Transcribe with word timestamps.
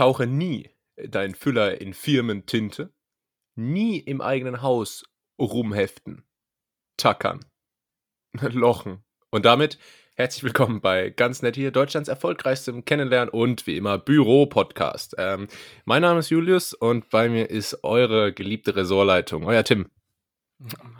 tauche 0.00 0.26
nie 0.26 0.70
dein 0.96 1.34
Füller 1.34 1.78
in 1.78 1.92
Firmentinte, 1.92 2.90
nie 3.54 3.98
im 3.98 4.22
eigenen 4.22 4.62
Haus 4.62 5.04
rumheften, 5.38 6.24
tackern, 6.96 7.44
lochen. 8.40 9.04
Und 9.30 9.44
damit 9.44 9.78
herzlich 10.16 10.42
willkommen 10.42 10.80
bei 10.80 11.10
Ganz 11.10 11.42
Nett 11.42 11.54
hier, 11.54 11.70
Deutschlands 11.70 12.08
erfolgreichstem 12.08 12.86
Kennenlernen 12.86 13.28
und 13.28 13.66
wie 13.66 13.76
immer 13.76 13.98
Büro-Podcast. 13.98 15.16
Ähm, 15.18 15.48
mein 15.84 16.00
Name 16.00 16.20
ist 16.20 16.30
Julius 16.30 16.72
und 16.72 17.10
bei 17.10 17.28
mir 17.28 17.50
ist 17.50 17.84
eure 17.84 18.32
geliebte 18.32 18.76
Ressortleitung, 18.76 19.44
euer 19.44 19.64
Tim. 19.64 19.90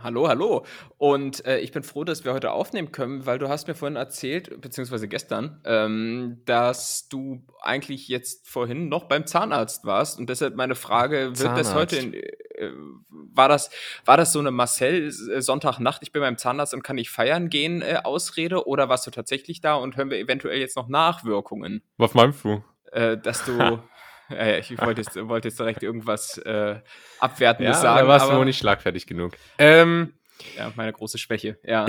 Hallo, 0.02 0.26
hallo. 0.26 0.64
Und 0.96 1.44
äh, 1.44 1.58
ich 1.58 1.70
bin 1.70 1.82
froh, 1.82 2.04
dass 2.04 2.24
wir 2.24 2.32
heute 2.32 2.52
aufnehmen 2.52 2.92
können, 2.92 3.26
weil 3.26 3.38
du 3.38 3.48
hast 3.48 3.68
mir 3.68 3.74
vorhin 3.74 3.96
erzählt, 3.96 4.60
beziehungsweise 4.60 5.06
gestern, 5.06 5.60
ähm, 5.64 6.40
dass 6.46 7.08
du 7.08 7.42
eigentlich 7.60 8.08
jetzt 8.08 8.48
vorhin 8.48 8.88
noch 8.88 9.04
beim 9.04 9.26
Zahnarzt 9.26 9.84
warst. 9.84 10.18
Und 10.18 10.30
deshalb 10.30 10.56
meine 10.56 10.74
Frage, 10.74 11.26
wird 11.26 11.36
Zahnarzt. 11.36 11.70
das 11.70 11.74
heute, 11.74 11.96
in, 11.96 12.14
äh, 12.14 12.70
war, 13.10 13.48
das, 13.48 13.70
war 14.06 14.16
das 14.16 14.32
so 14.32 14.38
eine 14.38 14.50
Marcel 14.50 15.08
äh, 15.08 15.42
Sonntagnacht, 15.42 16.02
ich 16.02 16.12
bin 16.12 16.22
beim 16.22 16.38
Zahnarzt 16.38 16.72
und 16.72 16.82
kann 16.82 16.96
nicht 16.96 17.10
feiern 17.10 17.50
gehen 17.50 17.82
äh, 17.82 18.00
Ausrede? 18.02 18.66
Oder 18.66 18.88
warst 18.88 19.06
du 19.06 19.10
tatsächlich 19.10 19.60
da 19.60 19.74
und 19.74 19.96
hören 19.96 20.08
wir 20.08 20.18
eventuell 20.18 20.58
jetzt 20.58 20.76
noch 20.76 20.88
Nachwirkungen? 20.88 21.82
Was 21.98 22.14
meinst 22.14 22.44
du? 22.44 22.64
Äh, 22.92 23.18
dass 23.18 23.44
du... 23.44 23.78
Ja, 24.30 24.58
ich 24.58 24.78
wollte 24.80 25.02
jetzt, 25.02 25.16
wollte 25.28 25.48
jetzt 25.48 25.58
direkt 25.58 25.82
irgendwas 25.82 26.38
äh, 26.38 26.80
Abwertendes 27.18 27.76
ja, 27.76 27.82
sagen. 27.82 28.06
Da 28.06 28.08
warst 28.08 28.30
du 28.30 28.36
wohl 28.36 28.44
nicht 28.44 28.58
schlagfertig 28.58 29.06
genug. 29.06 29.32
Ähm, 29.58 30.14
ja, 30.56 30.72
meine 30.76 30.92
große 30.92 31.18
Schwäche, 31.18 31.58
ja. 31.64 31.86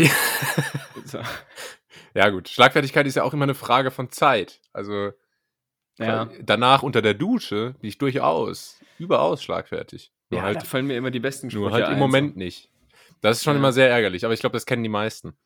so. 1.06 1.20
Ja, 2.14 2.30
gut. 2.30 2.50
Schlagfertigkeit 2.50 3.06
ist 3.06 3.16
ja 3.16 3.24
auch 3.24 3.34
immer 3.34 3.44
eine 3.44 3.56
Frage 3.56 3.92
von 3.92 4.10
Zeit. 4.10 4.60
Also 4.74 5.12
ja. 5.98 6.30
danach 6.42 6.84
unter 6.84 7.02
der 7.02 7.14
Dusche 7.14 7.76
bin 7.80 7.90
ich 7.90 7.98
durchaus, 7.98 8.80
überaus 8.98 9.44
schlagfertig. 9.44 10.12
Nur 10.30 10.40
ja, 10.40 10.46
halt, 10.46 10.58
da 10.58 10.62
fallen 10.62 10.88
mir 10.88 10.98
immer 10.98 11.12
die 11.12 11.20
besten 11.20 11.50
Sprüche 11.50 11.70
Nur 11.70 11.74
halt 11.74 11.90
im 11.90 12.00
Moment 12.00 12.38
nicht. 12.38 12.70
Das 13.22 13.38
ist 13.38 13.44
schon 13.44 13.56
immer 13.56 13.72
sehr 13.72 13.90
ärgerlich, 13.90 14.26
aber 14.26 14.34
ich 14.34 14.40
glaube, 14.40 14.54
das 14.54 14.66
kennen 14.66 14.84
die 14.84 14.90
meisten. 14.90 15.38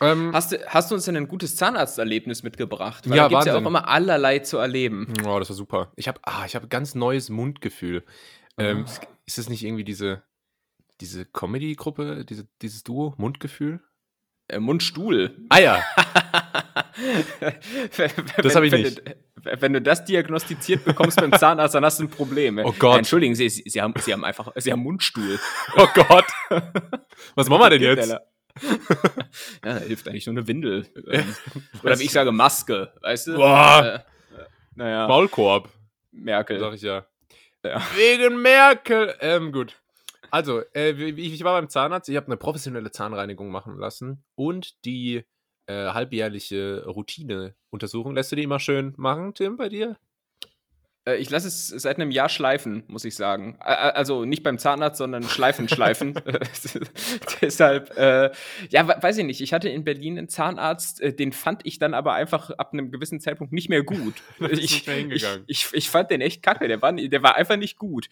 Ähm, 0.00 0.30
hast, 0.32 0.52
du, 0.52 0.64
hast 0.66 0.90
du 0.90 0.94
uns 0.94 1.04
denn 1.04 1.16
ein 1.16 1.28
gutes 1.28 1.56
Zahnarzterlebnis 1.56 2.42
mitgebracht? 2.42 3.08
Weil 3.08 3.16
ja, 3.16 3.22
da 3.24 3.28
gibt 3.28 3.40
es 3.40 3.46
ja 3.46 3.56
auch 3.56 3.66
immer 3.66 3.88
allerlei 3.88 4.38
zu 4.38 4.58
erleben. 4.58 5.12
Oh, 5.26 5.38
das 5.38 5.48
war 5.48 5.56
super. 5.56 5.92
Ich 5.96 6.06
habe 6.08 6.20
ah, 6.22 6.46
hab 6.46 6.70
ganz 6.70 6.94
neues 6.94 7.30
Mundgefühl. 7.30 8.04
Ähm, 8.58 8.84
oh. 8.86 8.90
Ist 9.26 9.38
das 9.38 9.48
nicht 9.48 9.64
irgendwie 9.64 9.84
diese, 9.84 10.22
diese 11.00 11.24
Comedy-Gruppe, 11.26 12.24
diese, 12.24 12.46
dieses 12.62 12.84
Duo, 12.84 13.14
Mundgefühl? 13.18 13.80
Äh, 14.48 14.60
Mundstuhl. 14.60 15.36
Ah 15.50 15.58
ja. 15.58 15.82
das 18.36 18.54
habe 18.56 18.66
ich 18.66 18.72
nicht. 18.72 19.02
Wenn, 19.42 19.60
wenn 19.60 19.72
du 19.74 19.82
das 19.82 20.04
diagnostiziert 20.04 20.84
bekommst 20.84 21.20
beim 21.20 21.32
Zahnarzt, 21.32 21.74
dann 21.74 21.84
hast 21.84 22.00
du 22.00 22.04
ein 22.04 22.10
Problem. 22.10 22.58
Oh 22.64 22.72
Gott. 22.78 22.94
Äh, 22.94 22.98
entschuldigen 22.98 23.34
Sie, 23.34 23.48
Sie, 23.48 23.82
haben, 23.82 23.92
Sie 23.98 24.12
haben 24.12 24.24
einfach, 24.24 24.52
Sie 24.56 24.72
haben 24.72 24.80
Mundstuhl. 24.80 25.38
Oh 25.76 25.86
Gott. 25.94 26.24
Was 27.34 27.48
machen 27.48 27.60
wir 27.60 27.70
denn 27.70 27.82
jetzt? 27.82 28.16
Ja, 29.64 29.76
hilft 29.78 30.08
eigentlich 30.08 30.26
nur 30.26 30.36
eine 30.36 30.46
Windel. 30.46 30.86
Ähm, 31.08 31.34
oder 31.82 31.98
wie 31.98 32.04
ich 32.04 32.12
sage, 32.12 32.32
Maske, 32.32 32.92
weißt 33.02 33.28
du? 33.28 33.34
Boah. 33.36 34.04
Äh, 34.04 34.44
naja. 34.74 35.08
Maulkorb. 35.08 35.68
Merkel. 36.12 36.58
Sag 36.58 36.74
ich 36.74 36.82
ja. 36.82 37.06
ja. 37.64 37.82
Wegen 37.96 38.40
Merkel. 38.40 39.14
Ähm, 39.20 39.52
gut. 39.52 39.76
Also, 40.30 40.62
äh, 40.74 40.90
ich, 40.90 41.34
ich 41.34 41.44
war 41.44 41.58
beim 41.58 41.68
Zahnarzt, 41.68 42.08
ich 42.08 42.16
habe 42.16 42.26
eine 42.26 42.36
professionelle 42.36 42.90
Zahnreinigung 42.90 43.50
machen 43.50 43.78
lassen 43.78 44.24
und 44.34 44.84
die 44.84 45.24
äh, 45.66 45.88
halbjährliche 45.88 46.84
Routineuntersuchung. 46.86 48.14
Lässt 48.14 48.32
du 48.32 48.36
die 48.36 48.42
immer 48.42 48.60
schön 48.60 48.94
machen, 48.96 49.34
Tim, 49.34 49.56
bei 49.56 49.68
dir? 49.68 49.96
Äh, 51.08 51.16
ich 51.16 51.30
lasse 51.30 51.48
es 51.48 51.68
seit 51.68 51.96
einem 51.96 52.10
Jahr 52.10 52.28
schleifen, 52.28 52.84
muss 52.88 53.04
ich 53.04 53.16
sagen. 53.16 53.56
Also 53.60 54.24
nicht 54.24 54.42
beim 54.42 54.58
Zahnarzt, 54.58 54.98
sondern 54.98 55.22
schleifen, 55.22 55.68
schleifen. 55.68 56.14
Deshalb, 57.40 57.96
äh, 57.96 58.30
ja, 58.68 59.02
weiß 59.02 59.18
ich 59.18 59.24
nicht. 59.24 59.40
Ich 59.40 59.52
hatte 59.52 59.68
in 59.68 59.84
Berlin 59.84 60.18
einen 60.18 60.28
Zahnarzt, 60.28 61.00
äh, 61.00 61.12
den 61.12 61.32
fand 61.32 61.64
ich 61.64 61.78
dann 61.78 61.94
aber 61.94 62.14
einfach 62.14 62.50
ab 62.50 62.72
einem 62.72 62.90
gewissen 62.90 63.20
Zeitpunkt 63.20 63.52
nicht 63.52 63.68
mehr 63.68 63.82
gut. 63.82 64.14
ich, 64.50 64.86
ich, 64.86 65.26
ich, 65.46 65.66
ich, 65.72 65.90
fand 65.90 66.10
den 66.10 66.20
echt 66.20 66.42
kacke. 66.42 66.68
Der 66.68 66.82
war, 66.82 66.92
der 66.92 67.22
war 67.22 67.36
einfach 67.36 67.56
nicht 67.56 67.78
gut. 67.78 68.08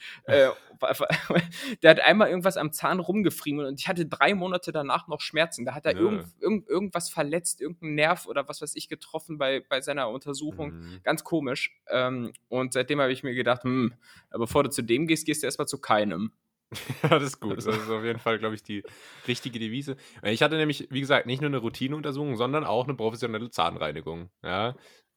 Äh, 0.81 0.95
der 1.83 1.91
hat 1.91 2.01
einmal 2.01 2.29
irgendwas 2.29 2.57
am 2.57 2.73
Zahn 2.73 3.01
rumgefriemelt 3.01 3.69
und 3.69 3.81
ich 3.81 3.89
hatte 3.89 4.07
drei 4.07 4.35
Monate 4.35 4.73
danach 4.73 5.09
noch 5.09 5.21
Schmerzen. 5.21 5.65
Da 5.65 5.75
hat 5.75 5.87
er 5.87 5.95
ja. 5.95 6.01
irgend, 6.01 6.27
irgend, 6.41 6.69
irgendwas 6.69 7.11
verletzt, 7.11 7.61
irgendeinen 7.61 7.95
Nerv 7.95 8.27
oder 8.27 8.49
was 8.49 8.63
weiß 8.63 8.77
ich 8.77 8.89
getroffen 8.89 9.39
bei, 9.39 9.61
bei 9.61 9.81
seiner 9.81 10.09
Untersuchung. 10.09 10.73
Mhm. 10.73 11.01
Ganz 11.03 11.25
komisch. 11.25 11.77
Ähm, 11.89 12.33
und 12.49 12.73
seitdem 12.73 13.01
habe 13.01 13.13
ich 13.13 13.23
mir 13.23 13.35
gedacht, 13.35 13.65
hm, 13.65 13.95
bevor 14.31 14.65
du 14.65 14.71
zu 14.71 14.83
dem 14.83 15.07
gehst, 15.07 15.27
gehst 15.27 15.43
du 15.43 15.47
erstmal 15.47 15.69
zu 15.69 15.81
keinem. 15.81 16.33
ja, 17.03 17.11
das 17.11 17.23
ist 17.23 17.41
gut. 17.41 17.57
Das 17.57 17.67
ist 17.67 17.91
auf 17.91 18.05
jeden 18.05 18.19
Fall, 18.19 18.39
glaube 18.39 18.55
ich, 18.55 18.63
die 18.63 18.83
richtige 19.29 19.59
Devise. 19.59 19.97
Ich 20.23 20.43
hatte 20.43 20.57
nämlich, 20.57 20.89
wie 20.91 21.01
gesagt, 21.01 21.27
nicht 21.27 21.41
nur 21.41 21.49
eine 21.49 21.59
Routineuntersuchung, 21.59 22.37
sondern 22.37 22.65
auch 22.65 22.85
eine 22.85 22.95
professionelle 22.95 23.51
Zahnreinigung. 23.51 24.31
Ja. 24.43 24.75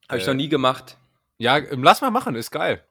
Habe 0.08 0.20
ich 0.20 0.28
noch 0.28 0.34
nie 0.34 0.50
gemacht. 0.50 0.98
Ja, 1.38 1.58
lass 1.72 2.02
mal 2.02 2.12
machen, 2.12 2.36
ist 2.36 2.52
geil. 2.52 2.84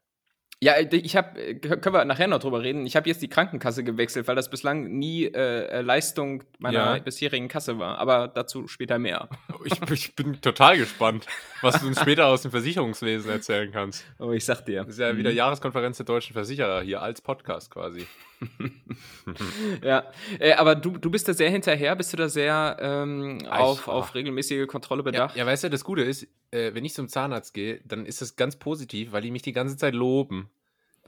Ja, 0.61 0.73
äh, 0.73 0.89
ich 0.97 1.15
habe, 1.15 1.41
äh, 1.41 1.55
können 1.55 1.95
wir 1.95 2.05
nachher 2.05 2.27
noch 2.27 2.41
drüber 2.41 2.63
reden. 2.63 2.85
Ich 2.85 2.97
habe 2.97 3.09
jetzt 3.09 3.23
die 3.23 3.29
Krankenkasse 3.29 3.85
gewechselt, 3.85 4.27
weil 4.27 4.35
das 4.35 4.51
bislang 4.51 4.89
nie 4.99 5.25
äh, 5.25 5.67
äh, 5.67 5.81
Leistung 5.83 6.43
meiner 6.59 6.97
ja. 6.97 6.99
bisherigen 6.99 7.47
Kasse 7.47 7.79
war. 7.79 7.99
Aber 7.99 8.29
dazu 8.29 8.67
später 8.69 8.99
mehr. 8.99 9.29
Ich, 9.65 9.91
ich, 9.91 10.15
bin 10.15 10.41
total 10.41 10.79
gespannt, 10.79 11.27
was 11.63 11.81
du 11.81 11.89
uns 11.89 12.01
später 12.01 12.27
aus 12.27 12.43
dem 12.43 12.53
Versicherungswesen 12.53 13.31
erzählen 13.31 13.71
kannst. 13.73 14.05
Oh, 14.21 14.31
ich 14.31 14.45
sag 14.45 14.65
dir. 14.65 14.85
Das 14.85 14.91
ist 14.91 15.01
ja 15.01 15.17
wieder 15.17 15.31
mhm. 15.31 15.37
Jahreskonferenz 15.37 15.97
der 15.97 16.07
deutschen 16.07 16.33
Versicherer 16.33 16.81
hier 16.83 17.03
als 17.03 17.21
Podcast 17.21 17.69
quasi. 17.71 18.07
ja, 19.83 20.05
äh, 20.39 20.53
aber 20.53 20.77
du, 20.77 20.97
du 20.97 21.11
bist 21.11 21.29
da 21.29 21.35
sehr 21.35 21.51
hinterher, 21.51 21.97
bist 21.97 22.13
du 22.13 22.17
da 22.17 22.29
sehr 22.29 22.77
ähm, 22.81 23.45
auf, 23.51 23.89
auf 23.89 24.15
regelmäßige 24.15 24.67
Kontrolle 24.69 25.03
bedacht? 25.03 25.35
Ja, 25.35 25.43
ja, 25.43 25.47
weißt 25.47 25.65
du, 25.65 25.71
das 25.71 25.83
Gute 25.85 26.03
ist, 26.03 26.29
äh, 26.51 26.73
wenn 26.75 26.85
ich 26.85 26.95
zum 26.95 27.09
Zahnarzt 27.09 27.53
gehe, 27.53 27.81
dann 27.85 28.07
ist 28.07 28.23
das 28.23 28.37
ganz 28.37 28.57
positiv, 28.57 29.13
weil 29.13 29.23
die 29.23 29.31
mich 29.31 29.43
die 29.43 29.53
ganze 29.53 29.77
Zeit 29.77 29.95
loben. 29.95 30.48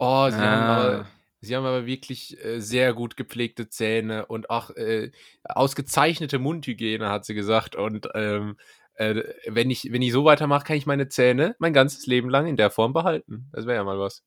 Oh, 0.03 0.31
sie, 0.31 0.37
ah. 0.37 0.41
haben, 0.41 0.63
aber, 0.63 1.07
sie 1.43 1.55
haben 1.55 1.67
aber 1.67 1.85
wirklich 1.85 2.43
äh, 2.43 2.59
sehr 2.61 2.95
gut 2.95 3.19
gepflegte 3.19 3.69
Zähne 3.69 4.25
und 4.25 4.49
auch 4.49 4.71
äh, 4.71 5.11
ausgezeichnete 5.45 6.39
Mundhygiene, 6.39 7.11
hat 7.11 7.27
sie 7.27 7.35
gesagt. 7.35 7.77
Und 7.77 8.09
ähm, 8.15 8.57
äh, 8.95 9.23
wenn, 9.47 9.71
ich, 9.71 9.93
wenn 9.93 10.01
ich 10.01 10.13
so 10.13 10.25
weitermache, 10.25 10.65
kann 10.65 10.77
ich 10.77 10.87
meine 10.87 11.11
Zähne 11.11 11.55
mein 11.59 11.75
ganzes 11.75 12.07
Leben 12.07 12.31
lang 12.31 12.47
in 12.47 12.57
der 12.57 12.71
Form 12.71 12.95
behalten. 12.95 13.51
Das 13.53 13.67
wäre 13.67 13.77
ja 13.77 13.85
mal 13.85 13.99
was. 13.99 14.23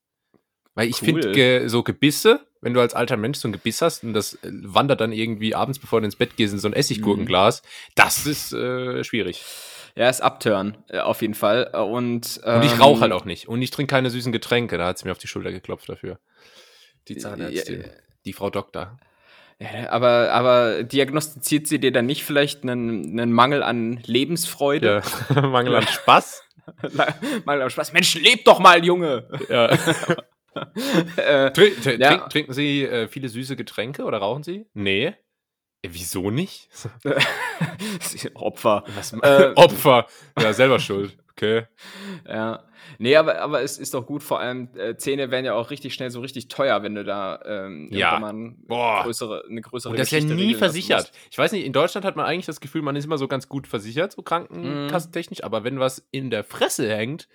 Weil 0.76 0.88
ich 0.88 1.02
cool. 1.02 1.06
finde, 1.06 1.32
ge, 1.32 1.66
so 1.66 1.82
Gebisse, 1.82 2.46
wenn 2.60 2.72
du 2.72 2.80
als 2.80 2.94
alter 2.94 3.16
Mensch 3.16 3.38
so 3.38 3.48
ein 3.48 3.52
Gebiss 3.52 3.82
hast 3.82 4.04
und 4.04 4.12
das 4.14 4.34
äh, 4.44 4.50
wandert 4.52 5.00
dann 5.00 5.10
irgendwie 5.10 5.56
abends, 5.56 5.80
bevor 5.80 6.00
du 6.00 6.04
ins 6.04 6.16
Bett 6.16 6.36
gehst, 6.36 6.52
in 6.52 6.60
so 6.60 6.68
ein 6.68 6.72
Essiggurkenglas, 6.72 7.62
mhm. 7.62 7.66
das 7.96 8.26
ist 8.26 8.52
äh, 8.52 9.02
schwierig. 9.02 9.44
Ja, 9.96 10.08
ist 10.08 10.22
Upturn, 10.22 10.76
äh, 10.88 10.98
auf 10.98 11.22
jeden 11.22 11.34
Fall. 11.34 11.68
Und, 11.72 12.40
ähm, 12.44 12.56
und 12.56 12.64
ich 12.64 12.80
rauche 12.80 13.00
halt 13.00 13.12
auch 13.12 13.24
nicht. 13.24 13.48
Und 13.48 13.62
ich 13.62 13.70
trinke 13.70 13.94
keine 13.94 14.10
süßen 14.10 14.32
Getränke. 14.32 14.76
Da 14.76 14.86
hat 14.86 14.98
sie 14.98 15.06
mir 15.06 15.12
auf 15.12 15.18
die 15.18 15.28
Schulter 15.28 15.52
geklopft 15.52 15.88
dafür. 15.88 16.18
Die 17.06 17.16
Zahnärztin. 17.16 17.82
Ja, 17.82 17.88
die 18.24 18.32
Frau 18.32 18.50
Doktor. 18.50 18.98
Ja, 19.60 19.90
aber, 19.90 20.32
aber 20.32 20.82
diagnostiziert 20.82 21.68
sie 21.68 21.78
dir 21.78 21.92
dann 21.92 22.06
nicht 22.06 22.24
vielleicht 22.24 22.64
einen, 22.64 23.18
einen 23.18 23.32
Mangel 23.32 23.62
an 23.62 24.00
Lebensfreude? 24.04 25.02
Ja. 25.34 25.40
Mangel 25.48 25.76
an 25.76 25.86
Spaß? 25.86 26.42
Mangel 27.44 27.62
an 27.62 27.70
Spaß. 27.70 27.92
Mensch, 27.92 28.14
leb 28.16 28.44
doch 28.44 28.58
mal, 28.58 28.84
Junge! 28.84 29.28
Ja. 29.48 29.66
äh, 31.16 31.52
Trink, 31.52 31.82
trink, 31.82 32.00
ja. 32.00 32.18
Trinken 32.28 32.52
Sie 32.52 32.82
äh, 32.82 33.06
viele 33.06 33.28
süße 33.28 33.54
Getränke 33.54 34.04
oder 34.04 34.18
rauchen 34.18 34.42
Sie? 34.42 34.66
Nee. 34.74 35.14
Äh, 35.84 35.88
wieso 35.92 36.30
nicht? 36.30 36.68
Opfer. 38.34 38.84
Was, 38.94 39.12
äh, 39.12 39.52
Opfer. 39.56 40.06
Ja, 40.40 40.52
selber 40.52 40.78
schuld. 40.78 41.16
Okay. 41.32 41.66
Ja. 42.28 42.62
Nee, 42.98 43.16
aber, 43.16 43.40
aber 43.40 43.62
es 43.62 43.78
ist 43.78 43.94
doch 43.94 44.06
gut, 44.06 44.22
vor 44.22 44.40
allem 44.40 44.68
äh, 44.76 44.96
Zähne 44.96 45.30
werden 45.30 45.44
ja 45.44 45.54
auch 45.54 45.70
richtig 45.70 45.94
schnell 45.94 46.10
so 46.10 46.20
richtig 46.20 46.48
teuer, 46.48 46.82
wenn 46.82 46.94
du 46.94 47.02
da 47.02 47.40
ähm, 47.44 47.88
ja. 47.90 48.20
Größere, 49.02 49.44
eine 49.48 49.60
größere 49.62 49.92
Und 49.92 49.98
das 49.98 50.12
ist 50.12 50.28
ja 50.28 50.34
nie 50.34 50.54
versichert. 50.54 51.10
Ich 51.30 51.38
weiß 51.38 51.52
nicht, 51.52 51.64
in 51.64 51.72
Deutschland 51.72 52.04
hat 52.04 52.14
man 52.14 52.26
eigentlich 52.26 52.46
das 52.46 52.60
Gefühl, 52.60 52.82
man 52.82 52.94
ist 52.94 53.06
immer 53.06 53.18
so 53.18 53.26
ganz 53.26 53.48
gut 53.48 53.66
versichert, 53.66 54.12
so 54.12 54.22
krankenkassentechnisch, 54.22 55.40
mm. 55.40 55.44
aber 55.44 55.64
wenn 55.64 55.80
was 55.80 56.06
in 56.12 56.30
der 56.30 56.44
Fresse 56.44 56.94
hängt, 56.94 57.26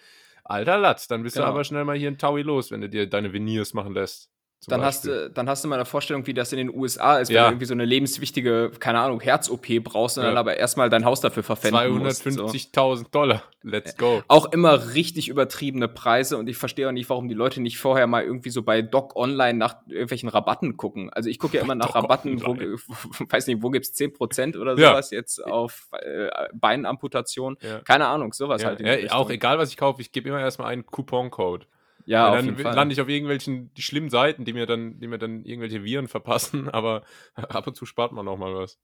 alter 0.45 0.77
Latz, 0.77 1.07
dann 1.07 1.23
bist 1.23 1.35
genau. 1.35 1.47
du 1.47 1.51
aber 1.51 1.63
schnell 1.63 1.83
mal 1.83 1.97
hier 1.97 2.09
ein 2.09 2.17
Taui 2.17 2.43
los, 2.43 2.71
wenn 2.71 2.81
du 2.81 2.89
dir 2.89 3.09
deine 3.09 3.33
Veneers 3.33 3.73
machen 3.73 3.93
lässt. 3.93 4.29
Dann 4.67 4.81
hast, 4.81 5.05
du, 5.05 5.29
dann 5.29 5.47
hast 5.47 5.63
du 5.63 5.69
mal 5.69 5.75
eine 5.75 5.85
Vorstellung, 5.85 6.27
wie 6.27 6.33
das 6.33 6.51
in 6.51 6.57
den 6.57 6.73
USA 6.73 7.17
ist, 7.17 7.29
wenn 7.29 7.35
ja. 7.35 7.43
du 7.43 7.51
irgendwie 7.51 7.65
so 7.65 7.73
eine 7.73 7.85
lebenswichtige, 7.85 8.71
keine 8.77 8.99
Ahnung, 8.99 9.21
Herz-OP 9.21 9.67
brauchst 9.83 10.17
und 10.17 10.23
ja. 10.23 10.29
dann 10.29 10.37
aber 10.37 10.57
erstmal 10.57 10.89
dein 10.89 11.05
Haus 11.05 11.21
dafür 11.21 11.43
verpfänden 11.43 11.79
250.000 11.79 12.95
so. 12.97 13.03
Dollar. 13.09 13.43
Let's 13.63 13.95
go. 13.95 14.21
Auch 14.27 14.51
immer 14.51 14.93
richtig 14.93 15.29
übertriebene 15.29 15.87
Preise 15.87 16.37
und 16.37 16.49
ich 16.49 16.57
verstehe 16.57 16.89
auch 16.89 16.91
nicht, 16.91 17.09
warum 17.09 17.29
die 17.29 17.35
Leute 17.35 17.61
nicht 17.61 17.77
vorher 17.77 18.05
mal 18.07 18.23
irgendwie 18.23 18.49
so 18.49 18.61
bei 18.61 18.81
Doc 18.81 19.15
Online 19.15 19.57
nach 19.57 19.77
irgendwelchen 19.87 20.27
Rabatten 20.27 20.75
gucken. 20.75 21.09
Also 21.09 21.29
ich 21.29 21.39
gucke 21.39 21.55
ja 21.55 21.63
immer 21.63 21.75
nach 21.75 21.87
Doc 21.87 21.95
Rabatten, 21.95 22.45
wo, 22.45 22.57
weiß 23.29 23.47
nicht, 23.47 23.63
wo 23.63 23.69
gibt's 23.69 23.97
10% 23.97 24.57
oder 24.57 24.75
sowas 24.75 25.11
ja. 25.11 25.17
jetzt 25.17 25.43
auf 25.43 25.87
äh, 25.93 26.29
Beinamputation. 26.53 27.57
Keine 27.85 28.07
Ahnung, 28.07 28.33
sowas 28.33 28.65
halt. 28.65 28.81
auch 29.11 29.29
egal, 29.29 29.57
was 29.57 29.69
ich 29.69 29.77
kaufe, 29.77 30.01
ich 30.01 30.11
gebe 30.11 30.27
immer 30.27 30.41
erstmal 30.41 30.71
einen 30.71 30.85
Couponcode. 30.85 31.65
Ja, 32.09 32.31
Weil 32.31 32.43
dann 32.43 32.73
lande 32.73 32.93
ich 32.93 33.01
auf 33.01 33.07
irgendwelchen 33.07 33.71
die 33.75 33.83
schlimmen 33.83 34.09
Seiten, 34.09 34.43
die 34.43 34.53
mir 34.53 34.65
dann, 34.65 34.99
die 34.99 35.07
mir 35.07 35.19
dann 35.19 35.45
irgendwelche 35.45 35.83
Viren 35.83 36.07
verpassen, 36.07 36.67
aber 36.69 37.03
ab 37.35 37.67
und 37.67 37.75
zu 37.75 37.85
spart 37.85 38.13
man 38.13 38.27
auch 38.27 38.37
mal 38.37 38.55
was. 38.55 38.79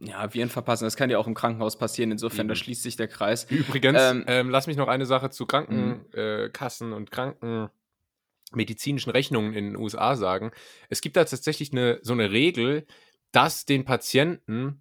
Ja, 0.00 0.32
Viren 0.32 0.48
verpassen, 0.48 0.84
das 0.84 0.96
kann 0.96 1.10
ja 1.10 1.18
auch 1.18 1.26
im 1.26 1.34
Krankenhaus 1.34 1.76
passieren, 1.76 2.10
insofern, 2.10 2.48
da 2.48 2.54
schließt 2.54 2.82
sich 2.82 2.96
der 2.96 3.08
Kreis. 3.08 3.44
Übrigens, 3.50 4.00
ähm, 4.00 4.24
ähm, 4.28 4.48
lass 4.48 4.66
mich 4.66 4.78
noch 4.78 4.88
eine 4.88 5.04
Sache 5.04 5.28
zu 5.28 5.44
Krankenkassen 5.44 6.86
mhm. 6.86 6.92
äh, 6.94 6.96
und 6.96 7.10
Krankenmedizinischen 7.10 9.12
Rechnungen 9.12 9.52
in 9.52 9.66
den 9.66 9.76
USA 9.76 10.16
sagen. 10.16 10.50
Es 10.88 11.02
gibt 11.02 11.16
da 11.16 11.24
tatsächlich 11.24 11.72
eine, 11.72 11.98
so 12.00 12.14
eine 12.14 12.30
Regel, 12.30 12.86
dass 13.30 13.66
den 13.66 13.84
Patienten 13.84 14.80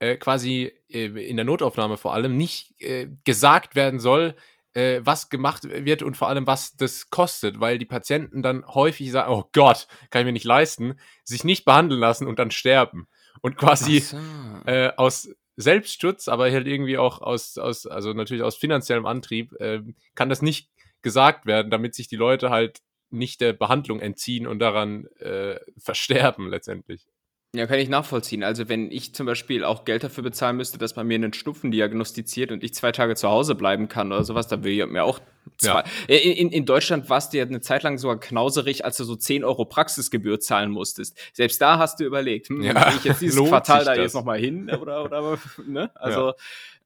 äh, 0.00 0.16
quasi 0.16 0.72
äh, 0.88 1.06
in 1.06 1.36
der 1.36 1.44
Notaufnahme 1.44 1.96
vor 1.96 2.12
allem 2.12 2.36
nicht 2.36 2.74
äh, 2.80 3.08
gesagt 3.22 3.76
werden 3.76 4.00
soll, 4.00 4.34
äh, 4.76 5.00
was 5.04 5.30
gemacht 5.30 5.64
wird 5.64 6.02
und 6.02 6.16
vor 6.16 6.28
allem, 6.28 6.46
was 6.46 6.76
das 6.76 7.08
kostet, 7.08 7.60
weil 7.60 7.78
die 7.78 7.86
Patienten 7.86 8.42
dann 8.42 8.66
häufig 8.66 9.10
sagen, 9.10 9.32
oh 9.32 9.48
Gott, 9.52 9.88
kann 10.10 10.20
ich 10.20 10.26
mir 10.26 10.32
nicht 10.32 10.44
leisten, 10.44 11.00
sich 11.24 11.44
nicht 11.44 11.64
behandeln 11.64 12.00
lassen 12.00 12.26
und 12.26 12.38
dann 12.38 12.50
sterben. 12.50 13.08
Und 13.40 13.56
quasi 13.56 14.00
so. 14.00 14.18
äh, 14.66 14.92
aus 14.96 15.30
Selbstschutz, 15.56 16.28
aber 16.28 16.50
halt 16.50 16.66
irgendwie 16.66 16.98
auch 16.98 17.22
aus, 17.22 17.56
aus 17.56 17.86
also 17.86 18.12
natürlich 18.12 18.42
aus 18.42 18.56
finanziellem 18.56 19.06
Antrieb, 19.06 19.54
äh, 19.60 19.80
kann 20.14 20.28
das 20.28 20.42
nicht 20.42 20.68
gesagt 21.00 21.46
werden, 21.46 21.70
damit 21.70 21.94
sich 21.94 22.08
die 22.08 22.16
Leute 22.16 22.50
halt 22.50 22.80
nicht 23.08 23.40
der 23.40 23.54
Behandlung 23.54 24.00
entziehen 24.00 24.46
und 24.46 24.58
daran 24.58 25.06
äh, 25.20 25.58
versterben 25.78 26.50
letztendlich. 26.50 27.06
Ja, 27.56 27.66
kann 27.66 27.78
ich 27.78 27.88
nachvollziehen. 27.88 28.42
Also 28.42 28.68
wenn 28.68 28.90
ich 28.90 29.14
zum 29.14 29.26
Beispiel 29.26 29.64
auch 29.64 29.84
Geld 29.84 30.04
dafür 30.04 30.22
bezahlen 30.22 30.56
müsste, 30.56 30.78
dass 30.78 30.96
man 30.96 31.06
mir 31.06 31.14
einen 31.14 31.32
Schnupfen 31.32 31.70
diagnostiziert 31.70 32.52
und 32.52 32.62
ich 32.62 32.74
zwei 32.74 32.92
Tage 32.92 33.14
zu 33.14 33.28
Hause 33.28 33.54
bleiben 33.54 33.88
kann 33.88 34.12
oder 34.12 34.24
sowas, 34.24 34.46
dann 34.48 34.62
will 34.64 34.78
ich 34.78 34.86
mir 34.86 35.04
auch 35.04 35.20
zwei. 35.58 35.84
Ja. 36.08 36.16
In, 36.16 36.50
in 36.50 36.66
Deutschland 36.66 37.08
warst 37.08 37.32
du 37.32 37.38
ja 37.38 37.44
eine 37.44 37.60
Zeit 37.60 37.82
lang 37.82 37.98
sogar 37.98 38.20
knauserig, 38.20 38.84
als 38.84 38.96
du 38.96 39.04
so 39.04 39.16
10 39.16 39.44
Euro 39.44 39.64
Praxisgebühr 39.64 40.40
zahlen 40.40 40.70
musstest. 40.70 41.16
Selbst 41.32 41.60
da 41.60 41.78
hast 41.78 42.00
du 42.00 42.04
überlegt, 42.04 42.48
hm, 42.48 42.62
ja, 42.62 42.92
ich 42.96 43.04
jetzt 43.04 43.20
dieses 43.22 43.42
Quartal 43.42 43.84
da 43.84 43.94
das? 43.94 44.02
jetzt 44.02 44.14
nochmal 44.14 44.38
hin 44.38 44.70
oder, 44.70 45.04
oder 45.04 45.38
ne? 45.66 45.90
Also 45.94 46.28
ja. 46.28 46.34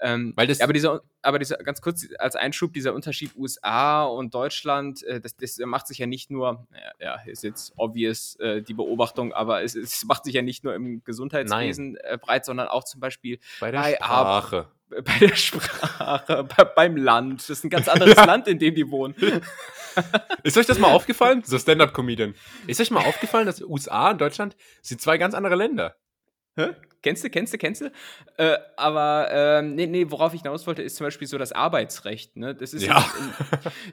Ähm, 0.01 0.33
Weil 0.35 0.47
das 0.47 0.61
aber 0.61 0.73
dieser, 0.73 1.03
aber 1.21 1.39
dieser, 1.39 1.57
ganz 1.59 1.83
kurz 1.83 2.07
als 2.19 2.35
Einschub, 2.35 2.73
dieser 2.73 2.95
Unterschied 2.95 3.37
USA 3.37 4.05
und 4.05 4.35
Deutschland, 4.35 5.03
äh, 5.03 5.21
das, 5.21 5.37
das 5.37 5.59
macht 5.59 5.87
sich 5.87 5.99
ja 5.99 6.07
nicht 6.07 6.31
nur, 6.31 6.67
ja, 6.99 7.21
ist 7.27 7.43
jetzt 7.43 7.75
obvious 7.77 8.37
äh, 8.37 8.63
die 8.63 8.75
Beobachtung, 8.75 9.33
aber 9.33 9.63
es, 9.63 9.75
es, 9.75 10.05
macht 10.07 10.25
sich 10.25 10.35
ja 10.35 10.43
nicht 10.43 10.65
nur 10.65 10.75
im 10.75 11.05
Gesundheitswesen 11.05 11.97
äh, 11.97 12.19
breit, 12.19 12.45
sondern 12.45 12.69
auch 12.69 12.85
zum 12.85 13.01
Beispiel 13.01 13.39
bei 13.61 13.71
der 13.71 13.81
bei 13.81 13.95
Sprache. 13.95 14.57
Ar 14.57 14.73
bei 15.05 15.19
der 15.21 15.37
Sprache, 15.37 16.45
bei, 16.57 16.65
beim 16.65 16.97
Land. 16.97 17.43
Das 17.43 17.51
ist 17.51 17.65
ein 17.65 17.71
ganz 17.71 17.87
anderes 17.89 18.17
ja. 18.17 18.25
Land, 18.25 18.49
in 18.49 18.59
dem 18.59 18.75
die 18.75 18.91
wohnen. 18.91 19.15
Ist 20.43 20.57
euch 20.57 20.67
das 20.67 20.79
mal 20.79 20.91
aufgefallen? 20.93 21.43
So 21.45 21.59
Stand-Up-Comedian. 21.59 22.35
Ist 22.67 22.81
euch 22.81 22.91
mal 22.91 23.05
aufgefallen, 23.05 23.47
dass 23.47 23.61
USA 23.61 24.11
und 24.11 24.21
Deutschland 24.21 24.57
sind 24.83 25.01
zwei 25.01 25.19
ganz 25.19 25.35
andere 25.35 25.55
Länder? 25.55 25.97
Hä? 26.57 26.71
Kennst 27.03 27.25
du, 27.25 27.31
kennst 27.31 27.55
du, 27.55 27.59
kennst 27.59 27.81
du? 27.81 27.91
Äh, 28.37 28.59
aber 28.77 29.29
ähm, 29.31 29.75
nee, 29.75 29.87
nee, 29.87 30.07
worauf 30.09 30.35
ich 30.35 30.43
hinaus 30.43 30.67
wollte, 30.67 30.83
ist 30.83 30.97
zum 30.97 31.07
Beispiel 31.07 31.27
so 31.27 31.39
das 31.39 31.53
Arbeitsrecht. 31.53 32.37
Ne? 32.37 32.55
Das 32.55 32.75
ist 32.75 32.83
ja. 32.83 33.05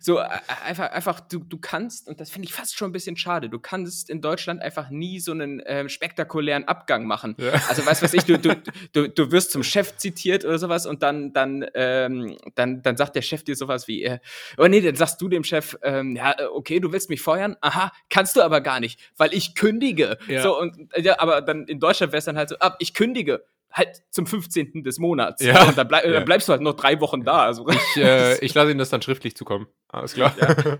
so 0.01 0.19
äh, 0.19 0.27
einfach, 0.65 0.91
einfach 0.91 1.21
du, 1.21 1.39
du 1.39 1.57
kannst, 1.57 2.09
und 2.09 2.19
das 2.19 2.29
finde 2.29 2.47
ich 2.47 2.53
fast 2.53 2.77
schon 2.77 2.89
ein 2.89 2.91
bisschen 2.91 3.15
schade, 3.15 3.49
du 3.49 3.59
kannst 3.59 4.09
in 4.09 4.21
Deutschland 4.21 4.61
einfach 4.61 4.89
nie 4.89 5.21
so 5.21 5.31
einen 5.31 5.61
ähm, 5.65 5.87
spektakulären 5.87 6.65
Abgang 6.65 7.05
machen. 7.05 7.35
Ja. 7.37 7.53
Also 7.69 7.85
weißt 7.85 8.01
du 8.01 8.05
was 8.05 8.13
ich, 8.13 8.25
du, 8.25 8.37
du, 8.37 8.61
du, 8.91 9.07
du 9.07 9.31
wirst 9.31 9.51
zum 9.51 9.63
Chef 9.63 9.95
zitiert 9.95 10.43
oder 10.43 10.59
sowas 10.59 10.85
und 10.85 11.01
dann, 11.01 11.31
dann, 11.31 11.65
ähm, 11.75 12.37
dann, 12.55 12.81
dann 12.81 12.97
sagt 12.97 13.15
der 13.15 13.21
Chef 13.21 13.43
dir 13.43 13.55
sowas 13.55 13.87
wie, 13.87 14.03
äh, 14.03 14.19
oh 14.57 14.67
nee, 14.67 14.81
dann 14.81 14.95
sagst 14.95 15.21
du 15.21 15.29
dem 15.29 15.45
Chef, 15.45 15.77
ähm, 15.81 16.17
ja, 16.17 16.31
äh, 16.37 16.45
okay, 16.45 16.81
du 16.81 16.91
willst 16.91 17.09
mich 17.09 17.21
feuern? 17.21 17.55
Aha, 17.61 17.93
kannst 18.09 18.35
du 18.35 18.41
aber 18.41 18.59
gar 18.59 18.81
nicht, 18.81 18.99
weil 19.15 19.33
ich 19.33 19.55
kündige. 19.55 20.17
Ja. 20.27 20.41
So, 20.41 20.59
und 20.59 20.89
ja, 20.97 21.19
aber 21.19 21.41
dann 21.41 21.65
in 21.67 21.79
Deutschland 21.79 22.11
wäre 22.11 22.19
es 22.19 22.25
dann 22.25 22.37
halt 22.37 22.49
so, 22.49 22.57
ab, 22.57 22.75
ich 22.79 22.96
kündige 22.97 23.43
halt 23.71 24.03
zum 24.09 24.25
15. 24.25 24.83
des 24.83 24.97
Monats. 24.97 25.43
Ja. 25.43 25.67
Und 25.67 25.77
dann, 25.77 25.87
bleib, 25.87 26.03
ja. 26.03 26.11
dann, 26.11 26.25
bleibst 26.25 26.47
du 26.47 26.51
halt 26.51 26.61
noch 26.61 26.73
drei 26.73 26.99
Wochen 26.99 27.23
da. 27.23 27.43
Also. 27.43 27.67
Ich, 27.69 27.97
äh, 27.97 28.37
ich 28.43 28.53
lasse 28.53 28.71
Ihnen 28.71 28.79
das 28.79 28.89
dann 28.89 29.01
schriftlich 29.01 29.35
zukommen. 29.35 29.67
Alles 29.89 30.13
klar. 30.13 30.33
Ja. 30.39 30.77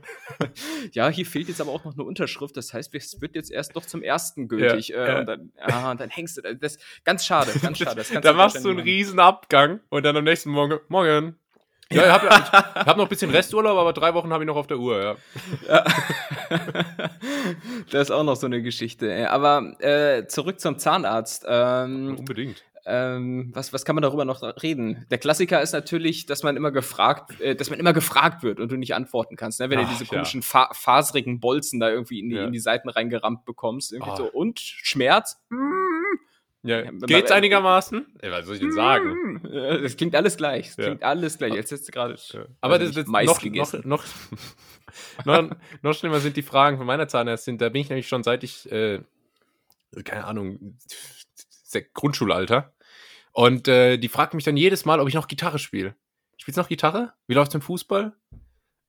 ja. 0.94 1.10
hier 1.10 1.26
fehlt 1.26 1.48
jetzt 1.48 1.62
aber 1.62 1.72
auch 1.72 1.86
noch 1.86 1.94
eine 1.94 2.04
Unterschrift. 2.04 2.58
Das 2.58 2.74
heißt, 2.74 2.94
es 2.96 3.22
wird 3.22 3.36
jetzt 3.36 3.52
erst 3.52 3.76
doch 3.76 3.86
zum 3.86 4.02
ersten 4.02 4.48
gültig. 4.48 4.90
Ja. 4.90 5.06
Äh, 5.06 5.20
und, 5.20 5.26
dann, 5.28 5.54
ja, 5.68 5.92
und 5.92 6.00
dann 6.00 6.10
hängst 6.10 6.38
du. 6.38 6.42
Das 6.42 6.78
ganz 7.04 7.26
schade, 7.26 7.52
ganz 7.62 7.78
schade. 7.78 8.04
da 8.22 8.34
machst 8.34 8.66
du 8.66 8.70
einen 8.70 8.80
riesen 8.80 9.20
Abgang 9.20 9.80
und 9.90 10.04
dann 10.04 10.18
am 10.18 10.24
nächsten 10.24 10.50
Morgen, 10.50 10.80
morgen, 10.88 11.38
ja, 11.92 12.06
ich 12.06 12.12
habe 12.12 12.30
hab 12.86 12.98
noch 12.98 13.06
ein 13.06 13.10
bisschen 13.10 13.32
Resturlaub, 13.32 13.78
aber 13.78 13.94
drei 13.94 14.14
Wochen 14.14 14.32
habe 14.32 14.44
ich 14.44 14.48
noch 14.48 14.56
auf 14.56 14.68
der 14.68 14.78
Uhr, 14.78 15.02
ja. 15.02 15.16
ja. 15.68 15.84
das 17.92 18.04
ist 18.04 18.12
auch 18.12 18.24
noch 18.24 18.36
so 18.36 18.46
eine 18.46 18.62
Geschichte. 18.62 19.30
Aber 19.32 19.76
äh, 19.80 20.28
zurück 20.28 20.60
zum 20.60 20.80
Zahnarzt. 20.80 21.46
Ähm, 21.48 22.16
Unbedingt. 22.18 22.64
Ähm, 22.90 23.52
was, 23.54 23.74
was 23.74 23.84
kann 23.84 23.96
man 23.96 24.02
darüber 24.02 24.24
noch 24.24 24.42
reden? 24.64 25.06
Der 25.12 25.18
Klassiker 25.18 25.62
ist 25.62 25.74
natürlich, 25.74 26.26
dass 26.26 26.44
man 26.44 26.56
immer 26.56 26.72
gefragt, 26.72 27.40
äh, 27.42 27.54
dass 27.54 27.70
man 27.70 27.80
immer 27.80 27.92
gefragt 27.92 28.44
wird 28.44 28.62
und 28.62 28.72
du 28.72 28.78
nicht 28.78 28.96
antworten 28.96 29.36
kannst, 29.36 29.60
ne? 29.60 29.70
wenn 29.70 29.80
Ach, 29.80 29.84
du 29.84 29.90
diese 29.90 30.06
komischen 30.06 30.40
ja. 30.40 30.48
fa 30.48 30.70
faserigen 30.72 31.42
Bolzen 31.42 31.82
da 31.82 31.90
irgendwie 31.90 32.20
in 32.22 32.30
die, 32.30 32.36
ja. 32.38 32.46
in 32.46 32.54
die 32.54 32.60
Seiten 32.60 32.88
reingerammt 32.88 33.44
bekommst. 33.44 33.92
Irgendwie 33.92 34.12
oh. 34.12 34.16
so, 34.16 34.26
und 34.32 34.60
Schmerz? 34.60 35.38
Ja, 36.64 36.82
geht's 36.92 37.32
einigermaßen? 37.32 38.06
Ja, 38.22 38.32
was 38.32 38.46
soll 38.46 38.56
ich 38.56 38.62
denn 38.62 38.72
sagen? 38.72 39.42
Das 39.44 39.96
klingt 39.96 40.16
alles 40.16 40.38
gleich. 40.38 40.76
Das 40.76 40.86
klingt 40.86 41.04
alles 41.04 41.38
gleich. 41.38 41.54
Jetzt 41.54 41.72
du 41.72 41.92
gerade 41.92 42.16
ja. 42.34 42.46
Aber 42.62 42.80
das, 42.80 42.92
das 42.92 43.08
Mais 43.08 43.28
noch, 43.28 43.40
gegessen. 43.40 43.84
Noch, 43.86 44.04
noch, 45.26 45.26
noch, 45.44 45.56
noch, 45.82 45.94
schlimmer 45.94 46.20
sind 46.20 46.36
die 46.36 46.42
Fragen 46.42 46.78
von 46.78 46.86
meiner 46.86 47.08
Zahnärztin. 47.08 47.58
Da 47.58 47.70
bin 47.70 47.82
ich 47.82 47.90
nämlich 47.90 48.08
schon 48.08 48.24
seit 48.24 48.44
ich, 48.44 48.70
äh, 48.72 49.02
keine 50.04 50.26
Ahnung, 50.26 50.78
Grundschulalter. 51.94 52.74
Und 53.32 53.68
äh, 53.68 53.98
die 53.98 54.10
fragt 54.10 54.34
mich 54.34 54.44
dann 54.44 54.58
jedes 54.58 54.84
Mal, 54.86 55.00
ob 55.00 55.08
ich 55.08 55.14
noch 55.14 55.28
Gitarre 55.28 55.60
spiele. 55.60 55.96
Spielst 56.38 56.58
du 56.58 56.62
noch 56.62 56.70
Gitarre? 56.70 57.14
Wie 57.28 57.36
läuft's 57.36 57.54
im 57.54 57.62
Fußball? 57.62 58.14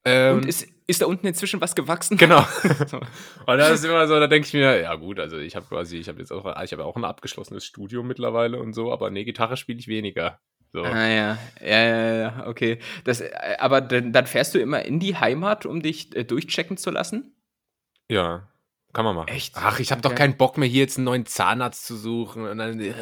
Ähm, 0.04 0.36
und 0.36 0.46
ist, 0.46 0.66
ist 0.86 1.02
da 1.02 1.06
unten 1.06 1.26
inzwischen 1.26 1.60
was 1.60 1.74
gewachsen? 1.74 2.16
Genau. 2.16 2.40
und 3.46 3.58
das 3.58 3.72
ist 3.72 3.84
immer 3.84 4.06
so, 4.06 4.18
da 4.18 4.26
denke 4.26 4.46
ich 4.46 4.54
mir, 4.54 4.80
ja 4.80 4.94
gut, 4.94 5.20
also 5.20 5.36
ich 5.36 5.54
habe 5.54 5.66
quasi, 5.66 5.98
ich 5.98 6.08
habe 6.08 6.18
jetzt 6.18 6.32
auch, 6.32 6.44
ich 6.62 6.72
habe 6.72 6.84
auch 6.84 6.96
ein 6.96 7.04
abgeschlossenes 7.04 7.64
Studium 7.64 8.06
mittlerweile 8.06 8.58
und 8.58 8.72
so, 8.72 8.92
aber 8.92 9.10
nee, 9.10 9.24
Gitarre 9.24 9.56
spiele 9.56 9.78
ich 9.78 9.88
weniger. 9.88 10.40
So. 10.72 10.82
Ah 10.82 11.06
ja, 11.06 11.38
ja, 11.60 11.68
ja, 11.82 12.14
ja, 12.14 12.46
okay. 12.46 12.78
Das, 13.04 13.20
äh, 13.20 13.30
aber 13.58 13.80
dann, 13.80 14.12
dann 14.12 14.26
fährst 14.26 14.54
du 14.54 14.58
immer 14.58 14.84
in 14.84 15.00
die 15.00 15.16
Heimat, 15.16 15.64
um 15.66 15.82
dich 15.82 16.14
äh, 16.14 16.24
durchchecken 16.24 16.76
zu 16.76 16.90
lassen? 16.90 17.34
Ja, 18.10 18.48
kann 18.92 19.04
man 19.04 19.14
machen. 19.14 19.28
Echt? 19.28 19.54
Ach, 19.56 19.80
ich 19.80 19.90
habe 19.90 20.00
okay. 20.00 20.08
doch 20.08 20.14
keinen 20.14 20.36
Bock 20.36 20.58
mehr, 20.58 20.68
hier 20.68 20.82
jetzt 20.82 20.98
einen 20.98 21.04
neuen 21.04 21.26
Zahnarzt 21.26 21.86
zu 21.86 21.96
suchen 21.96 22.46
und 22.46 22.58
dann, 22.58 22.80
äh, 22.80 22.92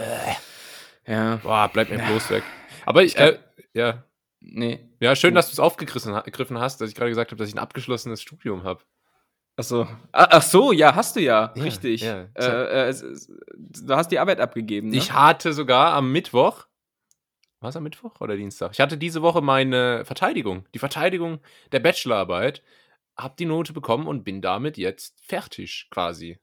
ja. 1.07 1.37
Boah, 1.37 1.71
bleib 1.73 1.91
mir 1.91 1.99
ja. 1.99 2.07
bloß 2.07 2.31
weg. 2.31 2.45
Aber 2.85 3.03
ich, 3.03 3.17
äh, 3.17 3.39
ja. 3.75 4.05
Nee. 4.41 4.89
Ja, 5.01 5.17
schön, 5.17 5.35
dass 5.35 5.49
du 5.49 5.53
es 5.53 5.61
aufgegriffen 5.61 6.15
hast, 6.59 6.81
dass 6.81 6.89
ich 6.89 6.95
gerade 6.95 7.11
gesagt 7.11 7.31
habe, 7.31 7.39
dass 7.39 7.49
ich 7.49 7.55
ein 7.55 7.61
abgeschlossenes 7.61 8.23
Studium 8.23 8.65
habe. 8.65 8.83
Ach 9.57 9.65
so. 9.65 9.83
Ah, 10.13 10.29
ach 10.31 10.43
so, 10.43 10.73
ja, 10.73 10.95
hast 10.95 11.17
du 11.17 11.21
ja. 11.21 11.53
ja 11.55 11.63
Richtig. 11.63 12.03
Ja. 12.03 12.29
Äh, 12.35 12.91
äh, 12.91 12.95
du 13.59 13.95
hast 13.95 14.09
die 14.09 14.19
Arbeit 14.19 14.39
abgegeben. 14.39 14.91
Ne? 14.91 14.97
Ich 14.97 15.13
hatte 15.13 15.53
sogar 15.55 15.95
am 15.95 16.13
Mittwoch. 16.13 16.67
War 17.61 17.71
es 17.71 17.77
am 17.77 17.85
Mittwoch 17.85 18.21
oder 18.21 18.37
Dienstag? 18.37 18.73
Ich 18.73 18.81
hatte 18.81 18.99
diese 18.99 19.23
Woche 19.23 19.41
meine 19.41 20.05
Verteidigung. 20.05 20.67
Die 20.75 20.79
Verteidigung 20.79 21.41
der 21.73 21.81
Bachelorarbeit. 21.81 22.63
Hab 23.17 23.39
die 23.39 23.47
Note 23.47 23.73
bekommen 23.73 24.07
und 24.07 24.25
bin 24.25 24.43
damit 24.43 24.77
jetzt 24.77 25.19
fertig 25.25 25.89
quasi. 25.91 26.39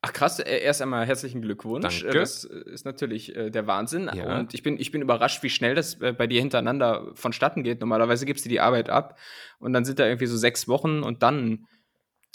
Ach 0.00 0.12
krass, 0.12 0.38
äh, 0.38 0.58
erst 0.58 0.80
einmal 0.80 1.06
herzlichen 1.06 1.42
Glückwunsch. 1.42 2.02
Danke. 2.02 2.18
Das 2.18 2.44
ist 2.44 2.84
natürlich 2.84 3.34
äh, 3.34 3.50
der 3.50 3.66
Wahnsinn. 3.66 4.08
Ja. 4.14 4.38
Und 4.38 4.54
ich 4.54 4.62
bin, 4.62 4.78
ich 4.78 4.92
bin 4.92 5.02
überrascht, 5.02 5.42
wie 5.42 5.50
schnell 5.50 5.74
das 5.74 6.00
äh, 6.00 6.12
bei 6.12 6.26
dir 6.28 6.40
hintereinander 6.40 7.10
vonstatten 7.14 7.64
geht. 7.64 7.80
Normalerweise 7.80 8.24
gibst 8.24 8.44
du 8.44 8.48
die 8.48 8.60
Arbeit 8.60 8.90
ab 8.90 9.18
und 9.58 9.72
dann 9.72 9.84
sind 9.84 9.98
da 9.98 10.06
irgendwie 10.06 10.26
so 10.26 10.36
sechs 10.36 10.68
Wochen 10.68 11.02
und 11.02 11.22
dann. 11.22 11.66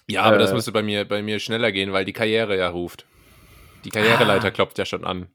Ja, 0.10 0.24
aber 0.24 0.38
das 0.38 0.52
müsste 0.52 0.74
bei 0.74 0.84
mir, 0.84 1.06
bei 1.06 1.22
mir 1.22 1.40
schneller 1.40 1.72
gehen, 1.72 1.94
weil 1.94 2.04
die 2.04 2.12
Karriere 2.12 2.58
ja 2.58 2.68
ruft. 2.68 3.06
Die 3.86 3.90
Karriereleiter 3.90 4.48
ah. 4.48 4.52
klopft 4.52 4.78
ja 4.78 4.86
schon 4.86 5.06
an. 5.06 5.28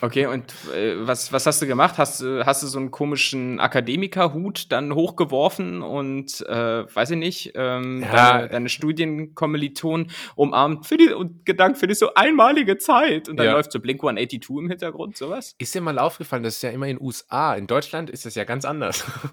Okay, 0.00 0.26
und 0.26 0.52
äh, 0.74 1.06
was, 1.06 1.32
was 1.32 1.46
hast 1.46 1.62
du 1.62 1.66
gemacht? 1.66 1.98
Hast, 1.98 2.22
hast 2.22 2.62
du 2.62 2.66
so 2.66 2.78
einen 2.78 2.90
komischen 2.90 3.58
Akademikerhut 3.60 4.70
dann 4.70 4.94
hochgeworfen 4.94 5.82
und, 5.82 6.44
äh, 6.46 6.94
weiß 6.94 7.10
ich 7.12 7.16
nicht, 7.16 7.52
ähm, 7.54 8.02
ja. 8.02 8.12
deine, 8.12 8.48
deine 8.48 8.68
Studienkommilitonen 8.68 10.10
umarmt 10.34 10.86
für 10.86 10.96
die, 10.96 11.12
und 11.12 11.46
gedankt 11.46 11.78
für 11.78 11.86
die 11.86 11.94
so 11.94 12.12
einmalige 12.14 12.78
Zeit 12.78 13.28
und 13.28 13.36
dann 13.36 13.46
ja. 13.46 13.52
läuft 13.52 13.72
so 13.72 13.80
Blink 13.80 14.00
182 14.00 14.50
im 14.50 14.68
Hintergrund, 14.68 15.16
sowas? 15.16 15.54
Ist 15.58 15.74
dir 15.74 15.80
mal 15.80 15.98
aufgefallen, 15.98 16.42
das 16.42 16.56
ist 16.56 16.62
ja 16.62 16.70
immer 16.70 16.86
in 16.86 17.00
USA. 17.00 17.54
In 17.54 17.66
Deutschland 17.66 18.10
ist 18.10 18.26
das 18.26 18.34
ja 18.34 18.44
ganz 18.44 18.64
anders. 18.64 19.04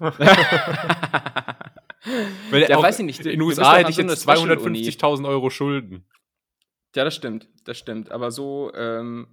Weil 2.50 2.62
ja, 2.68 2.80
weiß 2.80 3.00
ich 3.00 3.04
nicht. 3.04 3.20
in 3.20 3.32
den 3.32 3.42
USA 3.42 3.76
hätte 3.76 3.90
ich 3.90 3.96
jetzt 3.96 4.28
250.000 4.28 5.28
Euro 5.28 5.50
Schulden. 5.50 6.04
Ja, 6.94 7.04
das 7.04 7.14
stimmt, 7.14 7.48
das 7.64 7.76
stimmt. 7.78 8.10
Aber 8.10 8.30
so, 8.30 8.72
ähm, 8.74 9.26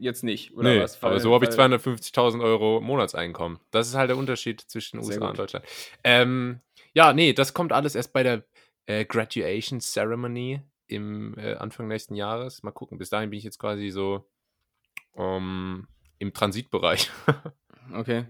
jetzt 0.00 0.24
nicht, 0.24 0.56
oder 0.56 0.74
nee, 0.74 0.80
was? 0.80 1.00
Weil, 1.02 1.12
aber 1.12 1.20
so 1.20 1.34
habe 1.34 1.44
ich 1.44 1.50
250.000 1.50 2.42
Euro 2.42 2.80
Monatseinkommen. 2.80 3.58
Das 3.70 3.88
ist 3.88 3.94
halt 3.94 4.10
der 4.10 4.16
Unterschied 4.16 4.60
zwischen 4.60 4.98
USA 4.98 5.28
und 5.28 5.38
Deutschland. 5.38 5.64
Ähm, 6.02 6.60
ja, 6.94 7.12
nee, 7.12 7.32
das 7.32 7.54
kommt 7.54 7.72
alles 7.72 7.94
erst 7.94 8.12
bei 8.12 8.22
der 8.22 8.44
äh, 8.86 9.04
Graduation 9.04 9.80
Ceremony 9.80 10.60
im 10.86 11.36
äh, 11.38 11.54
Anfang 11.54 11.88
nächsten 11.88 12.14
Jahres. 12.14 12.62
Mal 12.62 12.72
gucken. 12.72 12.98
Bis 12.98 13.08
dahin 13.10 13.30
bin 13.30 13.38
ich 13.38 13.44
jetzt 13.44 13.58
quasi 13.58 13.90
so 13.90 14.28
um, 15.12 15.24
ähm, 15.24 15.88
im 16.18 16.34
Transitbereich. 16.34 17.10
okay. 17.94 18.24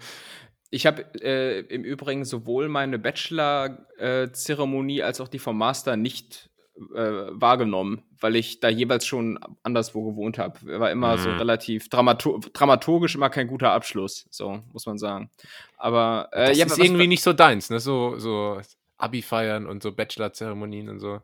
Ich 0.70 0.86
habe 0.86 1.02
äh, 1.20 1.60
im 1.60 1.84
Übrigen 1.84 2.24
sowohl 2.24 2.68
meine 2.68 2.98
Bachelor-Zeremonie 2.98 5.02
als 5.02 5.20
auch 5.20 5.28
die 5.28 5.40
vom 5.40 5.58
Master 5.58 5.96
nicht 5.96 6.49
äh, 6.94 7.28
wahrgenommen, 7.30 8.02
weil 8.20 8.36
ich 8.36 8.60
da 8.60 8.68
jeweils 8.68 9.06
schon 9.06 9.38
anderswo 9.62 10.04
gewohnt 10.04 10.38
habe. 10.38 10.58
War 10.80 10.90
immer 10.90 11.16
mhm. 11.16 11.20
so 11.20 11.30
relativ 11.30 11.88
dramatur 11.88 12.40
dramaturgisch 12.52 13.14
immer 13.14 13.30
kein 13.30 13.48
guter 13.48 13.72
Abschluss, 13.72 14.26
so 14.30 14.62
muss 14.72 14.86
man 14.86 14.98
sagen. 14.98 15.30
Aber 15.76 16.28
äh, 16.32 16.48
das 16.48 16.58
ja, 16.58 16.66
ist 16.66 16.78
irgendwie 16.78 17.06
nicht 17.06 17.22
so 17.22 17.32
deins, 17.32 17.70
ne? 17.70 17.80
So, 17.80 18.18
so 18.18 18.60
Abi 18.98 19.22
feiern 19.22 19.66
und 19.66 19.82
so 19.82 19.92
Bachelor-Zeremonien 19.92 20.88
und 20.88 21.00
so. 21.00 21.20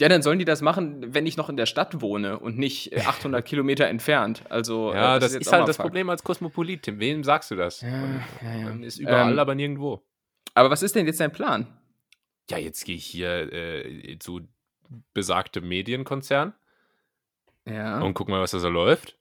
Ja, 0.00 0.08
dann 0.08 0.22
sollen 0.22 0.38
die 0.38 0.44
das 0.44 0.62
machen, 0.62 1.14
wenn 1.14 1.26
ich 1.26 1.36
noch 1.36 1.48
in 1.48 1.56
der 1.56 1.66
Stadt 1.66 2.00
wohne 2.00 2.38
und 2.38 2.58
nicht 2.58 2.96
800 3.06 3.44
Kilometer 3.44 3.86
entfernt. 3.86 4.42
Also, 4.48 4.92
äh, 4.92 4.96
ja, 4.96 5.18
das, 5.18 5.32
das 5.32 5.40
ist, 5.40 5.46
ist 5.46 5.52
halt 5.52 5.68
das 5.68 5.76
Fakt. 5.76 5.88
Problem 5.88 6.10
als 6.10 6.24
Kosmopolit, 6.24 6.82
Tim. 6.82 6.98
Wem 6.98 7.24
sagst 7.24 7.50
du 7.50 7.56
das? 7.56 7.82
Ja, 7.82 7.88
ja, 8.42 8.54
ja. 8.58 8.84
ist 8.84 8.98
überall, 8.98 9.32
ähm, 9.32 9.38
aber 9.38 9.54
nirgendwo. 9.54 10.02
Aber 10.54 10.70
was 10.70 10.82
ist 10.82 10.96
denn 10.96 11.06
jetzt 11.06 11.20
dein 11.20 11.32
Plan? 11.32 11.66
Ja, 12.50 12.58
jetzt 12.58 12.84
gehe 12.84 12.96
ich 12.96 13.06
hier 13.06 13.52
äh, 13.52 14.18
zu 14.18 14.40
besagtem 15.14 15.68
Medienkonzern. 15.68 16.54
Ja. 17.64 18.00
Und 18.00 18.14
guck 18.14 18.28
mal, 18.28 18.40
was 18.40 18.50
da 18.50 18.58
so 18.58 18.68
läuft. 18.68 19.16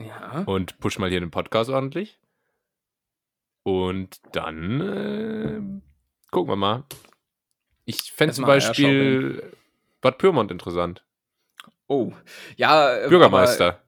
Ja. 0.00 0.42
Und 0.46 0.78
push 0.80 0.98
mal 0.98 1.10
hier 1.10 1.20
den 1.20 1.30
Podcast 1.30 1.70
ordentlich. 1.70 2.18
Und 3.62 4.20
dann 4.32 4.80
äh, 4.80 6.30
gucken 6.30 6.52
wir 6.52 6.56
mal. 6.56 6.84
Ich 7.86 8.12
fände 8.12 8.34
zum 8.34 8.44
Beispiel 8.44 9.52
Bad 10.00 10.18
Pyrmont 10.18 10.50
interessant. 10.50 11.04
Oh, 11.86 12.12
ja. 12.56 12.96
Äh, 12.96 13.08
Bürgermeister. 13.08 13.80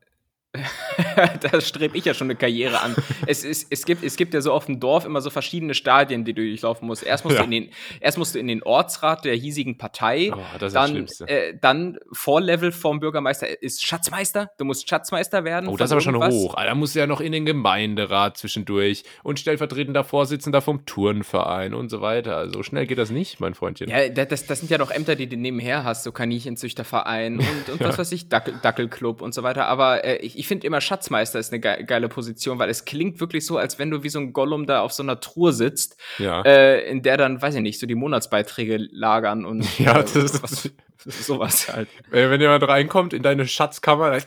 da 1.40 1.60
strebe 1.60 1.96
ich 1.96 2.04
ja 2.04 2.14
schon 2.14 2.26
eine 2.26 2.36
Karriere 2.36 2.80
an. 2.80 2.94
es, 3.26 3.44
ist, 3.44 3.66
es, 3.70 3.84
gibt, 3.84 4.02
es 4.02 4.16
gibt 4.16 4.34
ja 4.34 4.40
so 4.40 4.52
auf 4.52 4.66
dem 4.66 4.80
Dorf 4.80 5.04
immer 5.04 5.20
so 5.20 5.30
verschiedene 5.30 5.74
Stadien, 5.74 6.24
die 6.24 6.34
du 6.34 6.42
durchlaufen 6.42 6.86
musst. 6.86 7.02
Erst 7.02 7.24
musst, 7.24 7.36
ja. 7.36 7.42
du, 7.42 7.46
in 7.46 7.50
den, 7.50 7.70
erst 8.00 8.18
musst 8.18 8.34
du 8.34 8.38
in 8.38 8.48
den 8.48 8.62
Ortsrat 8.62 9.24
der 9.24 9.34
hiesigen 9.34 9.78
Partei. 9.78 10.32
Oh, 10.34 10.38
dann, 10.58 11.06
äh, 11.26 11.54
dann 11.60 11.98
Vorlevel 12.12 12.72
vom 12.72 13.00
Bürgermeister 13.00 13.62
ist 13.62 13.84
Schatzmeister. 13.84 14.50
Du 14.58 14.64
musst 14.64 14.88
Schatzmeister 14.88 15.44
werden. 15.44 15.68
Oh, 15.68 15.76
das 15.76 15.88
ist 15.88 15.92
aber 15.92 16.00
schon 16.00 16.16
hoch. 16.16 16.54
Da 16.54 16.74
musst 16.74 16.94
du 16.94 16.98
ja 16.98 17.06
noch 17.06 17.20
in 17.20 17.32
den 17.32 17.44
Gemeinderat 17.44 18.36
zwischendurch 18.36 19.04
und 19.22 19.38
stellvertretender 19.38 20.04
Vorsitzender 20.04 20.60
vom 20.62 20.86
Turnverein 20.86 21.74
und 21.74 21.90
so 21.90 22.00
weiter. 22.00 22.36
Also 22.36 22.62
schnell 22.62 22.86
geht 22.86 22.98
das 22.98 23.10
nicht, 23.10 23.40
mein 23.40 23.54
Freundchen. 23.54 23.88
Ja, 23.88 24.08
das, 24.08 24.46
das 24.46 24.60
sind 24.60 24.70
ja 24.70 24.78
doch 24.78 24.90
Ämter, 24.90 25.16
die 25.16 25.28
du 25.28 25.36
nebenher 25.36 25.84
hast. 25.84 26.04
So 26.04 26.12
Kaninchenzüchterverein 26.12 27.38
und, 27.38 27.68
und 27.68 27.80
was 27.80 27.98
weiß 27.98 28.12
ich, 28.12 28.28
Dackel, 28.28 28.54
Dackelclub 28.62 29.22
und 29.22 29.34
so 29.34 29.42
weiter. 29.42 29.66
Aber 29.66 30.04
äh, 30.04 30.16
ich, 30.16 30.38
ich 30.38 30.45
finde 30.46 30.66
immer 30.66 30.80
Schatzmeister 30.80 31.38
ist 31.38 31.52
eine 31.52 31.60
ge 31.60 31.84
geile 31.84 32.08
Position, 32.08 32.58
weil 32.58 32.70
es 32.70 32.84
klingt 32.84 33.20
wirklich 33.20 33.46
so, 33.46 33.58
als 33.58 33.78
wenn 33.78 33.90
du 33.90 34.02
wie 34.02 34.08
so 34.08 34.18
ein 34.18 34.32
Gollum 34.32 34.66
da 34.66 34.80
auf 34.80 34.92
so 34.92 35.02
einer 35.02 35.20
Truhe 35.20 35.52
sitzt, 35.52 35.96
ja. 36.18 36.42
äh, 36.42 36.88
in 36.88 37.02
der 37.02 37.16
dann, 37.16 37.40
weiß 37.40 37.54
ich 37.54 37.62
nicht, 37.62 37.78
so 37.78 37.86
die 37.86 37.94
Monatsbeiträge 37.94 38.88
lagern 38.90 39.44
und 39.44 39.78
ja, 39.78 39.98
äh, 39.98 40.02
das, 40.02 40.16
ist, 40.16 40.42
was, 40.42 40.70
sowas 41.04 41.72
halt. 41.72 41.88
Wenn 42.10 42.40
jemand 42.40 42.66
reinkommt 42.66 43.12
in 43.12 43.22
deine 43.22 43.46
Schatzkammer, 43.46 44.10
dann 44.10 44.22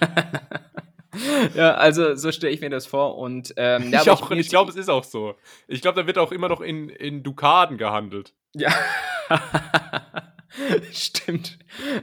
ja, 1.54 1.74
also 1.74 2.16
so 2.16 2.32
stelle 2.32 2.52
ich 2.52 2.60
mir 2.60 2.70
das 2.70 2.86
vor 2.86 3.16
und 3.16 3.54
ähm, 3.56 3.90
ja, 3.90 4.02
ich, 4.02 4.10
auch, 4.10 4.30
ich, 4.30 4.38
ich 4.38 4.48
glaube, 4.48 4.70
es 4.70 4.76
ist 4.76 4.88
auch 4.88 5.04
so. 5.04 5.34
Ich 5.68 5.80
glaube, 5.82 6.00
da 6.00 6.06
wird 6.06 6.18
auch 6.18 6.32
immer 6.32 6.48
noch 6.48 6.60
in, 6.60 6.88
in 6.88 7.22
Dukaden 7.22 7.78
gehandelt. 7.78 8.34
Ja. 8.54 8.72
Stimmt. 10.92 11.58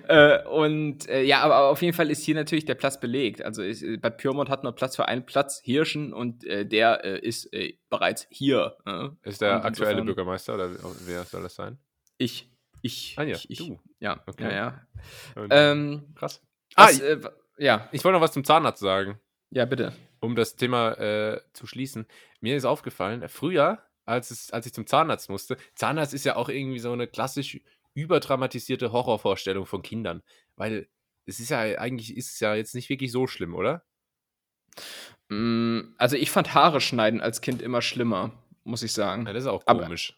Äh, 0.08 0.43
und 0.48 1.08
äh, 1.08 1.24
ja, 1.24 1.41
aber 1.41 1.70
auf 1.70 1.81
jeden 1.81 1.96
Fall 1.96 2.10
ist 2.10 2.24
hier 2.24 2.36
natürlich 2.36 2.65
der 2.65 2.75
Platz 2.75 3.00
belegt. 3.00 3.41
Also 3.41 3.63
ist, 3.63 3.81
äh, 3.81 3.98
Bad 3.98 4.17
Pyrmont 4.17 4.50
hat 4.50 4.63
nur 4.63 4.74
Platz 4.74 4.96
für 4.96 5.08
einen 5.08 5.25
Platz, 5.25 5.62
Hirschen, 5.63 6.13
und 6.13 6.43
äh, 6.46 6.65
der 6.65 7.03
äh, 7.03 7.20
ist 7.20 7.51
äh, 7.53 7.77
bereits 7.89 8.27
hier. 8.29 8.77
Ist 9.24 9.41
der 9.41 9.63
aktuelle 9.63 9.91
insofern, 9.91 10.05
Bürgermeister 10.05 10.55
oder 10.55 10.70
wer 11.05 11.24
soll 11.24 11.43
das 11.43 11.55
sein? 11.55 11.77
Ich. 12.17 12.50
Ich. 12.81 13.15
Ah 13.17 13.24
ja, 13.24 13.36
ich, 13.36 13.50
ich. 13.50 13.58
du. 13.60 13.79
Ja, 14.00 14.22
okay. 14.25 14.43
ja, 14.43 14.86
ja. 15.36 15.48
Ähm, 15.50 16.13
Krass. 16.15 16.41
Was, 16.75 17.01
ah, 17.01 17.29
ja. 17.58 17.89
Ich 17.91 18.03
wollte 18.03 18.13
noch 18.15 18.22
was 18.22 18.31
zum 18.31 18.43
Zahnarzt 18.43 18.81
sagen. 18.81 19.20
Ja, 19.51 19.65
bitte. 19.65 19.93
Um 20.20 20.36
das 20.36 20.55
Thema 20.55 21.41
zu 21.53 21.67
schließen. 21.67 22.05
Mir 22.39 22.55
ist 22.55 22.65
aufgefallen, 22.65 23.27
früher, 23.27 23.79
als, 24.05 24.31
es, 24.31 24.51
als 24.51 24.65
ich 24.65 24.74
zum 24.74 24.88
Zahnarzt 24.88 25.29
musste, 25.29 25.58
Zahnarzt 25.75 26.13
ist 26.13 26.25
ja 26.25 26.36
auch 26.36 26.50
irgendwie 26.50 26.79
so 26.79 26.91
eine 26.91 27.08
klassisch 27.08 27.60
überdramatisierte 27.93 28.91
Horrorvorstellung 28.91 29.65
von 29.65 29.81
Kindern. 29.81 30.21
Weil 30.55 30.88
es 31.25 31.39
ist 31.39 31.50
ja 31.50 31.60
eigentlich 31.60 32.15
ist 32.15 32.33
es 32.33 32.39
ja 32.39 32.55
jetzt 32.55 32.75
nicht 32.75 32.89
wirklich 32.89 33.12
so 33.12 33.27
schlimm, 33.27 33.55
oder? 33.55 33.83
Mm, 35.29 35.93
also 35.98 36.15
ich 36.15 36.31
fand 36.31 36.53
Haare 36.53 36.81
schneiden 36.81 37.21
als 37.21 37.41
Kind 37.41 37.62
immer 37.62 37.81
schlimmer, 37.81 38.31
muss 38.63 38.83
ich 38.83 38.93
sagen. 38.93 39.25
Ja, 39.25 39.33
das 39.33 39.43
ist 39.43 39.50
auch 39.50 39.65
komisch. 39.65 40.17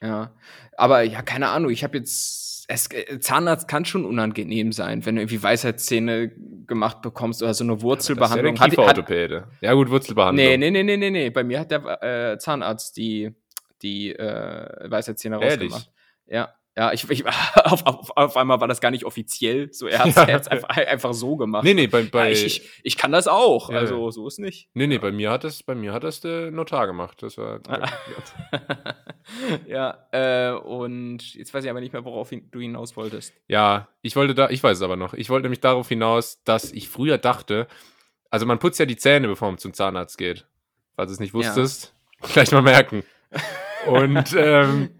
Aber, 0.00 0.08
ja, 0.08 0.36
aber 0.76 1.02
ja, 1.02 1.22
keine 1.22 1.48
Ahnung. 1.48 1.70
Ich 1.70 1.84
habe 1.84 1.98
jetzt 1.98 2.46
es, 2.68 2.90
äh, 2.90 3.18
Zahnarzt 3.20 3.68
kann 3.68 3.84
schon 3.84 4.04
unangenehm 4.04 4.72
sein, 4.72 5.06
wenn 5.06 5.16
du 5.16 5.22
irgendwie 5.22 5.42
Weisheitszähne 5.42 6.32
gemacht 6.66 7.00
bekommst 7.02 7.42
oder 7.42 7.54
so 7.54 7.64
eine 7.64 7.80
Wurzelbehandlung. 7.80 8.56
Ja, 8.56 8.66
das 8.66 8.72
ist 8.72 8.78
ja, 8.78 9.38
hat, 9.38 9.46
ja 9.60 9.72
gut, 9.74 9.90
Wurzelbehandlung. 9.90 10.44
Nee, 10.44 10.56
nee, 10.56 10.70
nee, 10.70 10.82
nee, 10.82 10.96
nee, 10.96 11.10
nee. 11.10 11.30
Bei 11.30 11.44
mir 11.44 11.60
hat 11.60 11.70
der 11.70 12.32
äh, 12.32 12.38
Zahnarzt 12.38 12.96
die, 12.96 13.32
die 13.82 14.12
äh, 14.12 14.90
Weisheitszähne 14.90 15.36
rausgemacht. 15.36 15.90
Ja. 16.26 16.55
Ja, 16.78 16.92
ich, 16.92 17.08
ich 17.08 17.24
auf, 17.26 17.86
auf, 17.86 18.16
auf, 18.16 18.36
einmal 18.36 18.60
war 18.60 18.68
das 18.68 18.82
gar 18.82 18.90
nicht 18.90 19.04
offiziell. 19.04 19.72
So, 19.72 19.86
er 19.86 20.00
hat 20.00 20.08
es 20.08 20.16
ja. 20.16 20.24
einfach, 20.24 20.68
einfach, 20.68 21.14
so 21.14 21.36
gemacht. 21.36 21.64
Nee, 21.64 21.72
nee, 21.72 21.86
bei, 21.86 22.02
bei 22.02 22.26
ja, 22.26 22.32
ich, 22.32 22.44
ich, 22.44 22.70
ich, 22.82 22.96
kann 22.98 23.12
das 23.12 23.28
auch. 23.28 23.70
Ja, 23.70 23.78
also 23.78 24.10
so 24.10 24.26
ist 24.26 24.38
nicht. 24.38 24.68
Nee, 24.74 24.86
nee, 24.86 24.98
bei 24.98 25.10
mir 25.10 25.30
hat 25.30 25.44
es, 25.44 25.62
bei 25.62 25.74
mir 25.74 25.94
hat 25.94 26.04
das 26.04 26.20
der 26.20 26.50
Notar 26.50 26.86
gemacht. 26.86 27.22
Das 27.22 27.38
war. 27.38 27.60
ja, 29.66 30.06
äh, 30.12 30.52
und 30.52 31.34
jetzt 31.34 31.54
weiß 31.54 31.64
ich 31.64 31.70
aber 31.70 31.80
nicht 31.80 31.94
mehr, 31.94 32.04
worauf 32.04 32.30
du 32.30 32.60
hinaus 32.60 32.94
wolltest. 32.96 33.32
Ja, 33.48 33.88
ich 34.02 34.14
wollte 34.14 34.34
da, 34.34 34.50
ich 34.50 34.62
weiß 34.62 34.76
es 34.76 34.82
aber 34.82 34.96
noch. 34.96 35.14
Ich 35.14 35.30
wollte 35.30 35.44
nämlich 35.44 35.60
darauf 35.60 35.88
hinaus, 35.88 36.42
dass 36.44 36.72
ich 36.72 36.90
früher 36.90 37.16
dachte, 37.16 37.68
also 38.28 38.44
man 38.44 38.58
putzt 38.58 38.78
ja 38.78 38.84
die 38.84 38.96
Zähne, 38.96 39.28
bevor 39.28 39.48
man 39.48 39.58
zum 39.58 39.72
Zahnarzt 39.72 40.18
geht. 40.18 40.46
Falls 40.94 41.08
du 41.08 41.14
es 41.14 41.20
nicht 41.20 41.32
wusstest, 41.32 41.94
gleich 42.20 42.52
mal 42.52 42.62
merken. 42.62 43.02
Und 43.86 44.34
ähm, 44.36 44.90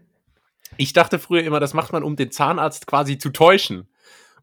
ich 0.77 0.93
dachte 0.93 1.19
früher 1.19 1.43
immer, 1.43 1.61
das 1.61 1.75
macht 1.75 1.93
man, 1.93 2.03
um 2.03 2.17
den 2.17 2.31
Zahnarzt 2.31 2.87
quasi 2.87 3.19
zu 3.19 3.31
täuschen. 3.31 3.89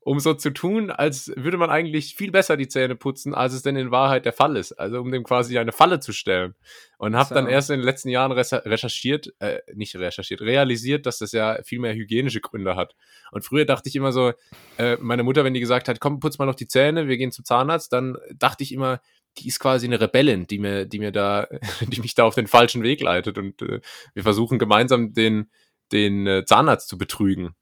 Um 0.05 0.19
so 0.19 0.33
zu 0.33 0.51
tun, 0.51 0.91
als 0.91 1.31
würde 1.37 1.55
man 1.55 1.69
eigentlich 1.69 2.15
viel 2.15 2.29
besser 2.29 2.57
die 2.57 2.67
Zähne 2.67 2.97
putzen, 2.97 3.33
als 3.33 3.53
es 3.53 3.61
denn 3.61 3.77
in 3.77 3.89
Wahrheit 3.89 4.25
der 4.25 4.33
Fall 4.33 4.57
ist. 4.57 4.73
Also 4.73 4.99
um 4.99 5.13
dem 5.13 5.23
quasi 5.23 5.57
eine 5.57 5.71
Falle 5.71 6.01
zu 6.01 6.11
stellen. 6.11 6.55
Und 6.97 7.15
habe 7.15 7.29
so. 7.29 7.35
dann 7.35 7.47
erst 7.47 7.69
in 7.69 7.79
den 7.79 7.85
letzten 7.85 8.09
Jahren 8.09 8.33
recherchiert, 8.33 9.33
äh, 9.39 9.59
nicht 9.73 9.95
recherchiert, 9.95 10.41
realisiert, 10.41 11.05
dass 11.05 11.19
das 11.19 11.31
ja 11.31 11.57
viel 11.63 11.79
mehr 11.79 11.93
hygienische 11.93 12.41
Gründe 12.41 12.75
hat. 12.75 12.97
Und 13.31 13.45
früher 13.45 13.63
dachte 13.63 13.87
ich 13.87 13.95
immer 13.95 14.11
so, 14.11 14.33
äh, 14.77 14.97
meine 14.99 15.23
Mutter, 15.23 15.45
wenn 15.45 15.53
die 15.53 15.61
gesagt 15.61 15.87
hat, 15.87 16.01
komm, 16.01 16.19
putz 16.19 16.37
mal 16.37 16.47
noch 16.47 16.55
die 16.55 16.67
Zähne, 16.67 17.07
wir 17.07 17.15
gehen 17.15 17.31
zum 17.31 17.45
Zahnarzt, 17.45 17.93
dann 17.93 18.17
dachte 18.35 18.63
ich 18.63 18.73
immer, 18.73 18.99
die 19.37 19.47
ist 19.47 19.59
quasi 19.59 19.87
eine 19.87 19.99
Rebellin, 19.99 20.47
die 20.47 20.59
mir, 20.59 20.85
die 20.85 20.99
mir 20.99 21.11
da, 21.11 21.47
die 21.81 22.01
mich 22.01 22.15
da 22.15 22.25
auf 22.25 22.35
den 22.35 22.47
falschen 22.47 22.83
Weg 22.83 23.01
leitet. 23.01 23.37
Und 23.37 23.61
äh, 23.61 23.79
wir 24.13 24.23
versuchen 24.23 24.59
gemeinsam 24.59 25.13
den, 25.13 25.49
den 25.93 26.27
äh, 26.27 26.45
Zahnarzt 26.45 26.89
zu 26.89 26.97
betrügen. 26.97 27.55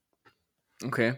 Okay. 0.83 1.15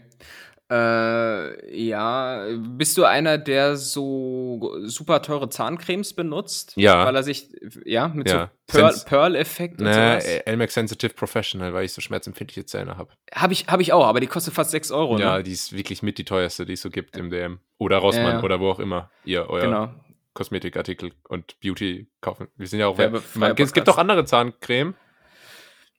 Äh, 0.71 1.77
ja, 1.77 2.47
bist 2.57 2.97
du 2.97 3.03
einer, 3.03 3.37
der 3.37 3.75
so 3.75 4.75
super 4.83 5.21
teure 5.21 5.49
Zahncremes 5.49 6.13
benutzt? 6.13 6.73
Ja. 6.77 7.05
Weil 7.05 7.15
er 7.15 7.21
sich, 7.23 7.49
ja, 7.85 8.07
mit 8.07 8.29
ja. 8.29 8.49
so 8.71 8.79
Pearl-Effekt 9.05 9.77
Pearl 9.77 9.87
und 9.87 9.95
ne, 9.95 10.21
sowas? 10.21 10.25
Elmex 10.45 10.73
Sensitive 10.73 11.13
Professional, 11.13 11.73
weil 11.73 11.85
ich 11.85 11.93
so 11.93 12.01
schmerzempfindliche 12.01 12.65
Zähne 12.65 12.97
habe. 12.97 13.11
Habe 13.35 13.53
ich, 13.53 13.67
hab 13.67 13.81
ich 13.81 13.93
auch, 13.93 14.05
aber 14.05 14.19
die 14.19 14.27
kostet 14.27 14.53
fast 14.53 14.71
6 14.71 14.91
Euro. 14.91 15.19
Ja, 15.19 15.37
ne? 15.37 15.43
die 15.43 15.51
ist 15.51 15.73
wirklich 15.73 16.01
mit 16.01 16.17
die 16.17 16.25
teuerste, 16.25 16.65
die 16.65 16.73
es 16.73 16.81
so 16.81 16.89
gibt 16.89 17.17
im 17.17 17.29
DM. 17.29 17.59
Oder 17.77 17.97
Rossmann 17.97 18.37
ja. 18.37 18.43
oder 18.43 18.59
wo 18.59 18.69
auch 18.69 18.79
immer 18.79 19.11
ihr 19.25 19.49
euer 19.49 19.65
genau. 19.65 19.93
Kosmetikartikel 20.33 21.11
und 21.27 21.59
Beauty 21.59 22.07
kaufen. 22.21 22.47
Wir 22.55 22.67
sind 22.67 22.79
ja 22.79 22.87
auch. 22.87 22.97
Werbe, 22.97 23.21
es 23.57 23.73
gibt 23.73 23.89
auch 23.89 23.97
andere 23.97 24.25
Zahncreme. 24.25 24.95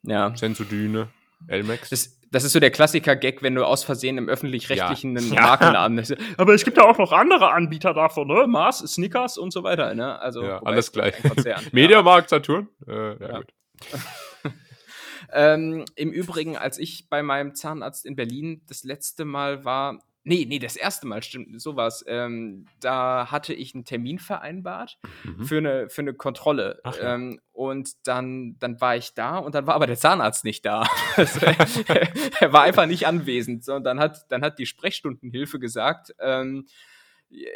Ja. 0.06 0.36
Sensodyne, 0.36 1.08
Elmex. 1.48 1.90
Das, 1.90 2.18
das 2.30 2.44
ist 2.44 2.52
so 2.52 2.60
der 2.60 2.70
Klassiker-Gag, 2.70 3.42
wenn 3.42 3.54
du 3.54 3.64
aus 3.64 3.84
Versehen 3.84 4.18
im 4.18 4.28
öffentlich-rechtlichen 4.28 5.16
ja. 5.16 5.40
Markennamen. 5.40 6.04
Ja. 6.04 6.16
Aber 6.36 6.54
es 6.54 6.64
gibt 6.64 6.76
ja 6.76 6.84
auch 6.84 6.98
noch 6.98 7.12
andere 7.12 7.52
Anbieter 7.52 7.94
davon, 7.94 8.28
ne? 8.28 8.46
Mars, 8.46 8.78
Snickers 8.78 9.38
und 9.38 9.52
so 9.52 9.62
weiter, 9.62 9.94
ne? 9.94 10.18
Also 10.18 10.42
ja, 10.42 10.62
alles 10.62 10.92
gleich. 10.92 11.14
Mediamarkt, 11.72 12.28
Saturn. 12.30 12.68
Äh, 12.86 13.22
ja, 13.22 13.38
gut. 13.38 13.54
ähm, 15.32 15.84
Im 15.94 16.10
Übrigen, 16.10 16.56
als 16.56 16.78
ich 16.78 17.08
bei 17.08 17.22
meinem 17.22 17.54
Zahnarzt 17.54 18.04
in 18.04 18.16
Berlin 18.16 18.62
das 18.68 18.84
letzte 18.84 19.24
Mal 19.24 19.64
war, 19.64 20.00
Nee, 20.26 20.46
nee, 20.48 20.58
das 20.58 20.76
erste 20.76 21.06
Mal, 21.06 21.22
stimmt, 21.22 21.60
sowas. 21.60 22.02
Ähm, 22.08 22.64
da 22.80 23.30
hatte 23.30 23.52
ich 23.52 23.74
einen 23.74 23.84
Termin 23.84 24.18
vereinbart 24.18 24.98
mhm. 25.22 25.44
für, 25.44 25.58
eine, 25.58 25.90
für 25.90 26.00
eine 26.00 26.14
Kontrolle. 26.14 26.80
Ach, 26.82 26.96
ja. 26.96 27.14
ähm, 27.14 27.40
und 27.52 27.90
dann, 28.06 28.56
dann 28.58 28.80
war 28.80 28.96
ich 28.96 29.12
da 29.12 29.36
und 29.36 29.54
dann 29.54 29.66
war 29.66 29.74
aber 29.74 29.86
der 29.86 29.96
Zahnarzt 29.96 30.44
nicht 30.44 30.64
da. 30.64 30.86
er 32.40 32.52
war 32.54 32.62
einfach 32.62 32.86
nicht 32.86 33.06
anwesend. 33.06 33.68
Und 33.68 33.84
dann 33.84 34.00
hat, 34.00 34.24
dann 34.30 34.42
hat 34.42 34.58
die 34.58 34.66
Sprechstundenhilfe 34.66 35.58
gesagt, 35.58 36.14
ähm, 36.18 36.66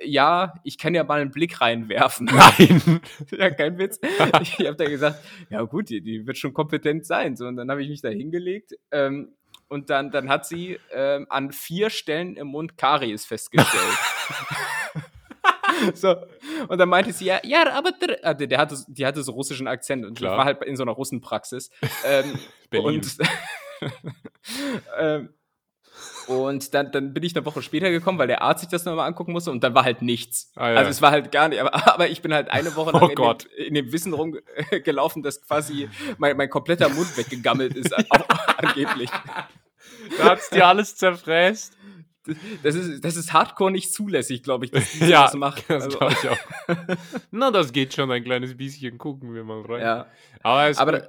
ja, 0.04 0.54
ich 0.64 0.76
kann 0.76 0.94
ja 0.94 1.04
mal 1.04 1.20
einen 1.20 1.30
Blick 1.30 1.60
reinwerfen. 1.60 2.26
Nein. 2.32 3.00
ja, 3.30 3.50
kein 3.50 3.78
Witz. 3.78 3.98
Ich 4.42 4.58
habe 4.66 4.76
da 4.76 4.84
gesagt, 4.84 5.20
ja 5.50 5.62
gut, 5.62 5.88
die, 5.88 6.00
die, 6.00 6.26
wird 6.26 6.36
schon 6.36 6.52
kompetent 6.52 7.06
sein. 7.06 7.36
So, 7.36 7.46
und 7.46 7.56
dann 7.56 7.70
habe 7.70 7.82
ich 7.82 7.88
mich 7.88 8.02
da 8.02 8.08
hingelegt. 8.08 8.74
Ähm, 8.90 9.34
und 9.68 9.90
dann, 9.90 10.10
dann 10.10 10.28
hat 10.28 10.46
sie 10.46 10.78
ähm, 10.92 11.26
an 11.28 11.52
vier 11.52 11.90
Stellen 11.90 12.36
im 12.36 12.48
Mund 12.48 12.76
Karies 12.76 13.26
festgestellt. 13.26 13.98
so. 15.94 16.16
Und 16.68 16.78
dann 16.78 16.88
meinte 16.88 17.12
sie, 17.12 17.26
ja, 17.26 17.40
ja, 17.44 17.70
aber 17.72 17.92
der, 17.92 18.18
ah, 18.22 18.34
der, 18.34 18.58
hatte, 18.58 18.76
die 18.88 19.06
hatte 19.06 19.22
so 19.22 19.32
russischen 19.32 19.66
Akzent 19.66 20.04
und 20.04 20.18
Klar. 20.18 20.38
war 20.38 20.44
halt 20.44 20.62
in 20.64 20.76
so 20.76 20.82
einer 20.82 20.92
Russenpraxis. 20.92 21.70
ähm, 22.04 22.38
Berlin. 22.70 23.00
Und, 23.00 23.18
ähm, 24.98 25.28
und 26.26 26.74
dann, 26.74 26.92
dann 26.92 27.14
bin 27.14 27.22
ich 27.22 27.34
eine 27.34 27.46
Woche 27.46 27.62
später 27.62 27.90
gekommen, 27.90 28.18
weil 28.18 28.26
der 28.26 28.42
Arzt 28.42 28.60
sich 28.60 28.68
das 28.68 28.84
nochmal 28.84 29.08
angucken 29.08 29.32
musste 29.32 29.50
und 29.50 29.64
dann 29.64 29.74
war 29.74 29.84
halt 29.84 30.02
nichts. 30.02 30.52
Ah, 30.56 30.70
ja. 30.70 30.76
Also 30.76 30.90
es 30.90 31.00
war 31.00 31.10
halt 31.10 31.32
gar 31.32 31.48
nicht, 31.48 31.60
aber, 31.60 31.74
aber 31.94 32.08
ich 32.08 32.20
bin 32.20 32.34
halt 32.34 32.50
eine 32.50 32.76
Woche 32.76 32.92
lang 32.92 33.02
oh 33.02 33.08
in, 33.08 33.16
dem, 33.16 33.66
in, 33.66 33.74
dem, 33.74 33.92
Wissen 33.92 34.12
rumgelaufen, 34.12 35.22
dass 35.22 35.40
quasi 35.40 35.88
mein, 36.18 36.36
mein 36.36 36.50
kompletter 36.50 36.90
Mund 36.90 37.16
weggegammelt 37.16 37.74
ist, 37.74 37.94
angeblich. 38.58 39.10
Da 40.16 40.24
hat's 40.30 40.50
dir 40.50 40.66
alles 40.66 40.96
zerfräst. 40.96 41.76
Das 42.62 42.74
ist, 42.74 43.04
das 43.04 43.16
ist 43.16 43.32
hardcore 43.32 43.70
nicht 43.70 43.92
zulässig, 43.92 44.42
glaube 44.42 44.66
ich, 44.66 44.70
dass 44.70 44.92
die 44.92 45.06
ja, 45.08 45.24
das 45.24 45.34
macht. 45.34 45.64
Das 45.68 45.84
also. 45.84 45.98
glaube 45.98 46.14
ich 46.20 46.28
auch. 46.28 46.96
Na, 47.30 47.50
das 47.50 47.72
geht 47.72 47.94
schon 47.94 48.10
ein 48.10 48.22
kleines 48.22 48.56
bisschen. 48.56 48.98
Gucken 48.98 49.34
wir 49.34 49.44
mal 49.44 49.62
rein. 49.62 49.80
Ja. 49.80 50.06
Aber, 50.42 50.68
es 50.68 50.78
aber 50.78 51.08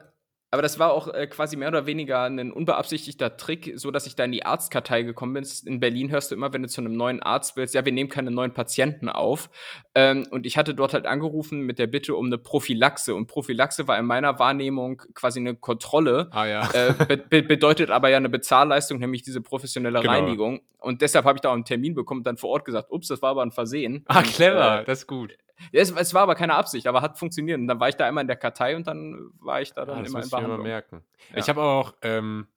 aber 0.51 0.63
das 0.63 0.79
war 0.79 0.91
auch 0.91 1.13
äh, 1.13 1.27
quasi 1.27 1.57
mehr 1.57 1.67
oder 1.67 1.85
weniger 1.85 2.23
ein 2.23 2.51
unbeabsichtigter 2.51 3.37
Trick, 3.37 3.73
so 3.75 3.91
dass 3.91 4.07
ich 4.07 4.15
da 4.15 4.23
in 4.23 4.31
die 4.31 4.45
Arztkartei 4.45 5.03
gekommen 5.03 5.33
bin. 5.33 5.45
In 5.65 5.79
Berlin 5.79 6.09
hörst 6.09 6.31
du 6.31 6.35
immer, 6.35 6.51
wenn 6.53 6.63
du 6.63 6.67
zu 6.67 6.81
einem 6.81 6.97
neuen 6.97 7.21
Arzt 7.21 7.55
willst, 7.55 7.75
ja, 7.75 7.85
wir 7.85 7.91
nehmen 7.91 8.09
keine 8.09 8.31
neuen 8.31 8.53
Patienten 8.53 9.09
auf. 9.09 9.49
Ähm, 9.93 10.25
und 10.31 10.47
ich 10.47 10.57
hatte 10.57 10.73
dort 10.73 10.93
halt 10.93 11.05
angerufen 11.05 11.61
mit 11.61 11.77
der 11.77 11.85
Bitte 11.85 12.15
um 12.15 12.25
eine 12.25 12.39
Prophylaxe. 12.39 13.13
Und 13.13 13.27
Prophylaxe 13.27 13.87
war 13.87 13.99
in 13.99 14.05
meiner 14.05 14.39
Wahrnehmung 14.39 15.03
quasi 15.13 15.39
eine 15.39 15.55
Kontrolle. 15.55 16.29
Ah, 16.31 16.45
ja. 16.45 16.69
Äh, 16.73 17.17
be 17.29 17.43
bedeutet 17.43 17.91
aber 17.91 18.09
ja 18.09 18.17
eine 18.17 18.29
Bezahlleistung, 18.29 18.99
nämlich 18.99 19.21
diese 19.21 19.41
professionelle 19.41 19.99
genau. 19.99 20.11
Reinigung. 20.11 20.61
Und 20.79 21.01
deshalb 21.01 21.25
habe 21.25 21.37
ich 21.37 21.41
da 21.41 21.49
auch 21.49 21.53
einen 21.53 21.65
Termin 21.65 21.93
bekommen 21.93 22.21
und 22.21 22.27
dann 22.27 22.37
vor 22.37 22.49
Ort 22.49 22.65
gesagt, 22.65 22.91
ups, 22.91 23.07
das 23.07 23.21
war 23.21 23.31
aber 23.31 23.43
ein 23.43 23.51
Versehen. 23.51 24.03
Ah, 24.07 24.23
clever, 24.23 24.77
und, 24.77 24.79
äh, 24.79 24.85
das 24.85 24.99
ist 24.99 25.07
gut. 25.07 25.37
Es, 25.71 25.91
es, 25.91 26.13
war 26.13 26.23
aber 26.23 26.35
keine 26.35 26.55
Absicht, 26.55 26.87
aber 26.87 27.01
hat 27.01 27.17
funktioniert. 27.17 27.59
Und 27.59 27.67
dann 27.67 27.79
war 27.79 27.89
ich 27.89 27.95
da 27.95 28.05
einmal 28.05 28.21
in 28.21 28.27
der 28.27 28.37
Kartei 28.37 28.75
und 28.75 28.87
dann 28.87 29.31
war 29.39 29.61
ich 29.61 29.73
da 29.73 29.85
dann 29.85 30.03
ah, 30.03 30.07
immer 30.07 30.23
in 30.23 30.29
Behandlung. 30.29 30.59
Ich 30.59 30.59
immer 30.59 30.63
merken. 30.63 31.03
Ja. 31.31 31.37
Ich 31.37 31.49
habe 31.49 31.61
auch, 31.61 31.93
ähm, 32.01 32.47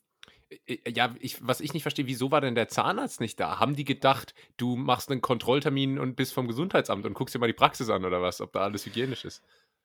ja, 0.86 1.14
ich, 1.20 1.46
was 1.46 1.60
ich 1.60 1.72
nicht 1.72 1.82
verstehe, 1.82 2.06
wieso 2.06 2.30
war 2.30 2.40
denn 2.40 2.54
der 2.54 2.68
Zahnarzt 2.68 3.20
nicht 3.20 3.40
da? 3.40 3.58
Haben 3.58 3.74
die 3.74 3.84
gedacht, 3.84 4.34
du 4.56 4.76
machst 4.76 5.10
einen 5.10 5.20
Kontrolltermin 5.20 5.98
und 5.98 6.16
bist 6.16 6.34
vom 6.34 6.46
Gesundheitsamt 6.46 7.06
und 7.06 7.14
guckst 7.14 7.34
dir 7.34 7.38
mal 7.38 7.46
die 7.46 7.52
Praxis 7.52 7.88
an 7.88 8.04
oder 8.04 8.22
was, 8.22 8.40
ob 8.40 8.52
da 8.52 8.60
alles 8.60 8.86
hygienisch 8.86 9.24
ist? 9.24 9.42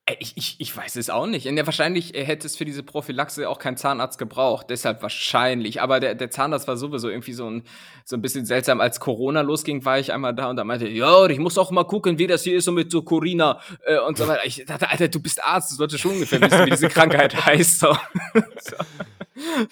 Äh, 0.08 0.16
ich, 0.18 0.32
ich, 0.36 0.56
ich 0.58 0.76
weiß 0.76 0.96
es 0.96 1.10
auch 1.10 1.26
nicht. 1.26 1.46
Und 1.46 1.56
ja, 1.56 1.66
wahrscheinlich 1.66 2.14
äh, 2.14 2.24
hätte 2.24 2.46
es 2.46 2.56
für 2.56 2.64
diese 2.64 2.82
Prophylaxe 2.82 3.48
auch 3.48 3.58
kein 3.58 3.76
Zahnarzt 3.76 4.18
gebraucht. 4.18 4.66
Deshalb 4.70 5.02
wahrscheinlich. 5.02 5.82
Aber 5.82 6.00
der, 6.00 6.14
der 6.14 6.30
Zahnarzt 6.30 6.66
war 6.66 6.76
sowieso 6.76 7.08
irgendwie 7.08 7.32
so 7.32 7.48
ein, 7.48 7.62
so 8.04 8.16
ein 8.16 8.22
bisschen 8.22 8.46
seltsam. 8.46 8.80
Als 8.80 9.00
Corona 9.00 9.42
losging, 9.42 9.84
war 9.84 9.98
ich 9.98 10.12
einmal 10.12 10.34
da 10.34 10.50
und 10.50 10.56
da 10.56 10.64
meinte, 10.64 10.88
ja, 10.88 11.26
ich 11.26 11.38
muss 11.38 11.58
auch 11.58 11.70
mal 11.70 11.84
gucken, 11.84 12.18
wie 12.18 12.26
das 12.26 12.42
hier 12.42 12.56
ist 12.56 12.64
so 12.64 12.72
mit 12.72 12.90
so 12.90 13.02
Corina 13.02 13.60
äh, 13.84 13.98
und 13.98 14.16
so 14.16 14.26
weiter. 14.26 14.44
Ich 14.44 14.64
dachte, 14.66 14.90
Alter, 14.90 15.08
du 15.08 15.20
bist 15.20 15.42
Arzt, 15.44 15.72
du 15.72 15.76
solltest 15.76 16.02
schon 16.02 16.12
ungefähr 16.12 16.40
wissen, 16.40 16.66
wie 16.66 16.70
diese 16.70 16.88
Krankheit 16.88 17.34
heißt. 17.46 17.80
So. 17.80 17.96
so. 18.60 18.76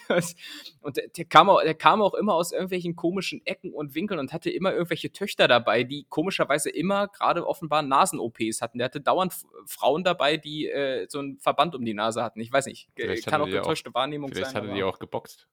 Und 0.87 0.97
der, 0.97 1.09
der, 1.09 1.25
kam 1.25 1.51
auch, 1.51 1.61
der 1.61 1.75
kam 1.75 2.01
auch 2.01 2.15
immer 2.15 2.35
aus 2.35 2.53
irgendwelchen 2.53 2.95
komischen 2.95 3.45
Ecken 3.45 3.73
und 3.73 3.97
Winkeln 3.97 4.21
und 4.21 4.33
hatte 4.33 4.51
immer 4.51 4.73
irgendwelche 4.73 5.11
Töchter 5.11 5.49
dabei, 5.49 5.83
die 5.83 6.07
komischerweise 6.09 6.71
immer 6.71 7.09
gerade 7.09 7.45
offenbar 7.45 7.83
Nasen-OPs 7.83 8.61
hatten. 8.63 8.79
Der 8.79 8.85
hatte 8.85 9.01
dauernd 9.01 9.35
Frauen 9.67 10.05
dabei, 10.05 10.37
die 10.37 10.69
äh, 10.69 11.07
so 11.09 11.19
einen 11.19 11.41
Verband 11.41 11.75
um 11.75 11.85
die 11.85 11.93
Nase 11.93 12.23
hatten. 12.23 12.39
Ich 12.39 12.53
weiß 12.53 12.67
nicht, 12.67 12.89
vielleicht 12.95 13.27
kann 13.27 13.43
auch 13.43 13.47
getäuschte 13.47 13.91
auch, 13.91 13.95
Wahrnehmung 13.95 14.31
vielleicht 14.31 14.53
sein. 14.53 14.63
Vielleicht 14.63 14.71
hatte 14.71 14.77
die 14.77 14.85
auch 14.85 15.01
geboxt. 15.01 15.49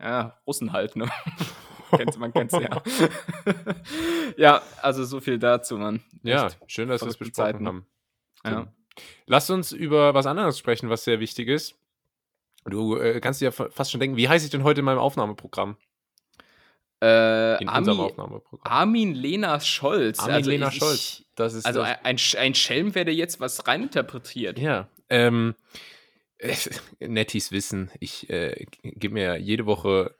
Ja, 0.00 0.40
Russen 0.46 0.72
halt, 0.72 0.96
ne? 0.96 1.10
Man 2.18 2.32
kennt's 2.32 2.54
ja. 2.54 2.82
ja, 4.38 4.62
also 4.80 5.04
so 5.04 5.20
viel 5.20 5.38
dazu, 5.38 5.76
Mann. 5.76 6.02
Ja, 6.22 6.48
schön, 6.66 6.88
dass 6.88 7.02
wir 7.02 7.08
es 7.08 7.18
besprochen 7.18 7.34
Zeiten. 7.34 7.66
haben. 7.66 7.86
Ja. 8.44 8.72
Lass 9.26 9.50
uns 9.50 9.72
über 9.72 10.14
was 10.14 10.24
anderes 10.24 10.58
sprechen, 10.58 10.88
was 10.88 11.04
sehr 11.04 11.20
wichtig 11.20 11.48
ist. 11.48 11.79
Du 12.64 12.96
äh, 12.96 13.20
kannst 13.20 13.40
dir 13.40 13.46
ja 13.46 13.50
fast 13.50 13.90
schon 13.90 14.00
denken, 14.00 14.16
wie 14.16 14.28
heiße 14.28 14.44
ich 14.44 14.50
denn 14.50 14.64
heute 14.64 14.80
in 14.80 14.84
meinem 14.84 14.98
Aufnahmeprogramm? 14.98 15.76
Äh, 17.02 17.62
in 17.62 17.68
Armin, 17.68 17.88
unserem 17.88 18.00
Aufnahmeprogramm. 18.00 18.72
Armin 18.72 19.14
Lena 19.14 19.60
Scholz. 19.60 20.18
Armin 20.18 20.34
also 20.34 20.50
Lena 20.50 20.68
ich, 20.68 20.74
Scholz. 20.74 21.24
Das 21.34 21.54
ist 21.54 21.64
also 21.64 21.80
das. 21.80 21.96
Ein, 22.04 22.18
ein 22.38 22.54
Schelm, 22.54 22.94
wer 22.94 23.04
dir 23.06 23.14
jetzt 23.14 23.40
was 23.40 23.66
reininterpretiert. 23.66 24.58
Ja. 24.58 24.88
Ähm, 25.08 25.54
äh, 26.38 26.54
Nettis 27.00 27.52
wissen, 27.52 27.90
ich 28.00 28.28
äh, 28.28 28.66
gebe 28.82 29.14
mir 29.14 29.38
jede 29.38 29.64
Woche 29.64 30.14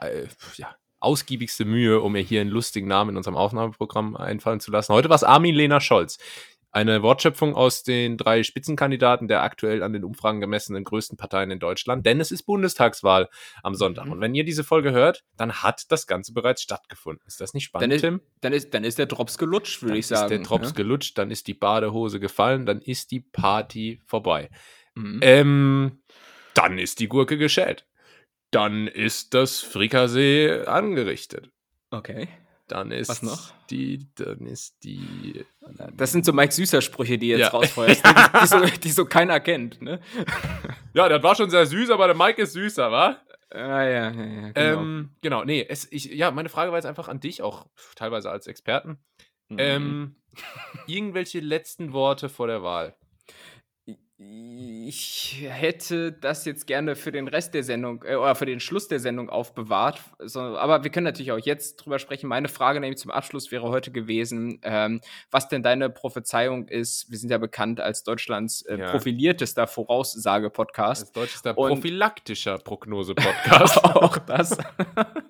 äh, 0.00 0.26
ja, 0.56 0.76
ausgiebigste 1.00 1.64
Mühe, 1.64 2.00
um 2.00 2.12
mir 2.12 2.22
hier 2.22 2.42
einen 2.42 2.50
lustigen 2.50 2.88
Namen 2.88 3.10
in 3.10 3.16
unserem 3.16 3.36
Aufnahmeprogramm 3.36 4.16
einfallen 4.16 4.60
zu 4.60 4.70
lassen. 4.70 4.92
Heute 4.92 5.08
war 5.08 5.16
es 5.16 5.24
Armin 5.24 5.54
Lena 5.54 5.80
Scholz. 5.80 6.18
Eine 6.70 7.02
Wortschöpfung 7.02 7.54
aus 7.54 7.82
den 7.82 8.18
drei 8.18 8.42
Spitzenkandidaten 8.42 9.26
der 9.26 9.42
aktuell 9.42 9.82
an 9.82 9.94
den 9.94 10.04
Umfragen 10.04 10.40
gemessenen 10.40 10.84
größten 10.84 11.16
Parteien 11.16 11.50
in 11.50 11.58
Deutschland, 11.58 12.04
denn 12.04 12.20
es 12.20 12.30
ist 12.30 12.42
Bundestagswahl 12.42 13.30
am 13.62 13.74
Sonntag. 13.74 14.06
Mhm. 14.06 14.12
Und 14.12 14.20
wenn 14.20 14.34
ihr 14.34 14.44
diese 14.44 14.64
Folge 14.64 14.92
hört, 14.92 15.24
dann 15.36 15.62
hat 15.62 15.90
das 15.90 16.06
Ganze 16.06 16.34
bereits 16.34 16.62
stattgefunden. 16.62 17.26
Ist 17.26 17.40
das 17.40 17.54
nicht 17.54 17.64
spannend, 17.64 17.90
dann 17.90 17.96
ist, 17.96 18.02
Tim? 18.02 18.20
Dann 18.42 18.52
ist, 18.52 18.74
dann 18.74 18.84
ist 18.84 18.98
der 18.98 19.06
Drops 19.06 19.38
gelutscht, 19.38 19.82
würde 19.82 19.96
ich 19.96 20.06
sagen. 20.06 20.24
Ist 20.24 20.30
der 20.30 20.46
Drops 20.46 20.68
ja? 20.68 20.74
gelutscht, 20.74 21.16
dann 21.16 21.30
ist 21.30 21.46
die 21.46 21.54
Badehose 21.54 22.20
gefallen, 22.20 22.66
dann 22.66 22.82
ist 22.82 23.12
die 23.12 23.20
Party 23.20 24.00
vorbei. 24.04 24.50
Mhm. 24.94 25.20
Ähm, 25.22 26.02
dann 26.54 26.78
ist 26.78 27.00
die 27.00 27.08
Gurke 27.08 27.38
geschält. 27.38 27.86
Dann 28.50 28.88
ist 28.88 29.34
das 29.34 29.60
Frikassee 29.60 30.64
angerichtet. 30.64 31.50
Okay. 31.90 32.28
Dann 32.68 32.90
ist 32.90 33.08
Was 33.08 33.22
noch? 33.22 33.52
die, 33.70 34.06
dann 34.14 34.46
ist 34.46 34.84
die. 34.84 35.44
Das 35.96 36.12
sind 36.12 36.24
so 36.24 36.34
Mike 36.34 36.52
Süßer 36.52 36.82
Sprüche, 36.82 37.16
die 37.16 37.28
jetzt 37.28 37.40
ja. 37.40 37.48
rausfeuerst, 37.48 38.04
die, 38.04 38.38
die, 38.40 38.46
so, 38.46 38.60
die 38.60 38.90
so 38.90 39.04
keiner 39.06 39.40
kennt, 39.40 39.80
ne? 39.82 40.00
Ja, 40.94 41.08
das 41.08 41.22
war 41.22 41.34
schon 41.34 41.48
sehr 41.48 41.64
süß, 41.64 41.90
aber 41.90 42.08
der 42.08 42.16
Mike 42.16 42.42
ist 42.42 42.52
süßer, 42.52 42.90
wa? 42.90 43.16
Ah, 43.50 43.82
ja, 43.82 44.10
ja, 44.10 44.10
ja. 44.10 44.50
Genau. 44.50 44.52
Ähm, 44.54 45.10
genau, 45.22 45.44
nee, 45.44 45.64
es, 45.66 45.90
ich, 45.90 46.06
ja, 46.06 46.30
meine 46.30 46.48
Frage 46.50 46.70
war 46.70 46.78
jetzt 46.78 46.86
einfach 46.86 47.08
an 47.08 47.20
dich, 47.20 47.40
auch 47.40 47.66
teilweise 47.94 48.30
als 48.30 48.46
Experten. 48.46 48.98
Mhm. 49.48 49.56
Ähm, 49.58 50.16
irgendwelche 50.86 51.40
letzten 51.40 51.92
Worte 51.92 52.28
vor 52.28 52.46
der 52.48 52.62
Wahl? 52.62 52.97
Ich 54.20 55.44
hätte 55.48 56.10
das 56.10 56.44
jetzt 56.44 56.66
gerne 56.66 56.96
für 56.96 57.12
den 57.12 57.28
Rest 57.28 57.54
der 57.54 57.62
Sendung 57.62 58.02
äh, 58.04 58.16
oder 58.16 58.34
für 58.34 58.46
den 58.46 58.58
Schluss 58.58 58.88
der 58.88 58.98
Sendung 58.98 59.30
aufbewahrt. 59.30 60.00
So, 60.18 60.40
aber 60.40 60.82
wir 60.82 60.90
können 60.90 61.04
natürlich 61.04 61.30
auch 61.30 61.38
jetzt 61.38 61.76
drüber 61.76 62.00
sprechen. 62.00 62.26
Meine 62.26 62.48
Frage 62.48 62.80
nämlich 62.80 62.98
zum 62.98 63.12
Abschluss 63.12 63.52
wäre 63.52 63.68
heute 63.68 63.92
gewesen, 63.92 64.58
ähm, 64.64 65.00
was 65.30 65.48
denn 65.48 65.62
deine 65.62 65.88
Prophezeiung 65.88 66.66
ist. 66.66 67.08
Wir 67.12 67.18
sind 67.18 67.30
ja 67.30 67.38
bekannt 67.38 67.78
als 67.78 68.02
Deutschlands 68.02 68.62
äh, 68.62 68.78
ja. 68.78 68.90
profiliertester 68.90 69.68
Voraussage-Podcast. 69.68 71.02
Als 71.02 71.12
deutschester 71.12 71.54
prophylaktischer 71.54 72.58
Prognose-Podcast. 72.58 73.84
auch 73.84 74.18
das. 74.18 74.58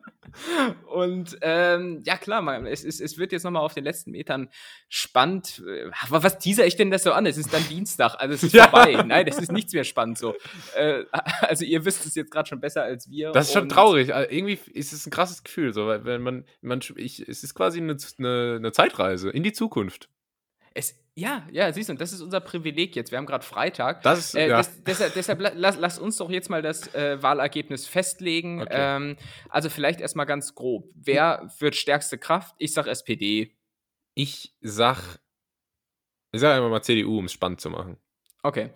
Und 0.86 1.38
ähm, 1.42 2.02
ja, 2.04 2.16
klar, 2.16 2.42
man, 2.42 2.66
es, 2.66 2.84
es, 2.84 3.00
es 3.00 3.18
wird 3.18 3.32
jetzt 3.32 3.44
nochmal 3.44 3.62
auf 3.62 3.74
den 3.74 3.84
letzten 3.84 4.10
Metern 4.12 4.48
spannend. 4.88 5.62
Äh, 5.66 5.90
was 6.08 6.38
teaser 6.38 6.66
ich 6.66 6.76
denn 6.76 6.90
das 6.90 7.02
so 7.02 7.12
an? 7.12 7.26
Es 7.26 7.36
ist 7.36 7.52
dann 7.52 7.66
Dienstag, 7.68 8.16
also 8.18 8.34
es 8.34 8.42
ist 8.42 8.52
ja. 8.54 8.68
vorbei. 8.68 9.02
Nein, 9.06 9.26
es 9.26 9.38
ist 9.38 9.52
nichts 9.52 9.72
mehr 9.72 9.84
spannend 9.84 10.18
so. 10.18 10.34
Äh, 10.76 11.04
also 11.40 11.64
ihr 11.64 11.84
wisst 11.84 12.06
es 12.06 12.14
jetzt 12.14 12.30
gerade 12.30 12.48
schon 12.48 12.60
besser 12.60 12.82
als 12.82 13.10
wir. 13.10 13.32
Das 13.32 13.48
ist 13.48 13.52
schon 13.52 13.68
traurig. 13.68 14.14
Also 14.14 14.30
irgendwie 14.30 14.58
ist 14.72 14.92
es 14.92 15.06
ein 15.06 15.10
krasses 15.10 15.42
Gefühl, 15.42 15.72
so, 15.72 15.86
weil 15.86 16.04
wenn 16.04 16.22
man, 16.22 16.44
man 16.60 16.80
ich, 16.96 17.26
es 17.28 17.44
ist 17.44 17.54
quasi 17.54 17.80
eine, 17.80 17.96
eine, 18.18 18.56
eine 18.56 18.72
Zeitreise 18.72 19.30
in 19.30 19.42
die 19.42 19.52
Zukunft. 19.52 20.08
Es, 20.78 20.94
ja, 21.16 21.44
ja, 21.50 21.72
siehst 21.72 21.88
du, 21.88 21.94
das 21.94 22.12
ist 22.12 22.20
unser 22.20 22.38
Privileg 22.38 22.94
jetzt. 22.94 23.10
Wir 23.10 23.18
haben 23.18 23.26
gerade 23.26 23.44
Freitag. 23.44 24.04
Das 24.04 24.20
ist, 24.20 24.34
äh, 24.36 24.48
ja. 24.48 24.58
das, 24.58 24.84
deshalb, 24.84 25.12
deshalb 25.14 25.40
lass, 25.40 25.76
lass, 25.76 25.98
uns 25.98 26.16
doch 26.18 26.30
jetzt 26.30 26.50
mal 26.50 26.62
das 26.62 26.94
äh, 26.94 27.20
Wahlergebnis 27.20 27.88
festlegen. 27.88 28.62
Okay. 28.62 28.70
Ähm, 28.70 29.16
also 29.48 29.70
vielleicht 29.70 30.00
erstmal 30.00 30.26
ganz 30.26 30.54
grob. 30.54 30.88
Wer 30.94 31.50
wird 31.58 31.74
stärkste 31.74 32.16
Kraft? 32.16 32.54
Ich 32.58 32.72
sag 32.72 32.86
SPD. 32.86 33.56
Ich 34.14 34.54
sag, 34.60 35.18
ich 36.30 36.40
sag 36.40 36.54
einfach 36.54 36.70
mal 36.70 36.82
CDU, 36.82 37.18
um 37.18 37.24
es 37.24 37.32
spannend 37.32 37.60
zu 37.60 37.70
machen. 37.70 37.96
Okay. 38.44 38.70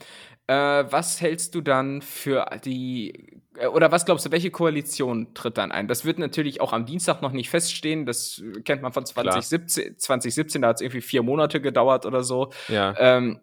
Äh, 0.46 0.54
was 0.54 1.20
hältst 1.20 1.54
du 1.54 1.60
dann 1.60 2.02
für 2.02 2.46
die 2.64 3.42
Äh, 3.56 3.66
oder 3.66 3.92
was 3.92 4.04
glaubst 4.04 4.26
du, 4.26 4.30
welche 4.30 4.50
Koalition 4.50 5.34
tritt 5.34 5.58
dann 5.58 5.72
ein? 5.72 5.88
Das 5.88 6.04
wird 6.04 6.18
natürlich 6.18 6.60
auch 6.60 6.72
am 6.72 6.86
Dienstag 6.86 7.22
noch 7.22 7.32
nicht 7.32 7.50
feststehen. 7.50 8.06
Das 8.06 8.42
kennt 8.64 8.82
man 8.82 8.92
von 8.92 9.06
2017. 9.06 9.98
2017 9.98 10.62
da 10.62 10.68
hat 10.68 10.76
es 10.76 10.82
irgendwie 10.82 11.00
vier 11.00 11.22
Monate 11.22 11.60
gedauert 11.60 12.06
oder 12.06 12.22
so. 12.22 12.52
Ja. 12.68 12.94
Ähm, 12.98 13.40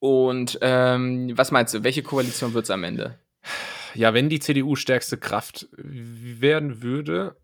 und 0.00 0.58
ähm, 0.62 1.36
was 1.36 1.50
meinst 1.50 1.74
du, 1.74 1.82
welche 1.82 2.02
Koalition 2.02 2.54
wird 2.54 2.64
es 2.64 2.70
am 2.70 2.84
Ende? 2.84 3.18
Ja, 3.94 4.14
wenn 4.14 4.28
die 4.28 4.38
CDU 4.38 4.76
stärkste 4.76 5.16
Kraft 5.16 5.68
werden 5.72 6.82
würde, 6.82 7.36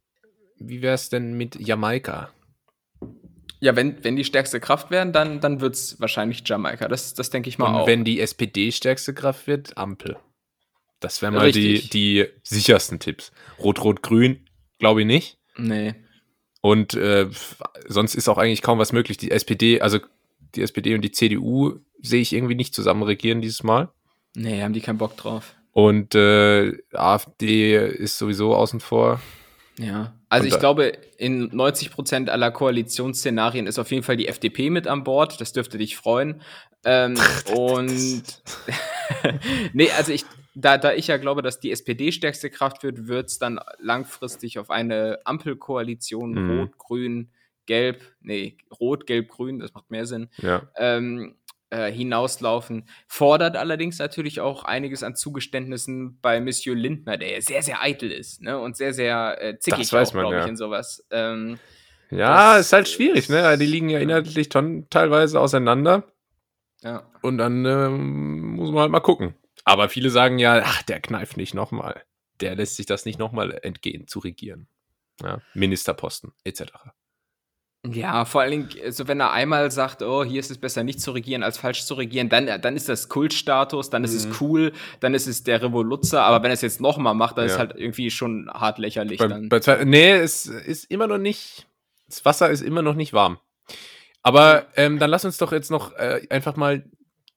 wie 0.58 0.82
wäre 0.82 0.94
es 0.94 1.08
denn 1.08 1.36
mit 1.36 1.56
Jamaika? 1.56 2.30
Ja, 3.64 3.74
wenn, 3.76 4.04
wenn 4.04 4.14
die 4.14 4.24
stärkste 4.24 4.60
Kraft 4.60 4.90
werden, 4.90 5.14
dann, 5.14 5.40
dann 5.40 5.62
wird 5.62 5.74
es 5.74 5.98
wahrscheinlich 5.98 6.42
Jamaika. 6.44 6.86
Das, 6.86 7.14
das 7.14 7.30
denke 7.30 7.48
ich 7.48 7.56
mal 7.56 7.68
Und 7.68 7.74
auch. 7.74 7.86
wenn 7.86 8.04
die 8.04 8.20
SPD 8.20 8.70
stärkste 8.70 9.14
Kraft 9.14 9.46
wird, 9.46 9.78
Ampel. 9.78 10.18
Das 11.00 11.22
wären 11.22 11.32
mal 11.32 11.50
die, 11.50 11.88
die 11.88 12.26
sichersten 12.42 12.98
Tipps. 12.98 13.32
Rot-Rot-Grün, 13.58 14.46
glaube 14.78 15.00
ich 15.00 15.06
nicht. 15.06 15.38
Nee. 15.56 15.94
Und 16.60 16.92
äh, 16.92 17.26
sonst 17.88 18.14
ist 18.14 18.28
auch 18.28 18.36
eigentlich 18.36 18.60
kaum 18.60 18.78
was 18.78 18.92
möglich. 18.92 19.16
Die 19.16 19.30
SPD, 19.30 19.80
also 19.80 19.98
die 20.54 20.60
SPD 20.60 20.94
und 20.94 21.00
die 21.00 21.12
CDU 21.12 21.78
sehe 22.02 22.20
ich 22.20 22.34
irgendwie 22.34 22.56
nicht 22.56 22.74
zusammen 22.74 23.02
regieren 23.02 23.40
dieses 23.40 23.62
Mal. 23.62 23.88
Nee, 24.36 24.62
haben 24.62 24.74
die 24.74 24.82
keinen 24.82 24.98
Bock 24.98 25.16
drauf. 25.16 25.54
Und 25.72 26.14
äh, 26.14 26.76
AfD 26.92 27.78
ist 27.78 28.18
sowieso 28.18 28.54
außen 28.54 28.80
vor. 28.80 29.22
Ja, 29.78 30.14
also 30.28 30.46
ich 30.46 30.58
glaube, 30.58 30.92
in 31.18 31.48
90 31.54 31.90
Prozent 31.90 32.30
aller 32.30 32.50
Koalitionsszenarien 32.50 33.66
ist 33.66 33.78
auf 33.78 33.90
jeden 33.90 34.02
Fall 34.02 34.16
die 34.16 34.28
FDP 34.28 34.70
mit 34.70 34.86
an 34.86 35.04
Bord. 35.04 35.40
Das 35.40 35.52
dürfte 35.52 35.78
dich 35.78 35.96
freuen. 35.96 36.42
Ähm, 36.84 37.14
und 37.56 38.42
nee, 39.72 39.90
also 39.96 40.12
ich, 40.12 40.24
da, 40.54 40.78
da 40.78 40.92
ich 40.92 41.08
ja 41.08 41.16
glaube, 41.16 41.42
dass 41.42 41.60
die 41.60 41.72
SPD 41.72 42.12
stärkste 42.12 42.50
Kraft 42.50 42.82
wird, 42.82 43.08
wird 43.08 43.30
es 43.30 43.38
dann 43.38 43.58
langfristig 43.78 44.58
auf 44.58 44.70
eine 44.70 45.18
Ampelkoalition 45.24 46.32
mhm. 46.32 46.58
Rot, 46.58 46.78
Grün, 46.78 47.30
Gelb, 47.66 48.02
nee, 48.20 48.56
Rot, 48.80 49.06
Gelb, 49.06 49.28
Grün, 49.28 49.58
das 49.58 49.72
macht 49.74 49.90
mehr 49.90 50.06
Sinn, 50.06 50.28
ja. 50.36 50.62
ähm, 50.76 51.34
äh, 51.74 51.90
hinauslaufen. 51.90 52.88
Fordert 53.08 53.56
allerdings 53.56 53.98
natürlich 53.98 54.40
auch 54.40 54.64
einiges 54.64 55.02
an 55.02 55.16
Zugeständnissen 55.16 56.20
bei 56.20 56.40
Monsieur 56.40 56.76
Lindner, 56.76 57.16
der 57.16 57.42
sehr, 57.42 57.62
sehr 57.62 57.82
eitel 57.82 58.12
ist 58.12 58.42
ne? 58.42 58.58
und 58.58 58.76
sehr, 58.76 58.94
sehr 58.94 59.42
äh, 59.42 59.58
zickig, 59.58 59.88
glaube 59.88 60.40
ich, 60.40 60.46
in 60.46 60.56
sowas. 60.56 61.04
Ähm, 61.10 61.58
ja, 62.10 62.58
ist 62.58 62.72
halt 62.72 62.88
schwierig, 62.88 63.28
ne? 63.28 63.58
Die 63.58 63.66
liegen 63.66 63.88
ja 63.88 63.98
inhaltlich 63.98 64.48
teilweise 64.48 65.40
auseinander. 65.40 66.04
Ja. 66.82 67.10
Und 67.22 67.38
dann 67.38 67.64
ähm, 67.64 68.54
muss 68.54 68.70
man 68.70 68.82
halt 68.82 68.92
mal 68.92 69.00
gucken. 69.00 69.34
Aber 69.64 69.88
viele 69.88 70.10
sagen 70.10 70.38
ja, 70.38 70.62
ach, 70.64 70.82
der 70.82 71.00
kneift 71.00 71.36
nicht 71.36 71.54
nochmal. 71.54 72.04
Der 72.40 72.54
lässt 72.54 72.76
sich 72.76 72.86
das 72.86 73.04
nicht 73.04 73.18
nochmal 73.18 73.58
entgehen, 73.62 74.06
zu 74.06 74.20
regieren. 74.20 74.68
Ja, 75.22 75.40
Ministerposten, 75.54 76.32
etc. 76.44 76.62
Ja, 77.86 78.24
vor 78.24 78.40
allen 78.40 78.50
Dingen, 78.50 78.68
also 78.82 79.06
wenn 79.08 79.20
er 79.20 79.32
einmal 79.32 79.70
sagt, 79.70 80.02
oh, 80.02 80.24
hier 80.24 80.40
ist 80.40 80.50
es 80.50 80.56
besser 80.56 80.84
nicht 80.84 81.02
zu 81.02 81.12
regieren 81.12 81.42
als 81.42 81.58
falsch 81.58 81.84
zu 81.84 81.94
regieren, 81.94 82.30
dann, 82.30 82.60
dann 82.62 82.76
ist 82.76 82.88
das 82.88 83.10
Kultstatus, 83.10 83.90
dann 83.90 84.04
ist 84.04 84.12
mhm. 84.24 84.30
es 84.30 84.40
cool, 84.40 84.72
dann 85.00 85.12
ist 85.12 85.26
es 85.26 85.44
der 85.44 85.60
Revoluzzer, 85.60 86.22
aber 86.22 86.42
wenn 86.42 86.50
er 86.50 86.54
es 86.54 86.62
jetzt 86.62 86.80
nochmal 86.80 87.14
macht, 87.14 87.36
dann 87.36 87.46
ja. 87.46 87.52
ist 87.52 87.58
halt 87.58 87.74
irgendwie 87.76 88.10
schon 88.10 88.48
hart 88.50 88.78
lächerlich. 88.78 89.18
Bei, 89.18 89.28
dann. 89.28 89.50
Bei 89.50 89.60
zwei, 89.60 89.84
nee, 89.84 90.12
es 90.12 90.46
ist 90.46 90.90
immer 90.90 91.06
noch 91.06 91.18
nicht, 91.18 91.66
das 92.06 92.24
Wasser 92.24 92.48
ist 92.48 92.62
immer 92.62 92.80
noch 92.80 92.94
nicht 92.94 93.12
warm. 93.12 93.38
Aber 94.22 94.66
ähm, 94.76 94.98
dann 94.98 95.10
lass 95.10 95.26
uns 95.26 95.36
doch 95.36 95.52
jetzt 95.52 95.70
noch 95.70 95.92
äh, 95.92 96.26
einfach 96.30 96.56
mal 96.56 96.84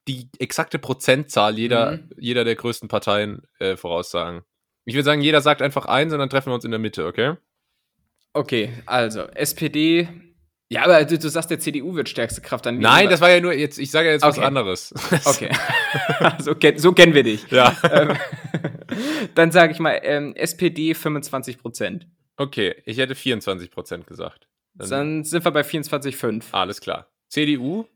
die 0.07 0.29
exakte 0.39 0.79
Prozentzahl 0.79 1.57
jeder, 1.57 1.97
mhm. 1.97 2.09
jeder 2.17 2.45
der 2.45 2.55
größten 2.55 2.87
Parteien 2.87 3.41
äh, 3.59 3.75
voraussagen. 3.75 4.43
Ich 4.85 4.95
würde 4.95 5.03
sagen, 5.03 5.21
jeder 5.21 5.41
sagt 5.41 5.61
einfach 5.61 5.85
eins 5.87 6.13
und 6.13 6.19
dann 6.19 6.29
treffen 6.29 6.49
wir 6.49 6.55
uns 6.55 6.63
in 6.63 6.71
der 6.71 6.79
Mitte, 6.79 7.05
okay? 7.05 7.35
Okay, 8.31 8.71
also 8.85 9.23
SPD. 9.23 10.07
Ja, 10.69 10.83
aber 10.83 11.05
du, 11.05 11.17
du 11.17 11.29
sagst, 11.29 11.49
der 11.49 11.59
CDU 11.59 11.95
wird 11.95 12.09
stärkste 12.09 12.41
Kraft. 12.41 12.65
Dann 12.65 12.79
Nein, 12.79 13.09
das 13.09 13.21
war 13.21 13.29
ja 13.29 13.39
nur 13.39 13.53
jetzt, 13.53 13.79
ich 13.79 13.89
sage 13.89 14.07
ja 14.07 14.13
jetzt 14.13 14.23
okay. 14.23 14.37
was 14.37 14.45
anderes. 14.45 14.93
Okay. 15.25 15.49
so, 16.39 16.55
so, 16.75 16.91
kennen 16.91 17.13
wir 17.13 17.23
dich. 17.23 17.49
Ja. 17.49 17.75
Ähm, 17.89 18.17
dann 19.35 19.51
sage 19.51 19.71
ich 19.71 19.79
mal, 19.79 19.99
ähm, 20.03 20.35
SPD 20.35 20.93
25 20.93 21.57
Prozent. 21.57 22.07
Okay, 22.35 22.75
ich 22.85 22.97
hätte 22.97 23.15
24 23.15 23.71
Prozent 23.71 24.07
gesagt. 24.07 24.47
Dann, 24.73 24.89
dann 24.89 25.23
sind 25.23 25.45
wir 25.45 25.51
bei 25.51 25.61
24,5. 25.61 26.43
Alles 26.51 26.81
klar. 26.81 27.07
CDU? 27.29 27.87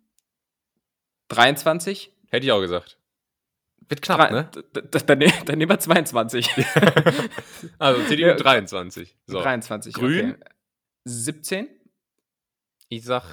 23? 1.27 2.11
Hätte 2.29 2.45
ich 2.45 2.51
auch 2.51 2.61
gesagt. 2.61 2.97
Wird 3.89 4.01
knapp, 4.01 4.19
Drei, 4.19 4.31
ne? 4.31 4.49
Dann, 4.71 5.19
dann 5.45 5.57
nehmen 5.57 5.69
wir 5.69 5.79
22. 5.79 6.49
also 7.77 8.03
CDU 8.05 8.27
ja, 8.27 8.35
23. 8.35 9.17
So. 9.27 9.41
23. 9.41 9.93
Grün? 9.93 10.31
Okay. 10.31 10.43
17? 11.03 11.80
Ich 12.91 13.05
sag 13.05 13.23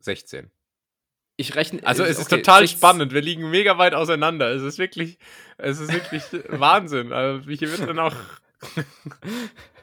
16. 0.00 0.50
Ich 1.36 1.54
rechne. 1.54 1.86
Also 1.86 2.02
es 2.02 2.18
ist 2.18 2.26
okay, 2.26 2.38
total 2.38 2.62
16. 2.62 2.78
spannend. 2.78 3.12
Wir 3.12 3.20
liegen 3.20 3.48
mega 3.48 3.78
weit 3.78 3.94
auseinander. 3.94 4.50
Es 4.52 4.62
ist 4.62 4.78
wirklich, 4.78 5.18
es 5.56 5.78
ist 5.78 5.92
wirklich 5.92 6.24
Wahnsinn. 6.48 7.12
Also 7.12 7.48
hier 7.48 7.70
wird 7.70 7.88
dann 7.88 8.00
auch 8.00 8.14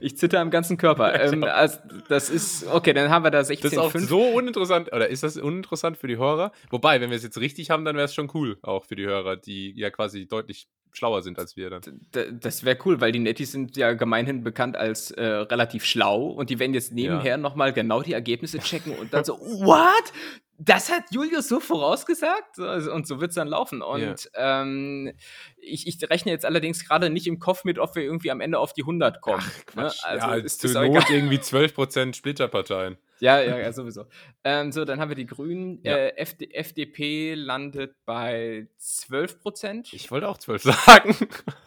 Ich 0.00 0.16
zitter 0.16 0.40
am 0.40 0.50
ganzen 0.50 0.76
Körper. 0.76 1.20
Ähm, 1.20 1.44
also 1.44 1.78
das 2.08 2.30
ist, 2.30 2.66
okay, 2.66 2.92
dann 2.92 3.10
haben 3.10 3.24
wir 3.24 3.30
da 3.30 3.44
16. 3.44 3.62
Das 3.62 3.72
ist 3.72 3.78
auch 3.78 3.90
5. 3.90 4.08
so 4.08 4.20
uninteressant, 4.20 4.92
oder 4.92 5.08
ist 5.08 5.22
das 5.22 5.36
uninteressant 5.36 5.96
für 5.96 6.06
die 6.06 6.16
Hörer? 6.16 6.52
Wobei, 6.70 7.00
wenn 7.00 7.10
wir 7.10 7.16
es 7.16 7.22
jetzt 7.22 7.38
richtig 7.38 7.70
haben, 7.70 7.84
dann 7.84 7.96
wäre 7.96 8.04
es 8.04 8.14
schon 8.14 8.30
cool, 8.34 8.58
auch 8.62 8.84
für 8.84 8.96
die 8.96 9.06
Hörer, 9.06 9.36
die 9.36 9.72
ja 9.76 9.90
quasi 9.90 10.26
deutlich 10.26 10.68
schlauer 10.96 11.22
sind 11.22 11.38
als 11.38 11.56
wir 11.56 11.70
dann. 11.70 11.82
D 12.14 12.32
das 12.32 12.64
wäre 12.64 12.78
cool, 12.84 13.00
weil 13.00 13.12
die 13.12 13.18
Nettis 13.18 13.52
sind 13.52 13.76
ja 13.76 13.92
gemeinhin 13.92 14.42
bekannt 14.44 14.76
als 14.76 15.10
äh, 15.10 15.24
relativ 15.24 15.84
schlau 15.84 16.26
und 16.26 16.50
die 16.50 16.58
werden 16.58 16.74
jetzt 16.74 16.92
nebenher 16.92 17.32
ja. 17.32 17.36
nochmal 17.36 17.72
genau 17.72 18.02
die 18.02 18.12
Ergebnisse 18.12 18.58
checken 18.58 18.96
und 18.96 19.12
dann 19.12 19.24
so, 19.24 19.34
what? 19.38 20.12
Das 20.58 20.90
hat 20.90 21.04
Julius 21.10 21.48
so 21.48 21.58
vorausgesagt 21.58 22.58
also, 22.58 22.92
und 22.92 23.06
so 23.06 23.20
wird 23.20 23.30
es 23.30 23.34
dann 23.34 23.48
laufen. 23.48 23.82
Und 23.82 24.30
yeah. 24.36 24.62
ähm, 24.62 25.12
ich, 25.56 25.86
ich, 25.86 25.98
rechne 26.08 26.30
jetzt 26.30 26.44
allerdings 26.44 26.86
gerade 26.86 27.10
nicht 27.10 27.26
im 27.26 27.38
Kopf 27.38 27.64
mit, 27.64 27.78
ob 27.78 27.96
wir 27.96 28.02
irgendwie 28.02 28.30
am 28.30 28.40
Ende 28.40 28.58
auf 28.58 28.72
die 28.72 28.82
100 28.82 29.20
kommen. 29.20 29.42
Ach, 29.42 29.74
ne? 29.74 29.92
Also 30.02 30.26
ja, 30.26 30.34
ist 30.34 30.60
zur 30.60 30.82
Not 30.82 31.10
irgendwie 31.10 31.38
12% 31.38 32.14
Splitterparteien. 32.14 32.96
Ja, 33.20 33.40
ja, 33.40 33.56
ja, 33.56 33.72
sowieso. 33.72 34.06
Ähm, 34.42 34.72
so, 34.72 34.84
dann 34.84 35.00
haben 35.00 35.08
wir 35.08 35.14
die 35.14 35.24
Grünen. 35.24 35.78
Ja. 35.82 35.96
Äh, 35.96 36.16
FD, 36.16 36.52
FDP 36.52 37.34
landet 37.34 37.94
bei 38.04 38.66
12%. 38.78 39.94
Ich 39.94 40.10
wollte 40.10 40.28
auch 40.28 40.36
12 40.36 40.62
sagen. 40.84 41.16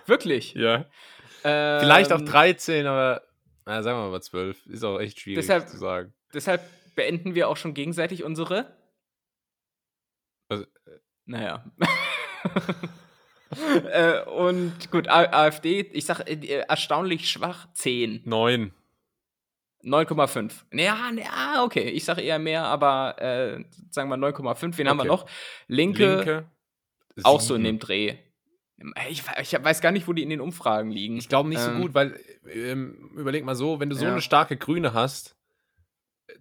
Wirklich? 0.05 0.53
Ja. 0.53 0.85
Ähm, 1.45 1.79
Vielleicht 1.79 2.11
auch 2.11 2.21
13, 2.21 2.85
aber 2.85 3.23
na, 3.65 3.81
sagen 3.81 3.97
wir 3.97 4.11
mal 4.11 4.21
12. 4.21 4.67
Ist 4.67 4.83
auch 4.83 4.99
echt 4.99 5.19
schwierig 5.19 5.39
deshalb, 5.39 5.67
zu 5.67 5.77
sagen. 5.77 6.13
Deshalb 6.33 6.61
beenden 6.97 7.33
wir 7.33 7.47
auch 7.47 7.55
schon 7.55 7.73
gegenseitig 7.73 8.25
unsere 8.25 8.75
also, 10.49 10.63
äh, 10.63 10.99
naja. 11.25 11.65
äh, 13.91 14.23
und 14.23 14.91
gut, 14.91 15.09
AfD, 15.09 15.81
ich 15.91 16.05
sag 16.05 16.29
äh, 16.29 16.63
erstaunlich 16.67 17.29
schwach, 17.29 17.67
10. 17.73 18.21
9. 18.25 18.71
9,5. 19.83 20.51
Ja, 20.73 21.11
ja, 21.15 21.63
okay. 21.63 21.89
Ich 21.89 22.05
sage 22.05 22.21
eher 22.21 22.39
mehr, 22.39 22.63
aber 22.63 23.21
äh, 23.21 23.63
sagen 23.89 24.09
wir 24.09 24.17
9,5. 24.17 24.61
Wen 24.61 24.71
okay. 24.71 24.87
haben 24.87 24.97
wir 24.97 25.05
noch? 25.05 25.27
Linke, 25.67 26.17
Linke 26.17 26.51
auch 27.23 27.41
so 27.41 27.55
in 27.55 27.63
dem 27.63 27.79
Dreh. 27.79 28.15
Ich, 29.09 29.23
ich, 29.41 29.53
weiß 29.53 29.81
gar 29.81 29.91
nicht, 29.91 30.07
wo 30.07 30.13
die 30.13 30.23
in 30.23 30.29
den 30.29 30.41
Umfragen 30.41 30.91
liegen. 30.91 31.17
Ich 31.17 31.29
glaube 31.29 31.49
nicht 31.49 31.61
ähm, 31.61 31.75
so 31.75 31.81
gut, 31.81 31.93
weil 31.93 32.19
ähm, 32.51 33.11
überleg 33.15 33.43
mal 33.43 33.55
so, 33.55 33.79
wenn 33.79 33.89
du 33.89 33.95
so 33.95 34.05
ja. 34.05 34.11
eine 34.11 34.21
starke 34.21 34.55
Grüne 34.55 34.93
hast, 34.93 35.36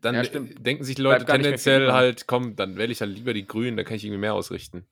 dann 0.01 0.14
ja, 0.14 0.22
denken 0.22 0.85
sich 0.85 0.96
die 0.96 1.03
Leute 1.03 1.25
tendenziell 1.25 1.92
halt, 1.92 2.27
komm, 2.27 2.57
dann 2.57 2.77
wähle 2.77 2.92
ich 2.92 3.01
halt 3.01 3.12
lieber 3.12 3.35
die 3.35 3.46
Grünen, 3.46 3.77
da 3.77 3.85
kann 3.85 3.96
ich 3.96 4.05
irgendwie 4.05 4.20
mehr 4.20 4.35
ausrichten. 4.35 4.87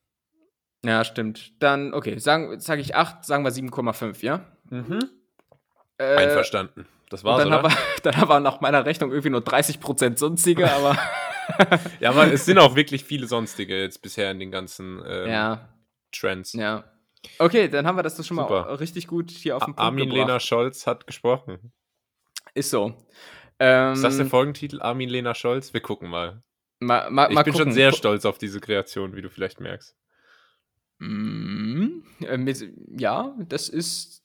Ja, 0.84 1.04
stimmt. 1.04 1.52
Dann, 1.62 1.94
okay, 1.94 2.18
sagen, 2.18 2.60
sage 2.60 2.80
ich 2.80 2.94
8, 2.94 3.24
sagen 3.24 3.44
wir 3.44 3.50
7,5, 3.50 4.22
ja? 4.24 4.44
Mhm. 4.70 5.10
Äh, 5.98 6.16
Einverstanden. 6.16 6.86
Das 7.08 7.24
war's, 7.24 7.38
dann 7.38 7.48
oder? 7.48 7.58
Aber, 7.58 7.72
dann 8.02 8.14
aber 8.16 8.40
nach 8.40 8.60
meiner 8.60 8.84
Rechnung 8.84 9.10
irgendwie 9.10 9.30
nur 9.30 9.40
30% 9.40 10.18
sonstige, 10.18 10.70
aber. 10.70 10.96
ja, 12.00 12.10
aber 12.10 12.32
es 12.32 12.44
sind 12.44 12.58
auch 12.58 12.74
wirklich 12.76 13.04
viele 13.04 13.26
sonstige 13.26 13.80
jetzt 13.80 14.02
bisher 14.02 14.30
in 14.30 14.38
den 14.38 14.50
ganzen 14.50 15.02
ähm, 15.06 15.30
ja. 15.30 15.68
Trends. 16.12 16.52
Ja. 16.54 16.84
Okay, 17.38 17.68
dann 17.68 17.86
haben 17.86 17.96
wir 17.96 18.02
das, 18.02 18.16
das 18.16 18.26
schon 18.26 18.36
Super. 18.36 18.66
mal 18.66 18.74
richtig 18.74 19.06
gut 19.06 19.30
hier 19.30 19.56
auf 19.56 19.62
dem 19.62 19.74
Punkt 19.74 19.80
Armin 19.80 20.10
gebracht. 20.10 20.26
Lena 20.26 20.40
Scholz 20.40 20.86
hat 20.86 21.06
gesprochen. 21.06 21.72
Ist 22.54 22.70
so. 22.70 22.94
Ähm, 23.64 23.94
ist 23.94 24.04
das 24.04 24.18
der 24.18 24.26
Folgentitel? 24.26 24.82
Armin 24.82 25.08
Lena 25.08 25.34
Scholz? 25.34 25.72
Wir 25.72 25.80
gucken 25.80 26.10
mal. 26.10 26.42
mal, 26.80 27.10
mal 27.10 27.28
ich 27.28 27.34
mal 27.34 27.44
bin 27.44 27.54
gucken. 27.54 27.68
schon 27.68 27.72
sehr 27.72 27.92
stolz 27.92 28.26
auf 28.26 28.36
diese 28.36 28.60
Kreation, 28.60 29.16
wie 29.16 29.22
du 29.22 29.30
vielleicht 29.30 29.58
merkst. 29.58 29.96
Mm, 30.98 32.02
äh, 32.20 32.36
mit, 32.36 32.62
ja, 32.98 33.34
das 33.48 33.70
ist. 33.70 34.22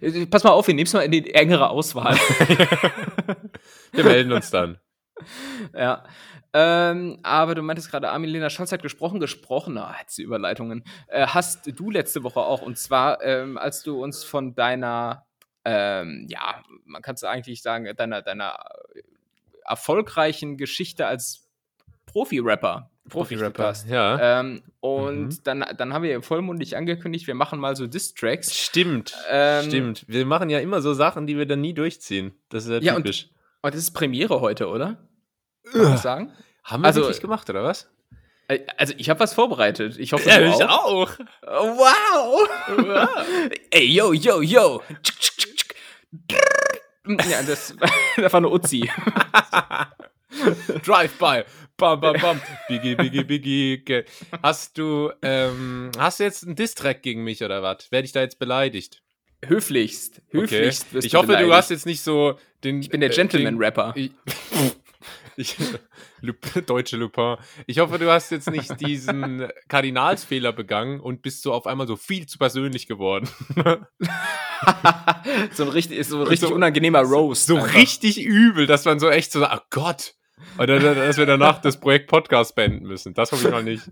Äh, 0.00 0.26
pass 0.26 0.42
mal 0.42 0.50
auf, 0.50 0.66
wir 0.66 0.74
nehmen 0.74 0.86
es 0.86 0.92
mal 0.92 1.02
in 1.02 1.12
die 1.12 1.32
engere 1.32 1.70
Auswahl. 1.70 2.16
wir 3.92 4.04
melden 4.04 4.32
uns 4.32 4.50
dann. 4.50 4.80
ja. 5.74 6.04
Ähm, 6.52 7.20
aber 7.22 7.54
du 7.54 7.62
meintest 7.62 7.90
gerade, 7.90 8.10
Armin-Lena 8.10 8.50
Scholz 8.50 8.72
hat 8.72 8.82
gesprochen, 8.82 9.20
gesprochen, 9.20 9.78
ah, 9.78 9.94
hat 9.94 10.10
sie 10.10 10.24
Überleitungen. 10.24 10.82
Äh, 11.06 11.28
hast 11.28 11.70
du 11.78 11.90
letzte 11.90 12.24
Woche 12.24 12.40
auch, 12.40 12.60
und 12.60 12.76
zwar, 12.76 13.22
ähm, 13.22 13.56
als 13.56 13.84
du 13.84 14.02
uns 14.02 14.24
von 14.24 14.54
deiner, 14.56 15.26
ähm, 15.64 16.26
ja, 16.28 16.62
man 16.84 17.02
kann 17.02 17.14
es 17.14 17.24
eigentlich 17.24 17.62
sagen, 17.62 17.88
deiner, 17.96 18.22
deiner 18.22 18.64
erfolgreichen 19.64 20.56
Geschichte 20.56 21.06
als 21.06 21.48
Profi-Rapper 22.06 22.90
Profi-Rapper, 23.08 23.74
ja. 23.88 24.40
Ähm, 24.40 24.62
und 24.80 25.26
mhm. 25.26 25.38
dann, 25.44 25.64
dann 25.76 25.92
haben 25.92 26.02
wir 26.02 26.22
vollmundig 26.22 26.76
angekündigt, 26.76 27.26
wir 27.26 27.34
machen 27.34 27.58
mal 27.58 27.74
so 27.74 27.86
Diss-Tracks. 27.86 28.56
Stimmt, 28.56 29.16
ähm, 29.28 29.64
stimmt. 29.64 30.04
Wir 30.06 30.24
machen 30.24 30.50
ja 30.50 30.60
immer 30.60 30.80
so 30.80 30.94
Sachen, 30.94 31.26
die 31.26 31.36
wir 31.36 31.46
dann 31.46 31.60
nie 31.60 31.74
durchziehen. 31.74 32.32
Das 32.48 32.64
ist 32.64 32.70
ja, 32.70 32.78
ja 32.78 32.96
typisch. 32.96 33.24
Und, 33.24 33.68
und 33.68 33.74
das 33.74 33.80
ist 33.80 33.90
Premiere 33.90 34.40
heute, 34.40 34.68
oder? 34.68 34.98
Kann 35.70 35.82
man 35.82 35.98
sagen? 35.98 36.32
Haben 36.62 36.82
wir 36.82 36.86
also, 36.86 37.00
wirklich 37.00 37.20
gemacht, 37.20 37.50
oder 37.50 37.64
was? 37.64 37.90
Äh, 38.46 38.60
also 38.76 38.94
ich 38.96 39.10
habe 39.10 39.18
was 39.18 39.34
vorbereitet. 39.34 39.98
Ich 39.98 40.12
hoffe, 40.12 40.28
ja, 40.28 40.38
du 40.38 40.46
ich 40.46 40.64
auch. 40.64 41.10
Oh, 41.42 41.76
wow. 41.76 42.48
wow. 42.68 43.26
Ey, 43.70 43.86
yo, 43.86 44.12
yo, 44.12 44.42
yo. 44.42 44.82
ja, 47.06 47.42
das, 47.42 47.74
das 48.16 48.32
war 48.32 48.38
eine 48.38 48.48
Uzi. 48.48 48.88
Drive-by. 50.84 51.44
Bam, 51.76 52.00
bam, 52.00 52.16
bam. 52.20 52.40
Biggie, 52.68 52.94
Biggie, 52.94 53.24
Biggie. 53.24 54.04
Hast 54.42 54.78
du, 54.78 55.10
ähm, 55.22 55.90
hast 55.98 56.20
du 56.20 56.24
jetzt 56.24 56.44
einen 56.44 56.54
Distrack 56.54 57.02
gegen 57.02 57.24
mich 57.24 57.42
oder 57.42 57.62
was? 57.62 57.90
Werde 57.90 58.04
ich 58.04 58.12
da 58.12 58.20
jetzt 58.20 58.38
beleidigt? 58.38 59.02
Höflichst. 59.44 60.22
Höflichst. 60.30 60.86
Okay. 60.94 61.06
Ich 61.06 61.14
hoffe, 61.14 61.28
beleidigt. 61.28 61.50
du 61.50 61.54
hast 61.54 61.70
jetzt 61.70 61.86
nicht 61.86 62.02
so 62.02 62.38
den. 62.62 62.80
Ich 62.80 62.90
bin 62.90 63.00
der 63.00 63.10
Gentleman-Rapper. 63.10 63.94
Äh, 63.96 64.10
ich, 65.36 65.56
deutsche 66.66 66.96
Lupin. 66.96 67.36
Ich 67.66 67.78
hoffe, 67.78 67.98
du 67.98 68.10
hast 68.10 68.30
jetzt 68.30 68.50
nicht 68.50 68.80
diesen 68.80 69.48
Kardinalsfehler 69.68 70.52
begangen 70.52 71.00
und 71.00 71.22
bist 71.22 71.42
so 71.42 71.52
auf 71.52 71.66
einmal 71.66 71.86
so 71.86 71.96
viel 71.96 72.26
zu 72.26 72.38
persönlich 72.38 72.86
geworden. 72.86 73.28
so 75.52 75.64
ein 75.64 75.68
richtig, 75.68 76.06
so 76.06 76.20
ein 76.20 76.26
richtig 76.26 76.48
so, 76.48 76.54
unangenehmer 76.54 77.02
Roast. 77.02 77.46
So 77.46 77.56
einfach. 77.56 77.74
richtig 77.74 78.22
übel, 78.22 78.66
dass 78.66 78.84
man 78.84 79.00
so 79.00 79.08
echt 79.08 79.32
so, 79.32 79.40
sagt, 79.40 79.54
oh 79.54 79.66
Gott, 79.70 80.14
oder 80.58 80.78
dass 80.78 81.16
wir 81.16 81.26
danach 81.26 81.60
das 81.60 81.78
Projekt 81.78 82.08
Podcast 82.08 82.54
beenden 82.54 82.86
müssen. 82.86 83.14
Das 83.14 83.32
hoffe 83.32 83.46
ich 83.46 83.52
mal 83.52 83.62
nicht. 83.62 83.84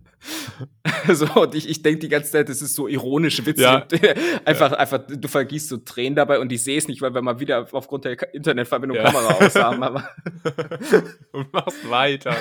so, 1.12 1.26
und 1.40 1.54
ich, 1.54 1.68
ich 1.68 1.82
denke 1.82 2.00
die 2.00 2.08
ganze 2.08 2.30
Zeit, 2.30 2.48
das 2.48 2.62
ist 2.62 2.74
so 2.74 2.88
ironische 2.88 3.44
Witze. 3.46 3.62
Ja. 3.62 3.86
einfach, 4.44 4.72
ja. 4.72 4.78
einfach, 4.78 5.00
du 5.06 5.28
vergießt 5.28 5.68
so 5.68 5.78
Tränen 5.78 6.16
dabei 6.16 6.38
und 6.38 6.52
ich 6.52 6.62
sehe 6.62 6.78
es 6.78 6.88
nicht, 6.88 7.02
weil 7.02 7.14
wir 7.14 7.22
mal 7.22 7.40
wieder 7.40 7.66
aufgrund 7.72 8.04
der 8.04 8.34
Internetverbindung 8.34 8.98
ja. 8.98 9.04
Kamera 9.04 9.34
aus 9.34 9.54
haben. 9.54 9.82
Aber 9.82 10.08
und 11.32 11.52
machst 11.52 11.90
weiter. 11.90 12.36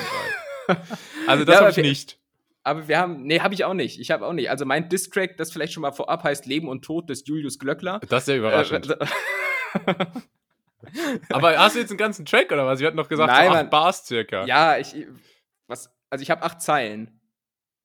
Also 1.26 1.44
das 1.44 1.54
ja, 1.54 1.60
habe 1.60 1.70
ich 1.70 1.76
nicht. 1.78 2.18
Aber 2.62 2.88
wir 2.88 2.98
haben, 2.98 3.22
nee, 3.22 3.40
habe 3.40 3.54
ich 3.54 3.64
auch 3.64 3.74
nicht. 3.74 3.98
Ich 4.00 4.10
habe 4.10 4.26
auch 4.26 4.32
nicht. 4.32 4.50
Also 4.50 4.66
mein 4.66 4.88
Distrack, 4.88 5.36
das 5.36 5.50
vielleicht 5.50 5.72
schon 5.72 5.80
mal 5.80 5.92
vorab 5.92 6.24
heißt 6.24 6.46
Leben 6.46 6.68
und 6.68 6.84
Tod 6.84 7.08
des 7.08 7.26
Julius 7.26 7.58
Glöckler. 7.58 8.00
Das 8.08 8.24
ist 8.24 8.28
ja 8.28 8.36
überraschend. 8.36 8.90
Äh, 8.90 10.04
Aber 11.30 11.58
hast 11.58 11.76
du 11.76 11.80
jetzt 11.80 11.90
einen 11.90 11.98
ganzen 11.98 12.24
Track 12.26 12.50
oder 12.52 12.66
was? 12.66 12.80
Wir 12.80 12.86
hatten 12.86 12.96
noch 12.96 13.08
gesagt, 13.08 13.32
Nein, 13.32 13.50
so 13.50 13.56
acht 13.56 13.70
Bars 13.70 14.06
circa. 14.06 14.44
Ja, 14.46 14.78
ich, 14.78 15.06
was, 15.66 15.90
also 16.08 16.22
ich 16.22 16.30
habe 16.30 16.42
acht 16.42 16.60
Zeilen. 16.60 17.20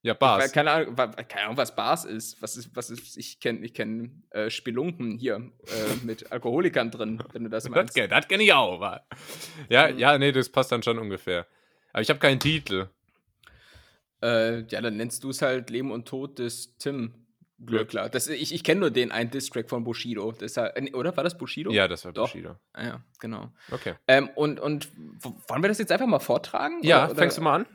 Ja, 0.05 0.13
Bars. 0.13 0.45
Ich, 0.45 0.53
keine, 0.53 0.69
Ahnung, 0.69 0.95
keine 0.95 1.45
Ahnung, 1.45 1.58
was 1.58 1.75
Bars 1.75 2.05
ist. 2.05 2.39
Was 2.39 2.55
ist, 2.58 2.75
was 2.75 2.91
ist 2.91 3.17
ich 3.17 3.39
kenne 3.39 3.65
ich 3.65 3.73
kenn, 3.73 4.23
äh, 4.29 4.51
Spelunken 4.51 5.17
hier 5.17 5.38
äh, 5.38 6.05
mit 6.05 6.31
Alkoholikern 6.31 6.91
drin, 6.91 7.23
wenn 7.34 7.45
du 7.45 7.49
das 7.49 7.67
meinst. 7.67 7.97
das, 7.97 8.10
das 8.10 8.27
kenne 8.27 8.43
ich 8.43 8.53
auch. 8.53 8.79
Wa? 8.79 9.01
Ja, 9.67 9.91
mhm. 9.91 9.97
ja, 9.97 10.15
nee, 10.19 10.31
das 10.31 10.49
passt 10.49 10.71
dann 10.71 10.84
schon 10.84 10.99
ungefähr. 10.99 11.47
Aber 11.91 12.03
ich 12.03 12.10
habe 12.10 12.19
keinen 12.19 12.39
Titel. 12.39 12.89
Äh, 14.21 14.62
ja, 14.67 14.79
dann 14.81 14.95
nennst 14.95 15.23
du 15.23 15.31
es 15.31 15.41
halt 15.41 15.71
Leben 15.71 15.91
und 15.91 16.08
Tod 16.08 16.38
des 16.38 16.77
Tim. 16.77 17.24
Glöckler. 17.63 18.10
Das, 18.10 18.28
ich 18.28 18.54
ich 18.54 18.63
kenne 18.63 18.82
nur 18.82 18.91
den 18.91 19.12
einen 19.12 19.30
Distrack 19.30 19.70
von 19.70 19.84
Bushido. 19.84 20.32
Deshalb, 20.34 20.78
äh, 20.78 20.94
oder 20.94 21.15
war 21.15 21.24
das 21.24 21.38
Bushido? 21.38 21.72
Ja, 21.72 21.88
das 21.88 22.04
war 22.06 22.12
Doch. 22.12 22.32
Bushido. 22.32 22.56
Ah, 22.74 22.84
ja, 22.84 23.04
genau. 23.20 23.52
Okay. 23.72 23.94
Ähm, 24.08 24.30
und, 24.36 24.60
und 24.60 24.89
wollen 25.48 25.63
wir 25.63 25.70
das 25.70 25.78
jetzt 25.78 25.91
einfach 25.91 26.08
mal 26.08 26.20
vortragen? 26.20 26.80
Ja, 26.84 27.06
oder, 27.06 27.15
fängst 27.15 27.38
du 27.38 27.41
mal 27.41 27.56
an? 27.56 27.65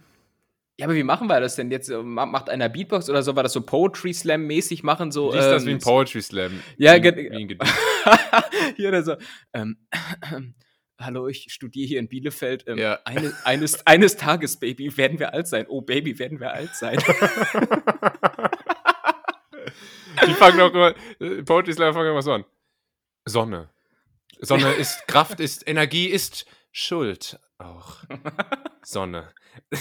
Ja, 0.79 0.87
aber 0.87 0.95
wie 0.95 1.03
machen 1.03 1.29
wir 1.29 1.41
das 1.41 1.57
denn 1.57 1.71
jetzt? 1.71 1.91
Macht 1.91 2.49
einer 2.49 2.69
Beatbox 2.69 3.11
oder 3.11 3.23
so? 3.23 3.37
War 3.37 3.43
das 3.43 3.53
so 3.53 3.61
Poetry 3.61 4.15
Slam 4.15 4.47
mäßig 4.47 4.83
machen? 4.83 5.13
So, 5.13 5.33
Liest 5.33 5.45
ähm, 5.45 5.51
das 5.51 5.67
wie 5.67 5.71
ein 5.73 5.79
Poetry 5.79 6.23
Slam? 6.23 6.61
Ja, 6.79 6.95
wie 7.03 7.59
Hier 8.77 8.89
oder 8.89 9.03
so. 9.03 9.17
Ähm, 9.53 9.77
Hallo, 11.01 11.29
ich 11.29 11.47
studiere 11.51 11.87
hier 11.87 11.99
in 11.99 12.09
Bielefeld. 12.09 12.65
Ähm, 12.67 12.77
ja. 12.77 12.99
eine, 13.07 13.33
eines, 13.45 13.87
eines 13.87 14.17
Tages, 14.19 14.59
Baby, 14.59 14.95
werden 14.99 15.19
wir 15.19 15.33
alt 15.33 15.49
sein. 15.49 15.65
Oh, 15.69 15.81
Baby, 15.81 16.19
werden 16.19 16.41
wir 16.41 16.53
alt 16.53 16.75
sein. 16.75 16.99
Die 20.27 20.35
fangen 20.35 20.59
doch 20.59 20.73
immer, 20.73 20.95
äh, 21.21 21.43
Poetry 21.43 21.73
Slam 21.73 21.95
fangen 21.95 22.11
immer 22.11 22.23
so 22.23 22.33
an. 22.33 22.45
Sonne. 23.25 23.71
Sonne 24.41 24.73
ist 24.75 25.07
Kraft, 25.07 25.41
ist 25.41 25.67
Energie, 25.69 26.07
ist 26.07 26.47
Schuld 26.73 27.39
auch. 27.59 27.99
Sonne. 28.83 29.29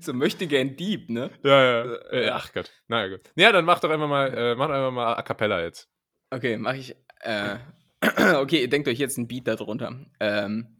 so 0.00 0.12
möchte 0.12 0.46
gern 0.46 0.76
Dieb, 0.76 1.10
ne? 1.10 1.30
Ja, 1.42 1.62
ja. 1.62 1.94
Äh, 2.10 2.30
ach 2.30 2.52
Gott. 2.52 2.70
Na 2.88 3.04
ja, 3.04 3.16
gut. 3.16 3.30
Ja, 3.36 3.52
dann 3.52 3.64
mach 3.64 3.80
doch 3.80 3.90
einfach 3.90 4.08
mal, 4.08 4.32
äh, 4.32 4.54
mach 4.54 4.68
einfach 4.68 4.92
mal 4.92 5.14
A 5.14 5.22
Cappella 5.22 5.62
jetzt. 5.62 5.88
Okay, 6.30 6.56
mach 6.56 6.74
ich. 6.74 6.96
Äh, 7.20 7.56
okay, 8.36 8.66
denkt 8.68 8.88
euch 8.88 8.98
jetzt 8.98 9.18
ein 9.18 9.28
Beat 9.28 9.48
darunter. 9.48 10.06
Ähm, 10.20 10.78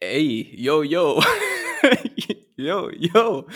ey, 0.00 0.54
yo, 0.56 0.82
yo. 0.82 1.22
yo, 2.56 2.90
yo. 2.90 3.48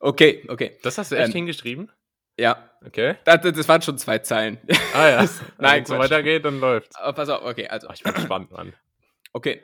Okay, 0.00 0.44
okay. 0.48 0.78
Das 0.82 0.98
hast 0.98 1.12
du 1.12 1.16
echt 1.16 1.28
ähm, 1.28 1.32
hingeschrieben? 1.32 1.90
Ja. 2.38 2.70
Okay. 2.86 3.16
Das, 3.24 3.40
das 3.40 3.68
waren 3.68 3.82
schon 3.82 3.98
zwei 3.98 4.18
Zeilen. 4.18 4.58
Ah 4.94 5.08
ja. 5.08 5.16
Nein, 5.58 5.76
wenn 5.76 5.82
es 5.82 5.88
so 5.88 5.98
weitergeht, 5.98 6.44
dann 6.44 6.60
läuft's. 6.60 6.96
Aber 6.96 7.12
pass 7.12 7.28
auf, 7.28 7.44
okay, 7.44 7.66
also. 7.66 7.88
ich 7.92 8.02
bin 8.02 8.14
gespannt, 8.14 8.52
Mann. 8.52 8.72
Okay. 9.32 9.62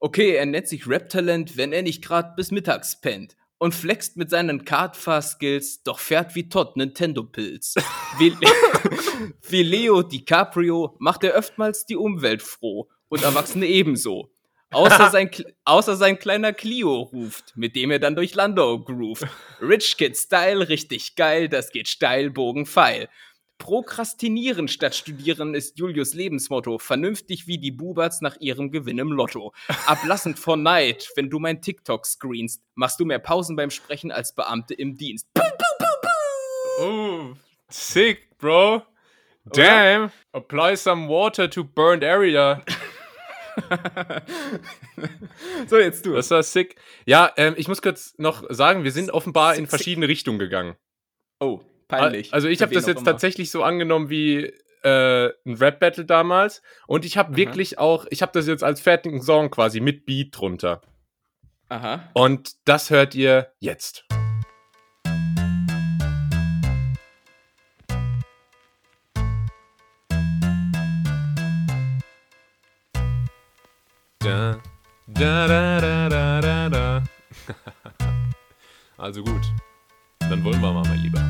Okay, 0.00 0.34
er 0.34 0.46
nennt 0.46 0.68
sich 0.68 0.86
Rap-Talent, 0.86 1.56
wenn 1.56 1.72
er 1.72 1.82
nicht 1.82 2.04
gerade 2.04 2.34
bis 2.36 2.50
mittags 2.50 3.00
pennt. 3.00 3.36
Und 3.60 3.74
flext 3.74 4.16
mit 4.16 4.30
seinen 4.30 4.64
Cardfast-Skills, 4.64 5.82
doch 5.82 5.98
fährt 5.98 6.36
wie 6.36 6.48
Todd 6.48 6.76
Nintendo-Pilz. 6.76 7.74
wie, 8.18 8.32
wie 9.48 9.62
Leo 9.62 10.02
DiCaprio 10.02 10.96
macht 11.00 11.24
er 11.24 11.36
oftmals 11.36 11.84
die 11.86 11.96
Umwelt 11.96 12.42
froh. 12.42 12.88
Und 13.08 13.22
Erwachsene 13.22 13.66
ebenso. 13.66 14.30
Außer 14.70 15.10
sein, 15.10 15.30
außer 15.64 15.96
sein 15.96 16.18
kleiner 16.18 16.52
Clio 16.52 17.00
ruft, 17.00 17.56
mit 17.56 17.74
dem 17.76 17.90
er 17.90 17.98
dann 17.98 18.16
durch 18.16 18.34
Landau 18.34 18.78
groovt. 18.78 19.26
Rich 19.60 19.96
Kid 19.96 20.16
Style, 20.16 20.68
richtig 20.68 21.16
geil, 21.16 21.48
das 21.48 21.70
geht 21.70 21.88
steil, 21.88 22.30
Bogen, 22.30 22.66
Pfeil. 22.66 23.08
Prokrastinieren 23.58 24.68
statt 24.68 24.94
studieren 24.94 25.54
ist 25.54 25.78
Julius 25.78 26.14
Lebensmotto. 26.14 26.78
Vernünftig 26.78 27.48
wie 27.48 27.58
die 27.58 27.72
Buberts 27.72 28.20
nach 28.20 28.36
ihrem 28.38 28.70
Gewinn 28.70 28.98
im 28.98 29.10
Lotto. 29.10 29.52
Ablassend 29.86 30.38
vor 30.38 30.56
Neid, 30.56 31.08
wenn 31.16 31.28
du 31.28 31.40
mein 31.40 31.60
TikTok 31.60 32.06
screenst, 32.06 32.62
machst 32.76 33.00
du 33.00 33.04
mehr 33.04 33.18
Pausen 33.18 33.56
beim 33.56 33.70
Sprechen 33.70 34.12
als 34.12 34.32
Beamte 34.32 34.74
im 34.74 34.96
Dienst. 34.96 35.26
Oh, 36.80 37.32
sick, 37.68 38.38
bro. 38.38 38.82
Damn. 39.44 40.04
Oder? 40.04 40.12
Apply 40.32 40.76
some 40.76 41.08
water 41.08 41.50
to 41.50 41.64
burned 41.64 42.04
area. 42.04 42.62
So, 45.68 45.78
jetzt 45.78 46.06
du. 46.06 46.14
Das 46.14 46.30
war 46.30 46.42
sick. 46.42 46.76
Ja, 47.06 47.32
ähm, 47.36 47.54
ich 47.56 47.68
muss 47.68 47.82
kurz 47.82 48.14
noch 48.18 48.44
sagen, 48.48 48.84
wir 48.84 48.92
sind 48.92 49.10
offenbar 49.10 49.54
in 49.56 49.66
verschiedene 49.66 50.08
Richtungen 50.08 50.38
gegangen. 50.38 50.76
Oh, 51.40 51.60
peinlich. 51.88 52.32
Also 52.32 52.48
ich 52.48 52.62
habe 52.62 52.74
das 52.74 52.86
jetzt 52.86 53.04
tatsächlich 53.04 53.50
so 53.50 53.62
angenommen 53.62 54.10
wie 54.10 54.52
äh, 54.82 55.30
ein 55.46 55.54
Rap-Battle 55.54 56.04
damals. 56.04 56.62
Und 56.86 57.04
ich 57.04 57.16
habe 57.16 57.36
wirklich 57.36 57.78
auch, 57.78 58.06
ich 58.10 58.22
habe 58.22 58.32
das 58.32 58.46
jetzt 58.46 58.64
als 58.64 58.80
fertigen 58.80 59.22
Song 59.22 59.50
quasi 59.50 59.80
mit 59.80 60.06
Beat 60.06 60.36
drunter. 60.36 60.80
Aha. 61.68 62.08
Und 62.14 62.56
das 62.64 62.90
hört 62.90 63.14
ihr 63.14 63.52
jetzt. 63.60 64.07
Da, 75.10 75.48
da, 75.48 75.80
da, 75.80 76.08
da, 76.10 76.40
da, 76.42 76.68
da, 76.68 77.02
also 78.98 79.24
gut, 79.24 79.40
dann 80.20 80.44
wollen 80.44 80.60
wir 80.60 80.70
mal, 80.70 80.84
mein 80.86 81.00
Lieber. 81.00 81.24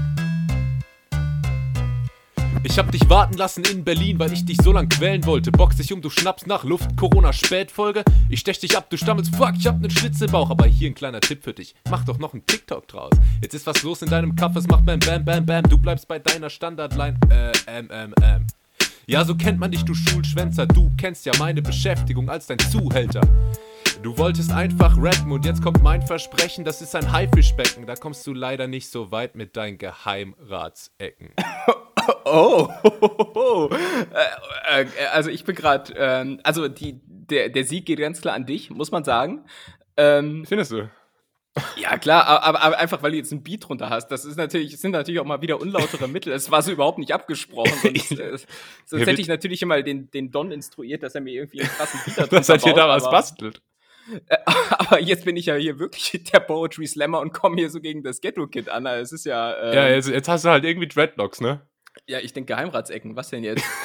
Ich 2.64 2.76
hab 2.76 2.90
dich 2.90 3.08
warten 3.08 3.34
lassen 3.36 3.62
in 3.64 3.84
Berlin, 3.84 4.18
weil 4.18 4.32
ich 4.32 4.44
dich 4.44 4.56
so 4.60 4.72
lang 4.72 4.88
quälen 4.88 5.24
wollte. 5.26 5.52
Box 5.52 5.76
dich 5.76 5.92
um, 5.92 6.02
du 6.02 6.10
schnappst 6.10 6.48
nach 6.48 6.64
Luft, 6.64 6.96
Corona-Spätfolge. 6.96 8.02
Ich 8.28 8.40
stech 8.40 8.58
dich 8.58 8.76
ab, 8.76 8.90
du 8.90 8.96
stammelst, 8.96 9.36
fuck, 9.36 9.52
ich 9.56 9.68
hab 9.68 9.80
nen 9.80 9.90
Schlitz 9.90 10.20
im 10.22 10.32
Bauch. 10.32 10.50
Aber 10.50 10.66
hier 10.66 10.90
ein 10.90 10.94
kleiner 10.96 11.20
Tipp 11.20 11.44
für 11.44 11.52
dich, 11.52 11.76
mach 11.88 12.04
doch 12.04 12.18
noch 12.18 12.32
einen 12.32 12.44
TikTok 12.44 12.88
draus. 12.88 13.12
Jetzt 13.40 13.54
ist 13.54 13.66
was 13.68 13.84
los 13.84 14.02
in 14.02 14.10
deinem 14.10 14.34
Kaff, 14.34 14.56
es 14.56 14.66
macht 14.66 14.86
bam, 14.86 14.98
bam, 14.98 15.24
bam, 15.24 15.46
bam. 15.46 15.62
Du 15.62 15.78
bleibst 15.78 16.08
bei 16.08 16.18
deiner 16.18 16.50
Standardline, 16.50 17.16
äh, 17.30 17.52
ähm, 17.68 17.88
ähm, 17.92 18.14
ähm. 18.22 18.46
Ja, 19.06 19.24
so 19.24 19.36
kennt 19.36 19.60
man 19.60 19.70
dich, 19.70 19.84
du 19.84 19.94
Schulschwänzer. 19.94 20.66
Du 20.66 20.90
kennst 20.98 21.24
ja 21.26 21.32
meine 21.38 21.62
Beschäftigung 21.62 22.28
als 22.28 22.48
dein 22.48 22.58
Zuhälter. 22.58 23.20
Du 24.02 24.16
wolltest 24.16 24.52
einfach 24.52 24.96
rappen 24.96 25.32
und 25.32 25.44
jetzt 25.44 25.60
kommt 25.60 25.82
mein 25.82 26.02
Versprechen, 26.02 26.64
das 26.64 26.80
ist 26.80 26.94
ein 26.94 27.10
Haifischbecken. 27.10 27.84
Da 27.84 27.96
kommst 27.96 28.24
du 28.28 28.32
leider 28.32 28.68
nicht 28.68 28.90
so 28.90 29.10
weit 29.10 29.34
mit 29.34 29.56
deinen 29.56 29.78
Geheimratsecken. 29.78 31.30
Oh, 32.24 32.68
äh, 34.70 34.82
äh, 34.82 34.86
also 35.12 35.28
ich 35.28 35.44
bin 35.44 35.54
gerade, 35.54 35.92
ähm, 35.94 36.40
also 36.42 36.68
die, 36.68 37.00
der, 37.04 37.50
der 37.50 37.64
Sieg 37.64 37.84
geht 37.84 37.98
ganz 37.98 38.22
klar 38.22 38.34
an 38.34 38.46
dich, 38.46 38.70
muss 38.70 38.90
man 38.90 39.04
sagen. 39.04 39.44
Ähm, 39.96 40.44
Findest 40.46 40.72
du? 40.72 40.88
Ja, 41.76 41.98
klar, 41.98 42.26
aber, 42.26 42.62
aber, 42.62 42.78
einfach, 42.78 43.02
weil 43.02 43.12
du 43.12 43.16
jetzt 43.16 43.32
ein 43.32 43.42
Beat 43.42 43.68
drunter 43.68 43.90
hast. 43.90 44.08
Das 44.08 44.24
ist 44.24 44.36
natürlich, 44.36 44.78
sind 44.78 44.92
natürlich 44.92 45.20
auch 45.20 45.24
mal 45.24 45.42
wieder 45.42 45.60
unlautere 45.60 46.08
Mittel. 46.08 46.32
Es 46.32 46.50
war 46.50 46.62
so 46.62 46.72
überhaupt 46.72 46.98
nicht 46.98 47.12
abgesprochen. 47.12 47.72
Sonst, 47.82 48.12
äh, 48.12 48.38
sonst 48.84 49.06
hätte 49.06 49.20
ich 49.20 49.28
natürlich 49.28 49.62
immer 49.62 49.82
den, 49.82 50.10
den 50.10 50.30
Don 50.30 50.50
instruiert, 50.50 51.02
dass 51.02 51.14
er 51.14 51.20
mir 51.20 51.34
irgendwie 51.34 51.60
einen 51.60 51.70
krassen 51.70 52.00
Beat 52.04 52.16
drunter 52.16 52.36
Das 52.36 52.48
hat 52.48 52.66
ihr 52.66 52.74
da 52.74 52.88
was 52.88 53.04
bastelt. 53.04 53.60
Äh, 54.26 54.36
aber 54.78 55.00
jetzt 55.00 55.24
bin 55.24 55.36
ich 55.36 55.46
ja 55.46 55.54
hier 55.54 55.78
wirklich 55.78 56.24
der 56.32 56.40
Poetry 56.40 56.86
Slammer 56.86 57.20
und 57.20 57.32
komme 57.32 57.56
hier 57.56 57.70
so 57.70 57.80
gegen 57.80 58.02
das 58.02 58.20
Ghetto-Kid 58.20 58.68
an. 58.68 58.86
Es 58.86 59.12
ist 59.12 59.24
ja. 59.24 59.56
Ähm, 59.60 59.74
ja, 59.74 59.88
jetzt, 59.88 60.08
jetzt, 60.08 60.28
hast 60.28 60.44
du 60.44 60.50
halt 60.50 60.64
irgendwie 60.64 60.88
Dreadlocks, 60.88 61.40
ne? 61.40 61.60
Ja, 62.06 62.18
ich 62.20 62.32
denke 62.32 62.54
Geheimratsecken. 62.54 63.16
Was 63.16 63.30
denn 63.30 63.44
jetzt? 63.44 63.64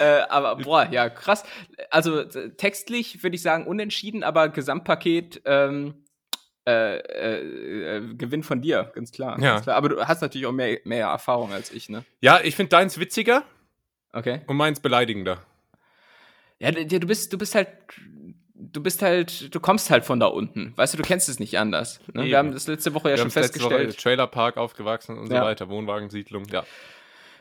äh, 0.00 0.18
äh, 0.20 0.22
aber 0.28 0.56
boah, 0.56 0.88
ja, 0.90 1.10
krass. 1.10 1.44
Also 1.90 2.24
textlich 2.24 3.22
würde 3.22 3.36
ich 3.36 3.42
sagen 3.42 3.66
unentschieden, 3.66 4.22
aber 4.22 4.48
Gesamtpaket 4.48 5.42
ähm, 5.44 6.04
äh, 6.66 6.96
äh, 6.96 7.96
äh, 7.98 8.14
Gewinn 8.14 8.42
von 8.42 8.62
dir, 8.62 8.90
ganz 8.94 9.12
klar, 9.12 9.38
ja. 9.38 9.52
Ganz 9.52 9.64
klar. 9.64 9.76
Aber 9.76 9.90
du 9.90 10.00
hast 10.02 10.22
natürlich 10.22 10.46
auch 10.46 10.52
mehr, 10.52 10.78
mehr 10.84 11.08
Erfahrung 11.08 11.52
als 11.52 11.70
ich, 11.70 11.90
ne? 11.90 12.04
Ja, 12.22 12.40
ich 12.42 12.56
finde 12.56 12.70
deins 12.70 12.98
witziger. 12.98 13.44
Okay. 14.14 14.40
Und 14.46 14.56
meins 14.56 14.80
beleidigender. 14.80 15.42
Ja, 16.58 16.70
du 16.70 17.06
bist, 17.06 17.32
du 17.32 17.38
bist 17.38 17.54
halt, 17.54 17.68
du 18.54 18.82
bist 18.82 19.02
halt, 19.02 19.54
du 19.54 19.60
kommst 19.60 19.90
halt 19.90 20.04
von 20.04 20.20
da 20.20 20.26
unten. 20.26 20.72
Weißt 20.76 20.94
du, 20.94 20.98
du 20.98 21.02
kennst 21.02 21.28
es 21.28 21.38
nicht 21.38 21.58
anders. 21.58 22.00
Ne? 22.12 22.24
Wir 22.24 22.38
haben 22.38 22.52
das 22.52 22.66
letzte 22.66 22.94
Woche 22.94 23.10
ja 23.10 23.16
Wir 23.16 23.22
schon 23.22 23.30
festgestellt. 23.30 23.98
Trailerpark 23.98 24.56
aufgewachsen 24.56 25.18
und 25.18 25.30
ja. 25.30 25.40
so 25.40 25.46
weiter, 25.46 25.68
Wohnwagensiedlung, 25.68 26.44
ja. 26.50 26.64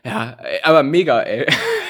Ja, 0.06 0.38
aber 0.64 0.84
mega, 0.84 1.22
ey. 1.22 1.46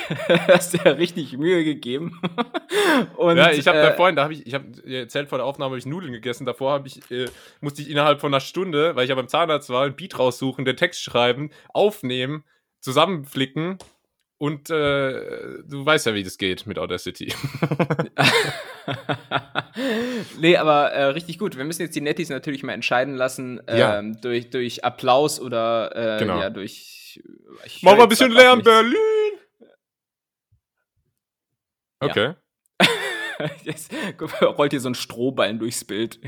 hast 0.47 0.73
dir 0.73 0.81
ja 0.85 0.91
richtig 0.91 1.37
Mühe 1.37 1.63
gegeben. 1.63 2.21
Und, 3.17 3.37
ja, 3.37 3.51
ich 3.51 3.67
habe 3.67 3.79
äh, 3.79 3.83
da 3.83 3.91
vorhin, 3.93 4.15
da 4.15 4.23
habe 4.23 4.33
ich, 4.33 4.45
ich 4.45 4.53
habe 4.53 4.65
erzählt 4.85 5.29
vor 5.29 5.37
der 5.37 5.45
Aufnahme, 5.45 5.71
habe 5.71 5.79
ich 5.79 5.85
Nudeln 5.85 6.13
gegessen. 6.13 6.45
Davor 6.45 6.73
habe 6.73 6.87
ich, 6.87 7.09
äh, 7.09 7.27
musste 7.61 7.81
ich 7.81 7.89
innerhalb 7.89 8.21
von 8.21 8.33
einer 8.33 8.41
Stunde, 8.41 8.95
weil 8.95 9.03
ich 9.03 9.09
ja 9.09 9.15
beim 9.15 9.27
Zahnarzt 9.27 9.69
war, 9.69 9.85
ein 9.85 9.95
Beat 9.95 10.19
raussuchen, 10.19 10.65
den 10.65 10.77
Text 10.77 11.01
schreiben, 11.01 11.49
aufnehmen, 11.69 12.43
zusammenflicken 12.79 13.77
und 14.43 14.69
äh, 14.69 15.63
du 15.63 15.85
weißt 15.85 16.05
ja, 16.05 16.15
wie 16.15 16.23
das 16.23 16.37
geht 16.37 16.67
mit 16.67 16.77
Audacity. 16.77 17.27
nee, 20.37 20.57
aber 20.57 20.91
äh, 20.91 21.05
richtig 21.05 21.39
gut. 21.39 21.55
Wir 21.55 21.63
müssen 21.63 21.81
jetzt 21.81 21.95
die 21.95 22.01
Netties 22.01 22.27
natürlich 22.27 22.61
mal 22.61 22.73
entscheiden 22.73 23.15
lassen, 23.15 23.61
ja. 23.69 23.99
Ähm, 23.99 24.19
durch, 24.19 24.49
durch 24.49 24.83
Applaus 24.83 25.39
oder 25.39 26.17
äh, 26.17 26.19
genau. 26.19 26.41
ja, 26.41 26.49
durch 26.49 27.23
Mach 27.83 27.95
mal 27.95 28.03
ein 28.03 28.09
bisschen 28.09 28.31
Lärm, 28.31 28.61
Berlin! 28.61 28.97
Okay. 32.01 32.33
Ja. 32.81 32.89
Jetzt 33.63 33.93
rollt 34.41 34.73
hier 34.73 34.81
so 34.81 34.89
ein 34.89 34.95
Strohballen 34.95 35.57
durchs 35.57 35.85
Bild. 35.85 36.19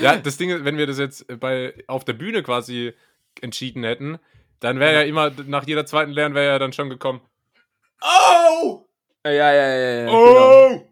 ja, 0.00 0.18
das 0.18 0.36
Ding 0.36 0.50
ist, 0.50 0.64
wenn 0.64 0.76
wir 0.76 0.86
das 0.86 0.98
jetzt 0.98 1.26
bei, 1.40 1.74
auf 1.88 2.04
der 2.04 2.12
Bühne 2.12 2.44
quasi 2.44 2.92
entschieden 3.40 3.82
hätten, 3.82 4.20
dann 4.62 4.78
wäre 4.78 4.94
ja 4.94 5.02
immer, 5.02 5.30
nach 5.46 5.66
jeder 5.66 5.84
zweiten 5.86 6.12
Lärm 6.12 6.34
wäre 6.34 6.46
ja 6.46 6.58
dann 6.58 6.72
schon 6.72 6.88
gekommen. 6.88 7.20
Oh! 8.00 8.86
Ja, 9.24 9.32
ja, 9.32 9.52
ja, 9.52 9.90
ja. 10.04 10.08
Oh! 10.08 10.86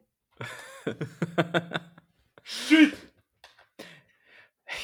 Genau. 0.45 0.97
Shit! 2.43 2.93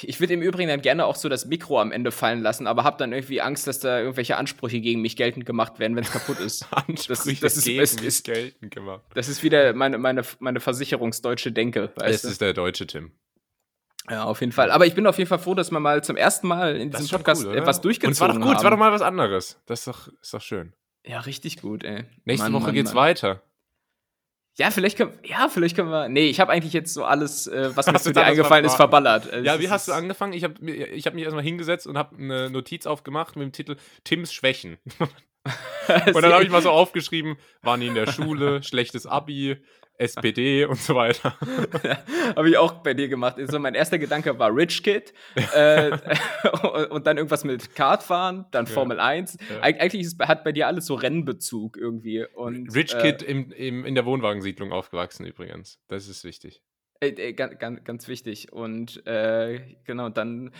Ich 0.02 0.20
würde 0.20 0.34
im 0.34 0.42
Übrigen 0.42 0.68
dann 0.68 0.82
gerne 0.82 1.06
auch 1.06 1.16
so 1.16 1.28
das 1.28 1.46
Mikro 1.46 1.80
am 1.80 1.90
Ende 1.90 2.12
fallen 2.12 2.42
lassen, 2.42 2.66
aber 2.66 2.84
habe 2.84 2.98
dann 2.98 3.12
irgendwie 3.12 3.40
Angst, 3.40 3.66
dass 3.66 3.80
da 3.80 3.98
irgendwelche 3.98 4.36
Ansprüche 4.36 4.80
gegen 4.80 5.00
mich 5.00 5.16
geltend 5.16 5.46
gemacht 5.46 5.78
werden, 5.78 5.96
wenn 5.96 6.04
es 6.04 6.10
kaputt 6.12 6.38
ist. 6.40 6.66
Ansprüche 6.70 7.40
das, 7.40 7.54
das 7.54 7.64
gegen 7.64 7.80
ist, 7.80 8.02
mich 8.02 8.22
geltend 8.22 8.74
gemacht. 8.74 9.04
Das 9.14 9.28
ist 9.28 9.42
wieder 9.42 9.72
meine, 9.72 9.98
meine, 9.98 10.22
meine 10.38 10.60
versicherungsdeutsche 10.60 11.50
Denke. 11.50 11.92
Es 12.02 12.24
ist 12.24 12.40
der 12.40 12.52
deutsche 12.52 12.86
Tim. 12.86 13.12
Ja, 14.10 14.24
auf 14.24 14.40
jeden 14.40 14.52
Fall. 14.52 14.70
Aber 14.70 14.86
ich 14.86 14.94
bin 14.94 15.06
auf 15.06 15.18
jeden 15.18 15.28
Fall 15.28 15.38
froh, 15.38 15.54
dass 15.54 15.70
wir 15.70 15.80
mal 15.80 16.02
zum 16.04 16.16
ersten 16.16 16.46
Mal 16.46 16.76
in 16.76 16.90
diesem 16.90 17.08
Podcast 17.08 17.44
cool, 17.44 17.56
etwas 17.56 17.80
durchgezogen 17.80 18.34
haben. 18.34 18.36
Und 18.36 18.42
es 18.42 18.44
war 18.44 18.46
doch 18.46 18.52
gut, 18.52 18.58
es 18.58 18.64
war 18.64 18.70
doch 18.70 18.78
mal 18.78 18.92
was 18.92 19.02
anderes. 19.02 19.60
Das 19.66 19.80
ist 19.80 19.88
doch, 19.88 20.08
ist 20.20 20.34
doch 20.34 20.40
schön. 20.40 20.74
Ja, 21.04 21.20
richtig 21.20 21.60
gut, 21.60 21.84
ey. 21.84 22.04
Nächste 22.24 22.50
Mann, 22.50 22.60
Woche 22.60 22.66
Mann, 22.66 22.74
geht's 22.74 22.94
Mann. 22.94 23.04
weiter. 23.04 23.42
Ja, 24.58 24.70
vielleicht 24.70 24.96
können, 24.96 25.12
ja, 25.22 25.48
vielleicht 25.48 25.76
können 25.76 25.90
wir. 25.90 26.08
Nee, 26.08 26.28
ich 26.28 26.40
habe 26.40 26.50
eigentlich 26.50 26.72
jetzt 26.72 26.94
so 26.94 27.04
alles, 27.04 27.46
äh, 27.46 27.76
was 27.76 27.86
mir 27.92 28.00
zu 28.00 28.12
dir 28.12 28.24
eingefallen 28.24 28.64
ist, 28.64 28.74
verballert. 28.74 29.30
Also, 29.30 29.44
ja, 29.44 29.60
wie 29.60 29.68
hast 29.68 29.88
du 29.88 29.92
angefangen? 29.92 30.32
Ich 30.32 30.44
habe 30.44 30.70
ich 30.70 31.06
hab 31.06 31.14
mich 31.14 31.24
erstmal 31.24 31.44
hingesetzt 31.44 31.86
und 31.86 31.98
habe 31.98 32.16
eine 32.16 32.48
Notiz 32.48 32.86
aufgemacht 32.86 33.36
mit 33.36 33.44
dem 33.44 33.52
Titel 33.52 33.76
Tims 34.04 34.32
Schwächen. 34.32 34.78
und 34.98 36.22
dann 36.22 36.32
habe 36.32 36.42
ich 36.42 36.50
mal 36.50 36.62
so 36.62 36.70
aufgeschrieben, 36.72 37.36
waren 37.60 37.80
die 37.80 37.88
in 37.88 37.94
der 37.94 38.10
Schule, 38.10 38.62
schlechtes 38.62 39.06
Abi, 39.06 39.58
SPD 39.98 40.64
und 40.66 40.78
so 40.78 40.94
weiter. 40.94 41.36
Habe 42.36 42.50
ich 42.50 42.56
auch 42.56 42.72
bei 42.74 42.94
dir 42.94 43.08
gemacht. 43.08 43.36
So, 43.46 43.58
mein 43.58 43.74
erster 43.74 43.98
Gedanke 43.98 44.38
war 44.38 44.54
Rich 44.54 44.82
Kid 44.82 45.12
äh, 45.54 45.90
und 46.90 47.06
dann 47.06 47.16
irgendwas 47.16 47.44
mit 47.44 47.74
Kartfahren, 47.74 48.46
dann 48.50 48.66
Formel 48.66 48.98
ja. 48.98 49.04
1. 49.04 49.36
Ja. 49.48 49.62
Eig 49.62 49.80
eigentlich 49.80 50.02
ist, 50.02 50.18
hat 50.20 50.44
bei 50.44 50.52
dir 50.52 50.66
alles 50.66 50.86
so 50.86 50.94
Rennbezug 50.94 51.76
irgendwie. 51.76 52.24
Und, 52.34 52.74
Rich 52.74 52.94
äh, 52.94 53.00
Kid 53.00 53.22
im, 53.22 53.50
im, 53.52 53.84
in 53.84 53.94
der 53.94 54.04
Wohnwagensiedlung 54.04 54.72
aufgewachsen 54.72 55.26
übrigens. 55.26 55.78
Das 55.88 56.08
ist 56.08 56.24
wichtig. 56.24 56.62
Äh, 57.00 57.08
äh, 57.08 57.32
ganz, 57.32 57.58
ganz, 57.58 57.84
ganz 57.84 58.08
wichtig. 58.08 58.52
Und 58.52 59.06
äh, 59.06 59.76
genau, 59.84 60.08
dann, 60.08 60.52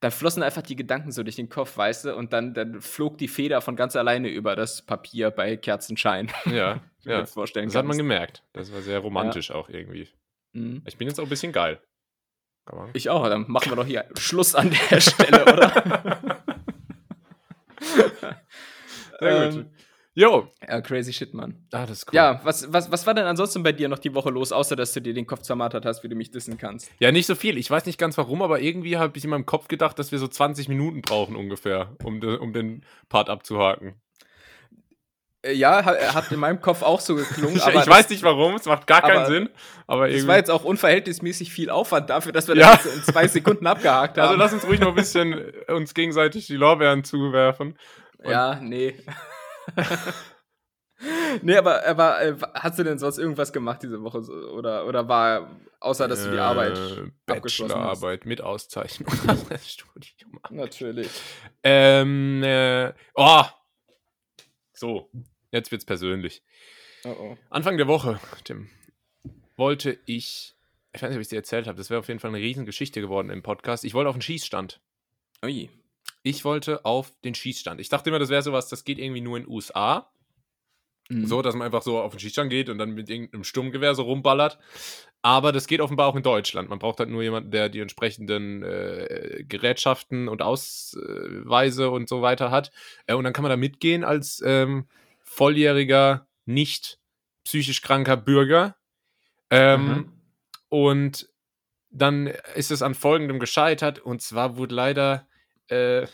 dann 0.00 0.10
flossen 0.10 0.42
einfach 0.42 0.62
die 0.62 0.76
Gedanken 0.76 1.12
so 1.12 1.22
durch 1.22 1.36
den 1.36 1.48
Kopf, 1.48 1.76
weißt 1.76 2.06
du, 2.06 2.16
und 2.16 2.32
dann, 2.32 2.54
dann 2.54 2.80
flog 2.80 3.18
die 3.18 3.28
Feder 3.28 3.60
von 3.60 3.76
ganz 3.76 3.96
alleine 3.96 4.28
über 4.28 4.56
das 4.56 4.82
Papier 4.82 5.30
bei 5.30 5.56
Kerzenschein. 5.56 6.30
Ja, 6.46 6.80
ja. 7.02 7.20
Das 7.20 7.34
kannst. 7.34 7.76
hat 7.76 7.84
man 7.84 7.96
gemerkt. 7.96 8.42
Das 8.52 8.72
war 8.72 8.80
sehr 8.80 8.98
romantisch 9.00 9.48
ja. 9.48 9.56
auch 9.56 9.68
irgendwie. 9.68 10.08
Mhm. 10.52 10.82
Ich 10.86 10.96
bin 10.96 11.08
jetzt 11.08 11.18
auch 11.18 11.24
ein 11.24 11.30
bisschen 11.30 11.52
geil. 11.52 11.80
Ich 12.94 13.10
auch, 13.10 13.28
dann 13.28 13.44
machen 13.48 13.70
wir 13.70 13.76
doch 13.76 13.86
hier 13.86 14.06
Schluss 14.16 14.54
an 14.54 14.74
der 14.90 15.00
Stelle, 15.00 15.42
oder? 15.42 16.18
sehr 17.80 18.08
gut. 18.08 18.24
Ähm, 19.20 19.70
Jo. 20.16 20.48
Ja, 20.66 20.80
crazy 20.80 21.12
shit, 21.12 21.34
Mann. 21.34 21.66
Ah, 21.72 21.86
das 21.86 21.98
ist 21.98 22.08
cool. 22.08 22.14
Ja, 22.14 22.40
was, 22.44 22.72
was, 22.72 22.90
was 22.90 23.04
war 23.06 23.14
denn 23.14 23.24
ansonsten 23.24 23.64
bei 23.64 23.72
dir 23.72 23.88
noch 23.88 23.98
die 23.98 24.14
Woche 24.14 24.30
los, 24.30 24.52
außer 24.52 24.76
dass 24.76 24.92
du 24.92 25.00
dir 25.00 25.12
den 25.12 25.26
Kopf 25.26 25.42
zermartert 25.42 25.84
hast, 25.84 26.04
wie 26.04 26.08
du 26.08 26.14
mich 26.14 26.30
dissen 26.30 26.56
kannst? 26.56 26.88
Ja, 27.00 27.10
nicht 27.10 27.26
so 27.26 27.34
viel. 27.34 27.58
Ich 27.58 27.68
weiß 27.68 27.84
nicht 27.86 27.98
ganz 27.98 28.16
warum, 28.16 28.40
aber 28.40 28.60
irgendwie 28.60 28.96
habe 28.96 29.16
ich 29.18 29.24
in 29.24 29.30
meinem 29.30 29.46
Kopf 29.46 29.66
gedacht, 29.66 29.98
dass 29.98 30.12
wir 30.12 30.20
so 30.20 30.28
20 30.28 30.68
Minuten 30.68 31.02
brauchen 31.02 31.34
ungefähr, 31.34 31.96
um, 32.04 32.20
de, 32.20 32.36
um 32.38 32.52
den 32.52 32.84
Part 33.08 33.28
abzuhaken. 33.28 34.00
Äh, 35.44 35.54
ja, 35.54 35.84
hat 35.84 36.30
in 36.30 36.38
meinem 36.38 36.60
Kopf 36.60 36.82
auch 36.82 37.00
so 37.00 37.16
geklungen. 37.16 37.56
ich, 37.56 37.66
ich 37.66 37.86
weiß 37.86 38.08
nicht 38.08 38.22
warum, 38.22 38.54
es 38.54 38.66
macht 38.66 38.86
gar 38.86 39.02
keinen 39.02 39.26
Sinn. 39.26 39.48
Aber 39.88 40.08
es 40.08 40.26
war 40.28 40.36
jetzt 40.36 40.50
auch 40.50 40.64
unverhältnismäßig 40.64 41.52
viel 41.52 41.70
Aufwand 41.70 42.10
dafür, 42.10 42.30
dass 42.30 42.46
wir 42.46 42.56
ja. 42.56 42.76
das 42.76 42.86
in 42.86 43.02
zwei 43.02 43.26
Sekunden 43.26 43.66
abgehakt 43.66 44.16
also 44.18 44.30
haben. 44.32 44.40
Also 44.40 44.56
lass 44.56 44.62
uns 44.62 44.70
ruhig 44.70 44.78
noch 44.78 44.88
ein 44.88 44.94
bisschen 44.94 45.52
uns 45.68 45.92
gegenseitig 45.92 46.46
die 46.46 46.56
Lorbeeren 46.56 47.02
zuwerfen. 47.02 47.76
Und 48.18 48.30
ja, 48.30 48.60
nee. 48.60 48.94
nee, 51.42 51.56
aber, 51.56 51.84
aber 51.86 52.22
äh, 52.22 52.36
hast 52.54 52.78
du 52.78 52.84
denn 52.84 52.98
sonst 52.98 53.18
irgendwas 53.18 53.52
gemacht 53.52 53.82
diese 53.82 54.02
Woche? 54.02 54.18
Oder, 54.52 54.86
oder 54.86 55.08
war, 55.08 55.50
außer 55.80 56.08
dass 56.08 56.24
du 56.24 56.32
die 56.32 56.38
Arbeit 56.38 56.78
äh, 56.78 57.10
Bachelorarbeit 57.26 58.26
mit 58.26 58.40
Auszeichnung. 58.40 59.12
Studium. 59.64 60.40
Natürlich. 60.50 61.10
Ähm, 61.62 62.42
äh, 62.42 62.92
oh! 63.14 63.44
So, 64.72 65.10
jetzt 65.50 65.70
wird's 65.70 65.84
persönlich. 65.84 66.42
Oh 67.04 67.16
oh. 67.18 67.36
Anfang 67.50 67.76
der 67.76 67.86
Woche, 67.86 68.18
Tim, 68.44 68.68
wollte 69.56 69.98
ich, 70.06 70.54
ich 70.92 71.02
weiß 71.02 71.10
nicht, 71.10 71.16
ob 71.16 71.20
ich 71.20 71.26
es 71.26 71.28
dir 71.28 71.36
erzählt 71.36 71.66
habe, 71.66 71.76
das 71.76 71.90
wäre 71.90 72.00
auf 72.00 72.08
jeden 72.08 72.20
Fall 72.20 72.30
eine 72.30 72.38
Riesengeschichte 72.38 73.00
geworden 73.00 73.30
im 73.30 73.42
Podcast. 73.42 73.84
Ich 73.84 73.94
wollte 73.94 74.08
auf 74.08 74.16
den 74.16 74.22
Schießstand. 74.22 74.80
Ui. 75.44 75.70
Ich 76.24 76.44
wollte 76.44 76.86
auf 76.86 77.12
den 77.22 77.34
Schießstand. 77.34 77.80
Ich 77.82 77.90
dachte 77.90 78.08
immer, 78.08 78.18
das 78.18 78.30
wäre 78.30 78.42
sowas, 78.42 78.68
das 78.68 78.84
geht 78.84 78.98
irgendwie 78.98 79.20
nur 79.20 79.36
in 79.36 79.44
den 79.44 79.52
USA. 79.52 80.10
Mhm. 81.10 81.26
So, 81.26 81.42
dass 81.42 81.54
man 81.54 81.66
einfach 81.66 81.82
so 81.82 82.00
auf 82.00 82.12
den 82.12 82.18
Schießstand 82.18 82.48
geht 82.48 82.70
und 82.70 82.78
dann 82.78 82.92
mit 82.92 83.10
irgendeinem 83.10 83.44
Sturmgewehr 83.44 83.94
so 83.94 84.04
rumballert. 84.04 84.58
Aber 85.20 85.52
das 85.52 85.66
geht 85.66 85.82
offenbar 85.82 86.06
auch 86.08 86.16
in 86.16 86.22
Deutschland. 86.22 86.70
Man 86.70 86.78
braucht 86.78 86.98
halt 86.98 87.10
nur 87.10 87.22
jemanden, 87.22 87.50
der 87.50 87.68
die 87.68 87.80
entsprechenden 87.80 88.62
äh, 88.62 89.44
Gerätschaften 89.46 90.28
und 90.28 90.40
Ausweise 90.40 91.90
und 91.90 92.08
so 92.08 92.22
weiter 92.22 92.50
hat. 92.50 92.72
Äh, 93.06 93.14
und 93.14 93.24
dann 93.24 93.34
kann 93.34 93.42
man 93.42 93.50
da 93.50 93.58
mitgehen 93.58 94.02
als 94.02 94.42
ähm, 94.46 94.86
volljähriger, 95.22 96.26
nicht 96.46 96.98
psychisch 97.44 97.82
kranker 97.82 98.16
Bürger. 98.16 98.76
Ähm, 99.50 99.86
mhm. 99.86 100.12
Und 100.70 101.28
dann 101.90 102.28
ist 102.54 102.70
es 102.70 102.80
an 102.80 102.94
folgendem 102.94 103.40
gescheitert. 103.40 103.98
Und 103.98 104.22
zwar 104.22 104.56
wurde 104.56 104.74
leider 104.74 105.26
äh, 105.68 106.06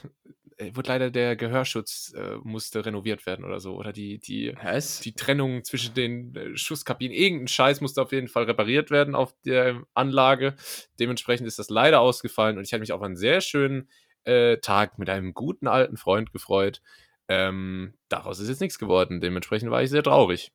äh, 0.61 0.77
wurde 0.77 0.89
leider 0.89 1.11
der 1.11 1.37
Gehörschutz 1.37 2.13
äh, 2.15 2.37
musste 2.43 2.85
renoviert 2.85 3.27
werden 3.27 3.45
oder 3.45 3.61
so. 3.61 3.75
Oder 3.77 3.93
die, 3.93 4.19
die, 4.19 4.55
Was? 4.63 5.01
die 5.01 5.15
Trennung 5.15 5.65
zwischen 5.65 5.95
den 5.95 6.35
äh, 6.35 6.57
Schusskabinen. 6.57 7.17
Irgendein 7.17 7.49
Scheiß 7.49 7.81
musste 7.81 8.03
auf 8.03 8.13
jeden 8.13 8.29
Fall 8.29 8.45
repariert 8.45 8.91
werden 8.91 9.15
auf 9.15 9.35
der 9.45 9.83
Anlage. 9.95 10.55
Dementsprechend 10.99 11.47
ist 11.47 11.59
das 11.59 11.71
leider 11.71 12.01
ausgefallen 12.01 12.59
und 12.59 12.65
ich 12.65 12.73
hatte 12.73 12.81
mich 12.81 12.93
auf 12.93 13.03
einen 13.03 13.17
sehr 13.17 13.41
schönen 13.41 13.89
äh, 14.25 14.59
Tag 14.59 14.99
mit 14.99 15.09
einem 15.09 15.33
guten 15.33 15.67
alten 15.67 15.97
Freund 15.97 16.33
gefreut. 16.33 16.83
Ähm, 17.29 17.95
daraus 18.09 18.39
ist 18.41 18.49
jetzt 18.49 18.61
nichts 18.61 18.79
geworden. 18.79 19.21
Dementsprechend 19.21 19.71
war 19.71 19.83
ich 19.83 19.91
sehr 19.91 20.03
traurig. 20.03 20.53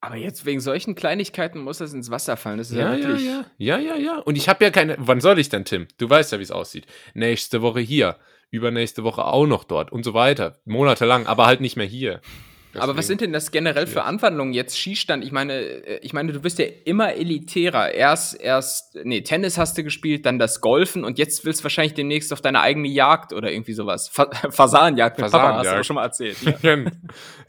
Aber 0.00 0.16
jetzt 0.16 0.46
wegen 0.46 0.60
solchen 0.60 0.94
Kleinigkeiten 0.94 1.60
muss 1.60 1.78
das 1.78 1.92
ins 1.92 2.10
Wasser 2.10 2.36
fallen. 2.36 2.58
Das 2.58 2.70
ist 2.70 2.76
Ja, 2.76 2.92
ja, 2.94 2.98
ja, 2.98 3.08
wirklich. 3.08 3.26
ja. 3.26 3.44
Ja, 3.58 3.78
ja, 3.78 3.96
ja. 3.96 4.18
Und 4.18 4.36
ich 4.36 4.48
habe 4.48 4.64
ja 4.64 4.70
keine. 4.70 4.94
Wann 4.98 5.20
soll 5.20 5.38
ich 5.38 5.48
denn, 5.48 5.64
Tim? 5.64 5.88
Du 5.98 6.08
weißt 6.08 6.30
ja, 6.32 6.38
wie 6.38 6.42
es 6.44 6.52
aussieht. 6.52 6.86
Nächste 7.14 7.62
Woche 7.62 7.80
hier. 7.80 8.16
Übernächste 8.50 9.02
Woche 9.04 9.24
auch 9.24 9.46
noch 9.46 9.64
dort 9.64 9.92
und 9.92 10.04
so 10.04 10.14
weiter. 10.14 10.56
Monatelang, 10.64 11.26
aber 11.26 11.46
halt 11.46 11.60
nicht 11.60 11.76
mehr 11.76 11.86
hier. 11.86 12.20
Aber 12.74 12.96
was 12.96 13.06
sind 13.06 13.20
denn 13.22 13.32
das 13.32 13.50
generell 13.50 13.86
für 13.86 14.04
Anwandlungen 14.04 14.52
jetzt? 14.54 14.76
Skistand, 14.78 15.24
ich 15.24 15.32
meine, 15.32 15.54
äh, 15.54 15.98
ich 16.02 16.12
meine, 16.12 16.32
du 16.32 16.40
bist 16.40 16.58
ja 16.58 16.66
immer 16.84 17.14
elitärer. 17.14 17.92
Erst, 17.92 18.40
erst, 18.40 18.94
nee, 19.04 19.22
Tennis 19.22 19.58
hast 19.58 19.76
du 19.78 19.82
gespielt, 19.82 20.26
dann 20.26 20.38
das 20.38 20.60
Golfen 20.60 21.02
und 21.02 21.18
jetzt 21.18 21.44
willst 21.44 21.60
du 21.60 21.64
wahrscheinlich 21.64 21.94
demnächst 21.94 22.32
auf 22.32 22.40
deine 22.40 22.60
eigene 22.60 22.88
Jagd 22.88 23.32
oder 23.32 23.50
irgendwie 23.50 23.72
sowas. 23.72 24.08
Fa 24.08 24.30
Fasanjagd 24.50 25.18
mit 25.18 25.30
Papa, 25.30 25.38
hast 25.38 25.48
du 25.48 25.54
Fasanjagd. 25.56 25.80
auch 25.80 25.84
schon 25.84 25.96
mal 25.96 26.04
erzählt. 26.04 26.36
Ja. 26.62 26.76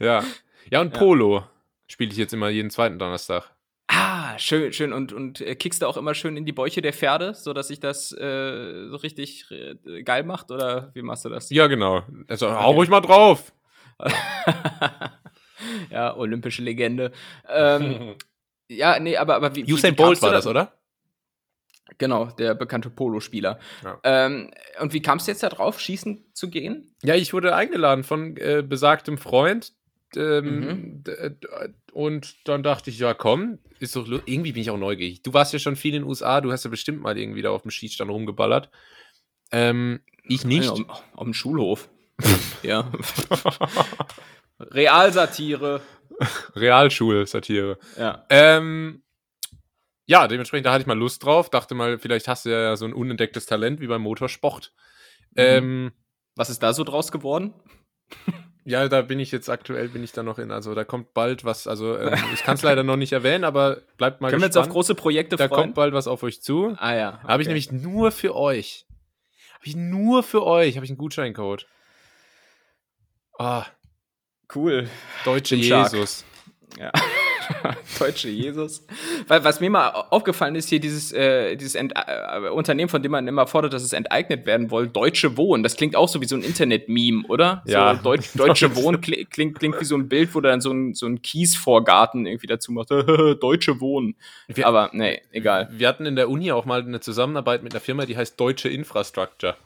ja. 0.00 0.24
Ja, 0.70 0.80
und 0.80 0.92
Polo 0.92 1.44
spiele 1.90 2.12
ich 2.12 2.16
jetzt 2.16 2.32
immer 2.32 2.48
jeden 2.48 2.70
zweiten 2.70 2.98
Donnerstag. 2.98 3.50
ah, 3.88 4.38
schön, 4.38 4.72
schön. 4.72 4.92
Und, 4.92 5.12
und 5.12 5.40
äh, 5.40 5.56
kickst 5.56 5.82
du 5.82 5.86
auch 5.86 5.96
immer 5.96 6.14
schön 6.14 6.36
in 6.36 6.44
die 6.46 6.52
Bäuche 6.52 6.80
der 6.80 6.92
Pferde, 6.92 7.34
sodass 7.34 7.68
sich 7.68 7.80
das 7.80 8.12
äh, 8.12 8.88
so 8.88 8.96
richtig 8.96 9.50
äh, 9.50 10.02
geil 10.04 10.22
macht? 10.22 10.50
Oder 10.50 10.90
wie 10.94 11.02
machst 11.02 11.24
du 11.24 11.28
das? 11.28 11.50
Ja, 11.50 11.66
genau. 11.66 12.04
Also 12.28 12.50
hau 12.52 12.72
ruhig 12.72 12.88
mal 12.88 13.00
drauf. 13.00 13.52
ja, 15.90 16.16
olympische 16.16 16.62
Legende. 16.62 17.12
Ähm, 17.48 18.14
ja, 18.68 18.98
nee, 18.98 19.16
aber, 19.16 19.34
aber 19.36 19.54
wie. 19.56 19.70
Usain 19.70 19.92
wie 19.92 19.96
Bolt 19.96 20.22
war 20.22 20.30
da- 20.30 20.36
das, 20.36 20.46
oder? 20.46 20.72
Genau, 21.98 22.26
der 22.26 22.54
bekannte 22.54 22.88
Polospieler. 22.88 23.58
Ja. 23.82 23.98
Ähm, 24.04 24.52
und 24.80 24.92
wie 24.92 25.02
kamst 25.02 25.26
du 25.26 25.32
jetzt 25.32 25.42
da 25.42 25.48
drauf, 25.48 25.80
schießen 25.80 26.24
zu 26.32 26.48
gehen? 26.48 26.94
Ja, 27.02 27.16
ich 27.16 27.32
wurde 27.32 27.54
eingeladen 27.54 28.04
von 28.04 28.36
äh, 28.36 28.62
besagtem 28.66 29.18
Freund. 29.18 29.72
Ähm, 30.16 30.60
Mhm. 30.60 31.02
d- 31.04 31.30
d- 31.30 31.48
und 31.92 32.36
dann 32.48 32.62
dachte 32.62 32.90
ich, 32.90 32.98
ja, 32.98 33.14
komm, 33.14 33.58
ist 33.78 33.94
doch 33.96 34.06
irgendwie 34.08 34.52
bin 34.52 34.62
ich 34.62 34.70
auch 34.70 34.76
neugierig. 34.78 35.22
Du 35.22 35.32
warst 35.32 35.52
ja 35.52 35.58
schon 35.58 35.76
viel 35.76 35.94
in 35.94 36.02
den 36.02 36.08
USA, 36.08 36.40
du 36.40 36.50
hast 36.52 36.64
ja 36.64 36.70
bestimmt 36.70 37.00
mal 37.02 37.16
irgendwie 37.18 37.42
da 37.42 37.50
auf 37.50 37.62
dem 37.62 37.70
Schießstand 37.70 38.10
rumgeballert. 38.10 38.70
Ähm, 39.52 40.00
ich 40.24 40.44
nicht. 40.44 40.64
Ja, 40.64 40.72
auf, 40.72 41.04
auf 41.14 41.24
dem 41.24 41.34
Schulhof. 41.34 41.88
ja. 42.62 42.90
Realsatire. 44.60 45.80
Realschulsatire. 46.54 47.78
Ja. 47.98 48.24
Ähm, 48.28 49.02
ja, 50.06 50.26
dementsprechend, 50.28 50.66
da 50.66 50.72
hatte 50.72 50.82
ich 50.82 50.86
mal 50.86 50.98
Lust 50.98 51.24
drauf. 51.24 51.50
Dachte 51.50 51.74
mal, 51.74 51.98
vielleicht 51.98 52.28
hast 52.28 52.44
du 52.44 52.50
ja 52.50 52.76
so 52.76 52.84
ein 52.84 52.92
unentdecktes 52.92 53.46
Talent 53.46 53.80
wie 53.80 53.86
beim 53.86 54.02
Motorsport. 54.02 54.72
Ähm, 55.36 55.92
Was 56.36 56.50
ist 56.50 56.62
da 56.62 56.72
so 56.72 56.84
draus 56.84 57.12
geworden? 57.12 57.54
Ja, 58.64 58.88
da 58.88 59.02
bin 59.02 59.18
ich 59.20 59.32
jetzt 59.32 59.48
aktuell, 59.48 59.88
bin 59.88 60.02
ich 60.04 60.12
da 60.12 60.22
noch 60.22 60.38
in. 60.38 60.50
Also 60.50 60.74
da 60.74 60.84
kommt 60.84 61.14
bald 61.14 61.44
was, 61.44 61.66
also 61.66 61.96
ähm, 61.98 62.14
ich 62.34 62.42
kann 62.42 62.54
es 62.56 62.62
leider 62.62 62.82
noch 62.82 62.96
nicht 62.96 63.12
erwähnen, 63.12 63.44
aber 63.44 63.78
bleibt 63.96 64.20
mal 64.20 64.30
Können 64.30 64.42
wir 64.42 64.46
uns 64.46 64.56
auf 64.56 64.62
gespannt. 64.64 64.74
große 64.74 64.94
Projekte 64.94 65.36
da 65.36 65.48
freuen? 65.48 65.60
kommt 65.62 65.74
bald 65.74 65.94
was 65.94 66.06
auf 66.06 66.22
euch 66.22 66.42
zu. 66.42 66.74
ah 66.78 66.94
ja. 66.94 67.20
Habe 67.22 67.42
ich 67.42 67.48
okay. 67.48 67.54
nämlich 67.54 67.72
nur 67.72 68.10
für 68.12 68.34
euch. 68.36 68.86
Habe 69.54 69.66
ich 69.66 69.76
nur 69.76 70.22
für 70.22 70.44
euch, 70.46 70.76
habe 70.76 70.84
ich 70.84 70.90
einen 70.90 70.98
Gutscheincode. 70.98 71.66
Ah, 73.38 73.64
Cool. 74.54 74.88
deutsche. 75.24 75.54
Jesus. 75.56 76.24
Ja. 76.78 76.90
Deutsche 77.98 78.28
Jesus. 78.28 78.84
Weil, 79.28 79.44
was 79.44 79.60
mir 79.60 79.70
mal 79.70 79.88
aufgefallen 80.10 80.54
ist, 80.54 80.68
hier 80.68 80.80
dieses, 80.80 81.12
äh, 81.12 81.56
dieses 81.56 81.74
Ent 81.74 81.92
äh, 81.94 82.48
Unternehmen, 82.50 82.88
von 82.88 83.02
dem 83.02 83.12
man 83.12 83.26
immer 83.28 83.46
fordert, 83.46 83.72
dass 83.72 83.82
es 83.82 83.92
enteignet 83.92 84.46
werden 84.46 84.68
soll, 84.68 84.88
Deutsche 84.88 85.36
Wohnen. 85.36 85.62
Das 85.62 85.76
klingt 85.76 85.96
auch 85.96 86.08
so 86.08 86.20
wie 86.20 86.26
so 86.26 86.36
ein 86.36 86.42
Internet-Meme, 86.42 87.24
oder? 87.28 87.62
Ja. 87.66 87.96
So, 87.96 88.02
Deutsch, 88.02 88.30
Deutsche 88.34 88.74
Wohnen 88.76 89.00
kli 89.00 89.24
klingt, 89.24 89.58
klingt 89.58 89.80
wie 89.80 89.84
so 89.84 89.96
ein 89.96 90.08
Bild, 90.08 90.34
wo 90.34 90.40
dann 90.40 90.60
so 90.60 90.72
ein, 90.72 90.94
so 90.94 91.06
ein 91.06 91.22
Kiesvorgarten 91.22 92.26
irgendwie 92.26 92.46
dazu 92.46 92.72
macht. 92.72 92.90
Deutsche 93.40 93.80
Wohnen. 93.80 94.16
Wir- 94.48 94.66
Aber 94.66 94.90
nee, 94.92 95.20
egal. 95.32 95.68
Wir 95.72 95.88
hatten 95.88 96.06
in 96.06 96.16
der 96.16 96.28
Uni 96.30 96.52
auch 96.52 96.64
mal 96.64 96.80
eine 96.82 97.00
Zusammenarbeit 97.00 97.62
mit 97.62 97.72
einer 97.72 97.80
Firma, 97.80 98.06
die 98.06 98.16
heißt 98.16 98.38
Deutsche 98.38 98.68
Infrastructure. 98.68 99.56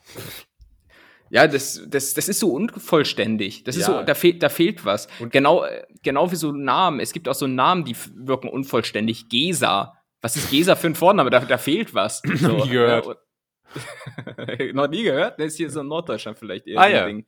Ja, 1.31 1.47
das, 1.49 1.83
das, 1.89 2.15
das 2.15 2.29
ist 2.29 2.39
so 2.41 2.53
unvollständig. 2.53 3.65
Das 3.65 3.77
ist 3.77 3.89
Ja. 3.89 4.01
so, 4.01 4.03
da 4.05 4.15
fehlt, 4.15 4.43
da 4.43 4.49
fehlt 4.49 4.85
was. 4.85 5.09
Und- 5.19 5.33
genau, 5.33 5.65
genau 6.03 6.31
wie 6.31 6.37
so 6.37 6.53
Namen. 6.53 7.01
Es 7.01 7.13
gibt 7.13 7.29
auch 7.29 7.35
so 7.35 7.47
Namen, 7.47 7.85
die 7.85 7.97
wirken 8.15 8.49
unvollständig. 8.49 9.29
Gesa. 9.29 9.95
Was 10.21 10.37
ist 10.37 10.51
Gesa 10.51 10.77
für 10.77 10.87
ein 10.89 10.95
Vorname? 10.95 11.31
Da, 11.31 11.41
da 11.41 11.59
fehlt 11.59 11.95
was. 11.95 12.23
So, 12.37 12.49
nie 12.65 12.69
gehört. 12.71 13.19
noch 14.75 14.89
nie 14.89 15.03
gehört? 15.03 15.39
Das 15.41 15.47
ist 15.49 15.57
hier 15.57 15.71
so 15.71 15.81
in 15.81 15.89
Norddeutschland 15.89 16.39
vielleicht 16.39 16.67
eher 16.67 16.81
Ah, 16.81 16.89
ja. 16.89 17.07
Ding. 17.07 17.27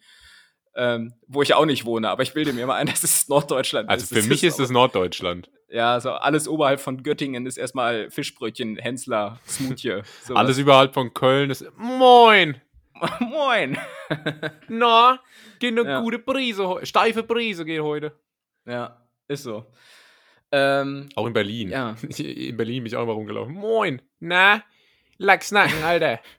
Ähm, 0.79 1.15
wo 1.27 1.41
ich 1.41 1.55
auch 1.55 1.65
nicht 1.65 1.87
wohne, 1.87 2.11
aber 2.11 2.23
ich 2.23 2.35
bilde 2.35 2.53
mir 2.53 2.63
immer 2.63 2.75
ein, 2.75 2.87
dass 2.87 3.03
es 3.03 3.29
Norddeutschland 3.29 3.89
Also 3.89 4.03
ist. 4.15 4.23
für 4.23 4.29
mich 4.29 4.45
ist 4.45 4.61
es 4.61 4.71
Norddeutschland. 4.71 5.51
Ja, 5.69 5.99
so 6.01 6.11
alles 6.13 6.47
oberhalb 6.47 6.81
von 6.81 7.03
Göttingen 7.03 7.47
ist 7.47 7.57
erstmal 7.57 8.11
Fischbrötchen, 8.11 8.77
Hensler, 8.77 9.41
Smoothie. 9.49 10.03
sowas. 10.23 10.39
Alles 10.39 10.59
überhalb 10.59 10.95
von 10.95 11.13
Köln 11.15 11.51
ist. 11.51 11.65
Moin! 11.77 12.61
Moin! 13.21 13.79
Na, 14.69 15.21
gehen 15.59 15.79
eine 15.79 15.89
Ja. 15.89 16.01
gute 16.01 16.19
Brise, 16.19 16.81
steife 16.85 17.23
Brise 17.23 17.65
geht 17.65 17.81
heute. 17.81 18.13
Ja, 18.67 19.07
ist 19.29 19.43
so. 19.45 19.67
Ähm, 20.53 21.09
Auch 21.17 21.27
in 21.27 21.33
Berlin. 21.33 21.71
Ja. 21.71 21.97
In 22.19 22.57
Berlin 22.57 22.85
bin 22.85 22.87
ich 22.87 22.97
auch 22.97 23.07
mal 23.07 23.13
rumgelaufen. 23.13 23.55
Moin! 23.55 24.01
Na, 24.21 24.63
Lachsnacken, 25.19 25.83
Alter. 25.83 26.21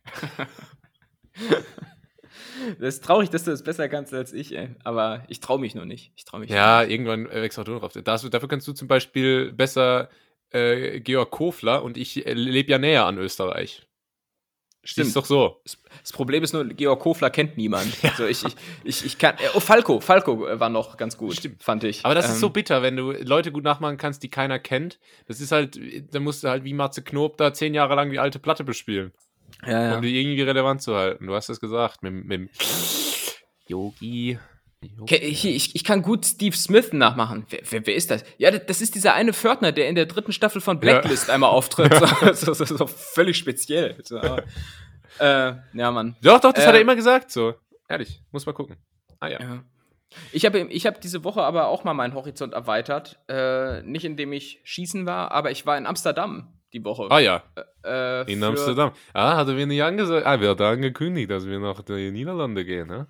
Das 2.79 2.95
ist 2.95 3.03
traurig, 3.03 3.29
dass 3.29 3.43
du 3.43 3.51
das 3.51 3.63
besser 3.63 3.87
kannst 3.87 4.13
als 4.13 4.33
ich, 4.33 4.55
ey. 4.57 4.69
Aber 4.83 5.23
ich 5.27 5.39
traue 5.39 5.59
mich 5.59 5.75
nur 5.75 5.85
nicht. 5.85 6.11
Ich 6.15 6.25
traue 6.25 6.39
mich 6.41 6.49
ja, 6.49 6.83
irgendwann 6.83 7.27
äh, 7.29 7.41
wächst 7.43 7.59
auch 7.59 7.63
du 7.63 7.77
drauf. 7.79 7.93
Das, 7.93 8.27
dafür 8.29 8.49
kannst 8.49 8.67
du 8.67 8.73
zum 8.73 8.87
Beispiel 8.87 9.53
besser 9.53 10.09
äh, 10.49 10.99
Georg 10.99 11.29
Kofler 11.31 11.83
und 11.83 11.97
ich 11.97 12.25
äh, 12.25 12.33
lebe 12.33 12.71
ja 12.71 12.79
näher 12.79 13.05
an 13.05 13.19
Österreich. 13.19 13.86
Stimmt. 14.89 15.07
Ist 15.07 15.17
doch 15.17 15.25
so. 15.25 15.61
Das 16.01 16.13
Problem 16.13 16.43
ist 16.43 16.53
nur, 16.53 16.63
Georg 16.63 17.01
Kofler 17.01 17.29
kennt 17.29 17.57
niemand. 17.57 17.87
Also 18.03 18.25
ich, 18.25 18.45
ich, 18.45 18.55
ich, 18.85 19.05
ich 19.05 19.17
kann. 19.17 19.35
Äh, 19.35 19.49
oh, 19.53 19.59
Falco, 19.59 19.99
Falco 19.99 20.47
äh, 20.47 20.61
war 20.61 20.69
noch 20.69 20.95
ganz 20.95 21.17
gut, 21.17 21.35
Stimmt. 21.35 21.61
fand 21.61 21.83
ich. 21.83 22.05
Aber 22.05 22.15
das 22.15 22.27
ist 22.29 22.35
Ähm, 22.35 22.39
so 22.39 22.49
bitter, 22.51 22.81
wenn 22.81 22.95
du 22.95 23.11
Leute 23.11 23.51
gut 23.51 23.65
nachmachen 23.65 23.97
kannst, 23.97 24.23
die 24.23 24.29
keiner 24.29 24.59
kennt. 24.59 24.97
Das 25.27 25.41
ist 25.41 25.51
halt, 25.51 25.77
da 26.13 26.21
musst 26.21 26.45
du 26.45 26.47
halt 26.47 26.63
wie 26.63 26.73
Matze 26.73 27.03
Knob 27.03 27.35
da 27.35 27.53
zehn 27.53 27.73
Jahre 27.73 27.95
lang 27.95 28.11
die 28.11 28.19
alte 28.19 28.39
Platte 28.39 28.63
bespielen, 28.63 29.11
Ja, 29.65 29.97
um 29.97 30.01
die 30.01 30.17
irgendwie 30.21 30.41
relevant 30.41 30.81
zu 30.81 30.95
halten. 30.95 31.27
Du 31.27 31.33
hast 31.35 31.49
es 31.49 31.59
gesagt, 31.59 32.01
mit, 32.01 32.13
mit 32.13 32.31
dem 32.31 32.49
Yogi. 33.67 34.39
Ich, 35.09 35.43
ich, 35.45 35.75
ich 35.75 35.83
kann 35.83 36.03
gut 36.03 36.23
Steve 36.25 36.55
Smith 36.55 36.93
nachmachen. 36.93 37.45
Wer, 37.49 37.61
wer, 37.69 37.87
wer 37.87 37.95
ist 37.95 38.11
das? 38.11 38.23
Ja, 38.37 38.51
das- 38.51 38.79
ist 38.81 38.93
dieser 38.93 39.15
eine 39.15 39.33
Pförtner, 39.33 39.71
der 39.71 39.89
in 39.89 39.95
der 39.95 40.05
dritten 40.05 40.31
Staffel 40.31 40.61
von 40.61 40.79
Blacklist 40.79 41.29
einmal 41.29 41.49
auftritt. 41.49 41.91
So, 42.35 42.53
so, 42.53 42.65
so, 42.65 42.77
so 42.77 42.87
völlig 42.87 43.37
speziell. 43.37 43.95
Äh, 45.19 45.53
ja, 45.73 45.91
Mann. 45.91 46.15
Doch, 46.21 46.39
doch, 46.39 46.53
das 46.53 46.63
Äh, 46.63 46.67
hat 46.67 46.75
er 46.75 46.81
immer 46.81 46.95
gesagt, 46.95 47.31
so. 47.31 47.55
Ehrlich, 47.89 48.21
muss 48.31 48.45
mal 48.45 48.53
gucken. 48.53 48.77
Ah 49.19 49.27
ja. 49.29 49.39
Ja. 49.41 49.63
Ich 50.31 50.45
habe 50.45 50.59
ich 50.59 50.85
hab 50.85 51.01
diese 51.01 51.23
Woche 51.23 51.41
aber 51.41 51.67
auch 51.67 51.83
mal 51.83 51.93
meinen 51.93 52.13
Horizont 52.13 52.53
erweitert. 52.53 53.19
Äh, 53.27 53.81
nicht 53.81 54.05
indem 54.05 54.31
ich 54.31 54.61
schießen 54.63 55.05
war, 55.05 55.31
aber 55.31 55.49
ich 55.51 55.65
war 55.65 55.77
in 55.77 55.85
Amsterdam 55.87 56.53
die 56.73 56.83
Woche. 56.83 57.07
Ah 57.09 57.19
ja, 57.19 57.43
Äh, 57.83 58.31
in 58.31 58.39
für- 58.39 58.47
Amsterdam. 58.47 58.91
Ah, 59.13 59.37
hat 59.37 59.47
er 59.47 59.55
mir 59.55 59.65
nicht 59.65 59.81
angesagt. 59.81 60.25
Ah, 60.27 60.39
wir 60.39 60.49
hatten 60.49 60.61
angekündigt, 60.63 61.31
dass 61.31 61.45
wir 61.47 61.59
nach 61.59 61.81
den 61.81 62.13
Niederlande 62.13 62.63
gehen, 62.63 62.87
ne? 62.87 63.07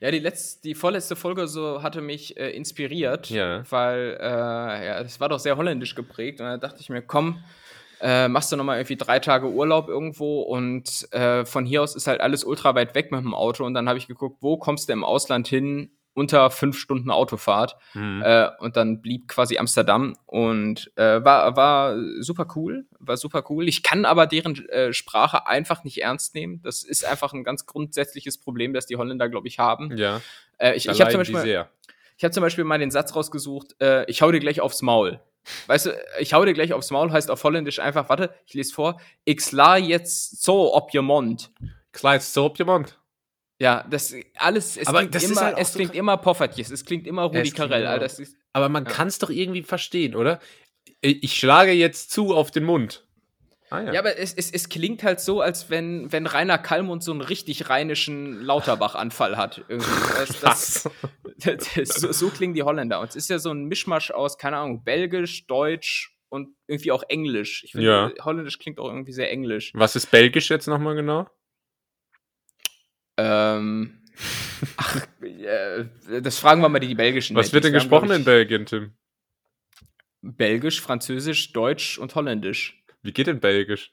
Ja, 0.00 0.10
die 0.10 0.18
letzte, 0.18 0.62
die 0.62 0.74
vorletzte 0.74 1.16
Folge 1.16 1.48
so 1.48 1.82
hatte 1.82 2.00
mich 2.00 2.36
äh, 2.36 2.50
inspiriert, 2.50 3.30
Ja. 3.30 3.62
weil 3.70 4.18
äh, 4.20 4.24
ja, 4.86 5.00
es 5.00 5.20
war 5.20 5.28
doch 5.28 5.38
sehr 5.38 5.56
holländisch 5.56 5.94
geprägt 5.94 6.40
und 6.40 6.46
da 6.46 6.56
dachte 6.58 6.80
ich 6.80 6.90
mir, 6.90 7.02
komm, 7.02 7.42
äh, 8.02 8.28
machst 8.28 8.52
du 8.52 8.56
noch 8.56 8.64
mal 8.64 8.76
irgendwie 8.76 8.96
drei 8.96 9.18
Tage 9.20 9.48
Urlaub 9.48 9.88
irgendwo 9.88 10.42
und 10.42 11.10
äh, 11.12 11.46
von 11.46 11.64
hier 11.64 11.82
aus 11.82 11.96
ist 11.96 12.06
halt 12.06 12.20
alles 12.20 12.44
ultra 12.44 12.74
weit 12.74 12.94
weg 12.94 13.10
mit 13.10 13.20
dem 13.22 13.32
Auto 13.34 13.64
und 13.64 13.72
dann 13.72 13.88
habe 13.88 13.98
ich 13.98 14.06
geguckt, 14.06 14.36
wo 14.42 14.58
kommst 14.58 14.88
du 14.88 14.92
im 14.92 15.02
Ausland 15.02 15.48
hin 15.48 15.90
unter 16.16 16.50
fünf 16.50 16.78
Stunden 16.78 17.10
Autofahrt 17.10 17.76
Hm. 17.92 18.22
äh, 18.24 18.48
und 18.58 18.76
dann 18.76 19.00
blieb 19.02 19.28
quasi 19.28 19.58
Amsterdam 19.58 20.16
und 20.26 20.90
äh, 20.96 21.22
war, 21.24 21.54
war 21.56 21.96
super 22.20 22.46
cool, 22.56 22.86
war 22.98 23.16
super 23.16 23.44
cool. 23.50 23.68
Ich 23.68 23.82
kann 23.82 24.04
aber 24.04 24.26
deren 24.26 24.66
äh, 24.70 24.92
Sprache 24.92 25.46
einfach 25.46 25.84
nicht 25.84 26.02
ernst 26.02 26.34
nehmen. 26.34 26.60
Das 26.62 26.82
ist 26.82 27.04
einfach 27.04 27.32
ein 27.34 27.44
ganz 27.44 27.66
grundsätzliches 27.66 28.38
Problem, 28.38 28.72
das 28.72 28.86
die 28.86 28.96
Holländer, 28.96 29.28
glaube 29.28 29.46
ich, 29.48 29.58
haben. 29.58 29.96
ja, 29.96 30.20
Äh, 30.58 30.74
ich 30.74 30.88
ich 30.88 31.00
habe 31.00 31.10
zum, 31.12 31.20
Beispiel- 31.20 31.34
ich 32.16 32.24
hab 32.24 32.32
zum 32.32 32.40
Beispiel 32.42 32.64
mal 32.64 32.78
den 32.78 32.90
Satz 32.90 33.14
rausgesucht, 33.14 33.76
äh, 33.80 34.04
ich 34.10 34.22
hau 34.22 34.32
dir 34.32 34.40
gleich 34.40 34.60
aufs 34.62 34.80
Maul. 34.82 35.20
Weißt 35.68 35.86
du, 35.86 35.90
ich 36.18 36.32
hau 36.32 36.44
dir 36.44 36.54
gleich 36.54 36.72
aufs 36.72 36.90
Maul 36.90 37.12
heißt 37.12 37.30
auf 37.30 37.44
Holländisch 37.44 37.78
einfach, 37.78 38.08
warte, 38.08 38.34
ich 38.46 38.54
lese 38.54 38.72
vor, 38.72 39.00
ich 39.24 39.40
sla 39.42 39.76
jetzt 39.76 40.42
so 40.42 40.74
ob 40.74 40.92
je 40.94 41.02
Mond. 41.02 41.50
Kleid 41.92 42.22
so 42.22 42.46
op 42.46 42.58
je 42.58 42.64
mond. 42.64 42.98
Ja, 43.58 43.86
das 43.88 44.14
alles, 44.36 44.76
es 44.76 44.86
Aber 44.86 45.06
klingt 45.06 45.22
immer, 45.30 45.40
halt 45.40 45.58
es 45.58 45.72
so 45.72 45.78
klingt 45.78 45.94
immer 45.94 46.16
Poffertjes, 46.18 46.70
es 46.70 46.84
klingt 46.84 47.06
immer 47.06 47.22
Rudi 47.24 47.50
Carell. 47.50 47.98
das 47.98 48.18
ist, 48.18 48.36
Aber 48.52 48.68
man 48.68 48.84
Ja. 48.84 48.90
kann 48.90 49.08
es 49.08 49.18
doch 49.18 49.30
irgendwie 49.30 49.62
verstehen, 49.62 50.14
oder? 50.14 50.40
Ich 51.00 51.34
schlage 51.34 51.72
jetzt 51.72 52.10
zu 52.10 52.34
auf 52.34 52.50
den 52.50 52.64
Mund. 52.64 53.06
Ah 53.70 53.80
ja, 53.92 53.98
aber 53.98 54.16
es, 54.16 54.32
es, 54.32 54.50
es 54.52 54.68
klingt 54.68 55.02
halt 55.02 55.20
so, 55.20 55.40
als 55.40 55.70
wenn, 55.70 56.12
wenn 56.12 56.26
Rainer 56.26 56.56
Kallmund 56.58 57.02
so 57.02 57.10
einen 57.10 57.20
richtig 57.20 57.68
rheinischen 57.68 58.40
Lauterbach-Anfall 58.42 59.36
hat. 59.36 59.64
Das, 60.40 60.40
das, 61.38 61.68
das, 61.74 61.88
so, 61.88 62.12
so 62.12 62.28
klingen 62.30 62.54
die 62.54 62.62
Holländer. 62.62 63.00
Und 63.00 63.08
es 63.10 63.16
ist 63.16 63.28
ja 63.28 63.38
so 63.38 63.50
ein 63.50 63.64
Mischmasch 63.64 64.10
aus, 64.10 64.38
keine 64.38 64.58
Ahnung, 64.58 64.84
Belgisch, 64.84 65.46
Deutsch 65.46 66.14
und 66.28 66.50
irgendwie 66.68 66.92
auch 66.92 67.02
Englisch. 67.08 67.64
Ich 67.64 67.72
finde, 67.72 67.86
Ja. 67.86 68.24
Holländisch 68.24 68.58
klingt 68.58 68.78
auch 68.78 68.88
irgendwie 68.88 69.12
sehr 69.12 69.30
englisch. 69.30 69.72
Was 69.74 69.96
ist 69.96 70.10
Belgisch 70.10 70.48
jetzt 70.48 70.66
nochmal 70.68 70.94
genau? 70.94 71.26
Ähm, 73.16 74.02
ach, 74.76 75.06
äh, 75.22 75.84
das 76.22 76.38
fragen 76.38 76.60
wir 76.60 76.68
mal 76.68 76.78
die, 76.78 76.88
die 76.88 76.94
belgischen. 76.94 77.36
Was 77.36 77.52
wird 77.52 77.64
denn. 77.64 77.72
Wir 77.72 77.80
haben, 77.80 77.84
gesprochen 77.84 78.06
glaub 78.06 78.16
in 78.16 78.20
ich, 78.20 78.26
Belgien, 78.26 78.66
Tim? 78.66 78.92
Belgisch, 80.22 80.80
Französisch, 80.80 81.52
Deutsch 81.52 81.98
und 81.98 82.14
Holländisch. 82.14 82.82
Wie 83.02 83.12
geht 83.12 83.26
denn 83.26 83.40
Belgisch? 83.40 83.92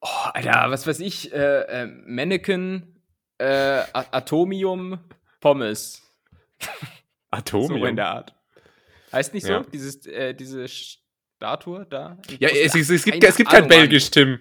Oh, 0.00 0.08
Alter, 0.32 0.70
was 0.70 0.86
weiß 0.86 0.98
ich, 1.00 1.32
äh, 1.32 1.82
äh, 1.82 1.86
Mannequin, 1.86 3.00
äh, 3.38 3.84
Atomium, 3.92 4.98
Pommes. 5.40 6.02
So 6.60 6.68
Atomium? 7.30 7.86
in 7.86 7.96
der 7.96 8.08
Art. 8.08 8.34
Heißt 9.12 9.32
nicht 9.32 9.46
so? 9.46 9.52
Ja. 9.52 9.62
Dieses, 9.72 10.04
äh, 10.06 10.34
diese 10.34 10.66
Statue 10.68 11.86
da? 11.88 12.18
ja, 12.38 12.48
es, 12.48 12.74
es, 12.74 12.90
es 12.90 13.04
gibt, 13.04 13.22
es 13.22 13.36
gibt 13.36 13.50
kein. 13.50 13.68
Belgisch, 13.68 14.10
Tim. 14.10 14.40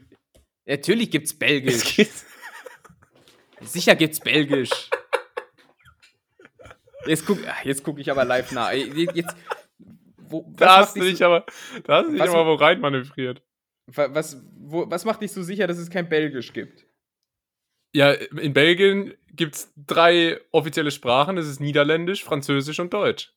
Natürlich 0.66 1.12
gibt's 1.12 1.32
Es 1.32 1.40
Belgisch. 1.40 1.96
gibt, 1.96 2.12
Sicher 3.62 3.96
gibt's 3.96 4.20
Belgisch. 4.20 4.90
Jetzt 7.06 7.26
guck, 7.26 7.40
jetzt 7.64 7.84
guck 7.84 8.00
ich 8.00 8.12
aber 8.12 8.26
live 8.26 8.52
nach. 8.52 8.72
Jetzt, 8.72 9.36
wo, 10.18 10.46
da 10.56 10.78
hast 10.78 10.96
du 10.96 11.02
dich 11.02 11.18
so, 11.18 11.26
aber, 11.26 11.46
da 11.84 11.98
hast 11.98 12.08
du 12.08 12.12
dich 12.12 12.22
Was- 12.22 12.30
aber 12.30 12.46
wo 12.46 12.54
rein 12.56 12.80
manövriert. 12.80 13.42
wa- 13.88 14.10
was, 14.14 14.42
wo, 14.58 14.90
was 14.90 15.04
macht 15.06 15.22
dich 15.22 15.32
so 15.32 15.42
sicher, 15.42 15.68
dass 15.68 15.78
es 15.78 15.90
kein 15.90 16.08
Belgisch 16.10 16.54
gibt? 16.54 16.86
Ja, 17.94 18.12
in 18.12 18.54
Belgien 18.54 19.14
gibt 19.34 19.56
es 19.56 19.74
drei 19.76 20.40
offizielle 20.52 20.92
Sprachen. 20.92 21.36
Das 21.36 21.48
ist 21.48 21.60
Niederländisch, 21.60 22.24
Französisch 22.24 22.80
und 22.80 22.94
Deutsch. 22.94 23.34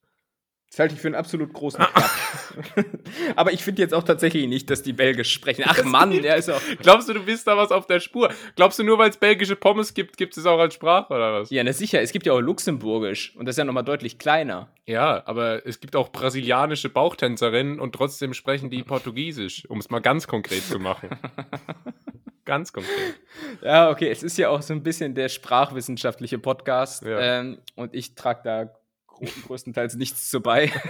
Das 0.75 0.81
halte 0.81 0.95
ich 0.97 1.01
für 1.01 1.07
einen 1.07 1.15
absolut 1.15 1.53
großen 1.53 1.85
Quatsch. 1.85 2.85
aber 3.37 3.53
ich 3.53 3.63
finde 3.63 3.81
jetzt 3.81 3.95
auch 3.95 4.03
tatsächlich 4.03 4.49
nicht, 4.49 4.69
dass 4.71 4.83
die 4.83 4.93
Belgisch 4.93 5.31
sprechen. 5.33 5.63
Ach 5.65 5.77
Das 5.77 5.85
Mann, 5.85 6.11
der 6.21 6.35
ist 6.35 6.51
auch. 6.51 6.61
Glaubst 6.83 7.09
du, 7.09 7.13
du 7.13 7.23
bist 7.25 7.47
da 7.47 7.57
was 7.57 7.71
auf 7.71 7.87
der 7.87 8.01
Spur? 8.01 8.29
Glaubst 8.57 8.81
du, 8.81 8.83
nur 8.83 8.99
weil 8.99 9.09
es 9.09 9.17
belgische 9.17 9.55
Pommes 9.55 9.95
gibt, 9.95 10.17
gibt 10.17 10.37
es 10.37 10.45
auch 10.47 10.59
als 10.59 10.75
Sprache 10.75 11.15
oder 11.15 11.33
was? 11.33 11.51
Ja, 11.51 11.63
na 11.63 11.73
sicher, 11.73 12.01
es 12.03 12.11
gibt 12.11 12.27
ja 12.27 12.33
auch 12.33 12.41
Luxemburgisch 12.41 13.37
und 13.37 13.47
das 13.47 13.53
ist 13.53 13.59
ja 13.59 13.65
nochmal 13.65 13.85
deutlich 13.85 14.19
kleiner. 14.19 14.69
Ja, 14.85 15.23
aber 15.27 15.65
es 15.65 15.79
gibt 15.79 15.95
auch 15.95 16.09
brasilianische 16.11 16.89
Bauchtänzerinnen 16.89 17.79
und 17.79 17.95
trotzdem 17.95 18.35
sprechen 18.35 18.69
die 18.69 18.83
Portugiesisch, 18.83 19.71
um 19.71 19.79
es 19.79 19.91
mal 19.91 20.01
ganz 20.01 20.27
konkret 20.27 20.65
zu 20.65 20.81
machen. 20.81 21.09
ganz 22.45 22.73
konkret. 22.73 23.15
Ja, 23.63 23.91
okay, 23.91 24.11
es 24.11 24.25
ist 24.25 24.37
ja 24.39 24.49
auch 24.49 24.61
so 24.61 24.75
ein 24.75 24.83
bisschen 24.83 25.15
der 25.15 25.29
sprachwissenschaftliche 25.29 26.41
Podcast 26.41 27.05
Ja. 27.05 27.21
ähm, 27.21 27.59
und 27.77 27.95
ich 27.95 28.17
trage 28.17 28.41
da 28.43 28.71
größtenteils 29.47 29.95
nichts 29.97 30.31
zu 30.31 30.41
bei. 30.41 30.71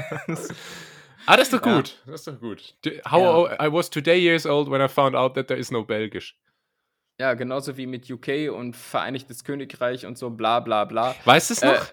Ah, 1.26 1.38
das 1.38 1.48
ist 1.48 1.54
doch 1.54 1.64
Ja. 1.64 1.76
gut. 1.76 1.96
Das 2.06 2.16
ist 2.20 2.26
doch 2.26 2.38
gut. 2.38 2.74
How 3.10 3.22
Ja. 3.22 3.34
old- 3.34 3.52
I 3.62 3.72
was 3.72 3.88
today 3.88 4.18
years 4.22 4.44
old 4.44 4.70
when 4.70 4.82
I 4.82 4.88
found 4.88 5.16
out 5.16 5.34
that 5.36 5.46
there 5.48 5.58
is 5.58 5.70
no 5.70 5.82
Belgisch. 5.82 6.36
ja, 7.18 7.32
genauso 7.32 7.76
wie 7.78 7.86
mit 7.86 8.10
UK 8.10 8.50
und 8.54 8.76
Vereinigtes 8.76 9.42
Königreich 9.44 10.04
und 10.04 10.18
so 10.18 10.28
bla 10.30 10.60
bla 10.60 10.84
bla. 10.84 11.14
Weißt 11.24 11.48
du 11.48 11.54
es 11.54 11.62
Äh, 11.62 11.68
noch? 11.72 11.86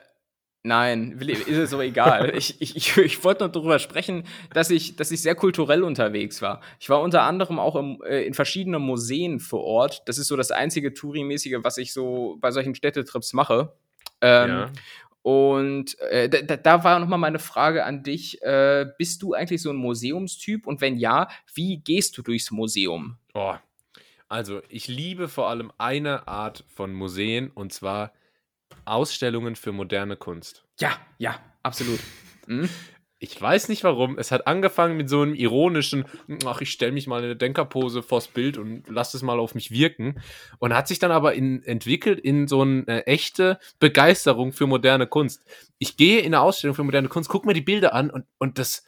nein, 0.64 1.18
will, 1.22 1.30
ist 1.30 1.48
es 1.48 1.70
so 1.70 1.80
egal. 1.80 2.32
ich 2.36 2.60
ich, 2.62 2.76
ich, 2.76 2.98
ich 2.98 3.24
wollte 3.24 3.44
nur 3.46 3.52
darüber 3.54 3.80
sprechen, 3.80 4.26
dass 4.54 4.70
ich, 4.70 4.98
dass 4.98 5.12
ich 5.12 5.22
sehr 5.22 5.36
kulturell 5.36 5.84
unterwegs 5.84 6.42
war. 6.42 6.60
Ich 6.82 6.90
war 6.90 7.00
unter 7.00 7.22
anderem 7.22 7.58
auch 7.58 7.78
im, 7.78 8.02
äh, 8.04 8.24
in 8.26 8.34
verschiedenen 8.34 8.82
Museen 8.82 9.40
vor 9.40 9.64
Ort. 9.64 10.02
Das 10.08 10.18
ist 10.18 10.28
so 10.28 10.36
das 10.36 10.52
einzige 10.52 10.94
Touri-mäßige, 10.94 11.60
was 11.64 11.78
ich 11.78 11.94
so 11.94 12.36
bei 12.42 12.52
solchen 12.52 12.76
Städtetrips 12.76 13.32
mache. 13.32 13.72
Ähm, 14.20 14.50
ja. 14.50 14.72
Und 15.24 16.00
äh, 16.00 16.30
da, 16.30 16.58
da- 16.58 16.84
war 16.84 17.00
nochmal 17.00 17.20
meine 17.20 17.40
Frage 17.40 17.86
an 17.86 18.04
dich. 18.04 18.42
Äh, 18.42 18.88
bist 18.98 19.22
du 19.22 19.34
eigentlich 19.34 19.62
so 19.62 19.70
ein 19.70 19.76
Museumstyp? 19.76 20.66
Und 20.66 20.82
wenn 20.82 20.98
ja, 20.98 21.28
wie 21.54 21.78
gehst 21.78 22.18
du 22.18 22.22
durchs 22.24 22.50
Museum? 22.52 23.18
Oh. 23.34 23.56
Also, 24.28 24.62
ich 24.70 24.88
liebe 24.88 25.28
vor 25.28 25.50
allem 25.50 25.72
eine 25.78 26.28
Art 26.28 26.64
von 26.74 26.94
Museen 26.94 27.52
und 27.52 27.74
zwar 27.74 28.14
Ausstellungen 28.86 29.56
für 29.56 29.72
moderne 29.74 30.16
Kunst. 30.16 30.64
Ja, 30.80 30.94
ja, 31.18 31.40
absolut. 31.64 32.00
Mhm. 32.48 32.70
Ich 33.24 33.40
weiß 33.40 33.70
nicht 33.70 33.84
warum. 33.84 34.18
Es 34.18 34.32
hat 34.32 34.48
angefangen 34.48 34.98
mit 34.98 35.08
so 35.08 35.22
einem 35.22 35.36
ironischen, 35.36 36.06
ach, 36.44 36.60
ich 36.62 36.72
stelle 36.72 36.92
mich 36.92 37.06
mal 37.06 37.20
in 37.20 37.26
eine 37.26 37.36
Denkerpose 37.36 38.02
vors 38.02 38.28
Bild 38.28 38.58
und 38.58 38.86
lass 38.90 39.14
es 39.14 39.22
mal 39.22 39.38
auf 39.38 39.54
mich 39.54 39.70
wirken. 39.70 40.20
Und 40.58 40.74
hat 40.74 40.88
sich 40.88 40.98
dann 40.98 41.12
aber 41.12 41.36
in, 41.36 41.62
entwickelt 41.62 42.20
in 42.20 42.48
so 42.48 42.62
eine 42.64 43.06
echte 43.06 43.60
Begeisterung 43.80 44.54
für 44.54 44.66
moderne 44.66 45.06
Kunst. 45.06 45.46
Ich 45.78 45.98
gehe 45.98 46.22
in 46.22 46.34
eine 46.34 46.42
Ausstellung 46.42 46.76
für 46.76 46.84
moderne 46.84 47.10
Kunst, 47.10 47.30
gucke 47.30 47.46
mir 47.46 47.54
die 47.54 47.62
Bilder 47.62 47.94
an 47.94 48.10
und, 48.10 48.26
und 48.40 48.58
das, 48.58 48.86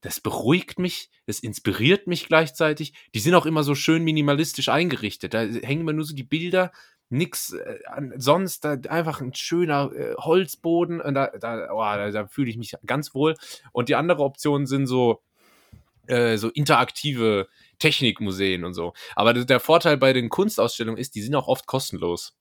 das 0.00 0.18
beruhigt 0.18 0.78
mich, 0.78 1.10
das 1.26 1.40
inspiriert 1.40 2.06
mich 2.06 2.26
gleichzeitig. 2.26 2.94
Die 3.14 3.20
sind 3.20 3.34
auch 3.34 3.44
immer 3.44 3.64
so 3.64 3.74
schön 3.74 4.02
minimalistisch 4.02 4.70
eingerichtet. 4.70 5.34
Da 5.34 5.40
hängen 5.42 5.82
immer 5.82 5.92
nur 5.92 6.06
so 6.06 6.14
die 6.14 6.24
Bilder, 6.24 6.72
nix 7.08 7.52
äh, 7.52 7.78
sonst, 8.16 8.64
da 8.64 8.76
einfach 8.88 9.20
ein 9.20 9.34
schöner 9.34 9.90
äh, 9.94 10.14
Holzboden. 10.16 11.00
Und 11.00 11.14
da, 11.14 11.28
da, 11.28 11.70
oh, 11.72 11.80
da, 11.80 12.10
da 12.10 12.26
fühle 12.26 12.50
ich 12.50 12.56
mich 12.56 12.74
ganz 12.86 13.14
wohl. 13.14 13.34
Und 13.72 13.88
die 13.88 13.94
andere 13.94 14.22
Option 14.22 14.66
sind 14.66 14.86
so, 14.86 15.22
äh, 16.06 16.36
so 16.36 16.48
interaktive 16.50 17.48
Technikmuseen 17.78 18.64
und 18.64 18.74
so. 18.74 18.92
Aber 19.16 19.32
der 19.32 19.60
Vorteil 19.60 19.96
bei 19.96 20.12
den 20.12 20.28
Kunstausstellungen 20.28 20.98
ist, 20.98 21.14
die 21.14 21.22
sind 21.22 21.34
auch 21.34 21.48
oft 21.48 21.66
kostenlos. 21.66 22.36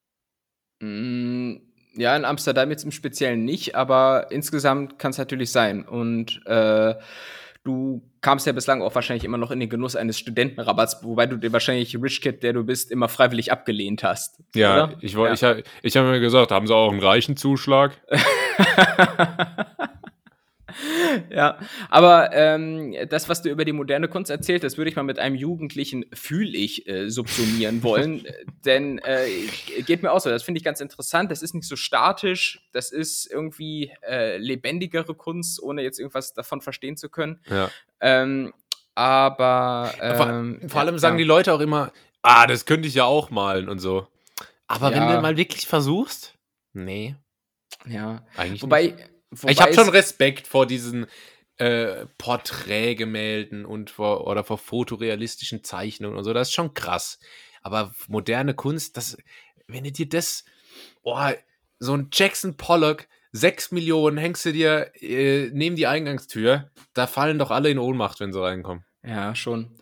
Mm, 0.80 1.56
Ja, 1.96 2.16
in 2.16 2.26
Amsterdam 2.26 2.72
jetzt 2.72 2.84
im 2.84 2.92
Speziellen 2.92 3.46
nicht, 3.46 3.76
aber 3.76 4.32
insgesamt 4.32 4.98
kann 4.98 5.12
es 5.12 5.18
natürlich 5.20 5.52
sein. 5.52 5.88
Und 5.88 6.42
äh, 6.48 6.96
du 7.64 8.02
kamst 8.22 8.46
ja 8.48 8.52
bislang 8.54 8.82
auch 8.82 8.94
wahrscheinlich 8.96 9.24
immer 9.24 9.38
noch 9.38 9.52
in 9.52 9.60
den 9.60 9.70
Genuss 9.70 9.96
eines 9.96 10.20
Studentenrabatts, 10.20 11.04
wobei 11.04 11.26
du 11.28 11.38
dir 11.38 11.52
wahrscheinlich 11.54 11.96
Rich 12.02 12.22
Kid, 12.22 12.44
der 12.44 12.54
du 12.54 12.64
bist, 12.64 12.92
immer 12.92 13.08
freiwillig 13.10 13.52
abgelehnt 13.52 14.04
hast. 14.04 14.42
Ja, 14.56 14.86
oder? 14.86 14.98
ich, 15.02 15.16
wollt- 15.16 15.34
ich, 15.34 15.44
hab- 15.44 15.58
ich 15.82 15.96
habe 15.98 16.10
mir 16.10 16.20
gesagt, 16.20 16.52
haben 16.52 16.68
sie 16.68 16.76
auch 16.76 16.92
einen 16.92 17.02
reichen 17.02 17.38
Zuschlag? 17.38 18.00
ja, 21.30 21.58
aber 21.90 22.32
ähm, 22.34 22.96
das, 23.10 23.30
was 23.30 23.42
du 23.42 23.50
über 23.50 23.66
die 23.66 23.74
moderne 23.74 24.08
Kunst 24.08 24.32
erzählt, 24.32 24.64
das 24.64 24.78
würde 24.78 24.90
ich 24.90 24.96
mal 24.96 25.04
mit 25.04 25.20
einem 25.20 25.36
Jugendlichen 25.36 26.06
fühl 26.14 26.56
ich 26.56 26.88
äh, 26.88 27.10
subsumieren 27.10 27.84
wollen, 27.84 28.26
denn 28.66 29.00
äh, 29.00 29.28
geht 29.86 30.04
mir 30.04 30.12
auch 30.12 30.20
so. 30.20 30.30
Das 30.30 30.44
finde 30.44 30.58
ich 30.60 30.64
ganz 30.64 30.82
interessant. 30.82 31.32
Das 31.32 31.42
ist 31.42 31.54
nicht 31.54 31.68
so 31.68 31.76
statisch, 31.76 32.68
das 32.72 32.92
ist 32.92 33.30
irgendwie 33.32 33.92
äh, 34.08 34.38
lebendigere 34.38 35.16
Kunst, 35.16 35.62
ohne 35.62 35.82
jetzt 35.82 36.00
irgendwas 36.00 36.34
davon 36.34 36.62
verstehen 36.62 36.98
zu 36.98 37.10
können. 37.10 37.40
Ja. 37.50 37.70
Ähm, 38.00 38.54
aber 38.96 39.92
vor, 40.16 40.30
ähm, 40.30 40.62
vor 40.68 40.82
allem 40.82 40.96
ja, 40.96 41.00
sagen 41.00 41.18
die 41.18 41.24
Leute 41.24 41.54
auch 41.54 41.60
immer, 41.60 41.92
ah, 42.22 42.46
das 42.48 42.66
könnte 42.66 42.88
ich 42.88 42.94
ja 42.96 43.06
auch 43.06 43.30
malen 43.32 43.70
und 43.70 43.80
so. 43.80 44.08
Aber 44.68 44.92
wenn 44.92 45.04
Ja. 45.04 45.16
du 45.16 45.22
mal 45.22 45.38
wirklich 45.38 45.68
versuchst, 45.68 46.36
nee, 46.74 47.16
ja. 47.88 48.26
eigentlich 48.36 48.52
nicht. 48.54 48.64
Wobei, 48.64 48.96
wobei 48.96 49.06
ich 49.48 49.62
habe 49.62 49.74
schon 49.74 49.90
Respekt 49.90 50.48
vor 50.48 50.66
diesen 50.66 51.08
äh, 51.58 52.06
Porträtgemälden 52.18 53.66
und 53.66 53.90
vor, 53.90 54.28
oder 54.28 54.44
vor 54.44 54.58
fotorealistischen 54.58 55.64
Zeichnungen 55.64 56.18
und 56.18 56.24
so. 56.24 56.34
Das 56.34 56.50
ist 56.50 56.54
schon 56.54 56.74
krass. 56.74 57.20
Aber 57.62 57.94
moderne 58.08 58.54
Kunst, 58.54 58.98
das, 58.98 59.18
wenn 59.68 59.84
du 59.84 59.92
dir 59.92 60.10
das, 60.10 60.46
boah, 61.04 61.36
so 61.80 61.96
ein 61.96 62.10
Jackson 62.12 62.58
Pollock, 62.58 63.08
sechs 63.32 63.72
Millionen 63.72 64.18
hängst 64.18 64.46
du 64.46 64.54
dir 64.54 64.92
äh, 65.02 65.50
neben 65.54 65.76
die 65.76 65.88
Eingangstür, 65.88 66.70
da 66.94 67.08
fallen 67.08 67.40
doch 67.40 67.52
alle 67.52 67.70
in 67.70 67.80
Ohnmacht, 67.80 68.20
wenn 68.20 68.34
sie 68.34 68.42
reinkommen. 68.42 68.84
Ja, 69.04 69.36
schon. 69.36 69.76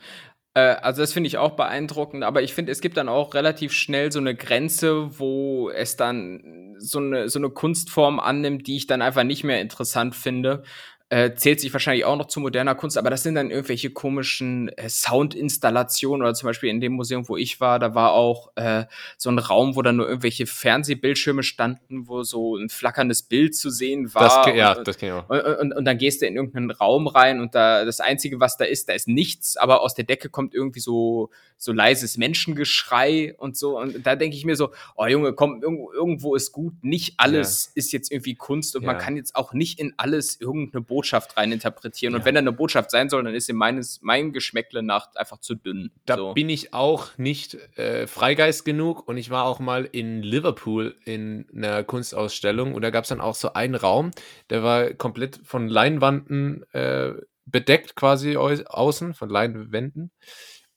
Äh, 0.53 0.75
also 0.81 1.01
das 1.01 1.13
finde 1.13 1.27
ich 1.27 1.37
auch 1.37 1.55
beeindruckend, 1.55 2.23
aber 2.23 2.41
ich 2.41 2.53
finde, 2.53 2.71
es 2.71 2.81
gibt 2.81 2.97
dann 2.97 3.09
auch 3.09 3.33
relativ 3.33 3.73
schnell 3.73 4.11
so 4.11 4.19
eine 4.19 4.35
Grenze, 4.35 5.19
wo 5.19 5.69
es 5.69 5.95
dann 5.95 6.75
so 6.77 6.99
eine, 6.99 7.29
so 7.29 7.39
eine 7.39 7.49
Kunstform 7.49 8.19
annimmt, 8.19 8.67
die 8.67 8.75
ich 8.75 8.87
dann 8.87 9.01
einfach 9.01 9.23
nicht 9.23 9.43
mehr 9.43 9.61
interessant 9.61 10.15
finde. 10.15 10.63
Äh, 11.11 11.35
zählt 11.35 11.59
sich 11.59 11.73
wahrscheinlich 11.73 12.05
auch 12.05 12.15
noch 12.15 12.27
zu 12.27 12.39
moderner 12.39 12.73
Kunst, 12.73 12.97
aber 12.97 13.09
das 13.09 13.21
sind 13.23 13.35
dann 13.35 13.51
irgendwelche 13.51 13.89
komischen 13.89 14.69
äh, 14.69 14.87
Soundinstallationen 14.87 16.21
oder 16.21 16.33
zum 16.33 16.47
Beispiel 16.47 16.69
in 16.69 16.79
dem 16.79 16.93
Museum, 16.93 17.27
wo 17.27 17.35
ich 17.35 17.59
war, 17.59 17.79
da 17.79 17.93
war 17.93 18.13
auch 18.13 18.53
äh, 18.55 18.85
so 19.17 19.29
ein 19.29 19.37
Raum, 19.37 19.75
wo 19.75 19.81
dann 19.81 19.97
nur 19.97 20.07
irgendwelche 20.07 20.45
Fernsehbildschirme 20.45 21.43
standen, 21.43 22.07
wo 22.07 22.23
so 22.23 22.55
ein 22.55 22.69
flackerndes 22.69 23.23
Bild 23.23 23.57
zu 23.57 23.69
sehen 23.69 24.13
war. 24.15 24.45
Das, 24.45 24.55
ja, 24.55 24.77
und, 24.77 24.87
das 24.87 24.97
kenne 24.97 25.11
ich 25.11 25.21
auch. 25.21 25.29
Und, 25.29 25.59
und, 25.59 25.73
und, 25.73 25.83
dann 25.83 25.97
gehst 25.97 26.21
du 26.21 26.27
in 26.27 26.37
irgendeinen 26.37 26.71
Raum 26.71 27.07
rein 27.07 27.41
und 27.41 27.55
da 27.55 27.83
das 27.83 27.99
Einzige, 27.99 28.39
was 28.39 28.55
da 28.55 28.63
ist, 28.63 28.87
da 28.87 28.93
ist 28.93 29.09
nichts, 29.09 29.57
aber 29.57 29.81
aus 29.81 29.93
der 29.95 30.05
Decke 30.05 30.29
kommt 30.29 30.53
irgendwie 30.53 30.79
so, 30.79 31.29
so 31.57 31.73
leises 31.73 32.15
Menschengeschrei 32.15 33.35
und 33.37 33.57
so. 33.57 33.77
Und 33.77 34.07
da 34.07 34.15
denke 34.15 34.37
ich 34.37 34.45
mir 34.45 34.55
so, 34.55 34.69
oh 34.95 35.05
Junge, 35.07 35.33
komm, 35.33 35.61
irgendwo 35.61 36.35
ist 36.35 36.53
gut. 36.53 36.73
Nicht 36.83 37.15
alles 37.17 37.65
ja. 37.65 37.71
ist 37.75 37.91
jetzt 37.91 38.13
irgendwie 38.13 38.35
Kunst 38.35 38.77
und 38.77 38.83
ja. 38.83 38.93
man 38.93 38.97
kann 38.97 39.17
jetzt 39.17 39.35
auch 39.35 39.51
nicht 39.51 39.77
in 39.77 39.93
alles 39.97 40.39
irgendeine 40.39 40.81
Botschaft 40.81 41.00
Botschaft 41.01 41.35
reininterpretieren. 41.35 42.13
Ja. 42.13 42.19
Und 42.19 42.25
wenn 42.25 42.35
da 42.35 42.39
eine 42.39 42.51
Botschaft 42.51 42.91
sein 42.91 43.09
soll, 43.09 43.23
dann 43.23 43.33
ist 43.33 43.47
sie 43.47 43.53
meines, 43.53 44.01
mein 44.03 44.33
Geschmäckle 44.33 44.83
nach 44.83 45.15
einfach 45.15 45.39
zu 45.39 45.55
dünn. 45.55 45.89
Da 46.05 46.15
so. 46.15 46.33
bin 46.33 46.47
ich 46.47 46.75
auch 46.75 47.17
nicht 47.17 47.55
äh, 47.75 48.05
Freigeist 48.05 48.65
genug 48.65 49.07
und 49.07 49.17
ich 49.17 49.31
war 49.31 49.45
auch 49.45 49.59
mal 49.59 49.85
in 49.91 50.21
Liverpool 50.21 50.95
in 51.03 51.47
einer 51.55 51.83
Kunstausstellung 51.83 52.75
und 52.75 52.83
da 52.83 52.91
gab 52.91 53.05
es 53.05 53.09
dann 53.09 53.19
auch 53.19 53.33
so 53.33 53.53
einen 53.53 53.73
Raum, 53.73 54.11
der 54.51 54.61
war 54.61 54.91
komplett 54.93 55.39
von 55.43 55.67
Leinwanden 55.67 56.63
äh, 56.71 57.13
bedeckt 57.45 57.95
quasi 57.95 58.37
au 58.37 58.49
außen, 58.49 59.15
von 59.15 59.29
Leinwänden. 59.29 60.11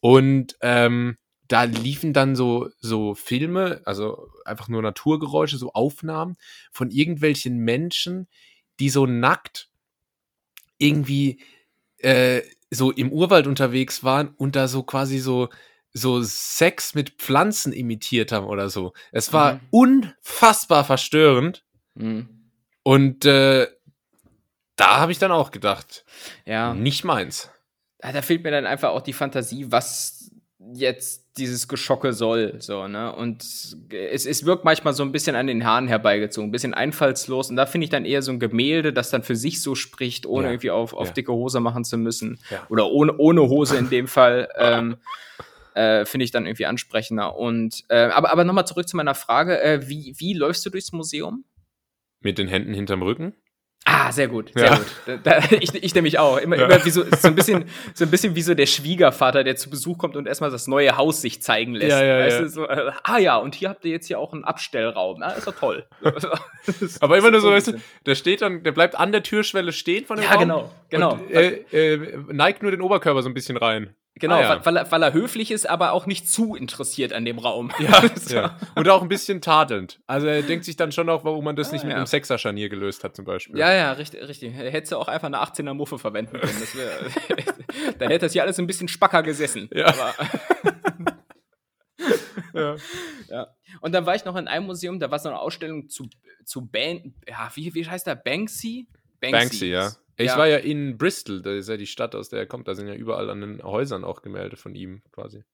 Und 0.00 0.56
ähm, 0.62 1.18
da 1.48 1.64
liefen 1.64 2.14
dann 2.14 2.34
so, 2.34 2.70
so 2.78 3.14
Filme, 3.14 3.82
also 3.84 4.28
einfach 4.46 4.68
nur 4.68 4.80
Naturgeräusche, 4.80 5.58
so 5.58 5.72
Aufnahmen 5.72 6.36
von 6.72 6.90
irgendwelchen 6.90 7.58
Menschen, 7.58 8.26
die 8.80 8.88
so 8.88 9.04
nackt 9.04 9.68
irgendwie 10.84 11.40
äh, 11.98 12.42
so 12.70 12.90
im 12.90 13.12
Urwald 13.12 13.46
unterwegs 13.46 14.04
waren 14.04 14.28
und 14.36 14.56
da 14.56 14.68
so 14.68 14.82
quasi 14.82 15.18
so 15.18 15.48
so 15.96 16.22
Sex 16.22 16.94
mit 16.94 17.10
Pflanzen 17.10 17.72
imitiert 17.72 18.32
haben 18.32 18.46
oder 18.46 18.68
so. 18.68 18.92
Es 19.12 19.32
war 19.32 19.54
mhm. 19.54 19.60
unfassbar 19.70 20.84
verstörend. 20.84 21.64
Mhm. 21.94 22.50
Und 22.82 23.24
äh, 23.24 23.68
da 24.74 24.96
habe 24.98 25.12
ich 25.12 25.20
dann 25.20 25.30
auch 25.30 25.52
gedacht, 25.52 26.04
ja, 26.44 26.74
nicht 26.74 27.04
meins. 27.04 27.48
Da 28.00 28.22
fehlt 28.22 28.42
mir 28.42 28.50
dann 28.50 28.66
einfach 28.66 28.90
auch 28.90 29.02
die 29.02 29.12
Fantasie, 29.12 29.70
was 29.70 30.32
jetzt 30.72 31.24
dieses 31.36 31.68
Geschocke 31.68 32.12
soll, 32.12 32.56
so, 32.60 32.86
ne? 32.88 33.14
Und 33.14 33.42
es, 33.42 34.26
es 34.26 34.44
wirkt 34.46 34.64
manchmal 34.64 34.94
so 34.94 35.02
ein 35.02 35.12
bisschen 35.12 35.36
an 35.36 35.46
den 35.46 35.64
Haaren 35.64 35.88
herbeigezogen, 35.88 36.48
ein 36.48 36.52
bisschen 36.52 36.74
einfallslos. 36.74 37.50
Und 37.50 37.56
da 37.56 37.66
finde 37.66 37.84
ich 37.84 37.90
dann 37.90 38.04
eher 38.04 38.22
so 38.22 38.32
ein 38.32 38.38
Gemälde, 38.38 38.92
das 38.92 39.10
dann 39.10 39.22
für 39.22 39.36
sich 39.36 39.60
so 39.60 39.74
spricht, 39.74 40.26
ohne 40.26 40.46
ja. 40.46 40.52
irgendwie 40.52 40.70
auf, 40.70 40.94
auf 40.94 41.08
ja. 41.08 41.12
dicke 41.12 41.32
Hose 41.32 41.60
machen 41.60 41.84
zu 41.84 41.98
müssen. 41.98 42.38
Ja. 42.50 42.64
Oder 42.68 42.90
ohne, 42.90 43.16
ohne 43.18 43.42
Hose 43.42 43.76
in 43.76 43.90
dem 43.90 44.06
Fall. 44.06 44.48
ähm, 44.56 44.96
äh, 45.74 46.04
finde 46.04 46.24
ich 46.24 46.30
dann 46.30 46.46
irgendwie 46.46 46.66
ansprechender. 46.66 47.36
Und 47.36 47.84
äh, 47.88 48.06
aber, 48.06 48.30
aber 48.30 48.44
nochmal 48.44 48.66
zurück 48.66 48.88
zu 48.88 48.96
meiner 48.96 49.14
Frage: 49.14 49.60
äh, 49.60 49.88
wie, 49.88 50.14
wie 50.18 50.34
läufst 50.34 50.64
du 50.64 50.70
durchs 50.70 50.92
Museum? 50.92 51.44
Mit 52.20 52.38
den 52.38 52.48
Händen 52.48 52.72
hinterm 52.72 53.02
Rücken? 53.02 53.34
Ah, 53.86 54.10
sehr 54.12 54.28
gut, 54.28 54.50
sehr 54.54 54.64
ja. 54.64 54.76
gut. 54.76 55.20
Da, 55.24 55.38
ich, 55.50 55.74
ich 55.74 55.94
nämlich 55.94 56.18
auch. 56.18 56.38
Immer, 56.38 56.56
ja. 56.56 56.64
immer 56.64 56.84
wie 56.84 56.90
so, 56.90 57.04
so, 57.04 57.28
ein 57.28 57.34
bisschen, 57.34 57.66
so 57.92 58.04
ein 58.04 58.10
bisschen 58.10 58.34
wie 58.34 58.40
so 58.40 58.54
der 58.54 58.64
Schwiegervater, 58.64 59.44
der 59.44 59.56
zu 59.56 59.68
Besuch 59.68 59.98
kommt 59.98 60.16
und 60.16 60.26
erstmal 60.26 60.50
das 60.50 60.66
neue 60.66 60.96
Haus 60.96 61.20
sich 61.20 61.42
zeigen 61.42 61.74
lässt. 61.74 61.90
Ja, 61.90 62.48
so, 62.48 62.66
äh, 62.66 62.92
ah 63.02 63.18
ja, 63.18 63.36
und 63.36 63.54
hier 63.54 63.68
habt 63.68 63.84
ihr 63.84 63.90
jetzt 63.90 64.06
hier 64.06 64.18
auch 64.18 64.32
einen 64.32 64.44
Abstellraum. 64.44 65.18
Na, 65.20 65.32
ist 65.32 65.46
doch 65.46 65.54
toll. 65.54 65.86
Aber 67.00 67.18
immer 67.18 67.30
nur 67.30 67.40
so, 67.40 67.50
weißt 67.50 67.68
du, 67.68 67.72
der 68.06 68.14
steht 68.14 68.40
dann, 68.40 68.62
der 68.62 68.72
bleibt 68.72 68.94
an 68.94 69.12
der 69.12 69.22
Türschwelle 69.22 69.72
stehen 69.72 70.06
von 70.06 70.16
dem 70.16 70.24
ja, 70.24 70.32
Raum. 70.32 70.40
Ja, 70.40 70.44
genau, 70.46 70.70
genau. 70.88 71.12
Und, 71.12 71.30
äh, 71.30 71.64
äh, 71.72 72.18
neigt 72.32 72.62
nur 72.62 72.70
den 72.70 72.80
Oberkörper 72.80 73.22
so 73.22 73.28
ein 73.28 73.34
bisschen 73.34 73.58
rein. 73.58 73.94
Genau, 74.20 74.36
ah, 74.36 74.40
ja. 74.40 74.64
weil, 74.64 74.76
er, 74.76 74.92
weil 74.92 75.02
er 75.02 75.12
höflich 75.12 75.50
ist, 75.50 75.68
aber 75.68 75.92
auch 75.92 76.06
nicht 76.06 76.28
zu 76.28 76.54
interessiert 76.54 77.12
an 77.12 77.24
dem 77.24 77.40
Raum. 77.40 77.72
Ja, 77.80 78.00
so. 78.16 78.36
ja. 78.36 78.56
Und 78.76 78.88
auch 78.88 79.02
ein 79.02 79.08
bisschen 79.08 79.40
tadelnd. 79.40 80.00
Also 80.06 80.28
er 80.28 80.42
denkt 80.42 80.64
sich 80.64 80.76
dann 80.76 80.92
schon 80.92 81.08
auch, 81.08 81.24
warum 81.24 81.44
man 81.44 81.56
das 81.56 81.70
ah, 81.70 81.72
nicht 81.72 81.82
mit 81.82 81.90
ja. 81.90 81.96
einem 81.96 82.06
Sechser-Scharnier 82.06 82.68
gelöst 82.68 83.02
hat, 83.02 83.16
zum 83.16 83.24
Beispiel. 83.24 83.58
Ja, 83.58 83.72
ja, 83.72 83.90
richtig. 83.92 84.22
richtig. 84.22 84.54
Hättest 84.54 84.92
du 84.92 84.98
auch 84.98 85.08
einfach 85.08 85.26
eine 85.26 85.42
18er 85.42 85.74
Muffe 85.74 85.98
verwenden 85.98 86.38
können. 86.38 86.62
Wär, 86.74 87.10
dann 87.98 88.08
hätte 88.08 88.26
das 88.26 88.32
hier 88.32 88.44
alles 88.44 88.56
ein 88.60 88.68
bisschen 88.68 88.86
spacker 88.86 89.24
gesessen. 89.24 89.68
Ja. 89.74 89.92
ja. 92.54 92.76
ja. 93.28 93.48
Und 93.80 93.92
dann 93.92 94.06
war 94.06 94.14
ich 94.14 94.24
noch 94.24 94.36
in 94.36 94.46
einem 94.46 94.66
Museum, 94.66 95.00
da 95.00 95.10
war 95.10 95.18
so 95.18 95.28
eine 95.28 95.40
Ausstellung 95.40 95.88
zu, 95.88 96.08
zu 96.44 96.64
Ban 96.64 97.14
ja, 97.28 97.50
wie, 97.54 97.74
wie 97.74 97.84
heißt 97.84 98.06
der? 98.06 98.14
Banksy? 98.14 98.86
Banksy, 99.20 99.38
Banksy 99.40 99.66
ja. 99.66 99.90
Ich 100.16 100.26
ja. 100.26 100.38
war 100.38 100.46
ja 100.46 100.58
in 100.58 100.96
Bristol, 100.96 101.42
das 101.42 101.54
ist 101.54 101.68
ja 101.68 101.76
die 101.76 101.86
Stadt, 101.86 102.14
aus 102.14 102.28
der 102.28 102.40
er 102.40 102.46
kommt. 102.46 102.68
Da 102.68 102.74
sind 102.74 102.86
ja 102.86 102.94
überall 102.94 103.30
an 103.30 103.40
den 103.40 103.62
Häusern 103.62 104.04
auch 104.04 104.22
Gemälde 104.22 104.56
von 104.56 104.74
ihm 104.74 105.02
quasi. 105.12 105.44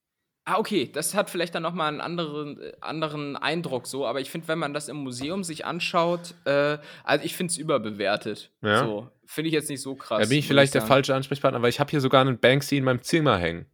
Ah, 0.44 0.58
okay, 0.58 0.90
das 0.92 1.14
hat 1.14 1.30
vielleicht 1.30 1.54
dann 1.54 1.62
nochmal 1.62 1.88
einen 1.88 2.00
anderen, 2.00 2.58
anderen 2.80 3.36
Eindruck 3.36 3.86
so, 3.86 4.06
aber 4.06 4.20
ich 4.20 4.30
finde, 4.30 4.48
wenn 4.48 4.58
man 4.58 4.72
das 4.72 4.88
im 4.88 4.96
Museum 4.96 5.44
sich 5.44 5.64
anschaut, 5.66 6.34
äh, 6.44 6.78
also 7.04 7.24
ich 7.24 7.36
finde 7.36 7.52
es 7.52 7.58
überbewertet. 7.58 8.50
Ja. 8.62 8.84
So, 8.84 9.08
finde 9.26 9.48
ich 9.48 9.54
jetzt 9.54 9.68
nicht 9.68 9.82
so 9.82 9.94
krass. 9.94 10.22
Da 10.22 10.28
bin 10.28 10.38
ich 10.38 10.46
vielleicht 10.46 10.74
ich 10.74 10.80
der 10.80 10.82
falsche 10.82 11.14
Ansprechpartner, 11.14 11.62
weil 11.62 11.68
ich 11.68 11.78
habe 11.78 11.90
hier 11.90 12.00
sogar 12.00 12.22
einen 12.22 12.38
Banksy 12.38 12.78
in 12.78 12.84
meinem 12.84 13.02
Zimmer 13.02 13.38
hängen. 13.38 13.66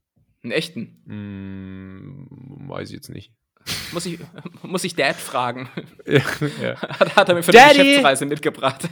Einen 0.43 0.53
echten? 0.53 1.03
Hm, 1.07 2.69
weiß 2.69 2.91
ich 2.91 2.95
jetzt 2.97 3.11
nicht. 3.11 3.33
Muss 3.93 4.07
ich, 4.07 4.19
muss 4.63 4.85
ich 4.85 4.95
Dad 4.95 5.17
fragen? 5.17 5.69
Ja, 6.07 6.21
ja. 6.63 6.81
Hat, 7.01 7.17
hat 7.17 7.29
er 7.29 7.35
mir 7.35 7.43
für 7.43 7.53
Daddy! 7.53 7.81
eine 7.81 7.85
Geschäftsreise 7.85 8.27
mitgebracht. 8.27 8.89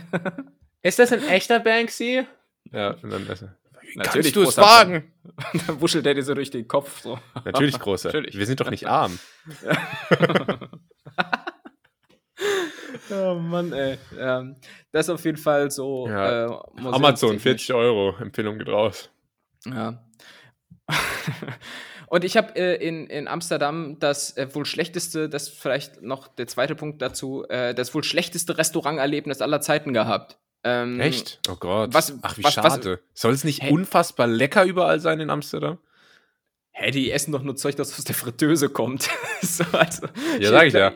Ist 0.85 0.99
das 0.99 1.13
ein 1.13 1.27
echter 1.27 1.61
Banksy? 1.61 2.27
Ja, 2.71 2.91
und 3.03 3.11
dann 3.11 3.27
also, 3.27 3.49
Natürlich 3.95 4.33
du 4.33 4.43
es 4.43 4.59
wagen. 4.59 5.11
dann 5.67 5.81
wuschelt 5.81 6.05
er 6.05 6.13
dir 6.13 6.23
so 6.23 6.35
durch 6.35 6.51
den 6.51 6.69
Kopf. 6.69 7.01
So. 7.01 7.19
Natürlich, 7.43 7.79
großer. 7.79 8.11
Natürlich. 8.11 8.37
Wir 8.37 8.45
sind 8.45 8.61
doch 8.61 8.69
nicht 8.71 8.87
arm. 8.89 9.19
oh 13.11 13.35
Mann, 13.37 13.73
ey. 13.73 13.97
Ja, 14.15 14.45
das 14.93 15.07
ist 15.07 15.11
auf 15.11 15.25
jeden 15.25 15.39
Fall 15.39 15.71
so. 15.71 16.07
Ja. 16.07 16.49
Äh, 16.49 16.59
Amazon, 16.83 17.41
40 17.41 17.73
Euro, 17.73 18.15
Empfehlung 18.19 18.59
geht 18.59 18.69
raus. 18.69 19.09
Ja. 19.65 20.05
Und 22.09 22.25
ich 22.25 22.37
habe 22.37 22.55
äh, 22.57 22.75
in, 22.87 23.07
in 23.07 23.27
Amsterdam 23.27 23.99
das 24.01 24.37
äh, 24.37 24.55
wohl 24.55 24.67
schlechteste, 24.67 25.31
das 25.31 25.49
vielleicht 25.49 26.03
noch 26.03 26.29
der 26.29 26.47
zweite 26.47 26.75
Punkt 26.75 27.01
dazu, 27.01 27.47
äh, 27.49 27.75
das 27.75 27.95
wohl 27.95 28.05
schlechteste 28.05 28.59
Restauranterlebnis 28.59 29.41
aller 29.41 29.63
Zeiten 29.63 29.95
gehabt. 29.95 30.39
Ähm, 30.65 30.99
Echt? 30.99 31.41
Oh 31.49 31.57
Gott. 31.57 31.93
Was, 31.93 32.19
Ach, 32.23 32.39
wie 32.39 32.45
was, 32.45 32.55
schade. 32.55 33.01
Soll 33.13 33.35
es 33.35 33.45
nicht 33.45 33.63
hey, 33.63 33.71
unfassbar 33.71 34.27
lecker 34.27 34.65
überall 34.65 34.99
sein 34.99 35.21
in 35.21 35.29
Amsterdam? 35.29 35.79
Hä, 36.73 36.85
hey, 36.85 36.91
die 36.91 37.13
essen 37.13 37.33
doch 37.33 37.43
nur 37.43 37.55
Zeug, 37.55 37.77
das 37.77 37.97
aus 37.97 38.05
der 38.05 38.15
Fritteuse 38.15 38.71
kommt. 38.71 39.09
so, 39.43 39.65
also, 39.73 40.09
ja, 40.41 40.51
sag 40.51 40.67
ich 40.67 40.73
ja. 40.73 40.93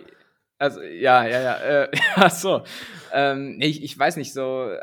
Also, 0.58 0.82
ja, 0.82 1.26
ja, 1.26 1.40
ja. 1.40 1.54
Äh, 1.58 1.90
ja, 2.16 2.30
so. 2.30 2.64
Ähm, 3.12 3.58
ich, 3.60 3.82
ich 3.82 3.96
weiß 3.96 4.16
nicht, 4.16 4.32
so. 4.32 4.74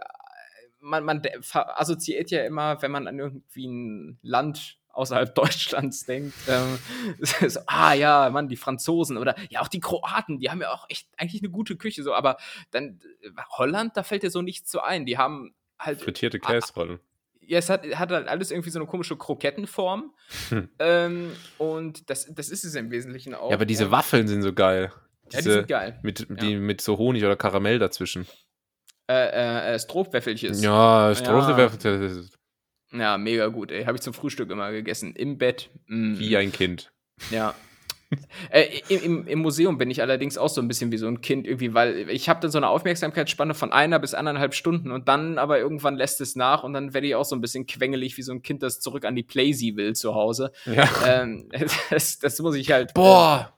Man, 0.79 1.03
man 1.03 1.21
assoziiert 1.51 2.29
ja 2.29 2.45
immer, 2.45 2.79
wenn 2.83 2.91
man 2.91 3.07
an 3.07 3.17
irgendwie 3.17 3.65
ein 3.65 4.19
Land 4.21 4.77
außerhalb 4.95 5.35
Deutschlands 5.35 6.05
denkt. 6.05 6.33
Ähm, 6.47 6.79
so, 7.47 7.59
ah 7.67 7.93
ja, 7.93 8.29
Mann, 8.29 8.47
die 8.47 8.55
Franzosen 8.55 9.17
oder 9.17 9.35
ja 9.49 9.61
auch 9.61 9.67
die 9.67 9.79
Kroaten, 9.79 10.39
die 10.39 10.49
haben 10.49 10.61
ja 10.61 10.71
auch 10.71 10.85
echt 10.89 11.07
eigentlich 11.17 11.41
eine 11.41 11.51
gute 11.51 11.75
Küche 11.75 12.03
so, 12.03 12.13
aber 12.13 12.37
dann 12.71 12.99
äh, 13.21 13.29
Holland, 13.51 13.97
da 13.97 14.03
fällt 14.03 14.23
dir 14.23 14.31
so 14.31 14.41
nichts 14.41 14.71
so 14.71 14.79
ein. 14.81 15.05
Die 15.05 15.17
haben 15.17 15.53
halt 15.79 16.01
frittierte 16.01 16.39
Käserollen. 16.39 16.99
Ja, 17.47 17.59
es 17.59 17.69
hat, 17.69 17.85
hat 17.85 18.11
halt 18.11 18.27
alles 18.27 18.49
irgendwie 18.49 18.71
so 18.71 18.79
eine 18.79 18.87
komische 18.87 19.17
Krokettenform. 19.17 20.13
Hm. 20.49 20.69
Ähm, 20.79 21.31
und 21.59 22.09
das, 22.09 22.33
das 22.33 22.49
ist 22.49 22.63
es 22.63 22.73
im 22.73 22.89
Wesentlichen 22.89 23.35
auch. 23.35 23.51
Ja, 23.51 23.55
aber 23.55 23.65
diese 23.65 23.91
Waffeln 23.91 24.27
sind 24.27 24.41
so 24.41 24.51
geil. 24.51 24.91
Diese, 25.31 25.37
ja, 25.37 25.41
die 25.41 25.51
sind 25.51 25.67
geil. 25.67 25.99
Mit, 26.01 26.27
die, 26.41 26.53
ja. 26.53 26.59
mit 26.59 26.81
so 26.81 26.97
Honig 26.97 27.23
oder 27.23 27.35
Karamell 27.35 27.77
dazwischen. 27.77 28.25
Äh, 29.07 29.13
äh, 29.13 29.75
äh 29.75 29.79
Strohwäffelchen. 29.79 30.55
Ja, 30.55 31.13
Strohwäffelchen. 31.13 32.29
Ja. 32.97 33.17
Mega 33.17 33.47
gut, 33.47 33.71
ey. 33.71 33.85
Habe 33.85 33.97
ich 33.97 34.01
zum 34.01 34.13
Frühstück 34.13 34.49
immer 34.51 34.71
gegessen. 34.71 35.15
Im 35.15 35.37
Bett. 35.37 35.69
Mm. 35.87 36.17
Wie 36.17 36.37
ein 36.37 36.51
Kind. 36.51 36.91
Ja. 37.31 37.55
äh, 38.49 38.81
im, 38.89 39.27
Im 39.27 39.39
Museum 39.39 39.77
bin 39.77 39.89
ich 39.89 40.01
allerdings 40.01 40.37
auch 40.37 40.49
so 40.49 40.61
ein 40.61 40.67
bisschen 40.67 40.91
wie 40.91 40.97
so 40.97 41.07
ein 41.07 41.21
Kind 41.21 41.47
irgendwie, 41.47 41.73
weil 41.73 42.09
ich 42.09 42.29
habe 42.29 42.39
dann 42.39 42.51
so 42.51 42.57
eine 42.57 42.69
Aufmerksamkeitsspanne 42.69 43.53
von 43.53 43.71
einer 43.71 43.99
bis 43.99 44.13
anderthalb 44.13 44.53
Stunden 44.53 44.91
und 44.91 45.07
dann 45.07 45.37
aber 45.37 45.59
irgendwann 45.59 45.95
lässt 45.95 46.21
es 46.21 46.35
nach 46.35 46.63
und 46.63 46.73
dann 46.73 46.93
werde 46.93 47.07
ich 47.07 47.15
auch 47.15 47.25
so 47.25 47.35
ein 47.35 47.41
bisschen 47.41 47.65
quengelig 47.65 48.17
wie 48.17 48.21
so 48.21 48.31
ein 48.31 48.41
Kind, 48.41 48.63
das 48.63 48.79
zurück 48.79 49.05
an 49.05 49.15
die 49.15 49.23
Playsee 49.23 49.75
will 49.75 49.93
zu 49.93 50.13
Hause. 50.13 50.51
Ja. 50.65 50.87
Ähm, 51.07 51.49
das, 51.89 52.19
das, 52.19 52.39
muss 52.39 52.55
ich 52.55 52.71
halt. 52.71 52.93
Boah! 52.93 53.53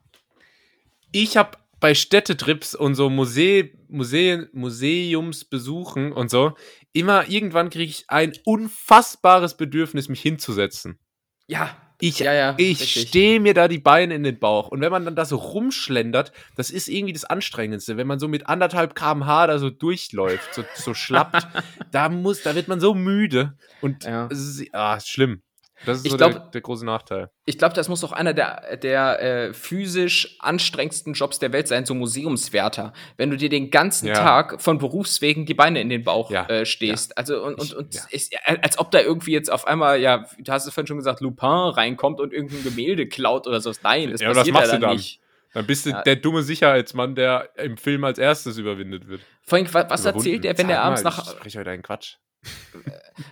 Ich 1.12 1.38
habe 1.38 1.58
bei 1.80 1.94
Städtetrips 1.94 2.74
und 2.74 2.96
so 2.96 3.10
Muse 3.10 3.70
Museen, 3.90 4.50
Museumsbesuchen 4.52 6.12
und 6.12 6.30
so, 6.30 6.54
immer 6.98 7.30
irgendwann 7.30 7.70
kriege 7.70 7.90
ich 7.90 8.06
ein 8.08 8.34
unfassbares 8.46 9.58
Bedürfnis, 9.58 10.10
mich 10.10 10.22
hinzusetzen. 10.22 11.00
Ja, 11.48 11.76
Ich, 12.00 12.20
ja, 12.20 12.32
ja, 12.32 12.54
ich 12.58 13.08
stehe 13.08 13.40
mir 13.40 13.56
da 13.56 13.68
die 13.68 13.80
Beine 13.80 14.14
in 14.14 14.22
den 14.22 14.38
Bauch. 14.38 14.68
Und 14.68 14.82
wenn 14.82 14.92
man 14.92 15.04
dann 15.04 15.16
da 15.16 15.26
so 15.26 15.38
rumschlendert, 15.38 16.32
das 16.56 16.70
ist 16.70 16.88
irgendwie 16.88 17.14
das 17.14 17.26
Anstrengendste. 17.26 17.98
Wenn 17.98 18.06
man 18.06 18.20
so 18.20 18.28
mit 18.28 18.48
anderthalb 18.48 18.94
kmh 18.94 19.48
da 19.48 19.58
so 19.58 19.72
durchläuft, 19.72 20.54
so, 20.54 20.64
so 20.76 20.94
schlappt, 20.94 21.48
da 21.92 22.10
muss, 22.10 22.44
da 22.44 22.54
wird 22.54 22.68
man 22.68 22.80
so 22.80 22.94
müde. 22.94 23.58
Und 23.82 24.04
ja. 24.04 24.28
es 24.32 24.40
ist, 24.40 24.74
ah, 24.74 25.00
schlimm. 25.00 25.42
Das 25.86 26.00
ist 26.00 26.06
ich 26.06 26.12
so 26.12 26.18
glaub, 26.18 26.32
der, 26.32 26.40
der, 26.40 26.62
große 26.62 26.86
Nachteil. 26.86 27.30
Ich 27.46 27.58
glaube, 27.58 27.76
das 27.76 27.88
muss 27.88 28.04
auch 28.04 28.12
einer 28.12 28.34
der, 28.34 28.78
der 28.78 29.22
äh, 29.22 29.54
physisch 29.54 30.36
anstrengendsten 30.40 31.14
Jobs 31.14 31.40
der 31.40 31.54
Welt 31.54 31.68
sein, 31.68 31.86
so 31.86 31.94
Museumswärter. 31.94 32.94
Wenn 33.16 33.30
du 33.30 33.38
dir 33.38 33.50
den 33.50 33.70
ganzen 33.70 34.08
ja. 34.08 34.14
Tag 34.16 34.62
von 34.62 34.80
Berufswegen 34.80 35.46
die 35.46 35.54
Beine 35.54 35.80
in 35.80 35.90
den 35.90 36.04
Bauch 36.04 36.32
ja. 36.32 36.46
äh, 36.48 36.66
stehst. 36.66 37.12
Ja. 37.12 37.18
Also 37.18 37.44
und, 37.44 37.60
und, 37.60 37.74
und 37.74 37.96
ist, 38.10 38.36
als 38.46 38.80
ob 38.80 38.92
da 38.92 39.02
irgendwie 39.02 39.32
jetzt 39.32 39.52
auf 39.52 39.68
einmal, 39.68 40.00
ja, 40.00 40.26
du 40.40 40.52
hast 40.52 40.66
es 40.66 40.74
vorhin 40.74 40.88
schon 40.88 40.98
gesagt, 40.98 41.22
Lupin 41.22 41.48
reinkommt 41.48 42.20
und 42.20 42.34
irgendein 42.34 42.64
Gemälde 42.64 43.08
klaut 43.08 43.48
oder 43.48 43.62
so. 43.62 43.72
Nein, 43.84 44.12
das 44.12 44.22
ja, 44.22 44.34
passiert 44.34 44.56
das 44.56 44.66
ja 44.66 44.72
dann, 44.74 44.82
dann 44.82 44.96
nicht. 44.96 45.22
Dann 45.54 45.66
bist 45.66 45.86
du 45.86 45.92
der 46.06 46.16
dumme 46.16 46.44
Sicherheitsmann, 46.44 47.16
der 47.16 47.50
im 47.56 47.78
Film 47.78 48.04
als 48.04 48.20
erstes 48.20 48.58
überwindet 48.58 49.08
wird. 49.08 49.22
Vor 49.42 49.58
allem, 49.58 49.74
was 49.74 50.06
erzählt 50.06 50.46
er, 50.46 50.58
wenn 50.58 50.70
er 50.70 50.84
abends 50.84 51.04
nach. 51.04 51.20
Ich 51.20 51.32
spreche 51.32 51.60
heute 51.60 51.72
einen 51.72 51.84
Quatsch. 51.84 52.18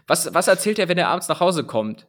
Was, 0.08 0.34
was 0.34 0.48
erzählt 0.48 0.80
er, 0.80 0.90
wenn 0.90 0.98
er 0.98 1.10
abends 1.10 1.28
nach 1.28 1.40
Hause 1.40 1.64
kommt? 1.64 2.08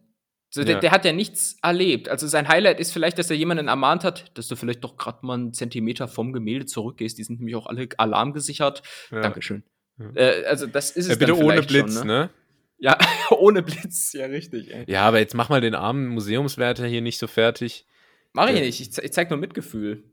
So, 0.56 0.62
ja. 0.62 0.68
der, 0.68 0.80
der, 0.80 0.90
hat 0.90 1.04
ja 1.04 1.12
nichts 1.12 1.58
erlebt. 1.60 2.08
Also 2.08 2.26
sein 2.26 2.48
Highlight 2.48 2.80
ist 2.80 2.90
vielleicht, 2.90 3.18
dass 3.18 3.28
er 3.28 3.36
jemanden 3.36 3.68
ermahnt 3.68 4.04
hat, 4.04 4.30
dass 4.38 4.48
du 4.48 4.56
vielleicht 4.56 4.82
doch 4.84 4.96
gerade 4.96 5.18
mal 5.20 5.34
einen 5.34 5.52
Zentimeter 5.52 6.08
vom 6.08 6.32
Gemälde 6.32 6.64
zurückgehst. 6.64 7.18
Die 7.18 7.24
sind 7.24 7.40
nämlich 7.40 7.56
auch 7.56 7.66
alle 7.66 7.90
alarmgesichert. 7.98 8.82
Ja. 9.10 9.20
Dankeschön. 9.20 9.64
Ja. 9.98 10.06
Äh, 10.14 10.46
also 10.46 10.66
das 10.66 10.92
ist 10.92 11.10
es 11.10 11.18
bitte 11.18 11.36
ohne 11.36 11.60
Blitz, 11.60 11.92
schon, 11.98 12.06
ne? 12.06 12.20
ne? 12.20 12.30
Ja, 12.78 12.96
ohne 13.38 13.62
Blitz, 13.62 14.14
ja 14.14 14.24
richtig. 14.24 14.72
Ey. 14.72 14.84
Ja, 14.88 15.02
aber 15.02 15.18
jetzt 15.18 15.34
mach 15.34 15.50
mal 15.50 15.60
den 15.60 15.74
armen 15.74 16.08
Museumswärter 16.08 16.86
hier 16.86 17.02
nicht 17.02 17.18
so 17.18 17.26
fertig. 17.26 17.84
Mach 18.32 18.48
ich 18.48 18.58
nicht, 18.58 18.80
ich, 18.80 19.04
ich 19.04 19.12
zeig 19.12 19.28
nur 19.28 19.38
Mitgefühl. 19.38 20.04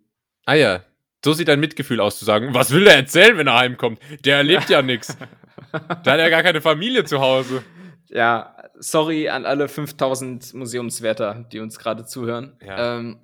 Ah 0.45 0.55
ja, 0.55 0.83
so 1.23 1.31
sieht 1.31 1.47
dein 1.47 1.61
Mitgefühl 1.61 2.01
aus, 2.01 2.19
zu 2.19 2.25
sagen, 2.25 2.53
was 2.53 2.71
will 2.71 2.83
der 2.83 2.97
erzählen, 2.97 3.37
wenn 3.37 3.47
er 3.47 3.59
heimkommt? 3.59 4.01
Der 4.25 4.35
erlebt 4.35 4.69
ja 4.69 4.81
nichts. 4.81 5.17
Da 5.71 6.11
hat 6.11 6.19
er 6.19 6.29
gar 6.29 6.43
keine 6.43 6.61
Familie 6.61 7.03
zu 7.03 7.19
Hause. 7.19 7.63
Ja, 8.09 8.52
sorry 8.79 9.29
an 9.29 9.45
alle 9.45 9.67
5000 9.67 10.53
Museumswärter, 10.53 11.45
die 11.51 11.59
uns 11.59 11.79
gerade 11.79 12.05
zuhören. 12.05 12.57
Ja. 12.61 12.97
Ähm, 12.97 13.19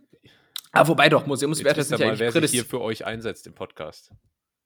aber 0.72 0.90
wobei 0.90 1.10
doch, 1.10 1.26
Museumswärter 1.26 1.84
sind 1.84 2.00
ja 2.00 2.08
mal, 2.08 2.20
wer 2.20 2.32
sich 2.32 2.52
hier 2.52 2.66
für 2.66 2.82
euch 2.82 3.06
einsetzt 3.06 3.48
im 3.48 3.56
Podcast. 3.56 4.12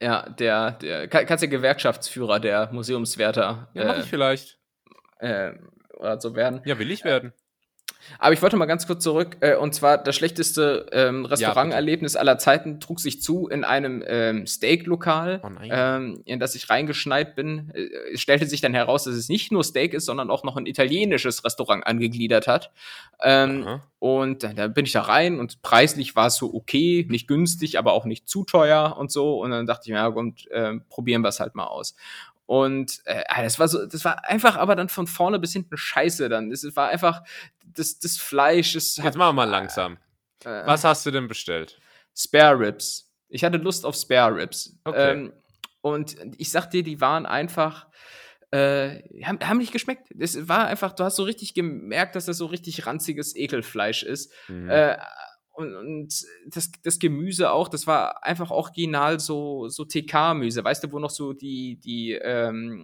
Ja, 0.02 0.30
der, 0.30 0.72
der 0.72 1.08
kannst 1.08 1.44
ja 1.44 1.50
Gewerkschaftsführer 1.50 2.40
der 2.40 2.72
Museumswärter. 2.74 3.70
Ja, 3.74 3.86
mach 3.86 3.98
äh, 3.98 4.02
ich 4.02 4.08
vielleicht. 4.08 4.60
Äh, 5.20 5.54
oder 5.98 6.20
so 6.20 6.36
werden. 6.36 6.62
Ja, 6.66 6.78
will 6.78 6.92
ich 6.92 7.06
werden. 7.06 7.34
Aber 8.20 8.34
ich 8.34 8.42
wollte 8.42 8.56
mal 8.58 8.66
ganz 8.66 8.88
kurz 8.88 9.04
zurück. 9.04 9.38
Äh, 9.42 9.56
und 9.56 9.74
zwar 9.74 9.98
das 9.98 10.16
schlechteste 10.16 10.86
ähm, 10.92 11.26
Restauranterlebnis 11.26 12.14
ja, 12.14 12.20
aller 12.20 12.38
Zeiten 12.38 12.80
trug 12.80 13.00
sich 13.00 13.22
zu 13.22 13.48
in 13.48 13.64
einem 13.64 14.04
ähm, 14.06 14.48
Steak-Lokal, 14.48 15.42
oh 15.44 15.50
ähm, 15.64 16.22
in 16.26 16.40
das 16.40 16.56
ich 16.56 16.70
reingeschneit 16.70 17.36
bin. 17.36 17.72
Äh, 17.74 18.14
es 18.14 18.22
stellte 18.22 18.46
sich 18.46 18.62
dann 18.62 18.74
heraus, 18.74 19.04
dass 19.04 19.16
es 19.16 19.30
nicht 19.30 19.52
nur 19.52 19.64
Steak 19.64 19.94
ist, 19.94 20.06
sondern 20.06 20.30
auch 20.30 20.44
noch 20.44 20.58
ein 20.58 20.66
italienisches 20.66 21.44
Restaurant 21.44 21.86
angegliedert 21.86 22.48
hat. 22.48 22.72
Ähm, 23.22 23.80
und 24.00 24.44
da 24.44 24.68
bin 24.68 24.86
ich 24.86 24.92
da 24.92 25.02
rein 25.02 25.40
und 25.40 25.62
preislich 25.62 26.16
war 26.16 26.28
es 26.28 26.36
so 26.36 26.54
okay, 26.54 27.06
nicht 27.10 27.28
günstig, 27.28 27.80
aber 27.80 27.94
auch 27.94 28.06
nicht 28.06 28.28
zu 28.28 28.44
teuer 28.44 28.98
und 28.98 29.12
so. 29.12 29.42
Und 29.42 29.52
dann 29.52 29.66
dachte 29.66 29.84
ich, 29.86 29.92
ja, 29.92 30.08
gut, 30.10 30.46
äh, 30.48 30.74
probieren 30.90 31.22
wir 31.22 31.30
es 31.30 31.40
halt 31.40 31.56
mal 31.56 31.68
aus. 31.68 31.96
Und 32.46 33.02
äh, 33.06 33.24
das 33.42 33.58
war 33.58 33.68
so, 33.68 33.86
das 33.86 34.04
war 34.04 34.28
einfach 34.28 34.58
aber 34.58 34.76
dann 34.76 34.90
von 34.90 35.08
vorne 35.08 35.40
bis 35.40 35.54
hinten 35.54 35.78
scheiße 35.78 36.28
dann. 36.28 36.52
Es 36.52 36.76
war 36.76 36.90
einfach 36.90 37.24
das, 37.74 38.00
das 38.00 38.18
Fleisch. 38.18 38.74
Das 38.74 38.98
Jetzt 38.98 39.18
machen 39.18 39.30
wir 39.30 39.46
mal 39.46 39.50
langsam. 39.50 39.98
Äh, 40.44 40.66
Was 40.66 40.84
hast 40.84 41.06
du 41.06 41.12
denn 41.12 41.28
bestellt? 41.28 41.80
Spare 42.16 42.60
Ribs. 42.60 43.12
Ich 43.30 43.44
hatte 43.44 43.58
Lust 43.58 43.86
auf 43.86 43.96
Spare 43.96 44.36
Ribs. 44.36 44.78
Okay. 44.84 45.12
Ähm, 45.12 45.34
und 45.82 46.16
ich 46.38 46.52
sag 46.52 46.70
dir, 46.70 46.84
die 46.84 47.02
waren 47.02 47.26
einfach, 47.26 47.88
äh, 48.52 49.02
haben, 49.24 49.40
haben 49.42 49.58
nicht 49.58 49.74
geschmeckt. 49.74 50.10
Es 50.18 50.48
war 50.48 50.68
einfach, 50.68 50.94
du 50.94 51.04
hast 51.04 51.16
so 51.16 51.24
richtig 51.24 51.54
gemerkt, 51.54 52.16
dass 52.16 52.26
das 52.26 52.38
so 52.38 52.46
richtig 52.46 52.86
ranziges 52.86 53.36
Ekelfleisch 53.36 54.04
ist. 54.04 54.32
Mhm. 54.48 54.70
Äh, 54.70 54.98
und, 55.54 55.76
und 55.76 56.26
das, 56.48 56.72
das 56.84 57.00
Gemüse 57.00 57.52
auch, 57.52 57.68
das 57.68 57.86
war 57.86 58.24
einfach 58.24 58.50
original 58.50 59.20
so, 59.20 59.68
so 59.68 59.86
TK-Gemüse, 59.86 60.64
weißt 60.64 60.84
du, 60.84 60.92
wo 60.92 61.00
noch 61.00 61.12
so 61.12 61.34
die, 61.34 61.80
die, 61.80 62.14
ähm, 62.14 62.84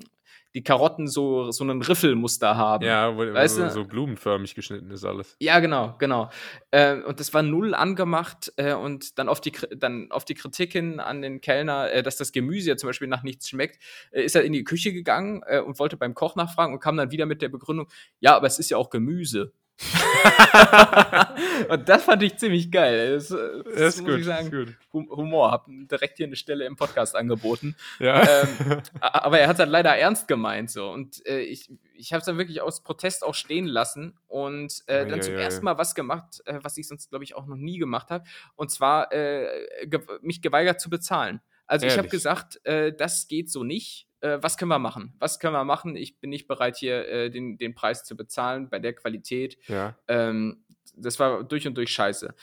die 0.56 0.64
Karotten 0.64 1.08
so, 1.08 1.52
so 1.52 1.64
einen 1.64 1.82
Riffelmuster 1.82 2.58
haben. 2.58 2.86
Ja, 2.86 3.16
wo, 3.16 3.20
weißt 3.20 3.60
du? 3.60 3.70
so 3.70 3.86
blumenförmig 3.86 4.56
geschnitten 4.56 4.90
ist 4.92 5.06
alles. 5.06 5.36
Ja, 5.40 5.60
genau, 5.60 5.96
genau. 6.00 6.30
Äh, 6.72 7.02
und 7.02 7.20
das 7.20 7.34
war 7.34 7.44
null 7.44 7.76
angemacht 7.76 8.52
äh, 8.58 8.74
und 8.74 9.20
dann 9.20 9.30
auf, 9.30 9.42
die, 9.42 9.52
dann 9.76 10.12
auf 10.12 10.26
die 10.26 10.34
Kritik 10.34 10.72
hin 10.72 11.00
an 11.00 11.22
den 11.22 11.42
Kellner, 11.42 11.92
äh, 11.92 12.02
dass 12.02 12.18
das 12.18 12.32
Gemüse 12.32 12.70
ja 12.70 12.78
zum 12.78 12.88
Beispiel 12.88 13.08
nach 13.08 13.24
nichts 13.24 13.50
schmeckt, 13.50 13.82
äh, 14.12 14.24
ist 14.24 14.36
er 14.36 14.44
in 14.44 14.54
die 14.54 14.64
Küche 14.64 14.92
gegangen 14.92 15.44
äh, 15.46 15.60
und 15.60 15.78
wollte 15.78 15.98
beim 15.98 16.16
Koch 16.16 16.36
nachfragen 16.36 16.74
und 16.74 16.80
kam 16.80 16.98
dann 16.98 17.12
wieder 17.12 17.28
mit 17.28 17.42
der 17.42 17.50
Begründung, 17.50 17.88
ja, 18.20 18.36
aber 18.36 18.48
es 18.48 18.58
ist 18.58 18.72
ja 18.72 18.78
auch 18.78 18.90
Gemüse. 18.90 19.54
und 21.70 21.88
das 21.88 22.04
fand 22.04 22.22
ich 22.24 22.38
ziemlich 22.38 22.70
geil. 22.70 23.14
Das, 23.14 23.30
das, 23.30 23.40
das 23.64 23.96
ist 23.96 24.02
muss 24.02 24.10
gut, 24.10 24.20
ich 24.20 24.26
sagen, 24.26 24.52
gut. 24.52 24.76
Humor. 24.92 25.52
Hab 25.52 25.68
direkt 25.68 26.18
hier 26.18 26.26
eine 26.26 26.36
Stelle 26.36 26.66
im 26.66 26.76
Podcast 26.76 27.16
angeboten. 27.16 27.76
Ja. 28.00 28.22
Ähm, 28.22 28.82
aber 29.00 29.40
er 29.40 29.48
hat 29.48 29.60
dann 29.60 29.70
leider 29.70 29.96
ernst 29.96 30.28
gemeint 30.28 30.70
so. 30.70 30.90
Und 30.90 31.26
äh, 31.26 31.40
ich, 31.40 31.72
ich 31.94 32.12
habe 32.12 32.20
es 32.20 32.26
dann 32.26 32.38
wirklich 32.38 32.62
aus 32.62 32.84
Protest 32.84 33.24
auch 33.24 33.36
stehen 33.36 33.68
lassen 33.68 34.18
und 34.28 34.84
äh, 34.88 35.06
dann 35.08 35.20
ja, 35.20 35.22
zum 35.22 35.34
ja, 35.36 35.40
ersten 35.42 35.64
Mal 35.64 35.78
was 35.78 35.96
gemacht, 35.96 36.42
äh, 36.46 36.60
was 36.62 36.78
ich 36.78 36.88
sonst, 36.88 37.10
glaube 37.10 37.24
ich, 37.24 37.36
auch 37.36 37.46
noch 37.46 37.56
nie 37.56 37.78
gemacht 37.78 38.10
habe. 38.10 38.26
Und 38.56 38.72
zwar 38.72 39.14
äh, 39.14 39.88
ge 39.88 40.02
mich 40.22 40.42
geweigert 40.42 40.82
zu 40.82 40.90
bezahlen. 40.90 41.40
Also 41.70 41.86
Ehrlich? 41.86 41.94
ich 41.94 41.98
habe 42.00 42.10
gesagt, 42.10 42.66
äh, 42.66 42.92
das 42.92 43.28
geht 43.28 43.50
so 43.50 43.64
nicht 43.64 44.10
äh, 44.22 44.38
was 44.42 44.58
können 44.58 44.70
wir 44.70 44.80
machen? 44.80 45.14
Was 45.20 45.40
können 45.40 45.54
wir 45.54 45.64
machen? 45.64 45.96
Ich 45.96 46.20
bin 46.20 46.30
nicht 46.30 46.48
bereit, 46.48 46.78
hier 46.78 47.08
äh, 47.08 47.30
den, 47.30 47.58
den 47.58 47.74
Preis 47.74 48.04
zu 48.04 48.16
bezahlen 48.18 48.70
bei 48.70 48.80
der 48.80 48.94
Qualität. 48.94 49.58
Ja. 49.68 49.98
Ähm, 50.08 50.66
das 50.96 51.20
war 51.20 51.44
durch 51.44 51.68
und 51.68 51.76
durch 51.76 51.92
scheiße. 51.92 52.34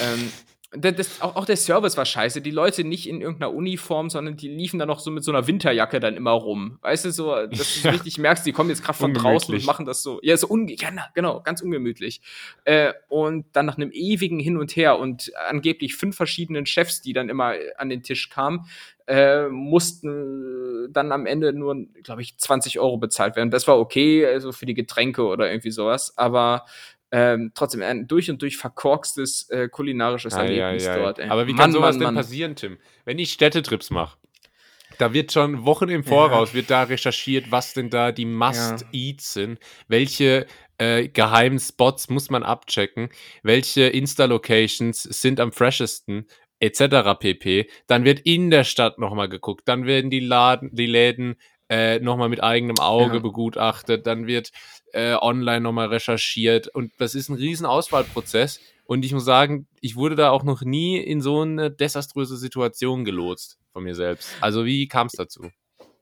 ähm, 0.00 0.32
das, 0.72 1.20
auch, 1.22 1.36
auch, 1.36 1.44
der 1.44 1.56
Service 1.56 1.96
war 1.96 2.04
scheiße. 2.04 2.40
Die 2.40 2.50
Leute 2.50 2.82
nicht 2.82 3.08
in 3.08 3.20
irgendeiner 3.20 3.54
Uniform, 3.54 4.10
sondern 4.10 4.36
die 4.36 4.48
liefen 4.48 4.78
dann 4.78 4.88
noch 4.88 4.98
so 4.98 5.10
mit 5.10 5.22
so 5.22 5.30
einer 5.30 5.46
Winterjacke 5.46 6.00
dann 6.00 6.16
immer 6.16 6.32
rum. 6.32 6.78
Weißt 6.82 7.04
du, 7.04 7.12
so, 7.12 7.46
dass 7.46 7.82
du 7.82 7.88
richtig 7.88 8.18
merkst, 8.18 8.44
die 8.44 8.52
kommen 8.52 8.70
jetzt 8.70 8.82
gerade 8.82 8.98
von 8.98 9.14
draußen 9.14 9.54
und 9.54 9.64
machen 9.64 9.86
das 9.86 10.02
so. 10.02 10.18
Ja, 10.22 10.36
so 10.36 10.48
unge 10.48 10.74
ja, 10.74 10.90
genau, 11.14 11.40
ganz 11.40 11.62
ungemütlich. 11.62 12.20
Äh, 12.64 12.92
und 13.08 13.46
dann 13.52 13.66
nach 13.66 13.76
einem 13.76 13.92
ewigen 13.92 14.40
Hin 14.40 14.56
und 14.56 14.74
Her 14.74 14.98
und 14.98 15.32
angeblich 15.48 15.94
fünf 15.94 16.16
verschiedenen 16.16 16.66
Chefs, 16.66 17.00
die 17.00 17.12
dann 17.12 17.28
immer 17.28 17.54
an 17.78 17.88
den 17.88 18.02
Tisch 18.02 18.28
kamen, 18.28 18.66
äh, 19.06 19.48
mussten 19.48 20.92
dann 20.92 21.12
am 21.12 21.26
Ende 21.26 21.52
nur, 21.52 21.76
glaube 22.02 22.22
ich, 22.22 22.36
20 22.38 22.80
Euro 22.80 22.96
bezahlt 22.98 23.36
werden. 23.36 23.50
Das 23.50 23.68
war 23.68 23.78
okay, 23.78 24.26
also 24.26 24.50
für 24.50 24.66
die 24.66 24.74
Getränke 24.74 25.24
oder 25.24 25.48
irgendwie 25.48 25.70
sowas. 25.70 26.18
Aber 26.18 26.64
ähm, 27.12 27.52
trotzdem 27.54 27.82
ein 27.82 28.08
durch 28.08 28.30
und 28.30 28.42
durch 28.42 28.56
verkorkstes 28.56 29.48
äh, 29.50 29.68
kulinarisches 29.68 30.34
ah, 30.34 30.42
Erlebnis 30.42 30.84
ja, 30.84 30.96
ja, 30.96 31.02
dort. 31.02 31.18
Ey. 31.18 31.28
Aber 31.28 31.46
wie 31.46 31.52
Mann, 31.52 31.60
kann 31.60 31.72
sowas 31.72 31.94
Mann, 31.94 32.00
denn 32.00 32.06
Mann. 32.06 32.16
passieren, 32.16 32.56
Tim? 32.56 32.78
Wenn 33.04 33.18
ich 33.18 33.32
Städtetrips 33.32 33.90
mache, 33.90 34.18
da 34.98 35.12
wird 35.12 35.32
schon 35.32 35.64
Wochen 35.64 35.88
im 35.88 36.04
Voraus, 36.04 36.54
wird 36.54 36.70
da 36.70 36.84
recherchiert, 36.84 37.50
was 37.50 37.74
denn 37.74 37.90
da 37.90 38.12
die 38.12 38.24
Must-Eats 38.24 39.34
sind, 39.34 39.58
welche 39.88 40.46
äh, 40.78 41.08
geheimen 41.08 41.58
Spots 41.58 42.08
muss 42.08 42.30
man 42.30 42.42
abchecken, 42.42 43.10
welche 43.42 43.82
Insta-Locations 43.88 45.02
sind 45.02 45.40
am 45.40 45.52
freshesten, 45.52 46.26
etc. 46.60 47.18
pp. 47.18 47.68
Dann 47.86 48.04
wird 48.04 48.20
in 48.20 48.50
der 48.50 48.64
Stadt 48.64 48.98
nochmal 48.98 49.28
geguckt, 49.28 49.68
dann 49.68 49.86
werden 49.86 50.10
die, 50.10 50.20
Laden, 50.20 50.74
die 50.74 50.86
Läden 50.86 51.36
äh, 51.68 51.98
nochmal 52.00 52.28
mit 52.28 52.42
eigenem 52.42 52.78
Auge 52.78 53.16
ja. 53.16 53.20
begutachtet, 53.20 54.06
dann 54.06 54.26
wird 54.26 54.50
äh, 54.92 55.14
online 55.14 55.60
nochmal 55.60 55.88
recherchiert 55.88 56.68
und 56.68 56.92
das 56.98 57.14
ist 57.14 57.28
ein 57.28 57.36
riesen 57.36 57.66
Auswahlprozess 57.66 58.60
und 58.84 59.04
ich 59.04 59.12
muss 59.12 59.24
sagen, 59.24 59.66
ich 59.80 59.96
wurde 59.96 60.14
da 60.14 60.30
auch 60.30 60.44
noch 60.44 60.62
nie 60.62 60.98
in 60.98 61.20
so 61.20 61.40
eine 61.40 61.70
desaströse 61.70 62.36
Situation 62.36 63.04
gelotst 63.04 63.58
von 63.72 63.84
mir 63.84 63.94
selbst. 63.94 64.30
Also 64.40 64.64
wie 64.64 64.86
kam 64.88 65.08
es 65.08 65.14
dazu? 65.14 65.50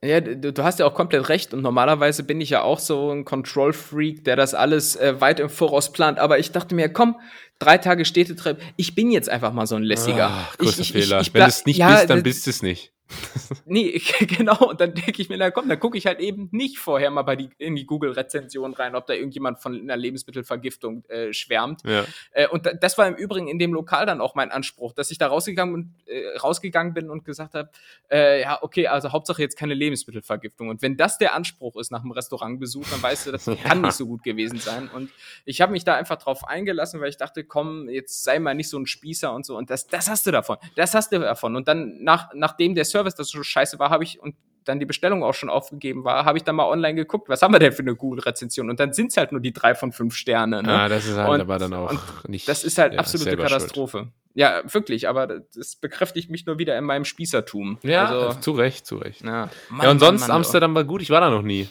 Ja, 0.05 0.21
du, 0.21 0.63
hast 0.63 0.81
ja 0.81 0.87
auch 0.87 0.93
komplett 0.93 1.31
recht 1.31 1.55
und 1.55 1.63
normalerweise 1.63 2.25
bin 2.25 2.39
ich 2.41 2.51
ja 2.51 2.61
auch 2.61 2.79
so 2.79 3.11
ein 3.11 3.25
Control-Freak, 3.25 4.23
der 4.25 4.37
das 4.37 4.53
alles 4.53 4.97
äh, 4.97 5.19
weit 5.21 5.41
im 5.41 5.49
Voraus 5.49 5.93
plant. 5.93 6.19
Aber 6.19 6.39
ich 6.39 6.53
dachte 6.53 6.75
mir, 6.75 6.91
komm, 6.91 7.17
drei 7.59 7.79
Tage 7.79 8.05
Städtetrip, 8.05 8.61
ich 8.77 8.95
bin 8.95 9.11
jetzt 9.11 9.31
einfach 9.31 9.55
mal 9.55 9.67
so 9.67 9.77
ein 9.77 9.83
lässiger. 9.83 10.29
Ach, 10.31 10.59
großer 10.59 10.83
ich, 10.83 10.93
Fehler. 10.93 11.23
Ich, 11.23 11.29
ich, 11.29 11.35
Wenn 11.35 11.41
du 11.41 11.49
es 11.49 11.65
nicht 11.65 11.79
ja, 11.79 11.95
bist, 11.95 12.11
dann 12.11 12.23
bist 12.23 12.47
du 12.47 12.51
es 12.51 12.63
nicht. 12.63 12.93
nee, 13.67 14.01
genau. 14.21 14.69
Und 14.69 14.81
dann 14.81 14.95
denke 14.95 15.21
ich 15.21 15.29
mir, 15.29 15.37
na 15.37 15.51
komm, 15.51 15.69
dann 15.69 15.79
gucke 15.79 15.99
ich 15.99 16.07
halt 16.07 16.21
eben 16.21 16.49
nicht 16.53 16.79
vorher 16.79 17.11
mal 17.11 17.23
bei 17.23 17.37
die, 17.37 17.51
in 17.59 17.77
die 17.77 17.87
Google-Rezension 17.87 18.75
rein, 18.75 18.95
ob 18.95 19.07
da 19.07 19.15
irgendjemand 19.15 19.61
von 19.61 19.79
einer 19.79 19.97
Lebensmittelvergiftung 19.97 21.05
äh, 21.07 21.33
schwärmt. 21.33 21.83
Ja. 21.85 22.05
Äh, 22.33 22.49
und 22.49 22.69
das 22.81 22.99
war 22.99 23.07
im 23.07 23.15
Übrigen 23.15 23.49
in 23.49 23.59
dem 23.59 23.73
Lokal 23.75 24.07
dann 24.07 24.21
auch 24.21 24.35
mein 24.35 24.51
Anspruch, 24.51 24.93
dass 24.93 25.11
ich 25.11 25.19
da 25.19 25.29
rausgegangen, 25.29 25.75
und, 25.75 25.95
äh, 26.07 26.37
rausgegangen 26.39 26.95
bin 26.95 27.11
und 27.11 27.25
gesagt 27.25 27.55
habe, 27.55 27.71
äh, 28.11 28.43
ja, 28.43 28.63
okay, 28.63 28.87
also 28.87 29.13
Hauptsache 29.13 29.43
jetzt 29.43 29.57
keine 29.57 29.75
Lebensmittelvergiftung. 29.75 30.69
Und 30.69 30.83
wenn 30.83 30.97
das 30.97 31.19
der 31.19 31.35
Anspruch 31.35 31.77
ist 31.77 31.91
nach 31.91 32.03
dem 32.03 32.11
Restaurantbesuch, 32.11 32.87
dann 32.91 33.03
weißt 33.03 33.27
du, 33.27 33.33
das 33.33 33.45
kann 33.65 33.83
nicht 33.83 33.95
so 33.95 34.07
gut 34.07 34.23
gewesen 34.23 34.59
sein. 34.59 34.89
Und 34.89 35.11
ich 35.45 35.61
habe 35.61 35.73
mich 35.73 35.85
da 35.85 35.95
einfach 35.95 36.17
drauf 36.17 36.47
eingelassen, 36.47 37.01
weil 37.01 37.11
ich 37.11 37.17
dachte, 37.17 37.45
komm, 37.45 37.89
jetzt 37.89 38.25
sei 38.25 38.39
mal 38.39 38.55
nicht 38.55 38.69
so 38.69 38.79
ein 38.79 38.87
Spießer 38.87 39.33
und 39.33 39.45
so. 39.45 39.57
Und 39.57 39.71
das, 39.71 39.87
das 39.87 40.09
hast 40.09 40.27
du 40.27 40.31
davon. 40.31 40.57
Das 40.77 40.95
hast 40.95 41.13
du 41.13 41.19
davon. 41.19 41.57
Und 41.57 41.69
dann, 41.69 42.03
nach, 42.03 42.31
nachdem 42.35 42.75
der 42.75 42.85
Service 42.95 43.15
das 43.15 43.29
so 43.29 43.43
scheiße 43.43 43.79
war, 43.79 43.91
habe 43.91 44.05
ich 44.05 44.21
und 44.21 44.37
dann 44.65 44.79
die 44.79 44.87
Bestellung 44.87 45.23
auch 45.23 45.35
schon 45.35 45.51
aufgegeben 45.51 46.05
war, 46.05 46.25
habe 46.25 46.39
ich 46.39 46.45
dann 46.45 46.57
mal 46.57 46.67
online 46.67 46.95
geguckt, 46.95 47.29
was 47.29 47.43
haben 47.43 47.53
wir 47.53 47.59
denn 47.59 47.73
für 47.73 47.83
eine 47.83 47.95
Google-Rezension? 47.95 48.71
Und 48.71 48.81
dann 48.81 48.93
sind 48.93 49.11
es 49.11 49.17
halt 49.17 49.33
nur 49.33 49.41
die 49.41 49.53
drei 49.53 49.75
von 49.75 49.93
fünf 49.93 50.15
Sterne. 50.15 50.63
Ne? 50.63 50.69
Ja, 50.69 50.89
das 50.89 51.07
ist 51.07 51.17
halt 51.17 51.29
und, 51.29 51.41
aber 51.41 51.59
dann 51.59 51.75
auch 51.75 51.93
nicht. 52.27 52.49
Das 52.49 52.65
ist 52.65 52.79
halt 52.79 52.95
ja, 52.95 53.01
absolute 53.01 53.37
Katastrophe. 53.37 53.99
Schuld. 53.99 54.13
Ja, 54.35 54.63
wirklich, 54.73 55.09
aber 55.09 55.27
das 55.55 55.77
bekräftigt 55.77 56.31
mich 56.31 56.47
nur 56.47 56.59
wieder 56.59 56.77
in 56.77 56.85
meinem 56.85 57.05
Spießertum. 57.05 57.79
Ja, 57.83 58.07
also, 58.07 58.41
zu 58.41 58.53
Recht, 58.53 58.87
zu 58.87 58.97
Recht. 58.97 59.23
Ja, 59.23 59.51
Mann, 59.69 59.85
ja 59.85 59.91
und 59.91 59.99
sonst 60.01 60.23
Mann, 60.23 60.29
Mann, 60.29 60.37
Amsterdam 60.39 60.75
war 60.75 60.85
gut, 60.85 61.03
ich 61.03 61.11
war 61.11 61.21
da 61.21 61.31
noch 61.31 61.43
nie. 61.43 61.69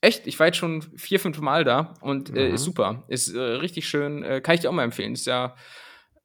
Echt? 0.00 0.26
Ich 0.26 0.38
war 0.38 0.46
jetzt 0.46 0.56
schon 0.56 0.82
vier, 0.96 1.20
fünf 1.20 1.40
Mal 1.40 1.64
da 1.64 1.94
und 2.00 2.34
äh, 2.34 2.50
ist 2.50 2.64
super. 2.64 3.04
Ist 3.08 3.34
äh, 3.34 3.38
richtig 3.40 3.88
schön, 3.88 4.22
äh, 4.22 4.40
kann 4.40 4.54
ich 4.54 4.60
dir 4.60 4.70
auch 4.70 4.74
mal 4.74 4.84
empfehlen. 4.84 5.12
Ist 5.12 5.26
ja 5.26 5.56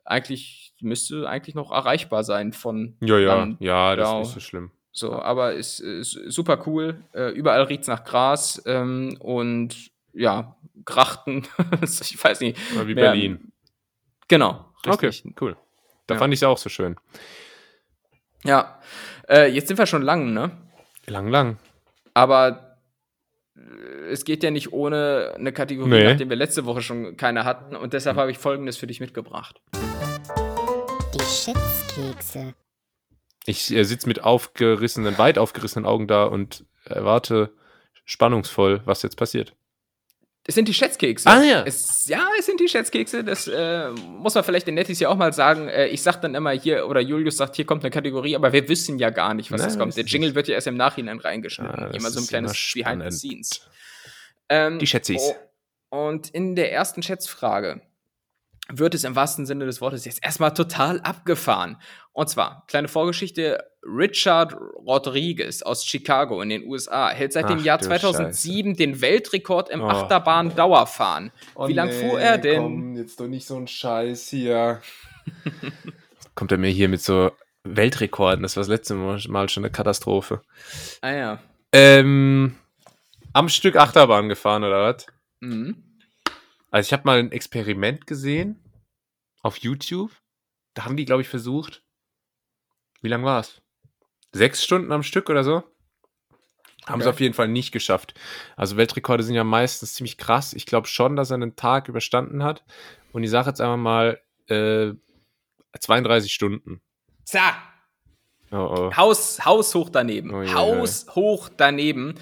eigentlich, 0.05 0.62
müsste 0.83 1.27
eigentlich 1.27 1.55
noch 1.55 1.71
erreichbar 1.71 2.23
sein 2.23 2.53
von. 2.53 2.95
Ja, 3.01 3.17
ja, 3.17 3.35
Land, 3.35 3.61
ja, 3.61 3.95
das 3.95 4.09
ist 4.09 4.17
nicht 4.17 4.33
so 4.33 4.39
schlimm. 4.39 4.71
So, 4.95 5.13
aber 5.13 5.53
ist, 5.53 5.79
ist 5.79 6.11
super 6.27 6.63
cool. 6.67 7.01
Äh, 7.13 7.29
überall 7.29 7.63
riecht 7.63 7.81
es 7.81 7.87
nach 7.87 8.03
Gras 8.03 8.61
ähm, 8.67 9.17
und 9.19 9.91
ja, 10.13 10.55
Grachten. 10.85 11.47
ich 11.81 12.23
weiß 12.23 12.41
nicht. 12.41 12.59
Oder 12.75 12.87
wie 12.87 12.93
mehr, 12.93 13.05
Berlin. 13.05 13.51
Genau. 14.27 14.65
Richtig. 14.85 15.25
Okay, 15.25 15.35
cool. 15.41 15.57
Da 16.05 16.15
ja. 16.15 16.19
fand 16.19 16.33
ich 16.33 16.39
es 16.39 16.43
auch 16.43 16.57
so 16.57 16.69
schön. 16.69 16.95
Ja. 18.43 18.79
Äh, 19.27 19.51
jetzt 19.51 19.67
sind 19.67 19.77
wir 19.77 19.85
schon 19.85 20.03
lang, 20.03 20.33
ne? 20.33 20.51
Lang, 21.07 21.27
lang. 21.27 21.57
Aber 22.13 22.77
äh, 23.55 23.59
es 24.11 24.25
geht 24.25 24.43
ja 24.43 24.51
nicht 24.51 24.73
ohne 24.73 25.33
eine 25.35 25.53
Kategorie, 25.53 25.89
nee. 25.89 26.03
nachdem 26.03 26.29
wir 26.29 26.35
letzte 26.35 26.65
Woche 26.65 26.81
schon 26.81 27.17
keine 27.17 27.45
hatten. 27.45 27.75
Und 27.75 27.93
deshalb 27.93 28.15
hm. 28.15 28.21
habe 28.21 28.31
ich 28.31 28.37
folgendes 28.37 28.77
für 28.77 28.87
dich 28.87 28.99
mitgebracht. 28.99 29.61
Schätzkekse. 31.25 32.53
Ich 33.45 33.71
äh, 33.73 33.83
sitze 33.83 34.07
mit 34.07 34.23
aufgerissenen, 34.23 35.17
weit 35.17 35.37
aufgerissenen 35.37 35.85
Augen 35.85 36.07
da 36.07 36.25
und 36.25 36.65
erwarte 36.85 37.53
spannungsvoll, 38.05 38.81
was 38.85 39.01
jetzt 39.03 39.17
passiert. 39.17 39.55
Es 40.45 40.55
sind 40.55 40.67
die 40.67 40.73
Schätzkekse. 40.73 41.29
Ah 41.29 41.41
ja. 41.41 41.63
Es, 41.63 42.05
ja, 42.07 42.27
es 42.37 42.45
sind 42.45 42.59
die 42.59 42.67
Schätzkekse. 42.67 43.23
Das 43.23 43.47
äh, 43.47 43.91
muss 43.91 44.35
man 44.35 44.43
vielleicht 44.43 44.67
den 44.67 44.75
Nettis 44.75 44.99
ja 44.99 45.07
auch 45.07 45.15
mal 45.15 45.31
sagen. 45.31 45.69
Äh, 45.69 45.87
ich 45.87 46.01
sag 46.01 46.21
dann 46.21 46.35
immer 46.35 46.51
hier, 46.51 46.87
oder 46.87 46.99
Julius 46.99 47.37
sagt, 47.37 47.55
hier 47.55 47.65
kommt 47.65 47.83
eine 47.83 47.91
Kategorie, 47.91 48.35
aber 48.35 48.51
wir 48.51 48.67
wissen 48.67 48.99
ja 48.99 49.09
gar 49.09 49.33
nicht, 49.33 49.51
was 49.51 49.61
Nein, 49.61 49.69
das 49.69 49.79
kommt. 49.79 49.95
Der 49.95 50.03
Jingle 50.03 50.35
wird 50.35 50.49
ja 50.49 50.55
erst 50.55 50.67
im 50.67 50.75
Nachhinein 50.75 51.19
reingeschnitten. 51.19 51.79
Ja, 51.79 51.87
immer 51.91 52.09
so 52.09 52.19
ein 52.19 52.27
kleines 52.27 52.71
Behind 52.73 53.01
the 53.09 53.17
Scenes. 53.17 53.61
Ähm, 54.49 54.79
die 54.79 54.87
Schätzis. 54.87 55.33
Oh, 55.91 56.07
und 56.09 56.29
in 56.31 56.57
der 56.57 56.73
ersten 56.73 57.01
Schätzfrage 57.01 57.81
wird 58.69 58.95
es 58.95 59.03
im 59.03 59.15
wahrsten 59.15 59.45
Sinne 59.45 59.65
des 59.65 59.81
Wortes 59.81 60.05
jetzt 60.05 60.23
erstmal 60.23 60.53
total 60.53 61.01
abgefahren. 61.01 61.77
Und 62.13 62.29
zwar, 62.29 62.63
kleine 62.67 62.87
Vorgeschichte, 62.87 63.63
Richard 63.83 64.55
Rodriguez 64.55 65.61
aus 65.61 65.85
Chicago 65.85 66.41
in 66.41 66.49
den 66.49 66.65
USA 66.65 67.09
hält 67.09 67.33
seit 67.33 67.45
Ach, 67.45 67.49
dem 67.49 67.63
Jahr 67.63 67.79
2007 67.79 68.71
Scheiße. 68.71 68.77
den 68.77 69.01
Weltrekord 69.01 69.69
im 69.69 69.81
oh. 69.81 69.87
Achterbahn-Dauerfahren. 69.87 71.31
Oh, 71.55 71.67
Wie 71.67 71.73
lang 71.73 71.89
nee, 71.89 72.09
fuhr 72.09 72.19
er 72.19 72.37
denn? 72.37 72.61
Komm, 72.61 72.95
jetzt 72.95 73.19
doch 73.19 73.27
nicht 73.27 73.45
so 73.45 73.57
ein 73.57 73.67
Scheiß 73.67 74.29
hier. 74.29 74.81
Kommt 76.35 76.51
er 76.51 76.57
mir 76.57 76.69
hier 76.69 76.87
mit 76.87 77.01
so 77.01 77.31
Weltrekorden? 77.63 78.43
Das 78.43 78.55
war 78.55 78.61
das 78.61 78.69
letzte 78.69 78.95
Mal 78.95 79.49
schon 79.49 79.63
eine 79.63 79.71
Katastrophe. 79.71 80.41
Ah 81.01 81.11
ja. 81.11 81.39
Ähm, 81.73 82.55
am 83.33 83.49
Stück 83.49 83.75
Achterbahn 83.75 84.29
gefahren, 84.29 84.63
oder 84.63 84.83
was? 84.83 85.07
Mhm. 85.41 85.83
Also 86.73 86.87
ich 86.87 86.93
habe 86.93 87.03
mal 87.05 87.19
ein 87.19 87.31
Experiment 87.31 88.07
gesehen 88.07 88.59
auf 89.43 89.57
YouTube. 89.57 90.11
Da 90.73 90.85
haben 90.85 90.97
die, 90.97 91.05
glaube 91.05 91.21
ich, 91.21 91.29
versucht. 91.29 91.83
Wie 93.03 93.09
lang 93.09 93.23
war 93.23 93.41
es? 93.41 93.61
Sechs 94.31 94.63
Stunden 94.63 94.91
am 94.91 95.03
Stück 95.03 95.29
oder 95.29 95.43
so? 95.43 95.61
Haben 96.87 96.95
okay. 96.95 97.01
es 97.01 97.07
auf 97.07 97.19
jeden 97.19 97.35
Fall 97.35 97.47
nicht 97.47 97.73
geschafft. 97.73 98.19
Also 98.55 98.75
Weltrekorde 98.75 99.21
sind 99.21 99.35
ja 99.35 99.43
meistens 99.43 99.93
ziemlich 99.93 100.17
krass. 100.17 100.53
Ich 100.53 100.65
glaube 100.65 100.87
schon, 100.87 101.15
dass 101.15 101.29
er 101.29 101.35
einen 101.35 101.55
Tag 101.55 101.89
überstanden 101.89 102.43
hat. 102.43 102.63
Und 103.11 103.23
ich 103.23 103.29
sage 103.29 103.49
jetzt 103.49 103.61
einfach 103.61 103.77
mal 103.77 104.19
äh, 104.47 104.93
32 105.79 106.33
Stunden. 106.33 106.81
Tja. 107.23 107.53
Oh, 108.53 108.75
oh. 108.77 108.95
Haus, 108.95 109.43
Haus 109.43 109.73
hoch 109.73 109.89
daneben. 109.89 110.33
Oh, 110.33 110.53
Haus 110.53 111.07
hoch 111.15 111.49
daneben. 111.55 112.15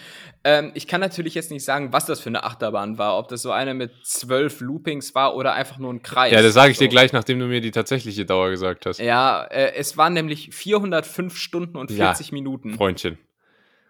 Ähm, 0.44 0.72
ich 0.74 0.88
kann 0.88 1.02
natürlich 1.02 1.36
jetzt 1.36 1.52
nicht 1.52 1.64
sagen, 1.64 1.94
was 1.94 2.06
das 2.06 2.20
für 2.20 2.30
eine 2.30 2.44
Achterbahn 2.44 2.98
war. 2.98 3.18
Ob 3.18 3.28
das 3.28 3.42
so 3.42 3.52
eine 3.52 3.74
mit 3.74 3.92
zwölf 4.04 4.62
Loopings 4.62 5.14
war 5.14 5.36
oder 5.36 5.54
einfach 5.54 5.78
nur 5.78 5.94
ein 5.94 6.02
Kreis. 6.02 6.32
Ja, 6.32 6.42
das 6.42 6.54
sage 6.54 6.72
ich 6.72 6.78
so. 6.78 6.86
dir 6.86 6.90
gleich, 6.90 7.14
nachdem 7.14 7.38
du 7.40 7.46
mir 7.46 7.62
die 7.62 7.72
tatsächliche 7.72 8.26
Dauer 8.26 8.50
gesagt 8.50 8.86
hast. 8.86 9.00
Ja, 9.00 9.44
äh, 9.44 9.74
es 9.76 9.98
waren 9.98 10.14
nämlich 10.14 10.50
405 10.54 11.38
Stunden 11.38 11.78
und 11.78 11.92
40 11.92 12.28
ja, 12.28 12.34
Minuten. 12.34 12.74
Freundchen. 12.76 13.18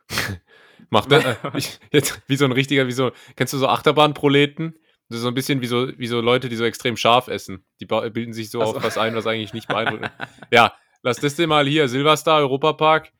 Mach 0.90 1.06
das, 1.06 1.24
äh, 1.24 1.36
ich, 1.56 1.80
jetzt, 1.92 2.22
wie 2.28 2.36
so 2.36 2.46
ein 2.46 2.52
richtiger, 2.52 2.88
wie 2.88 2.92
so, 2.92 3.12
kennst 3.36 3.54
du 3.54 3.58
so 3.58 3.68
Achterbahnproleten? 3.68 4.76
Das 5.08 5.18
ist 5.18 5.24
so 5.24 5.30
ein 5.30 5.34
bisschen 5.34 5.62
wie 5.62 5.68
so, 5.68 5.90
wie 5.98 6.08
so 6.08 6.22
Leute, 6.22 6.50
die 6.50 6.56
so 6.56 6.66
extrem 6.66 6.98
scharf 6.98 7.28
essen. 7.28 7.66
Die 7.80 7.86
bilden 7.86 8.34
sich 8.34 8.50
so, 8.50 8.60
so. 8.60 8.76
auf 8.76 8.84
was 8.84 8.98
ein, 8.98 9.16
was 9.16 9.28
eigentlich 9.28 9.54
nicht 9.54 9.68
beeindruckend 9.68 10.12
Ja, 10.52 10.74
lass 11.04 11.18
das 11.18 11.36
dir 11.36 11.48
mal 11.48 11.68
hier, 11.68 11.88
Silverstar, 11.88 12.40
Europapark. 12.40 13.12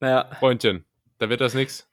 Ja. 0.00 0.30
Freundchen, 0.38 0.84
da 1.18 1.28
wird 1.28 1.40
das 1.40 1.54
nix. 1.54 1.88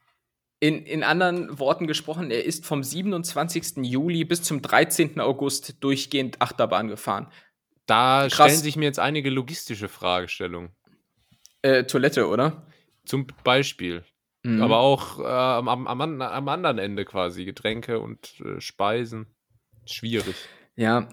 In, 0.60 0.84
in 0.86 1.04
anderen 1.04 1.58
Worten 1.58 1.86
gesprochen, 1.86 2.30
er 2.30 2.44
ist 2.44 2.66
vom 2.66 2.82
27. 2.82 3.84
Juli 3.84 4.24
bis 4.24 4.42
zum 4.42 4.60
13. 4.60 5.20
August 5.20 5.82
durchgehend 5.84 6.42
Achterbahn 6.42 6.88
gefahren. 6.88 7.30
Da 7.86 8.26
Krass. 8.28 8.34
stellen 8.34 8.62
sich 8.62 8.76
mir 8.76 8.86
jetzt 8.86 8.98
einige 8.98 9.30
logistische 9.30 9.88
Fragestellungen. 9.88 10.70
Äh, 11.62 11.84
Toilette, 11.84 12.28
oder? 12.28 12.66
Zum 13.04 13.26
Beispiel. 13.44 14.04
Mhm. 14.42 14.62
Aber 14.62 14.78
auch 14.78 15.20
äh, 15.20 15.22
am, 15.22 15.68
am, 15.68 15.86
am, 16.20 16.48
anderen 16.48 16.78
Ende 16.78 17.04
quasi. 17.04 17.44
Getränke 17.44 18.00
und 18.00 18.40
äh, 18.40 18.60
Speisen. 18.60 19.26
Schwierig. 19.86 20.36
Ja, 20.76 21.08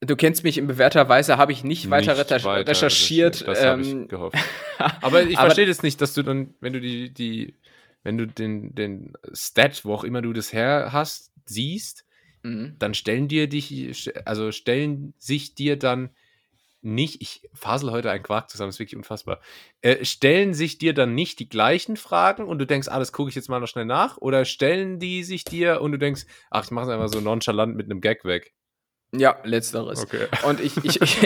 Du 0.00 0.16
kennst 0.16 0.44
mich 0.44 0.56
in 0.56 0.66
bewährter 0.66 1.08
Weise, 1.08 1.36
habe 1.36 1.52
ich 1.52 1.62
nicht, 1.62 1.84
nicht 1.84 1.90
weiter, 1.90 2.16
weiter 2.16 2.70
recherchiert. 2.70 3.46
Das 3.46 3.60
ähm, 3.60 3.66
habe 3.66 3.82
ich 3.82 4.08
gehofft. 4.08 4.36
Aber 5.02 5.22
ich 5.22 5.36
verstehe 5.36 5.66
das 5.66 5.82
nicht, 5.82 6.00
dass 6.00 6.14
du 6.14 6.22
dann, 6.22 6.54
wenn 6.60 6.72
du 6.72 6.80
die, 6.80 7.12
die 7.12 7.54
wenn 8.02 8.16
du 8.16 8.26
den, 8.26 8.74
den 8.74 9.12
Stat, 9.32 9.84
wo 9.84 9.94
auch 9.94 10.04
immer 10.04 10.22
du 10.22 10.32
das 10.32 10.52
her 10.52 10.90
hast, 10.92 11.32
siehst, 11.44 12.06
mhm. 12.42 12.76
dann 12.78 12.94
stellen 12.94 13.28
dir 13.28 13.48
dich, 13.48 14.10
also 14.24 14.52
stellen 14.52 15.14
sich 15.18 15.54
dir 15.54 15.78
dann 15.78 16.10
nicht, 16.82 17.20
ich 17.20 17.48
fasel 17.52 17.90
heute 17.90 18.10
einen 18.10 18.22
Quark 18.22 18.48
zusammen, 18.48 18.68
das 18.68 18.76
ist 18.76 18.80
wirklich 18.80 18.96
unfassbar, 18.96 19.40
äh, 19.82 20.02
stellen 20.04 20.54
sich 20.54 20.78
dir 20.78 20.94
dann 20.94 21.14
nicht 21.14 21.38
die 21.38 21.48
gleichen 21.48 21.98
Fragen 21.98 22.44
und 22.44 22.58
du 22.58 22.66
denkst, 22.66 22.88
ah, 22.88 22.98
das 22.98 23.12
gucke 23.12 23.28
ich 23.28 23.34
jetzt 23.34 23.50
mal 23.50 23.60
noch 23.60 23.68
schnell 23.68 23.84
nach, 23.84 24.16
oder 24.16 24.46
stellen 24.46 24.98
die 24.98 25.22
sich 25.22 25.44
dir 25.44 25.82
und 25.82 25.92
du 25.92 25.98
denkst, 25.98 26.24
ach, 26.50 26.64
ich 26.64 26.70
mache 26.70 26.86
es 26.86 26.90
einfach 26.90 27.08
so 27.08 27.20
nonchalant 27.20 27.76
mit 27.76 27.86
einem 27.86 28.00
Gag 28.00 28.24
weg? 28.24 28.54
Ja, 29.12 29.36
letzteres. 29.42 30.02
Okay. 30.02 30.26
Und 30.46 30.60
ich, 30.60 30.76
ich, 30.84 31.00
ich, 31.00 31.18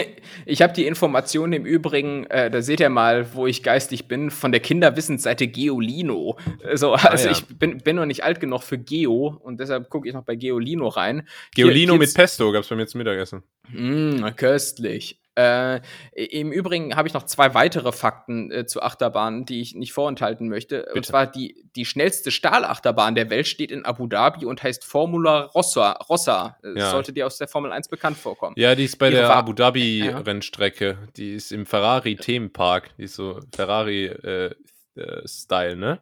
ich 0.45 0.61
habe 0.61 0.73
die 0.73 0.87
Informationen 0.87 1.53
im 1.53 1.65
Übrigen, 1.65 2.25
äh, 2.25 2.49
da 2.49 2.61
seht 2.61 2.79
ihr 2.79 2.89
mal, 2.89 3.35
wo 3.35 3.45
ich 3.45 3.61
geistig 3.61 4.07
bin, 4.07 4.31
von 4.31 4.51
der 4.51 4.59
Kinderwissensseite 4.59 5.47
Geolino. 5.47 6.37
So, 6.73 6.95
ah, 6.95 7.05
also 7.05 7.29
ah, 7.29 7.31
ja. 7.31 7.37
ich 7.37 7.45
bin, 7.45 7.77
bin 7.77 7.95
noch 7.97 8.07
nicht 8.07 8.23
alt 8.23 8.39
genug 8.39 8.63
für 8.63 8.79
Geo 8.79 9.39
und 9.43 9.59
deshalb 9.59 9.89
gucke 9.89 10.07
ich 10.07 10.15
noch 10.15 10.23
bei 10.23 10.35
Geolino 10.35 10.87
rein. 10.87 11.27
Geolino 11.53 11.93
hier, 11.93 11.99
mit 11.99 12.13
Pesto 12.13 12.51
gab 12.51 12.63
es 12.63 12.69
bei 12.69 12.75
mir 12.75 12.87
zum 12.87 12.99
Mittagessen. 12.99 13.43
Mh, 13.69 14.31
köstlich. 14.31 15.19
Äh, 15.37 15.81
Im 16.13 16.51
Übrigen 16.51 16.95
habe 16.95 17.07
ich 17.07 17.13
noch 17.13 17.23
zwei 17.23 17.53
weitere 17.53 17.91
Fakten 17.91 18.51
äh, 18.51 18.65
zu 18.65 18.81
Achterbahnen, 18.81 19.45
die 19.45 19.61
ich 19.61 19.75
nicht 19.75 19.91
vorenthalten 19.91 20.47
möchte. 20.47 20.79
Bitte. 20.79 20.93
Und 20.93 21.05
zwar 21.05 21.27
die, 21.27 21.65
die 21.75 21.85
schnellste 21.85 22.31
Stahlachterbahn 22.31 23.15
der 23.15 23.29
Welt 23.29 23.47
steht 23.47 23.71
in 23.71 23.83
Abu 23.85 24.07
Dhabi 24.07 24.45
und 24.45 24.63
heißt 24.63 24.85
Formula 24.85 25.41
Rossa. 25.41 25.91
Rossa. 26.09 26.57
Äh, 26.63 26.79
ja. 26.79 26.91
Sollte 26.91 27.11
dir 27.11 27.27
aus 27.27 27.37
der 27.37 27.49
Formel 27.49 27.73
1 27.73 27.89
bekannt 27.89 28.17
vorkommen. 28.17 28.55
Ja, 28.57 28.75
die 28.75 28.85
ist 28.85 28.97
bei 28.97 29.09
Ihre 29.09 29.21
der 29.21 29.35
Abu 29.35 29.51
Dhabi-Rennstrecke. 29.53 30.97
Die 31.17 31.33
ist 31.33 31.51
im 31.51 31.65
Ferrari-Themenpark. 31.65 32.95
Die 32.97 33.03
ist 33.03 33.15
so 33.15 33.41
Ferrari-Style, 33.53 35.71
äh, 35.71 35.75
ne? 35.75 35.99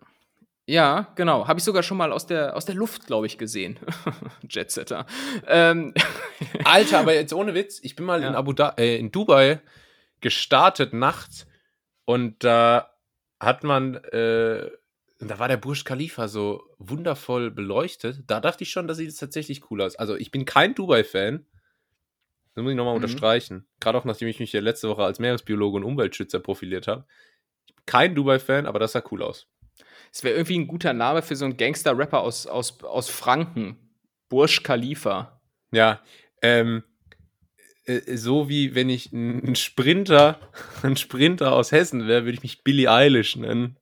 Ja, 0.66 1.12
genau. 1.16 1.48
Habe 1.48 1.60
ich 1.60 1.64
sogar 1.66 1.84
schon 1.84 1.98
mal 1.98 2.14
aus 2.14 2.26
der, 2.26 2.56
aus 2.56 2.66
der 2.66 2.76
Luft, 2.76 3.06
glaube 3.06 3.26
ich, 3.26 3.38
gesehen. 3.38 3.80
Jetsetter. 4.50 5.06
Ähm. 5.48 5.94
Alter, 6.64 7.00
aber 7.00 7.14
jetzt 7.14 7.34
ohne 7.34 7.54
Witz, 7.54 7.80
ich 7.84 7.96
bin 7.96 8.06
mal 8.06 8.22
ja. 8.22 8.30
in 8.30 8.36
Abu 8.36 8.54
da 8.54 8.74
äh, 8.78 8.98
in 8.98 9.12
Dubai 9.12 9.60
gestartet 10.22 10.94
nachts 10.94 11.48
und 12.06 12.44
da 12.44 12.94
hat 13.40 13.64
man, 13.64 13.96
äh, 13.96 14.70
da 15.20 15.40
war 15.40 15.50
der 15.50 15.58
Burj 15.58 15.84
Khalifa 15.84 16.30
so 16.30 16.64
wundervoll 16.78 17.52
beleuchtet. 17.52 18.24
Da 18.28 18.40
dachte 18.40 18.64
ich 18.64 18.72
schon, 18.72 18.88
das 18.88 18.98
sieht 18.98 19.18
tatsächlich 19.20 19.70
cool 19.70 19.82
aus. 19.82 19.98
Also 19.98 20.16
ich 20.16 20.32
bin 20.32 20.46
kein 20.46 20.76
Dubai-Fan. 20.76 21.46
Das 22.56 22.64
muss 22.64 22.72
ich 22.72 22.78
nochmal 22.78 22.94
mhm. 22.94 23.04
unterstreichen. 23.04 23.68
Gerade 23.82 23.98
auch 23.98 24.06
nachdem 24.06 24.30
ich 24.30 24.40
mich 24.40 24.54
ja 24.54 24.62
letzte 24.62 24.88
Woche 24.88 25.04
als 25.04 25.20
Meeresbiologe 25.20 25.78
und 25.78 25.84
Umweltschützer 25.84 26.40
profiliert 26.40 26.88
habe. 26.88 27.06
Kein 27.86 28.16
Dubai-Fan, 28.16 28.66
aber 28.66 28.80
das 28.80 28.94
sah 28.94 29.04
cool 29.12 29.24
aus. 29.24 29.48
Es 30.14 30.24
wäre 30.24 30.36
irgendwie 30.36 30.60
ein 30.60 30.68
guter 30.68 30.94
Name 30.94 31.24
für 31.24 31.36
so 31.36 31.46
einen 31.46 31.58
Gangster-Rapper 31.58 32.22
aus, 32.22 32.46
aus, 32.46 32.84
aus 32.84 33.10
Franken. 33.10 33.78
Burj 34.30 34.62
Khalifa. 34.62 35.42
Ja, 35.72 36.02
ähm, 36.44 36.84
äh, 37.86 38.16
so 38.16 38.48
wie 38.48 38.76
wenn 38.76 38.90
ich 38.90 39.12
ein 39.12 39.56
Sprinter, 39.56 40.40
ein 40.84 40.98
Sprinter 40.98 41.54
aus 41.54 41.72
Hessen 41.72 42.08
wäre, 42.08 42.26
würde 42.26 42.36
ich 42.36 42.44
mich 42.44 42.64
Billy 42.64 42.88
Eilish 42.88 43.36
nennen. 43.36 43.78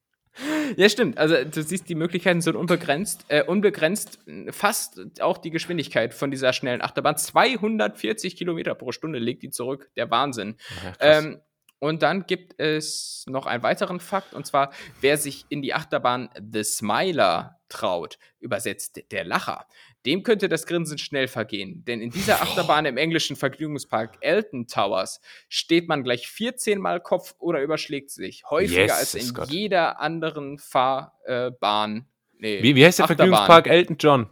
Ja, 0.77 0.87
stimmt. 0.87 1.17
Also 1.17 1.35
du 1.43 1.61
siehst, 1.61 1.89
die 1.89 1.95
Möglichkeiten 1.95 2.39
sind 2.39 2.55
unbegrenzt, 2.55 3.25
äh, 3.27 3.43
unbegrenzt 3.43 4.19
fast 4.51 5.21
auch 5.21 5.37
die 5.37 5.51
Geschwindigkeit 5.51 6.13
von 6.13 6.31
dieser 6.31 6.53
schnellen 6.53 6.81
Achterbahn. 6.81 7.17
240 7.17 8.37
Kilometer 8.37 8.73
pro 8.73 8.93
Stunde 8.93 9.19
legt 9.19 9.43
die 9.43 9.49
zurück. 9.49 9.91
Der 9.97 10.09
Wahnsinn. 10.09 10.55
Ja, 10.81 11.17
ähm, 11.19 11.41
und 11.81 12.03
dann 12.03 12.27
gibt 12.27 12.59
es 12.59 13.25
noch 13.27 13.47
einen 13.47 13.63
weiteren 13.63 13.99
Fakt, 13.99 14.35
und 14.35 14.45
zwar, 14.45 14.71
wer 15.01 15.17
sich 15.17 15.45
in 15.49 15.63
die 15.63 15.73
Achterbahn 15.73 16.29
The 16.39 16.63
Smiler 16.63 17.59
traut, 17.69 18.19
übersetzt 18.39 19.01
der 19.11 19.23
Lacher, 19.23 19.65
dem 20.05 20.21
könnte 20.21 20.47
das 20.47 20.67
Grinsen 20.67 20.99
schnell 20.99 21.27
vergehen. 21.27 21.83
Denn 21.85 21.99
in 21.99 22.11
dieser 22.11 22.39
Achterbahn 22.43 22.85
im 22.85 22.97
englischen 22.97 23.35
Vergnügungspark 23.35 24.19
Elton 24.21 24.67
Towers 24.67 25.21
steht 25.49 25.87
man 25.87 26.03
gleich 26.03 26.27
14 26.27 26.79
Mal 26.79 26.99
Kopf 27.01 27.33
oder 27.39 27.63
überschlägt 27.63 28.11
sich. 28.11 28.43
Häufiger 28.47 28.81
yes, 28.81 28.91
als 28.91 29.15
in 29.15 29.33
Gott. 29.33 29.49
jeder 29.49 29.99
anderen 29.99 30.59
Fahrbahn. 30.59 32.05
nee, 32.37 32.61
wie, 32.61 32.75
wie 32.75 32.85
heißt 32.85 32.99
der 32.99 33.05
Achterbahn. 33.05 33.29
Vergnügungspark 33.29 33.67
Elton 33.67 33.97
John? 33.99 34.29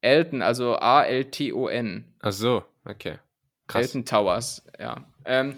Elton, 0.00 0.42
also 0.42 0.76
A-L-T-O-N. 0.76 2.14
Ach 2.20 2.32
so, 2.32 2.64
okay. 2.84 3.18
Krass. 3.66 3.86
Elton 3.86 4.04
Towers, 4.04 4.64
ja. 4.78 5.04
Ähm, 5.24 5.56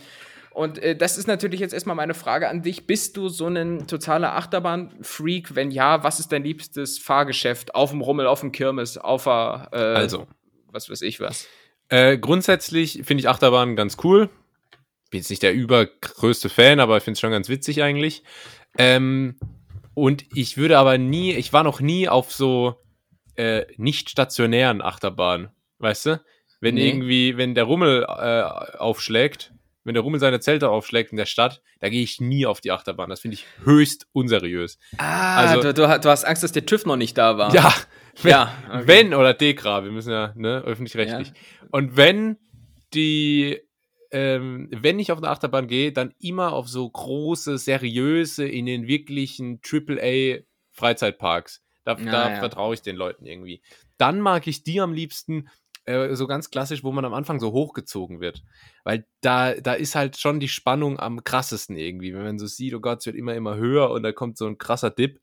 und 0.55 0.79
äh, 0.79 0.95
das 0.95 1.19
ist 1.19 1.27
natürlich 1.27 1.59
jetzt 1.59 1.75
erstmal 1.75 1.97
meine 1.97 2.15
Frage 2.15 2.49
an 2.49 2.63
dich. 2.63 2.87
Bist 2.87 3.17
du 3.17 3.29
so 3.29 3.49
ein 3.49 3.89
totaler 3.89 4.37
Achterbahn-Freak? 4.37 5.57
Wenn 5.57 5.73
ja, 5.73 6.05
was 6.05 6.21
ist 6.21 6.31
dein 6.31 6.45
liebstes 6.45 6.99
Fahrgeschäft? 6.99 7.75
Auf 7.75 7.91
dem 7.91 8.01
Rummel, 8.01 8.29
auf 8.29 8.39
dem 8.41 8.53
Kirmes, 8.53 8.97
auf 8.97 9.25
der, 9.25 9.69
äh, 9.73 9.77
also. 9.77 10.29
was 10.71 10.89
weiß 10.89 11.03
ich 11.03 11.19
was? 11.19 11.49
Äh, 11.89 12.19
grundsätzlich 12.19 13.03
finde 13.05 13.23
ich 13.23 13.29
Achterbahn 13.29 13.75
ganz 13.75 13.97
cool. 14.05 14.31
Bin 15.11 15.19
jetzt 15.19 15.31
nicht 15.31 15.43
der 15.43 15.53
übergrößte 15.53 16.49
Fan, 16.49 16.79
aber 16.79 16.99
ich 16.99 17.03
finde 17.03 17.15
es 17.15 17.21
schon 17.21 17.33
ganz 17.33 17.49
witzig 17.49 17.83
eigentlich. 17.83 18.23
Ähm, 18.79 19.37
und 19.95 20.25
ich 20.35 20.57
würde 20.57 20.79
aber 20.79 20.99
nie, 20.99 21.33
ich 21.33 21.53
war 21.53 21.65
noch 21.65 21.81
nie 21.81 22.09
auf 22.09 22.33
so 22.33 22.77
äh, 23.35 23.65
nicht 23.77 24.09
stationären 24.09 24.83
Achterbahnen, 24.83 25.51
weißt 25.79 26.07
du? 26.07 26.21
Wenn 26.61 26.77
nee. 26.77 26.89
irgendwie, 26.89 27.37
wenn 27.37 27.57
der 27.57 27.65
Rummel 27.65 28.05
äh, 28.05 28.79
aufschlägt, 28.79 29.53
wenn 29.85 29.95
der 29.95 30.03
Rummel 30.03 30.18
seine 30.18 30.41
Zelte 30.41 30.70
aufschlägt 30.70 31.12
in 31.12 31.16
der 31.16 31.26
Stadt, 31.26 31.62
da 31.80 31.89
gehe 31.89 32.03
ich 32.03 32.20
nie 32.20 32.47
auf 32.47 32.61
die 32.61 32.72
Achterbahn. 32.72 33.11
Das 33.11 33.20
finde 33.20 33.37
ich 33.37 33.47
höchst 33.64 34.09
unseriös. 34.12 34.78
Ah, 34.99 35.37
also, 35.37 35.72
du, 35.72 35.74
du, 35.74 36.09
hast 36.09 36.24
Angst, 36.24 36.43
dass 36.43 36.53
der 36.53 36.66
TÜV 36.66 36.87
noch 36.87 36.97
nicht 36.97 37.16
da 37.18 37.39
war. 37.39 37.55
Ja, 37.55 37.72
wenn, 38.22 38.30
ja, 38.30 38.53
okay. 38.68 38.82
wenn 38.87 39.14
oder 39.14 39.35
Dekra, 39.35 39.85
wir 39.85 39.93
müssen 39.93 40.11
ja, 40.11 40.32
ne, 40.35 40.62
öffentlich-rechtlich. 40.64 41.28
Ja. 41.28 41.35
Und 41.70 41.97
wenn 41.97 42.39
die, 42.95 43.61
ähm, 44.11 44.68
wenn 44.70 44.99
ich 44.99 45.12
auf 45.12 45.18
eine 45.18 45.28
Achterbahn 45.28 45.66
gehe, 45.66 45.93
dann 45.93 46.14
immer 46.18 46.53
auf 46.53 46.68
so 46.68 46.89
große, 46.89 47.59
seriöse, 47.59 48.47
in 48.47 48.66
den 48.66 48.87
wirklichen 48.87 49.61
AAA-Freizeitparks. 49.62 51.62
Da, 51.85 51.99
ja, 51.99 52.11
da 52.11 52.37
vertraue 52.37 52.74
ich 52.74 52.80
den 52.80 52.97
Leuten 52.97 53.26
irgendwie. 53.26 53.61
Dann 53.99 54.20
mag 54.20 54.47
ich 54.47 54.62
die 54.62 54.80
am 54.80 54.95
liebsten, 54.95 55.49
äh, 55.87 56.14
so 56.14 56.26
ganz 56.26 56.51
klassisch, 56.51 56.82
wo 56.82 56.93
man 56.93 57.05
am 57.05 57.14
Anfang 57.14 57.41
so 57.41 57.53
hochgezogen 57.53 58.20
wird. 58.20 58.43
Weil 58.85 59.07
da, 59.20 59.55
da 59.55 59.74
ist 59.74 59.95
halt 59.95 60.16
schon 60.16 60.41
die 60.41 60.49
Spannung 60.49 60.99
am 60.99 61.24
krassesten 61.24 61.76
irgendwie. 61.76 62.14
Wenn 62.14 62.22
man 62.22 62.39
so 62.39 62.47
sieht, 62.47 62.74
oh 62.74 62.80
Gott, 62.80 63.01
es 63.01 63.07
wird 63.07 63.16
immer, 63.16 63.35
immer 63.35 63.57
höher 63.57 63.91
und 63.91 64.03
da 64.03 64.12
kommt 64.12 64.39
so 64.39 64.47
ein 64.47 64.59
krasser 64.59 64.91
Dip. 64.91 65.20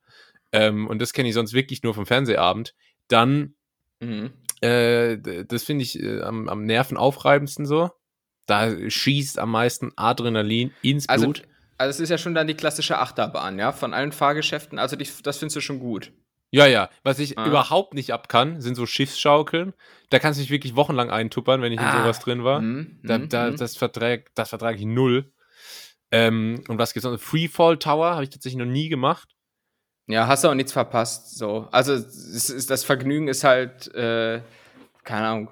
Ähm, 0.51 0.87
und 0.87 0.99
das 0.99 1.13
kenne 1.13 1.29
ich 1.29 1.35
sonst 1.35 1.53
wirklich 1.53 1.83
nur 1.83 1.93
vom 1.93 2.05
Fernsehabend. 2.05 2.75
Dann, 3.07 3.55
mhm. 3.99 4.31
äh, 4.61 5.17
das 5.45 5.63
finde 5.63 5.83
ich 5.83 6.01
äh, 6.01 6.21
am, 6.21 6.47
am 6.49 6.65
nervenaufreibendsten 6.65 7.65
so. 7.65 7.89
Da 8.45 8.89
schießt 8.89 9.39
am 9.39 9.51
meisten 9.51 9.91
Adrenalin 9.95 10.73
ins 10.81 11.07
also, 11.07 11.25
Blut. 11.25 11.43
Also 11.77 11.89
es 11.89 11.99
ist 11.99 12.09
ja 12.09 12.17
schon 12.17 12.35
dann 12.35 12.47
die 12.47 12.53
klassische 12.53 12.99
Achterbahn, 12.99 13.57
ja, 13.57 13.71
von 13.71 13.93
allen 13.93 14.11
Fahrgeschäften. 14.11 14.77
Also 14.77 14.95
die, 14.95 15.07
das 15.23 15.37
findest 15.37 15.55
du 15.55 15.61
schon 15.61 15.79
gut. 15.79 16.11
Ja, 16.51 16.67
ja. 16.67 16.89
Was 17.03 17.19
ich 17.19 17.37
ah. 17.37 17.47
überhaupt 17.47 17.93
nicht 17.93 18.11
ab 18.11 18.27
kann, 18.27 18.59
sind 18.61 18.75
so 18.75 18.85
Schiffsschaukeln. 18.85 19.73
Da 20.09 20.19
kannst 20.19 20.37
du 20.37 20.43
dich 20.43 20.51
wirklich 20.51 20.75
wochenlang 20.75 21.09
eintuppern, 21.09 21.61
wenn 21.61 21.71
ich 21.71 21.79
ah. 21.79 21.91
in 21.91 22.01
sowas 22.03 22.19
drin 22.19 22.43
war. 22.43 22.61
Mm, 22.61 22.99
da, 23.03 23.17
mm, 23.17 23.29
da, 23.29 23.49
mm. 23.49 23.57
Das 23.57 23.77
verträgt, 23.77 24.31
das 24.35 24.49
vertrage 24.49 24.77
ich 24.77 24.85
null. 24.85 25.31
Ähm, 26.11 26.61
und 26.67 26.77
was 26.77 26.93
gibt's 26.93 27.09
noch? 27.09 27.17
Freefall 27.17 27.77
Tower 27.77 28.11
habe 28.11 28.23
ich 28.23 28.29
tatsächlich 28.29 28.59
noch 28.59 28.71
nie 28.71 28.89
gemacht. 28.89 29.29
Ja, 30.07 30.27
hast 30.27 30.43
du 30.43 30.49
auch 30.49 30.53
nichts 30.53 30.73
verpasst. 30.73 31.37
So. 31.37 31.69
Also 31.71 31.93
ist, 31.93 32.69
das 32.69 32.83
Vergnügen 32.83 33.29
ist 33.29 33.45
halt, 33.45 33.93
äh, 33.95 34.41
keine 35.05 35.27
Ahnung, 35.27 35.51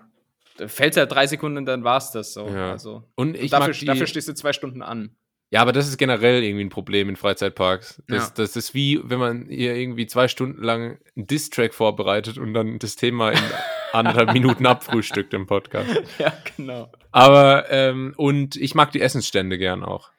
fällt 0.67 0.97
ja 0.97 1.05
drei 1.05 1.27
Sekunden 1.27 1.59
und 1.59 1.65
dann 1.65 1.85
war's 1.85 2.11
das 2.11 2.33
so. 2.33 2.47
Ja. 2.47 2.71
Also, 2.71 3.03
und 3.15 3.35
ich 3.35 3.43
und 3.43 3.53
dafür, 3.53 3.73
die, 3.73 3.85
dafür 3.85 4.07
stehst 4.07 4.27
du 4.27 4.33
zwei 4.33 4.51
Stunden 4.51 4.81
an. 4.81 5.15
Ja, 5.51 5.61
aber 5.61 5.71
das 5.71 5.87
ist 5.87 5.97
generell 5.97 6.43
irgendwie 6.43 6.63
ein 6.63 6.69
Problem 6.69 7.09
in 7.09 7.15
Freizeitparks. 7.15 8.03
Das, 8.07 8.27
ja. 8.27 8.33
das 8.35 8.55
ist 8.55 8.75
wie, 8.75 8.99
wenn 9.03 9.17
man 9.17 9.47
hier 9.49 9.75
irgendwie 9.75 10.05
zwei 10.05 10.27
Stunden 10.27 10.63
lang 10.63 10.99
einen 11.15 11.27
Diss-Track 11.27 11.73
vorbereitet 11.73 12.37
und 12.37 12.53
dann 12.53 12.77
das 12.77 12.95
Thema 12.95 13.31
in 13.31 13.39
anderthalb 13.91 14.33
Minuten 14.33 14.67
abfrühstückt 14.67 15.33
im 15.33 15.47
Podcast. 15.47 15.89
Ja, 16.19 16.33
genau. 16.55 16.91
Aber, 17.11 17.69
ähm, 17.71 18.13
und 18.17 18.57
ich 18.57 18.75
mag 18.75 18.91
die 18.91 19.01
Essensstände 19.01 19.57
gern 19.57 19.83
auch. 19.83 20.11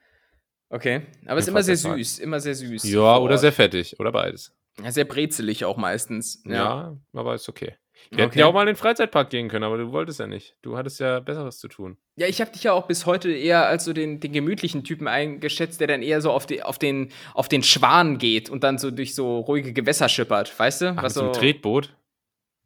Okay, 0.68 1.02
aber 1.26 1.38
es 1.38 1.46
ist 1.46 1.48
immer 1.48 1.62
sehr 1.62 1.76
süß, 1.76 2.18
immer 2.20 2.40
sehr 2.40 2.54
süß. 2.54 2.84
Ja, 2.84 3.18
oder 3.18 3.38
sehr 3.38 3.52
fettig, 3.52 3.98
oder 3.98 4.12
beides. 4.12 4.54
Ja, 4.82 4.92
sehr 4.92 5.04
brezelig 5.04 5.64
auch 5.64 5.76
meistens. 5.76 6.42
Ja, 6.44 6.54
ja 6.54 6.96
aber 7.12 7.34
ist 7.34 7.48
okay. 7.48 7.76
Wir 8.08 8.16
okay. 8.16 8.22
hätten 8.24 8.38
ja 8.38 8.46
auch 8.46 8.52
mal 8.52 8.62
in 8.62 8.68
den 8.68 8.76
Freizeitpark 8.76 9.30
gehen 9.30 9.48
können, 9.48 9.64
aber 9.64 9.78
du 9.78 9.92
wolltest 9.92 10.18
ja 10.18 10.26
nicht. 10.26 10.56
Du 10.62 10.76
hattest 10.76 10.98
ja 11.00 11.20
Besseres 11.20 11.58
zu 11.58 11.68
tun. 11.68 11.96
Ja, 12.16 12.26
ich 12.26 12.40
habe 12.40 12.50
dich 12.50 12.64
ja 12.64 12.72
auch 12.72 12.86
bis 12.86 13.06
heute 13.06 13.30
eher 13.30 13.66
als 13.66 13.84
so 13.84 13.92
den, 13.92 14.20
den 14.20 14.32
gemütlichen 14.32 14.82
Typen 14.82 15.06
eingeschätzt, 15.06 15.80
der 15.80 15.86
dann 15.86 16.02
eher 16.02 16.20
so 16.20 16.30
auf, 16.32 16.46
die, 16.46 16.62
auf, 16.62 16.78
den, 16.78 17.12
auf 17.34 17.48
den 17.48 17.62
Schwan 17.62 18.18
geht 18.18 18.50
und 18.50 18.64
dann 18.64 18.78
so 18.78 18.90
durch 18.90 19.14
so 19.14 19.38
ruhige 19.38 19.72
Gewässer 19.72 20.08
schippert, 20.08 20.58
weißt 20.58 20.80
du? 20.82 20.94
Ach, 20.96 21.02
was 21.02 21.14
so 21.14 21.26
ein 21.26 21.32
Tretboot? 21.32 21.94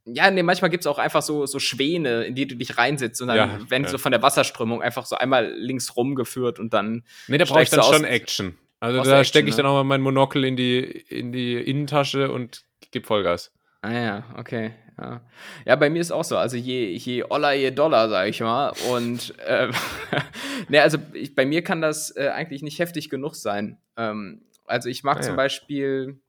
Ja, 0.07 0.31
nee, 0.31 0.43
manchmal 0.43 0.71
gibt 0.71 0.83
es 0.83 0.87
auch 0.87 0.99
einfach 0.99 1.23
so, 1.23 1.47
so 1.47 1.59
Schwäne, 1.59 2.25
in 2.25 2.35
die 2.35 2.47
du 2.47 2.57
dich 2.57 2.77
reinsetzt 2.77 3.23
und 3.23 3.29
dann 3.29 3.37
ja, 3.37 3.71
werden 3.71 3.85
ja. 3.85 3.89
so 3.89 3.97
von 3.97 4.13
der 4.13 4.21
Wasserströmung 4.21 4.83
einfach 4.83 5.07
so 5.07 5.17
einmal 5.17 5.51
links 5.55 5.97
rumgeführt 5.97 6.59
und 6.59 6.75
dann. 6.75 7.05
Nee, 7.27 7.39
da 7.39 7.47
brauche 7.47 7.63
ich 7.63 7.71
dann 7.71 7.83
schon 7.83 8.05
Action. 8.05 8.59
Also 8.81 9.03
da 9.03 9.25
stecke 9.25 9.49
ich 9.49 9.57
ne? 9.57 9.63
dann 9.63 9.67
auch 9.67 9.77
mal 9.77 9.85
mein 9.85 10.03
Monokel 10.03 10.45
in 10.45 10.57
die, 10.57 10.79
in 10.79 11.33
die 11.33 11.55
Innentasche 11.55 12.31
und 12.31 12.65
gebe 12.91 13.07
Vollgas. 13.07 13.51
Ah 13.81 13.93
ja, 13.93 14.25
okay. 14.37 14.73
Ja. 14.99 15.21
ja, 15.65 15.77
bei 15.77 15.91
mir 15.91 16.01
ist 16.01 16.13
auch 16.13 16.25
so. 16.25 16.37
Also 16.37 16.57
je, 16.57 16.93
je 16.97 17.25
Oller, 17.25 17.53
je 17.53 17.71
Dollar, 17.71 18.09
sag 18.09 18.29
ich 18.29 18.41
mal. 18.41 18.73
Und 18.91 19.39
äh, 19.41 19.71
ne, 20.69 20.83
also 20.83 20.99
ich, 21.13 21.35
bei 21.35 21.45
mir 21.45 21.63
kann 21.63 21.81
das 21.81 22.17
äh, 22.17 22.29
eigentlich 22.29 22.63
nicht 22.63 22.79
heftig 22.79 23.11
genug 23.11 23.35
sein. 23.35 23.79
Ähm, 23.97 24.43
also 24.67 24.89
ich 24.89 25.03
mag 25.03 25.19
ah, 25.19 25.21
zum 25.23 25.33
ja. 25.33 25.37
Beispiel 25.37 26.21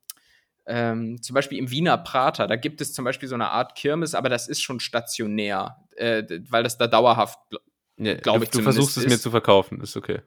ähm, 0.67 1.21
zum 1.21 1.33
Beispiel 1.35 1.59
im 1.59 1.69
Wiener 1.69 1.97
Prater, 1.97 2.47
da 2.47 2.55
gibt 2.55 2.81
es 2.81 2.93
zum 2.93 3.05
Beispiel 3.05 3.29
so 3.29 3.35
eine 3.35 3.49
Art 3.49 3.75
Kirmes, 3.75 4.15
aber 4.15 4.29
das 4.29 4.47
ist 4.47 4.61
schon 4.61 4.79
stationär, 4.79 5.77
äh, 5.95 6.23
weil 6.49 6.63
das 6.63 6.77
da 6.77 6.87
dauerhaft, 6.87 7.39
glaube 7.97 8.21
glaub 8.21 8.43
ich, 8.43 8.49
Du 8.49 8.61
versuchst 8.61 8.97
es 8.97 9.05
mir 9.05 9.19
zu 9.19 9.29
verkaufen, 9.29 9.79
ist 9.81 9.95
okay. 9.95 10.21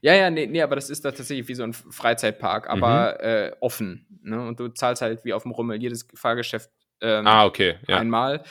Ja, 0.00 0.14
ja, 0.14 0.30
nee, 0.30 0.46
nee, 0.46 0.62
aber 0.62 0.76
das 0.76 0.88
ist 0.90 1.04
da 1.04 1.10
tatsächlich 1.10 1.48
wie 1.48 1.54
so 1.54 1.64
ein 1.64 1.72
Freizeitpark, 1.72 2.68
aber 2.68 3.18
mhm. 3.18 3.26
äh, 3.26 3.52
offen. 3.60 4.06
Ne? 4.22 4.40
Und 4.46 4.60
du 4.60 4.68
zahlst 4.68 5.02
halt 5.02 5.24
wie 5.24 5.32
auf 5.32 5.42
dem 5.42 5.52
Rummel 5.52 5.82
jedes 5.82 6.06
Fahrgeschäft 6.14 6.70
ähm, 7.02 7.26
ah, 7.26 7.44
okay, 7.44 7.76
ja. 7.86 7.98
einmal. 7.98 8.42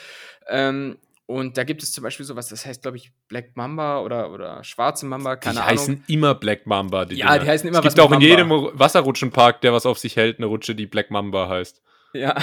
Ähm, 0.48 0.98
und 1.26 1.56
da 1.56 1.64
gibt 1.64 1.82
es 1.82 1.92
zum 1.92 2.04
Beispiel 2.04 2.26
sowas, 2.26 2.48
das 2.48 2.66
heißt, 2.66 2.82
glaube 2.82 2.98
ich, 2.98 3.10
Black 3.28 3.56
Mamba 3.56 4.00
oder, 4.00 4.30
oder 4.30 4.62
Schwarze 4.64 5.06
Mamba, 5.06 5.36
keine 5.36 5.54
die 5.54 5.60
Ahnung. 5.60 5.74
Die 5.74 5.80
heißen 5.80 6.04
immer 6.08 6.34
Black 6.34 6.66
Mamba, 6.66 7.06
die 7.06 7.16
Ja, 7.16 7.28
Dinger. 7.28 7.38
die 7.38 7.48
heißen 7.48 7.68
immer 7.68 7.78
es 7.78 7.84
was 7.84 7.94
gibt 7.94 8.06
auch 8.06 8.12
in 8.12 8.20
jedem 8.20 8.50
Wasserrutschenpark, 8.50 9.62
der 9.62 9.72
was 9.72 9.86
auf 9.86 9.98
sich 9.98 10.16
hält, 10.16 10.38
eine 10.38 10.46
Rutsche, 10.46 10.74
die 10.74 10.86
Black 10.86 11.10
Mamba 11.10 11.48
heißt. 11.48 11.80
Ja. 12.12 12.36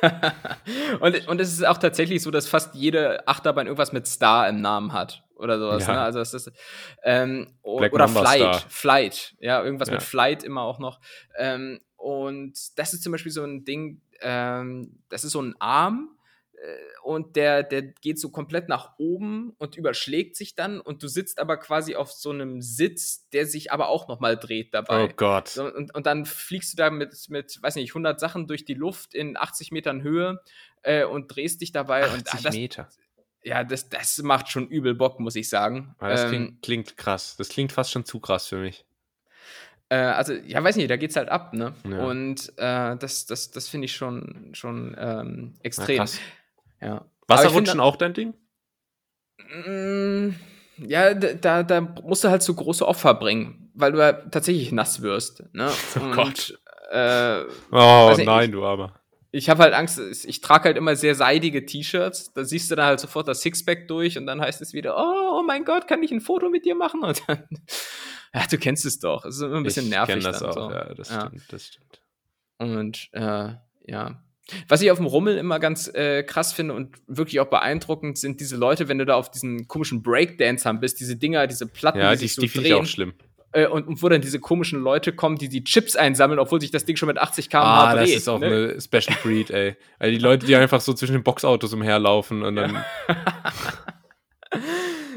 und, 1.00 1.28
und 1.28 1.40
es 1.40 1.52
ist 1.52 1.66
auch 1.66 1.78
tatsächlich 1.78 2.22
so, 2.22 2.30
dass 2.30 2.48
fast 2.48 2.74
jede 2.74 3.26
Achterbahn 3.28 3.66
irgendwas 3.66 3.92
mit 3.92 4.06
Star 4.06 4.48
im 4.48 4.60
Namen 4.60 4.92
hat 4.94 5.22
oder 5.36 5.58
sowas. 5.58 5.86
Ja. 5.86 5.94
Ne? 5.94 6.00
Also 6.00 6.18
das 6.20 6.32
ist 6.32 6.50
ähm, 7.02 7.52
oder 7.62 7.90
Mamba 7.90 8.20
Flight, 8.20 8.40
Star. 8.40 8.62
Flight, 8.68 9.34
ja, 9.40 9.62
irgendwas 9.62 9.88
ja. 9.88 9.94
mit 9.94 10.02
Flight 10.02 10.42
immer 10.42 10.62
auch 10.62 10.78
noch. 10.78 11.00
Ähm, 11.36 11.80
und 11.96 12.54
das 12.76 12.94
ist 12.94 13.02
zum 13.02 13.12
Beispiel 13.12 13.30
so 13.30 13.44
ein 13.44 13.64
Ding, 13.64 14.00
ähm, 14.22 14.98
das 15.08 15.24
ist 15.24 15.32
so 15.32 15.42
ein 15.42 15.54
Arm, 15.58 16.16
und 17.02 17.34
der, 17.34 17.64
der 17.64 17.82
geht 17.82 18.20
so 18.20 18.30
komplett 18.30 18.68
nach 18.68 18.92
oben 18.98 19.52
und 19.58 19.76
überschlägt 19.76 20.36
sich 20.36 20.54
dann 20.54 20.80
und 20.80 21.02
du 21.02 21.08
sitzt 21.08 21.40
aber 21.40 21.56
quasi 21.56 21.96
auf 21.96 22.12
so 22.12 22.30
einem 22.30 22.62
Sitz, 22.62 23.28
der 23.30 23.46
sich 23.46 23.72
aber 23.72 23.88
auch 23.88 24.06
nochmal 24.06 24.36
dreht 24.36 24.72
dabei. 24.72 25.04
Oh 25.04 25.12
Gott. 25.16 25.48
So, 25.48 25.64
und, 25.64 25.92
und 25.92 26.06
dann 26.06 26.24
fliegst 26.24 26.72
du 26.72 26.76
da 26.76 26.90
mit, 26.90 27.28
mit, 27.28 27.60
weiß 27.60 27.74
nicht, 27.74 27.90
100 27.90 28.20
Sachen 28.20 28.46
durch 28.46 28.64
die 28.64 28.74
Luft 28.74 29.14
in 29.14 29.36
80 29.36 29.72
Metern 29.72 30.02
Höhe 30.02 30.40
äh, 30.82 31.04
und 31.04 31.34
drehst 31.34 31.60
dich 31.60 31.72
dabei. 31.72 32.04
80 32.04 32.34
und, 32.34 32.46
ah, 32.46 32.50
Meter. 32.50 32.88
Ja, 33.42 33.64
das, 33.64 33.88
das 33.88 34.18
macht 34.18 34.48
schon 34.48 34.68
übel 34.68 34.94
Bock, 34.94 35.18
muss 35.18 35.34
ich 35.34 35.48
sagen. 35.48 35.96
Ah, 35.98 36.10
das 36.10 36.22
Ähm, 36.22 36.28
klingt, 36.28 36.62
klingt 36.62 36.96
krass. 36.96 37.34
Das 37.36 37.48
klingt 37.48 37.72
fast 37.72 37.90
schon 37.90 38.04
zu 38.04 38.20
krass 38.20 38.46
für 38.46 38.58
mich. 38.58 38.84
Äh, 39.92 39.96
also, 39.96 40.32
ja, 40.32 40.64
weiß 40.64 40.76
nicht, 40.76 40.90
da 40.90 40.96
geht's 40.96 41.16
halt 41.16 41.28
ab, 41.28 41.52
ne? 41.52 41.74
Ja. 41.86 41.98
Und 42.04 42.50
äh, 42.56 42.96
das, 42.96 43.26
das, 43.26 43.50
das 43.50 43.68
finde 43.68 43.84
ich 43.84 43.94
schon, 43.94 44.48
schon 44.54 44.96
ähm, 44.98 45.52
Ja, 45.56 45.60
extrem. 45.64 45.96
krass. 45.98 46.18
Ja. 46.80 47.04
Ich 47.04 47.28
Wasserrutschen 47.28 47.80
auch 47.80 47.96
dein 47.96 48.14
Ding? 48.14 48.32
Mm, 49.66 50.30
Ja, 50.78 51.12
da, 51.14 51.62
da 51.62 51.80
musst 51.80 52.24
du 52.24 52.28
halt 52.30 52.42
so 52.42 52.54
große 52.54 52.86
Opfer 52.86 53.14
bringen, 53.14 53.70
weil 53.74 53.92
du 53.92 53.98
ja 53.98 54.12
tatsächlich 54.12 54.72
nass 54.72 55.02
wirst. 55.02 55.44
Ne? 55.52 55.70
Oh 55.96 56.00
Und, 56.00 56.12
Gott. 56.14 56.58
Äh, 56.90 57.42
Oh 57.70 58.14
nein, 58.24 58.44
ich- 58.46 58.50
du 58.52 58.64
aber. 58.64 59.00
Ich 59.34 59.48
habe 59.48 59.62
halt 59.62 59.72
Angst, 59.74 59.98
ich 59.98 60.28
ich 60.28 60.40
trage 60.42 60.64
halt 60.64 60.76
immer 60.76 60.94
sehr 60.94 61.14
seidige 61.14 61.64
T-Shirts. 61.66 62.32
Da 62.34 62.44
siehst 62.44 62.70
du 62.70 62.74
dann 62.76 62.86
halt 62.86 63.00
sofort 63.00 63.26
das 63.28 63.40
Sixpack 63.40 63.88
durch 63.88 64.18
und 64.18 64.26
dann 64.26 64.40
heißt 64.40 64.60
es 64.60 64.72
wieder, 64.74 64.96
oh, 64.96 65.38
oh 65.38 65.42
mein 65.42 65.64
Gott, 65.64 65.88
kann 65.88 66.02
ich 66.02 66.12
ein 66.12 66.20
Foto 66.20 66.50
mit 66.50 66.64
dir 66.66 66.74
machen? 66.74 67.02
Und 67.04 67.22
dann, 67.26 67.42
ja, 68.34 68.44
du 68.50 68.58
kennst 68.58 68.84
es 68.84 68.98
doch. 69.00 69.24
Es 69.24 69.36
ist 69.36 69.42
immer 69.42 69.56
ein 69.56 69.62
bisschen 69.64 69.84
ich 69.86 69.90
nervig. 69.90 70.14
kenn 70.14 70.22
das 70.22 70.38
dann 70.40 70.48
auch, 70.50 70.54
so. 70.54 70.70
ja, 70.70 70.94
das 70.94 71.08
Ja. 71.10 71.26
stimmt, 71.26 71.42
das 71.52 71.66
stimmt. 71.66 72.00
Und 72.58 73.08
äh, 73.12 73.54
ja. 73.86 74.22
Was 74.68 74.82
ich 74.82 74.90
auf 74.90 74.98
dem 74.98 75.06
Rummel 75.06 75.38
immer 75.38 75.58
ganz 75.60 75.88
äh, 75.94 76.24
krass 76.24 76.52
finde 76.52 76.74
und 76.74 76.96
wirklich 77.06 77.40
auch 77.40 77.46
beeindruckend 77.48 78.18
sind 78.18 78.40
diese 78.40 78.56
Leute, 78.56 78.88
wenn 78.88 78.98
du 78.98 79.06
da 79.06 79.14
auf 79.14 79.30
diesen 79.30 79.66
komischen 79.68 80.02
Breakdancern 80.02 80.80
bist, 80.80 81.00
diese 81.00 81.16
Dinger, 81.16 81.46
diese 81.46 81.66
Platten, 81.66 81.98
Ja, 82.00 82.10
die 82.10 82.16
die, 82.18 82.22
sich 82.26 82.34
so 82.34 82.42
die 82.42 82.48
finde 82.48 82.68
ich 82.68 82.74
drehen. 82.74 82.82
auch 82.82 82.86
schlimm. 82.86 83.14
Äh, 83.52 83.66
und, 83.66 83.86
und 83.86 84.02
wo 84.02 84.08
dann 84.08 84.20
diese 84.20 84.40
komischen 84.40 84.80
Leute 84.80 85.12
kommen, 85.12 85.36
die 85.38 85.48
die 85.48 85.64
Chips 85.64 85.96
einsammeln, 85.96 86.38
obwohl 86.38 86.60
sich 86.60 86.70
das 86.70 86.84
Ding 86.84 86.96
schon 86.96 87.06
mit 87.08 87.18
80 87.18 87.48
km/h 87.50 87.64
Ah, 87.64 87.94
dreht. 87.94 88.02
das 88.08 88.10
ist 88.16 88.28
auch 88.28 88.38
ne? 88.38 88.46
eine 88.46 88.80
Special 88.80 89.16
Breed, 89.22 89.50
ey. 89.50 89.76
Also 89.98 90.10
die 90.12 90.18
Leute, 90.22 90.46
die 90.46 90.56
einfach 90.56 90.80
so 90.80 90.92
zwischen 90.92 91.12
den 91.12 91.22
Boxautos 91.22 91.72
umherlaufen 91.72 92.42
und 92.42 92.56
dann. 92.56 92.84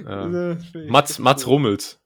ja. 0.05 0.57
Mats, 0.87 1.19
Mats 1.19 1.47
Rummels. 1.47 1.99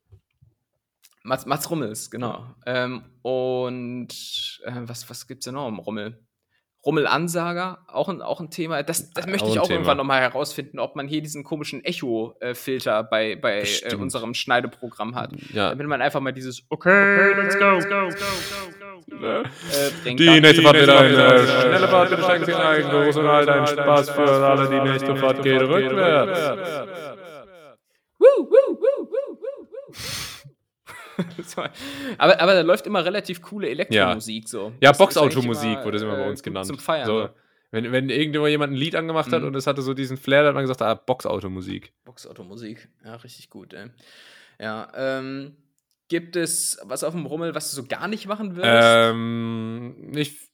Mats, 1.23 1.45
Mats 1.45 1.69
Rummels, 1.69 2.09
genau. 2.09 2.45
Ähm, 2.65 3.03
und 3.21 4.07
äh, 4.63 4.71
was, 4.85 5.09
was 5.09 5.27
gibt's 5.27 5.45
denn 5.45 5.55
noch 5.55 5.67
im 5.67 5.79
Rummel? 5.79 6.17
Rummelansager, 6.89 7.77
auch 7.87 8.09
ein, 8.09 8.23
auch 8.23 8.39
ein 8.39 8.49
Thema. 8.49 8.81
Das, 8.81 9.11
das 9.11 9.25
Auch 9.25 9.29
möchte 9.29 9.47
ich 9.47 9.53
ein 9.53 9.59
auch 9.59 9.67
Thema. 9.67 9.75
irgendwann 9.75 9.97
nochmal 9.97 10.21
herausfinden, 10.21 10.79
ob 10.79 10.95
man 10.95 11.07
hier 11.07 11.21
diesen 11.21 11.43
komischen 11.43 11.85
Echo-Filter 11.85 13.03
bei, 13.03 13.35
bei 13.35 13.61
äh, 13.61 13.93
unserem 13.93 14.33
Schneideprogramm 14.33 15.13
hat. 15.13 15.31
Ja. 15.53 15.69
Damit 15.69 15.85
man 15.85 16.01
einfach 16.01 16.19
mal 16.19 16.31
dieses 16.31 16.63
Okay, 16.69 17.33
let's 17.35 17.59
go, 17.59 17.77
äh, 19.11 19.43
bringen 20.03 20.17
Die 20.17 20.25
kann. 20.25 20.39
nächste 20.41 20.61
Fahrt 20.63 20.75
wird 20.77 20.89
eine 20.89 21.15
Fahrt 21.15 21.61
schnelle 21.61 21.87
Fahrt, 21.87 22.09
bitte 22.09 22.23
steigen 22.23 22.45
Sie 22.45 22.53
ein, 22.53 22.91
los 22.91 23.17
und 23.17 23.27
halt 23.27 23.49
ein 23.49 23.67
Spaß 23.67 24.09
für 24.09 24.21
alle, 24.47 24.67
die 24.69 24.89
nächste 24.89 25.15
Fahrt 25.15 25.43
geht 25.43 25.61
rückwärts. 25.61 26.49
Woo, 28.19 28.49
woo, 28.49 28.77
woo. 28.81 28.88
Aber, 32.17 32.39
aber 32.41 32.53
da 32.53 32.61
läuft 32.61 32.87
immer 32.87 33.03
relativ 33.03 33.41
coole 33.41 33.69
Elektromusik 33.69 34.47
so. 34.47 34.73
Ja, 34.81 34.91
ist 34.91 34.97
eigentlich 34.97 34.97
Boxautomusik 34.97 35.83
wurde 35.83 35.97
es 35.97 36.03
immer 36.03 36.15
bei 36.15 36.25
äh, 36.25 36.29
uns 36.29 36.39
gut 36.39 36.45
genannt. 36.45 36.67
Zum 36.67 36.79
Feiern. 36.79 37.05
So, 37.05 37.19
ne? 37.19 37.33
wenn, 37.71 37.91
wenn 37.91 38.09
irgendjemand 38.09 38.49
jemand 38.51 38.73
ein 38.73 38.75
Lied 38.75 38.95
angemacht 38.95 39.31
hat 39.31 39.41
Mhm. 39.41 39.47
und 39.47 39.55
es 39.55 39.67
hatte 39.67 39.81
so 39.81 39.93
diesen 39.93 40.17
Flair, 40.17 40.39
dann 40.41 40.49
hat 40.49 40.55
man 40.55 40.63
gesagt, 40.63 40.81
ah, 40.81 40.93
Boxautomusik. 40.95 41.93
Boxautomusik. 42.05 42.89
Ja, 43.05 43.15
richtig 43.15 43.49
gut, 43.49 43.73
ey. 43.73 43.89
Ja, 44.59 44.91
ähm, 44.95 45.55
gibt 46.07 46.35
es 46.35 46.79
was 46.83 47.03
auf 47.03 47.13
dem 47.13 47.25
Rummel, 47.25 47.55
was 47.55 47.69
du 47.69 47.75
so 47.81 47.87
gar 47.87 48.07
nicht 48.07 48.27
machen 48.27 48.55
würdest? 48.55 48.87
Ähm, 49.11 50.11
ich. 50.15 50.48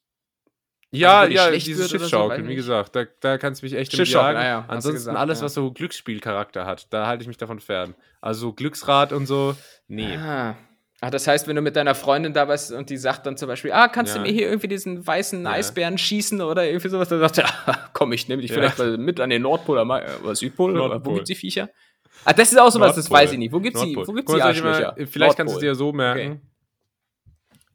Ja, 0.97 1.27
die 1.27 1.35
ja, 1.35 1.51
dieses 1.51 1.89
so, 1.89 1.97
Schiffschaukeln, 1.97 2.43
weiß 2.43 2.49
wie 2.49 2.55
gesagt, 2.55 2.95
da, 2.95 3.05
da 3.19 3.37
kannst 3.37 3.61
du 3.61 3.65
mich 3.65 3.73
echt 3.75 3.93
im 3.97 4.03
jagen. 4.05 4.37
ah 4.37 4.43
ja, 4.45 4.65
Ansonsten 4.67 4.93
gesagt, 4.93 5.17
alles, 5.17 5.39
ja. 5.39 5.45
was 5.45 5.53
so 5.53 5.71
Glücksspielcharakter 5.71 6.65
hat, 6.65 6.91
da 6.93 7.07
halte 7.07 7.21
ich 7.23 7.27
mich 7.27 7.37
davon 7.37 7.59
fern. 7.59 7.95
Also 8.21 8.53
Glücksrad 8.53 9.13
und 9.13 9.25
so, 9.25 9.55
nee. 9.87 10.15
Ah. 10.15 10.55
Ach, 11.01 11.09
das 11.09 11.27
heißt, 11.27 11.47
wenn 11.47 11.55
du 11.57 11.61
mit 11.61 11.75
deiner 11.75 11.93
Freundin 11.93 12.33
da 12.33 12.45
bist 12.45 12.71
und 12.71 12.89
die 12.89 12.97
sagt 12.97 13.25
dann 13.25 13.35
zum 13.37 13.47
Beispiel, 13.49 13.71
ah, 13.73 13.87
kannst 13.89 14.15
Ja. 14.15 14.21
du 14.21 14.27
mir 14.27 14.33
hier 14.33 14.47
irgendwie 14.47 14.69
diesen 14.69 15.05
weißen. 15.05 15.45
Eisbären 15.45 15.97
schießen 15.97 16.41
oder 16.41 16.65
irgendwie 16.65 16.87
sowas, 16.89 17.09
dann 17.09 17.19
sagt 17.19 17.37
er, 17.39 17.43
ja, 17.67 17.89
komm, 17.93 18.13
ich 18.13 18.27
nehme 18.27 18.41
dich 18.41 18.51
vielleicht 18.51 18.79
mal 18.79 18.97
mit 18.97 19.19
an 19.19 19.29
den 19.29 19.41
Nordpol 19.41 19.77
oder, 19.77 20.01
äh, 20.07 20.23
oder 20.23 20.35
Südpol, 20.35 20.71
oder 20.71 20.83
wo 20.83 20.87
Nordpol. 20.87 21.13
gibt's 21.15 21.27
die 21.27 21.35
Viecher? 21.35 21.69
Ah, 22.23 22.33
das 22.33 22.51
ist 22.51 22.57
auch 22.57 22.71
sowas, 22.71 22.95
das 22.95 23.09
Nordpol. 23.09 23.17
weiß 23.25 23.31
ich 23.33 23.37
nicht. 23.37 23.51
Wo 23.51 23.59
gibt's 23.59 23.81
die, 23.81 23.93
Nordpol. 23.93 24.07
wo 24.07 24.13
gibt's 24.13 24.31
Guck 24.31 24.41
die 24.41 24.49
ich 24.51 24.63
mal- 24.63 24.69
Arschlöcher? 24.73 25.07
Vielleicht 25.11 25.37
kannst 25.37 25.53
du 25.53 25.57
es 25.59 25.63
Nordpol. 25.63 25.69
dir 25.69 25.75
so 25.75 25.91
merken. 25.91 26.41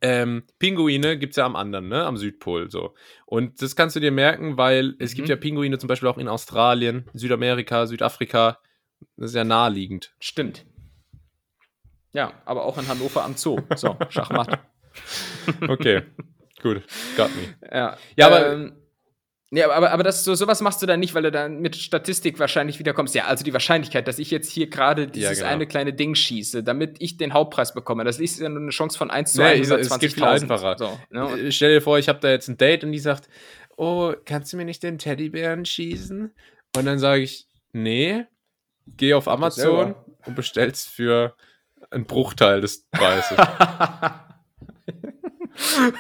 Ähm, 0.03 0.45
Pinguine 0.59 1.19
gibt 1.19 1.33
es 1.33 1.37
ja 1.37 1.45
am 1.47 1.57
anderen, 1.57 1.89
ne? 1.89 2.05
Am 2.07 2.17
Südpol 2.17 2.71
so. 2.71 2.95
Und 3.27 3.61
das 3.61 3.77
kannst 3.77 3.97
du 3.97 4.01
dir 4.01 4.11
merken, 4.13 4.57
weil 4.57 4.95
es 4.99 5.13
Mhm. 5.13 5.17
gibt 5.17 5.29
ja 5.29 5.37
Pinguine 5.37 5.79
zum 5.79 5.89
Beispiel 5.89 6.09
auch 6.09 6.17
in 6.19 6.29
Australien, 6.29 7.05
Südamerika, 7.13 7.87
Südafrika. 7.87 8.59
Das 9.17 9.31
ist 9.31 9.35
ja 9.37 9.45
naheliegend. 9.45 10.15
Stimmt. 10.19 10.65
Ja, 12.13 12.33
aber 12.45 12.65
auch 12.65 12.77
in 12.79 12.89
Hannover 12.89 13.25
am 13.25 13.37
Zoo. 13.37 13.59
So, 13.77 13.97
Schachmatt. 14.09 14.59
Okay, 15.69 16.03
gut, 16.63 16.83
got 17.17 17.31
me. 17.37 17.55
Ja, 17.73 17.97
Ja, 18.17 18.27
aber- 18.27 18.53
Ähm, 18.53 18.73
ja, 19.53 19.69
aber, 19.71 19.91
aber 19.91 20.05
das, 20.05 20.23
so, 20.23 20.35
sowas 20.37 20.61
machst 20.61 20.81
du 20.81 20.87
dann 20.87 21.01
nicht, 21.01 21.13
weil 21.15 21.25
du 21.25 21.33
dann 21.33 21.61
mit 21.61 21.75
Statistik 21.75 22.39
wahrscheinlich 22.39 22.79
wieder 22.79 22.93
kommst. 22.93 23.17
Ja, 23.17 23.25
also 23.25 23.43
die 23.43 23.53
Wahrscheinlichkeit, 23.53 24.07
dass 24.07 24.21
ich 24.21 24.31
jetzt 24.31 24.51
hier 24.51 24.71
gerade 24.71 25.09
dieses 25.09 25.39
genau. 25.39 25.51
eine 25.51 25.67
kleine 25.67 25.93
Ding 25.93 26.15
schieße, 26.15 26.63
damit 26.63 26.97
ich 27.01 27.17
den 27.17 27.33
Hauptpreis 27.33 27.75
bekomme, 27.75 28.05
das 28.05 28.21
ist 28.21 28.39
ja 28.39 28.49
nur 28.49 28.61
eine 28.61 28.71
Chance 28.71 28.97
von 28.97 29.11
1 29.11 29.33
zu 29.33 29.43
Nee, 29.43 29.63
120.000. 29.63 29.79
es 29.79 29.99
geht 29.99 30.13
viel 30.15 30.25
einfacher. 30.25 30.77
So, 30.79 31.01
ne? 31.11 31.47
Äh, 31.47 31.53
Stell 31.53 31.75
dir 31.75 31.81
vor, 31.81 31.99
ich 31.99 32.09
habe 32.09 32.21
da 32.21 32.31
jetzt 32.31 32.49
ein 32.49 32.59
Date 32.59 32.85
und 32.85 32.93
die 32.93 33.01
sagt, 33.01 33.29
oh, 33.77 34.13
kannst 34.25 34.53
du 34.53 34.57
mir 34.57 34.65
nicht 34.65 34.85
den 34.85 34.99
Teddybären 34.99 35.65
schießen? 35.65 36.33
Und 36.77 36.87
dann 36.87 37.01
sage 37.01 37.23
ich, 37.23 37.49
nee, 37.73 38.25
geh 38.87 39.15
auf 39.15 39.27
Amazon 39.27 39.97
und 40.27 40.37
bestellst 40.37 40.89
für 40.89 41.35
einen 41.91 42.05
Bruchteil 42.05 42.61
des 42.61 42.87
Preises. 42.93 43.37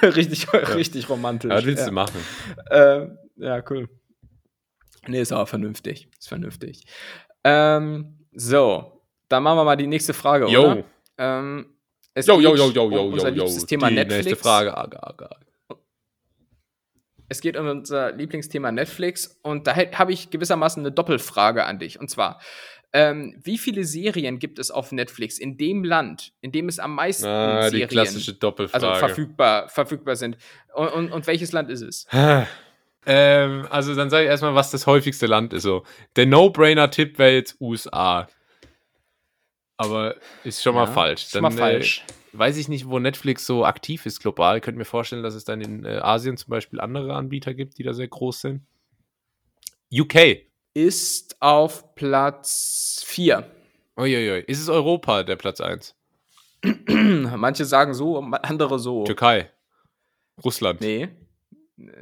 richtig, 0.02 0.52
richtig 0.52 1.08
romantisch. 1.08 1.50
Ja, 1.50 1.56
was 1.56 1.64
willst 1.64 1.80
ja. 1.80 1.88
du 1.88 1.92
machen? 1.92 2.24
Ähm, 2.70 3.18
ja, 3.40 3.62
cool. 3.70 3.88
Nee, 5.06 5.20
ist 5.20 5.32
aber 5.32 5.46
vernünftig. 5.46 6.08
Ist 6.18 6.28
vernünftig. 6.28 6.84
Ähm, 7.44 8.18
so, 8.32 9.02
dann 9.28 9.42
machen 9.42 9.58
wir 9.58 9.64
mal 9.64 9.76
die 9.76 9.86
nächste 9.86 10.12
Frage, 10.14 10.46
Yo. 10.48 10.60
oder? 10.72 10.84
Ähm, 11.18 11.74
es 12.14 12.26
Jo, 12.26 12.40
jo, 12.40 12.52
geht 12.52 12.74
jo, 12.76 12.90
jo, 12.90 13.02
um 13.06 13.12
unser 13.14 13.30
liebstes 13.30 13.66
Thema 13.66 13.88
Die 13.88 13.94
Netflix. 13.94 14.24
nächste 14.26 14.42
Frage. 14.42 14.76
Aga, 14.76 14.98
aga. 15.02 15.30
Es 17.28 17.40
geht 17.40 17.56
um 17.56 17.66
unser 17.68 18.10
Lieblingsthema 18.12 18.72
Netflix 18.72 19.38
und 19.44 19.66
da 19.68 19.76
habe 19.76 20.12
ich 20.12 20.30
gewissermaßen 20.30 20.82
eine 20.82 20.90
Doppelfrage 20.90 21.64
an 21.64 21.78
dich. 21.78 22.00
Und 22.00 22.10
zwar, 22.10 22.40
ähm, 22.92 23.38
wie 23.44 23.56
viele 23.56 23.84
Serien 23.84 24.40
gibt 24.40 24.58
es 24.58 24.72
auf 24.72 24.90
Netflix 24.90 25.38
in 25.38 25.56
dem 25.56 25.84
Land, 25.84 26.32
in 26.40 26.50
dem 26.50 26.68
es 26.68 26.80
am 26.80 26.96
meisten 26.96 27.26
Ah, 27.28 27.70
Serien 27.70 27.88
klassische 27.88 28.34
Doppelfrage. 28.34 28.84
also 28.84 28.98
verfügbar, 28.98 29.68
verfügbar 29.68 30.16
sind? 30.16 30.36
Und, 30.74 30.88
und, 30.88 31.12
und 31.12 31.26
welches 31.28 31.52
Land 31.52 31.70
ist 31.70 31.82
es? 31.82 32.06
ähm, 33.06 33.66
also 33.70 33.94
dann 33.94 34.10
sage 34.10 34.24
ich 34.24 34.30
erstmal, 34.30 34.54
was 34.54 34.70
das 34.70 34.86
häufigste 34.86 35.26
Land 35.26 35.52
ist. 35.52 35.62
So. 35.62 35.84
Der 36.16 36.26
No-Brainer-Tipp 36.26 37.18
wäre 37.18 37.32
jetzt 37.32 37.60
USA. 37.60 38.28
Aber 39.76 40.16
ist 40.44 40.62
schon 40.62 40.74
mal 40.74 40.84
Ja, 40.86 40.92
falsch. 40.92 41.22
Ist 41.22 41.32
schon 41.32 41.42
mal 41.42 41.52
falsch. 41.52 42.04
Äh, 42.06 42.38
weiß 42.38 42.56
ich 42.58 42.68
nicht, 42.68 42.88
wo 42.88 42.98
Netflix 42.98 43.46
so 43.46 43.64
aktiv 43.64 44.04
ist 44.04 44.20
global. 44.20 44.58
Ich 44.58 44.62
könnte 44.62 44.78
mir 44.78 44.84
vorstellen, 44.84 45.22
dass 45.22 45.34
es 45.34 45.44
dann 45.44 45.60
in 45.60 45.84
äh, 45.84 45.98
Asien 46.02 46.36
zum 46.36 46.50
Beispiel 46.50 46.80
andere 46.80 47.14
Anbieter 47.14 47.54
gibt, 47.54 47.78
die 47.78 47.82
da 47.82 47.94
sehr 47.94 48.08
groß 48.08 48.42
sind. 48.42 48.66
UK. 49.92 50.42
Ist 50.74 51.40
auf 51.40 51.94
Platz 51.94 53.02
4. 53.06 53.50
Uiuiui. 53.96 54.44
Ist 54.46 54.60
es 54.60 54.68
Europa, 54.68 55.22
der 55.22 55.36
Platz 55.36 55.60
1? 55.60 55.96
Manche 56.86 57.64
sagen 57.64 57.94
so, 57.94 58.18
andere 58.18 58.78
so. 58.78 59.04
Türkei. 59.04 59.50
Russland. 60.44 60.80
Nee. 60.80 61.08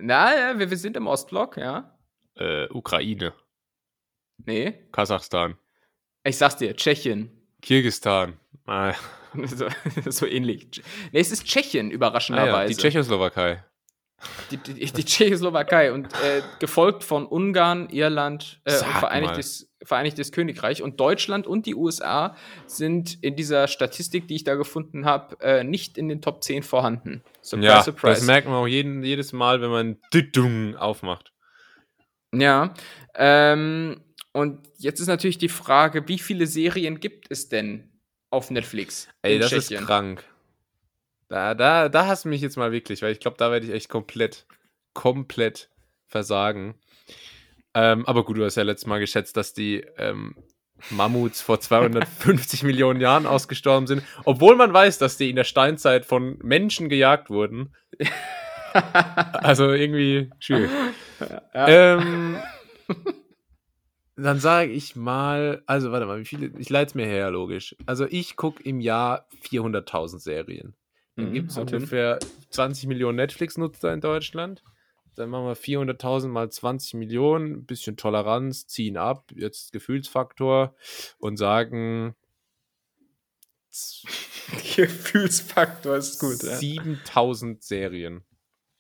Na, 0.01 0.37
ja, 0.37 0.59
wir, 0.59 0.71
wir 0.71 0.77
sind 0.77 0.97
im 0.97 1.07
Ostblock, 1.07 1.57
ja. 1.57 1.97
Äh, 2.35 2.69
Ukraine. 2.69 3.33
Nee. 4.45 4.75
Kasachstan. 4.93 5.57
Ich 6.25 6.37
sag's 6.37 6.57
dir, 6.57 6.75
Tschechien. 6.75 7.31
Kirgistan. 7.63 8.39
Ah, 8.67 8.95
so, 9.47 9.69
so 10.07 10.27
ähnlich. 10.27 10.83
Nee, 11.13 11.21
es 11.21 11.31
ist 11.31 11.45
Tschechien, 11.45 11.87
ah 11.87 11.91
ja, 11.91 11.95
überraschenderweise. 11.95 12.75
die 12.75 12.81
Tschechoslowakei. 12.81 13.65
Die, 14.51 14.57
die, 14.57 14.75
die 14.75 15.05
Tschechoslowakei 15.05 15.93
und 15.93 16.13
äh, 16.15 16.43
gefolgt 16.59 17.05
von 17.05 17.25
Ungarn, 17.25 17.89
Irland 17.89 18.61
äh, 18.65 18.73
und 18.73 18.85
Vereinigtes, 18.85 19.71
Vereinigtes 19.81 20.33
Königreich 20.33 20.83
und 20.83 20.99
Deutschland 20.99 21.47
und 21.47 21.65
die 21.65 21.77
USA 21.77 22.35
sind 22.67 23.23
in 23.23 23.37
dieser 23.37 23.69
Statistik, 23.69 24.27
die 24.27 24.35
ich 24.35 24.43
da 24.43 24.57
gefunden 24.57 25.05
habe, 25.05 25.41
äh, 25.41 25.63
nicht 25.63 25.97
in 25.97 26.09
den 26.09 26.21
Top 26.21 26.43
10 26.43 26.65
vorhanden. 26.65 27.23
Surprise, 27.49 27.69
ja, 27.69 27.83
surprise. 27.83 28.21
das 28.21 28.27
merkt 28.27 28.47
man 28.47 28.57
auch 28.57 28.67
jeden, 28.67 29.03
jedes 29.03 29.33
Mal, 29.33 29.61
wenn 29.61 29.71
man 29.71 29.99
Düdung 30.13 30.77
aufmacht. 30.77 31.33
Ja. 32.35 32.75
Ähm, 33.15 34.03
und 34.33 34.69
jetzt 34.79 35.01
ist 35.01 35.07
natürlich 35.07 35.39
die 35.39 35.49
Frage, 35.49 36.07
wie 36.09 36.19
viele 36.19 36.47
Serien 36.47 37.01
gibt 37.01 37.31
es 37.31 37.49
denn 37.49 37.91
auf 38.31 38.51
Netflix? 38.51 39.09
Ey, 39.23 39.39
das 39.39 39.51
Tschechien? 39.51 39.81
ist 39.81 39.87
krank. 39.87 40.25
Da, 41.29 41.55
da, 41.55 41.89
da 41.89 42.07
hast 42.07 42.25
du 42.25 42.29
mich 42.29 42.41
jetzt 42.41 42.57
mal 42.57 42.73
wirklich, 42.73 43.03
weil 43.03 43.13
ich 43.13 43.21
glaube, 43.21 43.37
da 43.37 43.51
werde 43.51 43.67
ich 43.67 43.73
echt 43.73 43.89
komplett, 43.89 44.47
komplett 44.95 45.71
versagen. 46.07 46.75
Ähm, 47.75 48.07
aber 48.07 48.25
gut, 48.25 48.39
du 48.39 48.45
hast 48.45 48.57
ja 48.57 48.63
letztes 48.63 48.87
Mal 48.87 48.99
geschätzt, 48.99 49.37
dass 49.37 49.53
die 49.53 49.85
ähm, 49.99 50.35
Mammuts 50.91 51.41
vor 51.41 51.61
250 51.61 52.63
Millionen 52.63 53.01
Jahren 53.01 53.27
ausgestorben 53.27 53.87
sind, 53.87 54.03
obwohl 54.25 54.57
man 54.57 54.73
weiß, 54.73 54.99
dass 54.99 55.17
die 55.17 55.31
in 55.31 55.37
der 55.37 55.45
Steinzeit 55.45 56.05
von 56.07 56.39
Menschen 56.43 56.89
gejagt 56.89 57.31
wurden. 57.31 57.75
also 59.35 59.73
irgendwie 59.73 60.31
schwierig. 60.39 60.71
Ja. 61.55 61.69
Ähm, 61.69 62.39
dann 64.17 64.41
sage 64.41 64.73
ich 64.73 64.97
mal, 64.97 65.63
also 65.67 65.93
warte 65.93 66.07
mal, 66.07 66.19
wie 66.21 66.25
viele, 66.25 66.51
ich 66.59 66.71
leite 66.71 66.91
es 66.91 66.95
mir 66.95 67.07
her, 67.07 67.31
logisch. 67.31 67.77
Also 67.87 68.07
ich 68.09 68.37
gucke 68.37 68.63
im 68.63 68.81
Jahr 68.81 69.27
400.000 69.43 70.19
Serien. 70.19 70.75
Dann 71.17 71.31
mhm, 71.31 71.33
gibt 71.33 71.51
es 71.51 71.59
ungefähr 71.59 72.19
20 72.51 72.87
Millionen 72.89 73.17
Netflix-Nutzer 73.17 73.93
in 73.93 74.01
Deutschland. 74.01 74.63
Dann 75.19 75.31
machen 75.31 75.47
wir 75.47 75.57
400.000 75.57 76.29
mal 76.29 76.51
20 76.51 76.95
Millionen, 76.95 77.67
bisschen 77.67 77.97
Toleranz, 77.97 78.67
ziehen 78.67 78.97
ab, 78.97 79.33
jetzt 79.35 79.73
Gefühlsfaktor 79.73 80.75
und 81.19 81.37
sagen. 81.37 82.15
Gefühlsfaktor 84.77 85.97
ist 85.97 86.21
gut. 86.21 86.39
7000 86.39 87.63
Serien. 87.63 88.25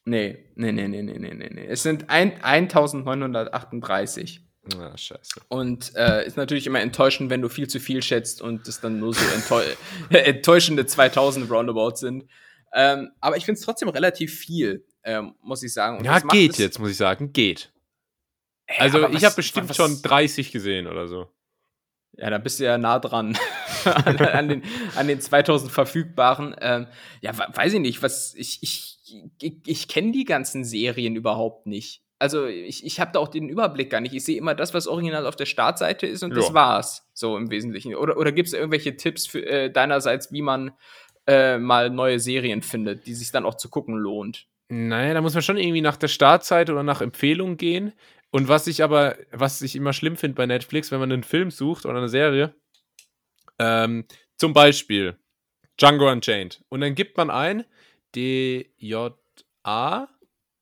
Nee, 0.05 0.52
nee, 0.55 0.73
nee, 0.73 0.89
nee, 0.89 1.02
nee, 1.02 1.19
nee, 1.19 1.35
nee. 1.35 1.66
Es 1.66 1.82
sind 1.82 2.09
ein, 2.09 2.43
1938. 2.43 4.40
Ah, 4.77 4.97
scheiße. 4.97 5.40
Und 5.48 5.94
äh, 5.97 6.27
ist 6.27 6.36
natürlich 6.36 6.66
immer 6.66 6.81
enttäuschend, 6.81 7.31
wenn 7.31 7.43
du 7.43 7.48
viel 7.48 7.69
zu 7.69 7.81
viel 7.81 8.02
schätzt 8.02 8.40
und 8.40 8.69
es 8.69 8.81
dann 8.81 8.98
nur 8.98 9.12
so 9.15 9.24
enttäu 9.35 9.62
enttäuschende 10.10 10.86
2000 10.86 11.51
Roundabout 11.51 11.97
sind. 11.97 12.24
Ähm, 12.73 13.10
aber 13.20 13.36
ich 13.36 13.44
finde 13.44 13.59
es 13.59 13.65
trotzdem 13.65 13.89
relativ 13.89 14.35
viel, 14.35 14.85
ähm, 15.04 15.34
muss 15.42 15.62
ich 15.62 15.72
sagen. 15.72 15.98
Und 15.98 16.04
ja, 16.04 16.18
geht 16.20 16.58
jetzt, 16.58 16.78
muss 16.78 16.90
ich 16.90 16.96
sagen. 16.96 17.32
Geht. 17.32 17.72
Ey, 18.66 18.80
also, 18.80 19.08
ich 19.08 19.24
habe 19.24 19.36
bestimmt 19.36 19.68
was, 19.70 19.76
schon 19.76 20.02
30 20.02 20.52
gesehen 20.52 20.86
oder 20.86 21.06
so. 21.08 21.28
Ja, 22.12 22.30
da 22.30 22.38
bist 22.38 22.60
du 22.60 22.64
ja 22.64 22.78
nah 22.78 22.98
dran 22.98 23.38
an, 23.84 24.18
an, 24.18 24.48
den, 24.48 24.62
an 24.96 25.08
den 25.08 25.20
2000 25.20 25.70
verfügbaren. 25.70 26.54
Ähm, 26.60 26.86
ja, 27.20 27.32
weiß 27.36 27.74
ich 27.74 27.80
nicht, 27.80 28.02
was 28.02 28.34
ich, 28.34 28.62
ich, 28.62 28.98
ich, 29.40 29.56
ich 29.66 29.88
kenne 29.88 30.12
die 30.12 30.24
ganzen 30.24 30.64
Serien 30.64 31.16
überhaupt 31.16 31.66
nicht 31.66 32.02
also 32.18 32.46
ich, 32.46 32.84
ich 32.84 33.00
habe 33.00 33.12
da 33.12 33.20
auch 33.20 33.28
den 33.28 33.48
Überblick 33.48 33.90
gar 33.90 34.00
nicht. 34.00 34.14
Ich 34.14 34.24
sehe 34.24 34.36
immer 34.36 34.54
das, 34.54 34.74
was 34.74 34.86
original 34.86 35.26
auf 35.26 35.36
der 35.36 35.46
Startseite 35.46 36.06
ist 36.06 36.22
und 36.22 36.30
ja. 36.30 36.36
das 36.36 36.52
war's. 36.52 37.08
So 37.14 37.36
im 37.36 37.50
Wesentlichen. 37.50 37.94
Oder, 37.94 38.16
oder 38.16 38.32
gibt 38.32 38.48
es 38.48 38.54
irgendwelche 38.54 38.96
Tipps 38.96 39.26
für, 39.26 39.44
äh, 39.46 39.70
deinerseits, 39.70 40.32
wie 40.32 40.42
man 40.42 40.72
äh, 41.26 41.58
mal 41.58 41.90
neue 41.90 42.18
Serien 42.18 42.62
findet, 42.62 43.06
die 43.06 43.14
sich 43.14 43.30
dann 43.30 43.46
auch 43.46 43.54
zu 43.54 43.68
gucken 43.68 43.94
lohnt? 43.96 44.46
Naja, 44.68 45.14
da 45.14 45.20
muss 45.22 45.34
man 45.34 45.42
schon 45.42 45.56
irgendwie 45.56 45.80
nach 45.80 45.96
der 45.96 46.08
Startseite 46.08 46.72
oder 46.72 46.82
nach 46.82 47.00
Empfehlungen 47.00 47.56
gehen. 47.56 47.92
Und 48.30 48.48
was 48.48 48.66
ich 48.66 48.82
aber, 48.82 49.16
was 49.32 49.62
ich 49.62 49.74
immer 49.74 49.94
schlimm 49.94 50.16
finde 50.16 50.34
bei 50.34 50.46
Netflix, 50.46 50.90
wenn 50.90 51.00
man 51.00 51.10
einen 51.10 51.22
Film 51.22 51.50
sucht 51.50 51.86
oder 51.86 51.98
eine 51.98 52.10
Serie, 52.10 52.54
ähm, 53.58 54.04
zum 54.36 54.52
Beispiel 54.52 55.18
Django 55.80 56.10
Unchained. 56.10 56.62
Und 56.68 56.82
dann 56.82 56.94
gibt 56.94 57.16
man 57.16 57.30
ein 57.30 57.64
D-J-A 58.14 60.08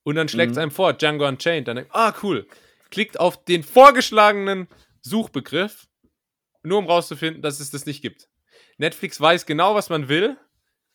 und 0.04 0.14
dann 0.14 0.28
schlägt 0.28 0.52
es 0.52 0.56
mhm. 0.56 0.62
einem 0.62 0.70
vor, 0.70 0.92
Django 0.92 1.26
Unchained. 1.26 1.66
Dann 1.66 1.76
denkt, 1.76 1.90
ah, 1.92 2.14
cool. 2.22 2.46
Klickt 2.90 3.18
auf 3.18 3.44
den 3.44 3.64
vorgeschlagenen 3.64 4.68
Suchbegriff, 5.02 5.88
nur 6.62 6.78
um 6.78 6.86
rauszufinden, 6.86 7.42
dass 7.42 7.58
es 7.58 7.70
das 7.70 7.86
nicht 7.86 8.02
gibt. 8.02 8.28
Netflix 8.78 9.20
weiß 9.20 9.46
genau, 9.46 9.74
was 9.74 9.88
man 9.88 10.08
will 10.08 10.36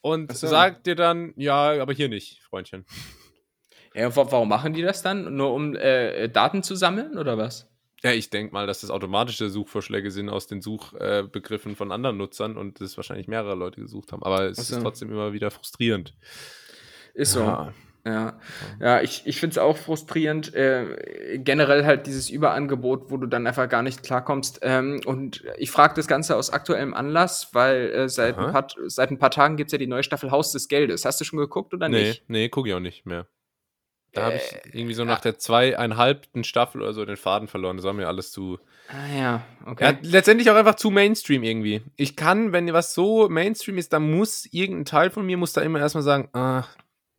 und 0.02 0.36
so. 0.36 0.48
sagt 0.48 0.88
dir 0.88 0.96
dann, 0.96 1.34
ja, 1.36 1.82
aber 1.82 1.94
hier 1.94 2.10
nicht, 2.10 2.42
Freundchen. 2.44 2.86
Ja, 3.94 4.16
warum 4.16 4.48
machen 4.48 4.72
die 4.72 4.84
das 4.84 5.02
dann? 5.02 5.36
Nur 5.36 5.54
um 5.54 5.76
äh, 5.76 6.30
Daten 6.30 6.64
zu 6.64 6.76
sammeln 6.76 7.18
oder 7.18 7.38
was? 7.38 7.70
Ja, 8.04 8.12
ich 8.12 8.30
denke 8.30 8.54
mal, 8.54 8.66
dass 8.66 8.80
das 8.80 8.90
automatische 8.90 9.50
Suchvorschläge 9.50 10.10
sind 10.12 10.30
aus 10.30 10.48
den 10.48 10.62
Suchbegriffen 10.62 11.74
äh, 11.74 11.76
von 11.76 11.92
anderen 11.92 12.16
Nutzern 12.16 12.56
und 12.56 12.80
das 12.80 12.96
wahrscheinlich 12.96 13.28
mehrere 13.28 13.56
Leute 13.56 13.82
gesucht 13.82 14.14
haben. 14.14 14.24
Aber 14.24 14.46
es 14.46 14.66
so. 14.66 14.76
ist 14.76 14.82
trotzdem 14.82 15.12
immer 15.12 15.34
wieder 15.34 15.52
frustrierend. 15.52 16.16
Ist 17.14 17.34
so. 17.34 17.70
Ja. 18.06 18.12
Ja, 18.12 18.34
ja, 18.80 19.02
ich, 19.02 19.24
ich 19.26 19.40
finde 19.40 19.54
es 19.54 19.58
auch 19.58 19.78
frustrierend, 19.78 20.54
äh, 20.56 21.38
generell 21.38 21.86
halt 21.86 22.08
dieses 22.08 22.30
Überangebot, 22.30 23.12
wo 23.12 23.18
du 23.18 23.28
dann 23.28 23.46
einfach 23.46 23.70
gar 23.70 23.84
nicht 23.84 24.04
klarkommst. 24.04 24.60
Ähm, 24.64 25.02
und 25.06 25.44
ich 25.58 25.70
frage 25.72 25.94
das 25.96 26.08
Ganze 26.08 26.36
aus 26.36 26.50
aktuellem 26.50 26.94
Anlass, 26.94 27.50
weil 27.54 27.92
äh, 27.92 28.10
seit, 28.10 28.38
ein 28.38 28.52
paar, 28.52 28.68
seit 28.88 29.12
ein 29.12 29.20
paar 29.20 29.32
Tagen 29.32 29.56
gibt 29.56 29.70
es 29.70 29.72
ja 29.74 29.78
die 29.78 29.88
neue 29.88 30.04
Staffel 30.04 30.32
Haus 30.32 30.52
des 30.52 30.68
Geldes. 30.68 31.06
Hast 31.06 31.22
du 31.22 31.26
schon 31.26 31.40
geguckt 31.40 31.74
oder 31.74 31.90
nee, 31.90 32.04
nicht? 32.04 32.24
Nee, 32.28 32.50
gucke 32.50 32.70
ich 32.70 32.76
auch 32.76 32.80
nicht 32.80 33.06
mehr. 33.06 33.28
Da 34.14 34.24
habe 34.24 34.36
ich 34.36 34.56
äh, 34.56 34.78
irgendwie 34.78 34.94
so 34.94 35.06
nach 35.06 35.22
der 35.22 35.38
zweieinhalbten 35.38 36.44
Staffel 36.44 36.82
oder 36.82 36.94
so 36.94 37.06
den 37.06 37.18
Faden 37.18 37.48
verloren. 37.48 37.78
Das 37.78 37.86
war 37.86 37.94
mir 37.94 38.08
alles 38.08 38.32
zu. 38.32 38.60
Ah 38.90 39.18
ja, 39.18 39.46
okay. 39.66 39.86
Ja, 39.86 39.98
letztendlich 40.02 40.50
auch 40.50 40.56
einfach 40.56 40.76
zu 40.76 40.90
Mainstream 40.90 41.44
irgendwie. 41.44 41.82
Ich 41.96 42.16
kann, 42.16 42.52
wenn 42.52 42.74
was 42.74 42.94
so 42.94 43.30
Mainstream 43.30 43.78
ist, 43.78 43.94
dann 43.94 44.12
muss 44.12 44.48
irgendein 44.52 44.86
Teil 44.86 45.10
von 45.12 45.26
mir 45.26 45.38
muss 45.38 45.54
da 45.54 45.62
immer 45.62 45.80
erstmal 45.80 46.04
sagen, 46.04 46.28
ah, 46.34 46.66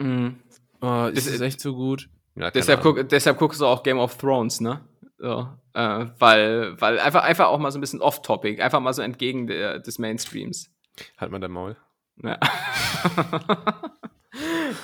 mh, 0.01 0.35
Oh, 0.83 1.07
ist 1.07 1.33
das 1.33 1.41
echt 1.41 1.61
so 1.61 1.75
gut. 1.75 2.09
Ja, 2.35 2.51
deshalb, 2.51 2.83
guck, 2.83 3.09
deshalb 3.09 3.39
guckst 3.39 3.61
du 3.61 3.67
auch 3.67 3.85
Game 3.85 3.99
of 3.99 4.17
Thrones, 4.17 4.61
ne? 4.61 4.81
So, 5.17 5.49
äh, 5.75 6.07
weil, 6.19 6.81
weil 6.81 6.99
einfach, 6.99 7.23
einfach 7.23 7.47
auch 7.47 7.59
mal 7.59 7.71
so 7.71 7.79
ein 7.79 7.81
bisschen 7.81 8.01
off-topic, 8.01 8.61
einfach 8.61 8.81
mal 8.81 8.93
so 8.93 9.03
entgegen 9.03 9.47
der, 9.47 9.79
des 9.79 10.01
Mainstreams. 10.01 10.71
Halt 11.17 11.31
mal 11.31 11.39
dein 11.39 11.53
Maul. 11.53 11.77
Ja. 12.21 12.41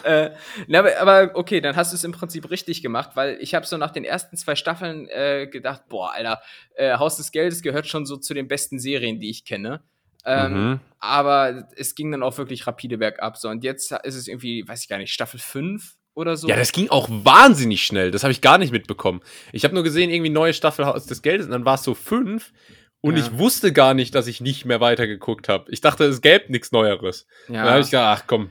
äh, 0.05 0.31
na, 0.69 0.79
aber, 0.79 1.01
aber, 1.01 1.31
okay, 1.35 1.61
dann 1.61 1.75
hast 1.75 1.93
du 1.93 1.97
es 1.97 2.05
im 2.05 2.13
Prinzip 2.13 2.49
richtig 2.49 2.81
gemacht, 2.81 3.11
weil 3.15 3.37
ich 3.41 3.57
habe 3.57 3.67
so 3.67 3.77
nach 3.77 3.91
den 3.91 4.05
ersten 4.05 4.37
zwei 4.37 4.55
Staffeln 4.55 5.09
äh, 5.09 5.49
gedacht, 5.51 5.89
boah, 5.89 6.13
Alter, 6.13 6.41
äh, 6.77 6.97
Haus 6.97 7.17
des 7.17 7.33
Geldes 7.33 7.63
gehört 7.63 7.89
schon 7.89 8.07
so 8.07 8.17
zu 8.17 8.35
den 8.35 8.47
besten 8.47 8.79
Serien, 8.79 9.19
die 9.19 9.31
ich 9.31 9.45
kenne. 9.45 9.83
Ähm, 10.29 10.53
mhm. 10.53 10.81
Aber 11.01 11.69
es 11.77 11.95
ging 11.95 12.11
dann 12.11 12.23
auch 12.23 12.39
wirklich 12.39 12.67
rapide 12.67 12.99
bergab. 12.99 13.37
So. 13.37 13.49
Und 13.49 13.65
jetzt 13.65 13.93
ist 13.93 14.15
es 14.15 14.29
irgendwie, 14.29 14.67
weiß 14.67 14.83
ich 14.83 14.89
gar 14.89 14.99
nicht, 14.99 15.13
Staffel 15.13 15.41
5 15.41 15.95
oder 16.15 16.37
so. 16.37 16.49
Ja, 16.49 16.57
das 16.57 16.73
ging 16.73 16.91
auch 16.91 17.09
wahnsinnig 17.09 17.85
schnell. 17.85 18.11
Das 18.11 18.25
habe 18.25 18.33
ich 18.33 18.41
gar 18.41 18.59
nicht 18.59 18.73
mitbekommen. 18.73 19.21
Ich 19.53 19.65
habe 19.65 19.75
nur 19.75 19.85
gesehen, 19.85 20.11
irgendwie 20.11 20.31
neue 20.31 20.53
Staffel 20.53 20.85
Haus 20.85 21.07
des 21.07 21.23
Geldes 21.23 21.47
und 21.47 21.53
dann 21.53 21.65
war 21.65 21.77
es 21.77 21.83
so 21.83 21.95
5. 21.95 22.53
Und 23.01 23.17
ja. 23.17 23.25
ich 23.25 23.39
wusste 23.39 23.73
gar 23.73 23.95
nicht, 23.95 24.15
dass 24.15 24.27
ich 24.27 24.41
nicht 24.41 24.65
mehr 24.65 24.81
weitergeguckt 24.81 25.49
habe. 25.49 25.71
Ich 25.71 25.81
dachte, 25.81 26.05
es 26.05 26.21
gäbe 26.21 26.51
nichts 26.51 26.73
Neueres. 26.73 27.27
Ja. 27.47 27.63
Dann 27.63 27.71
habe 27.71 27.81
ich 27.81 27.91
gedacht, 27.91 28.23
ach 28.23 28.27
komm, 28.27 28.51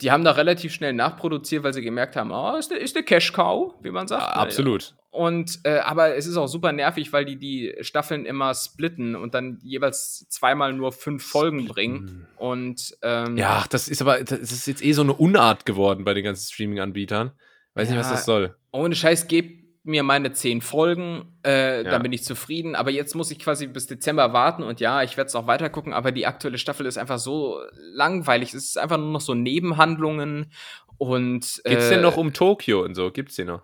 die 0.00 0.10
haben 0.10 0.24
da 0.24 0.32
relativ 0.32 0.72
schnell 0.72 0.92
nachproduziert, 0.92 1.62
weil 1.62 1.72
sie 1.72 1.82
gemerkt 1.82 2.16
haben, 2.16 2.30
oh, 2.30 2.56
ist 2.56 2.72
eine, 2.72 2.80
eine 2.80 3.02
Cash-Cow, 3.02 3.74
wie 3.82 3.90
man 3.90 4.06
sagt. 4.06 4.22
Ja, 4.22 4.28
absolut. 4.28 4.94
Und, 5.10 5.60
äh, 5.64 5.78
aber 5.78 6.14
es 6.16 6.26
ist 6.26 6.36
auch 6.36 6.46
super 6.46 6.72
nervig, 6.72 7.12
weil 7.12 7.24
die 7.24 7.36
die 7.36 7.74
Staffeln 7.80 8.24
immer 8.24 8.54
splitten 8.54 9.16
und 9.16 9.34
dann 9.34 9.58
jeweils 9.62 10.28
zweimal 10.28 10.72
nur 10.72 10.92
fünf 10.92 11.24
Folgen 11.24 11.66
bringen. 11.66 12.26
Und, 12.36 12.96
ähm, 13.02 13.36
ja, 13.36 13.64
das 13.70 13.88
ist 13.88 14.02
aber, 14.02 14.22
das 14.22 14.38
ist 14.40 14.66
jetzt 14.66 14.84
eh 14.84 14.92
so 14.92 15.02
eine 15.02 15.14
Unart 15.14 15.66
geworden 15.66 16.04
bei 16.04 16.14
den 16.14 16.24
ganzen 16.24 16.52
Streaming-Anbietern. 16.52 17.32
Weiß 17.74 17.88
ja, 17.88 17.94
nicht, 17.94 18.04
was 18.04 18.10
das 18.10 18.24
soll. 18.26 18.54
Ohne 18.70 18.94
Scheiß, 18.94 19.28
gebt 19.28 19.67
mir 19.88 20.02
meine 20.02 20.32
zehn 20.32 20.60
Folgen, 20.60 21.24
äh, 21.44 21.82
ja. 21.82 21.90
dann 21.90 22.02
bin 22.02 22.12
ich 22.12 22.22
zufrieden. 22.22 22.76
Aber 22.76 22.90
jetzt 22.90 23.14
muss 23.14 23.30
ich 23.30 23.38
quasi 23.38 23.66
bis 23.66 23.86
Dezember 23.86 24.32
warten 24.32 24.62
und 24.62 24.80
ja, 24.80 25.02
ich 25.02 25.16
werde 25.16 25.28
es 25.28 25.34
auch 25.34 25.46
weiter 25.46 25.70
gucken, 25.70 25.92
aber 25.92 26.12
die 26.12 26.26
aktuelle 26.26 26.58
Staffel 26.58 26.86
ist 26.86 26.98
einfach 26.98 27.18
so 27.18 27.60
langweilig. 27.92 28.54
Es 28.54 28.64
ist 28.64 28.78
einfach 28.78 28.98
nur 28.98 29.10
noch 29.10 29.20
so 29.20 29.34
Nebenhandlungen 29.34 30.52
und. 30.98 31.60
Äh, 31.64 31.70
Geht's 31.70 31.88
denn 31.88 32.02
noch 32.02 32.16
um 32.16 32.32
Tokio 32.32 32.84
und 32.84 32.94
so? 32.94 33.10
Gibt's 33.10 33.36
die 33.36 33.44
noch? 33.44 33.62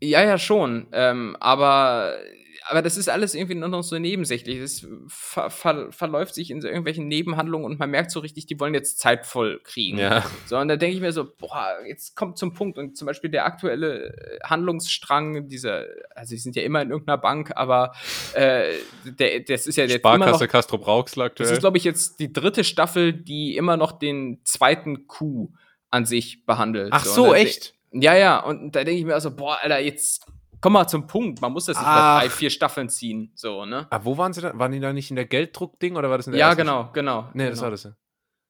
Ja, 0.00 0.22
ja, 0.24 0.38
schon. 0.38 0.88
Ähm, 0.92 1.36
aber 1.38 2.14
aber 2.68 2.82
das 2.82 2.96
ist 2.96 3.08
alles 3.08 3.34
irgendwie 3.34 3.54
nur 3.54 3.68
noch 3.68 3.82
so 3.82 3.98
nebensächlich. 3.98 4.58
Es 4.58 4.86
ver 5.08 5.50
ver 5.50 5.92
verläuft 5.92 6.34
sich 6.34 6.50
in 6.50 6.60
so 6.60 6.68
irgendwelchen 6.68 7.08
Nebenhandlungen 7.08 7.66
und 7.66 7.78
man 7.78 7.90
merkt 7.90 8.10
so 8.10 8.20
richtig, 8.20 8.46
die 8.46 8.58
wollen 8.60 8.74
jetzt 8.74 8.98
Zeit 8.98 9.26
voll 9.26 9.60
kriegen. 9.64 9.98
Ja. 9.98 10.24
So, 10.46 10.58
und 10.58 10.68
da 10.68 10.76
denke 10.76 10.96
ich 10.96 11.02
mir 11.02 11.12
so, 11.12 11.24
boah, 11.24 11.78
jetzt 11.86 12.16
kommt 12.16 12.38
zum 12.38 12.54
Punkt. 12.54 12.78
Und 12.78 12.96
zum 12.96 13.06
Beispiel 13.06 13.30
der 13.30 13.44
aktuelle 13.46 14.14
äh, 14.14 14.38
Handlungsstrang 14.44 15.48
dieser, 15.48 15.86
also 16.14 16.34
die 16.34 16.40
sind 16.40 16.56
ja 16.56 16.62
immer 16.62 16.82
in 16.82 16.90
irgendeiner 16.90 17.18
Bank, 17.18 17.52
aber 17.54 17.92
äh, 18.34 18.72
der, 19.04 19.40
das 19.40 19.66
ist 19.66 19.76
ja 19.76 19.86
der 19.86 19.98
Sparkasse 19.98 20.48
Castro 20.48 20.78
Brauxel 20.78 21.22
aktuell. 21.22 21.48
Das 21.48 21.56
ist, 21.56 21.60
glaube 21.60 21.78
ich, 21.78 21.84
jetzt 21.84 22.20
die 22.20 22.32
dritte 22.32 22.64
Staffel, 22.64 23.12
die 23.12 23.56
immer 23.56 23.76
noch 23.76 23.92
den 23.92 24.40
zweiten 24.44 25.06
Coup 25.06 25.50
an 25.90 26.06
sich 26.06 26.46
behandelt. 26.46 26.88
Ach 26.92 27.04
so, 27.04 27.26
so 27.26 27.34
echt? 27.34 27.74
Ja, 27.92 28.16
ja, 28.16 28.38
und 28.40 28.74
da 28.74 28.84
denke 28.84 28.98
ich 28.98 29.04
mir 29.04 29.14
also, 29.14 29.34
boah, 29.34 29.58
Alter, 29.60 29.78
jetzt 29.78 30.26
komm 30.62 30.72
mal 30.72 30.86
zum 30.86 31.06
Punkt. 31.06 31.42
Man 31.42 31.52
muss 31.52 31.66
das 31.66 31.76
nicht 31.76 31.84
bei 31.84 32.20
drei, 32.20 32.30
vier 32.30 32.48
Staffeln 32.48 32.88
ziehen. 32.88 33.32
So, 33.34 33.66
ne? 33.66 33.86
Ah, 33.90 34.00
wo 34.04 34.16
waren 34.16 34.32
sie 34.32 34.40
da? 34.40 34.58
Waren 34.58 34.72
die 34.72 34.80
da 34.80 34.94
nicht 34.94 35.10
in 35.10 35.16
der 35.16 35.26
Gelddruck-Ding 35.26 35.96
oder 35.96 36.08
war 36.08 36.16
das 36.16 36.26
in 36.28 36.32
der 36.32 36.40
Ja, 36.40 36.54
genau, 36.54 36.88
genau. 36.94 37.28
Nee, 37.34 37.44
genau. 37.44 37.50
das 37.50 37.60
war 37.60 37.70
das 37.70 37.82
ja. 37.84 37.90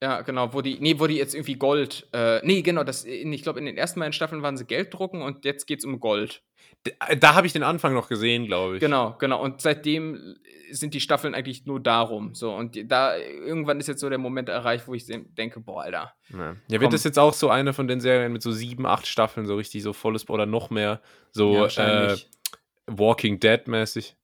Ja, 0.03 0.23
genau, 0.23 0.53
wo 0.53 0.63
die, 0.63 0.81
nee, 0.81 0.99
wo 0.99 1.07
die 1.07 1.15
jetzt 1.15 1.33
irgendwie 1.33 1.55
Gold, 1.55 2.09
äh, 2.13 2.45
nee, 2.45 2.63
genau, 2.63 2.83
das, 2.83 3.05
ich 3.05 3.43
glaube, 3.45 3.61
in 3.61 3.67
den 3.67 3.77
ersten 3.77 4.01
beiden 4.01 4.13
Staffeln 4.13 4.43
waren 4.43 4.57
sie 4.57 4.65
Geld 4.65 4.93
drucken 4.93 5.23
und 5.23 5.45
jetzt 5.45 5.67
geht 5.67 5.79
es 5.79 5.85
um 5.85 6.01
Gold. 6.01 6.43
Da, 6.83 7.15
da 7.15 7.35
habe 7.37 7.47
ich 7.47 7.53
den 7.53 7.63
Anfang 7.63 7.95
noch 7.95 8.09
gesehen, 8.09 8.47
glaube 8.47 8.75
ich. 8.75 8.81
Genau, 8.81 9.15
genau. 9.21 9.41
Und 9.41 9.61
seitdem 9.61 10.35
sind 10.73 10.95
die 10.95 11.01
Staffeln 11.01 11.37
eigentlich 11.37 11.67
nur 11.67 11.79
darum. 11.79 12.35
So, 12.35 12.53
und 12.53 12.77
da 12.91 13.17
irgendwann 13.17 13.79
ist 13.79 13.87
jetzt 13.87 14.01
so 14.01 14.09
der 14.09 14.19
Moment 14.19 14.49
erreicht, 14.49 14.89
wo 14.89 14.95
ich 14.95 15.07
denke, 15.07 15.61
boah, 15.61 15.85
Alter. 15.85 16.15
Ja, 16.31 16.57
ja 16.67 16.81
wird 16.81 16.93
das 16.93 17.05
jetzt 17.05 17.21
auch 17.21 17.33
so 17.33 17.49
eine 17.49 17.73
von 17.73 17.87
den 17.87 18.01
Serien 18.01 18.33
mit 18.33 18.43
so 18.43 18.51
sieben, 18.51 18.87
acht 18.87 19.07
Staffeln, 19.07 19.47
so 19.47 19.55
richtig 19.55 19.85
so 19.85 19.93
volles 19.93 20.29
oder 20.29 20.47
noch 20.47 20.71
mehr, 20.71 21.01
so 21.31 21.69
ja, 21.69 22.09
äh, 22.11 22.17
Walking 22.89 23.39
Dead-mäßig? 23.39 24.17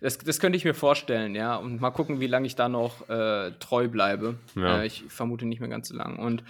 Das, 0.00 0.18
das 0.18 0.40
könnte 0.40 0.56
ich 0.56 0.64
mir 0.64 0.74
vorstellen, 0.74 1.34
ja. 1.34 1.56
Und 1.56 1.80
mal 1.80 1.90
gucken, 1.90 2.20
wie 2.20 2.26
lange 2.26 2.46
ich 2.46 2.56
da 2.56 2.68
noch 2.68 3.08
äh, 3.08 3.52
treu 3.60 3.88
bleibe. 3.88 4.36
Ja. 4.54 4.82
Äh, 4.82 4.86
ich 4.86 5.04
vermute 5.08 5.46
nicht 5.46 5.60
mehr 5.60 5.68
ganz 5.68 5.88
so 5.88 5.96
lang. 5.96 6.18
Und, 6.18 6.42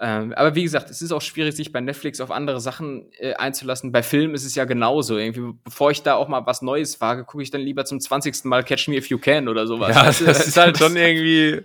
ähm, 0.00 0.32
aber 0.34 0.54
wie 0.54 0.62
gesagt, 0.62 0.90
es 0.90 1.02
ist 1.02 1.12
auch 1.12 1.22
schwierig, 1.22 1.54
sich 1.54 1.72
bei 1.72 1.80
Netflix 1.80 2.20
auf 2.20 2.30
andere 2.30 2.60
Sachen 2.60 3.06
äh, 3.18 3.34
einzulassen. 3.34 3.92
Bei 3.92 4.02
Filmen 4.02 4.34
ist 4.34 4.44
es 4.44 4.54
ja 4.54 4.64
genauso. 4.64 5.18
Irgendwie, 5.18 5.56
bevor 5.64 5.90
ich 5.90 6.02
da 6.02 6.14
auch 6.14 6.28
mal 6.28 6.46
was 6.46 6.62
Neues 6.62 7.00
wage, 7.00 7.24
gucke 7.24 7.42
ich 7.42 7.50
dann 7.50 7.60
lieber 7.60 7.84
zum 7.84 8.00
20. 8.00 8.44
Mal 8.44 8.64
Catch 8.64 8.88
Me 8.88 8.96
If 8.96 9.08
You 9.08 9.18
Can 9.18 9.48
oder 9.48 9.66
sowas. 9.66 9.94
Ja, 9.94 10.04
das, 10.04 10.24
das 10.24 10.46
ist 10.46 10.56
halt 10.56 10.78
schon 10.78 10.96
irgendwie 10.96 11.62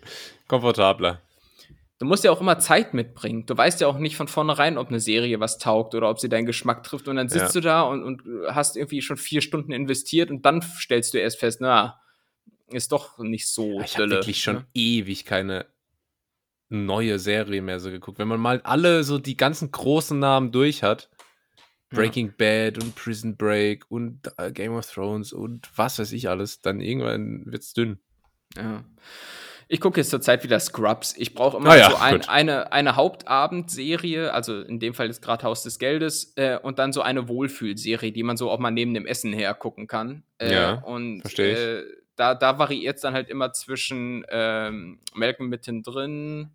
komfortabler 0.48 1.22
du 2.00 2.06
musst 2.06 2.24
ja 2.24 2.32
auch 2.32 2.42
immer 2.42 2.60
Zeit 2.60 2.94
mitbringen. 2.94 3.46
Du 3.46 3.56
weißt 3.56 3.82
ja 3.82 3.88
auch 3.88 4.00
nicht 4.00 4.16
von 4.16 4.28
vornherein, 4.28 4.78
ob 4.78 4.88
eine 4.88 5.00
Serie 5.00 5.40
was 5.40 5.58
taugt 5.58 5.94
oder 5.94 6.10
ob 6.10 6.20
sie 6.20 6.30
deinen 6.30 6.46
Geschmack 6.46 6.84
trifft. 6.84 7.08
Und 7.08 7.18
dann 7.18 7.30
sitzt 7.30 7.56
ja. 7.56 7.62
du 7.62 7.62
da 7.62 7.82
und, 7.84 8.04
und 8.04 8.24
hast 8.48 8.78
irgendwie 8.78 9.02
schon 9.02 9.18
vier 9.18 9.42
Stunden 9.42 9.72
investiert 9.72 10.32
und 10.32 10.46
dann 10.46 10.62
stellst 10.62 11.14
du 11.14 11.20
erst 11.20 11.40
fest, 11.40 11.60
na, 11.62 12.02
ist 12.70 12.92
doch 12.92 13.20
nicht 13.20 13.48
so 13.48 13.82
Ich 13.82 13.98
habe 13.98 14.10
wirklich 14.10 14.42
schon 14.42 14.56
ne? 14.56 14.68
ewig 14.74 15.26
keine 15.26 15.66
neue 16.70 17.20
Serie 17.20 17.62
mehr 17.62 17.80
so 17.80 17.90
geguckt. 17.90 18.20
Wenn 18.20 18.28
man 18.28 18.40
mal 18.40 18.62
alle 18.62 19.04
so 19.04 19.18
die 19.18 19.38
ganzen 19.38 19.72
großen 19.72 20.18
Namen 20.18 20.52
durch 20.52 20.84
hat, 20.84 21.10
Breaking 21.90 22.28
ja. 22.28 22.34
Bad 22.38 22.78
und 22.82 22.96
Prison 22.96 23.36
Break 23.36 23.90
und 23.90 24.32
äh, 24.38 24.52
Game 24.52 24.74
of 24.74 24.90
Thrones 24.90 25.34
und 25.34 25.68
was 25.76 25.98
weiß 25.98 26.12
ich 26.12 26.30
alles, 26.30 26.62
dann 26.62 26.80
irgendwann 26.80 27.44
wird's 27.48 27.74
dünn. 27.74 28.00
Ja. 28.56 28.84
Ich 29.72 29.80
gucke 29.80 30.00
jetzt 30.00 30.10
zurzeit 30.10 30.44
wieder 30.44 30.60
Scrubs. 30.60 31.16
Ich 31.16 31.36
brauche 31.36 31.58
immer 31.58 31.70
ah, 31.70 31.78
ja, 31.78 31.92
so 31.92 31.98
ein, 31.98 32.28
eine, 32.28 32.72
eine 32.72 32.96
Hauptabendserie, 32.96 34.34
also 34.34 34.62
in 34.62 34.80
dem 34.80 34.96
Fall 34.96 35.12
ist 35.12 35.22
gerade 35.22 35.44
Haus 35.44 35.62
des 35.62 35.78
Geldes, 35.78 36.34
äh, 36.38 36.58
und 36.58 36.80
dann 36.80 36.92
so 36.92 37.04
eine 37.04 37.28
Wohlfühlserie, 37.28 38.12
die 38.12 38.24
man 38.24 38.36
so 38.36 38.50
auch 38.50 38.58
mal 38.58 38.72
neben 38.72 38.96
dem 38.96 39.06
Essen 39.06 39.32
her 39.32 39.54
gucken 39.54 39.86
kann. 39.86 40.24
Äh, 40.40 40.54
ja, 40.54 40.74
und 40.74 41.38
äh, 41.38 41.84
da, 42.16 42.34
da 42.34 42.58
variiert 42.58 42.96
es 42.96 43.04
dann 43.04 43.14
halt 43.14 43.30
immer 43.30 43.54
zwischen 43.54 44.26
ähm, 44.30 45.02
Malcolm 45.14 45.50
mittendrin, 45.50 46.50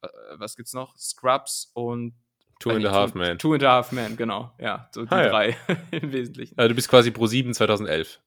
äh, 0.00 0.08
was 0.36 0.56
gibt's 0.56 0.72
noch? 0.72 0.96
Scrubs 0.96 1.70
und 1.74 2.14
Two 2.60 2.70
and 2.70 2.86
a 2.86 2.92
Half 2.92 3.14
Man. 3.14 3.38
Two 3.38 3.52
and 3.52 3.62
a 3.62 3.72
Half 3.72 3.92
Man, 3.92 4.16
genau. 4.16 4.54
Ja, 4.58 4.88
so 4.90 5.04
die 5.04 5.12
ah, 5.12 5.28
drei 5.28 5.50
ja. 5.50 5.76
im 5.98 6.12
Wesentlichen. 6.12 6.56
Also 6.56 6.68
du 6.70 6.74
bist 6.74 6.88
quasi 6.88 7.10
pro 7.10 7.26
7 7.26 7.52
2011. 7.52 8.20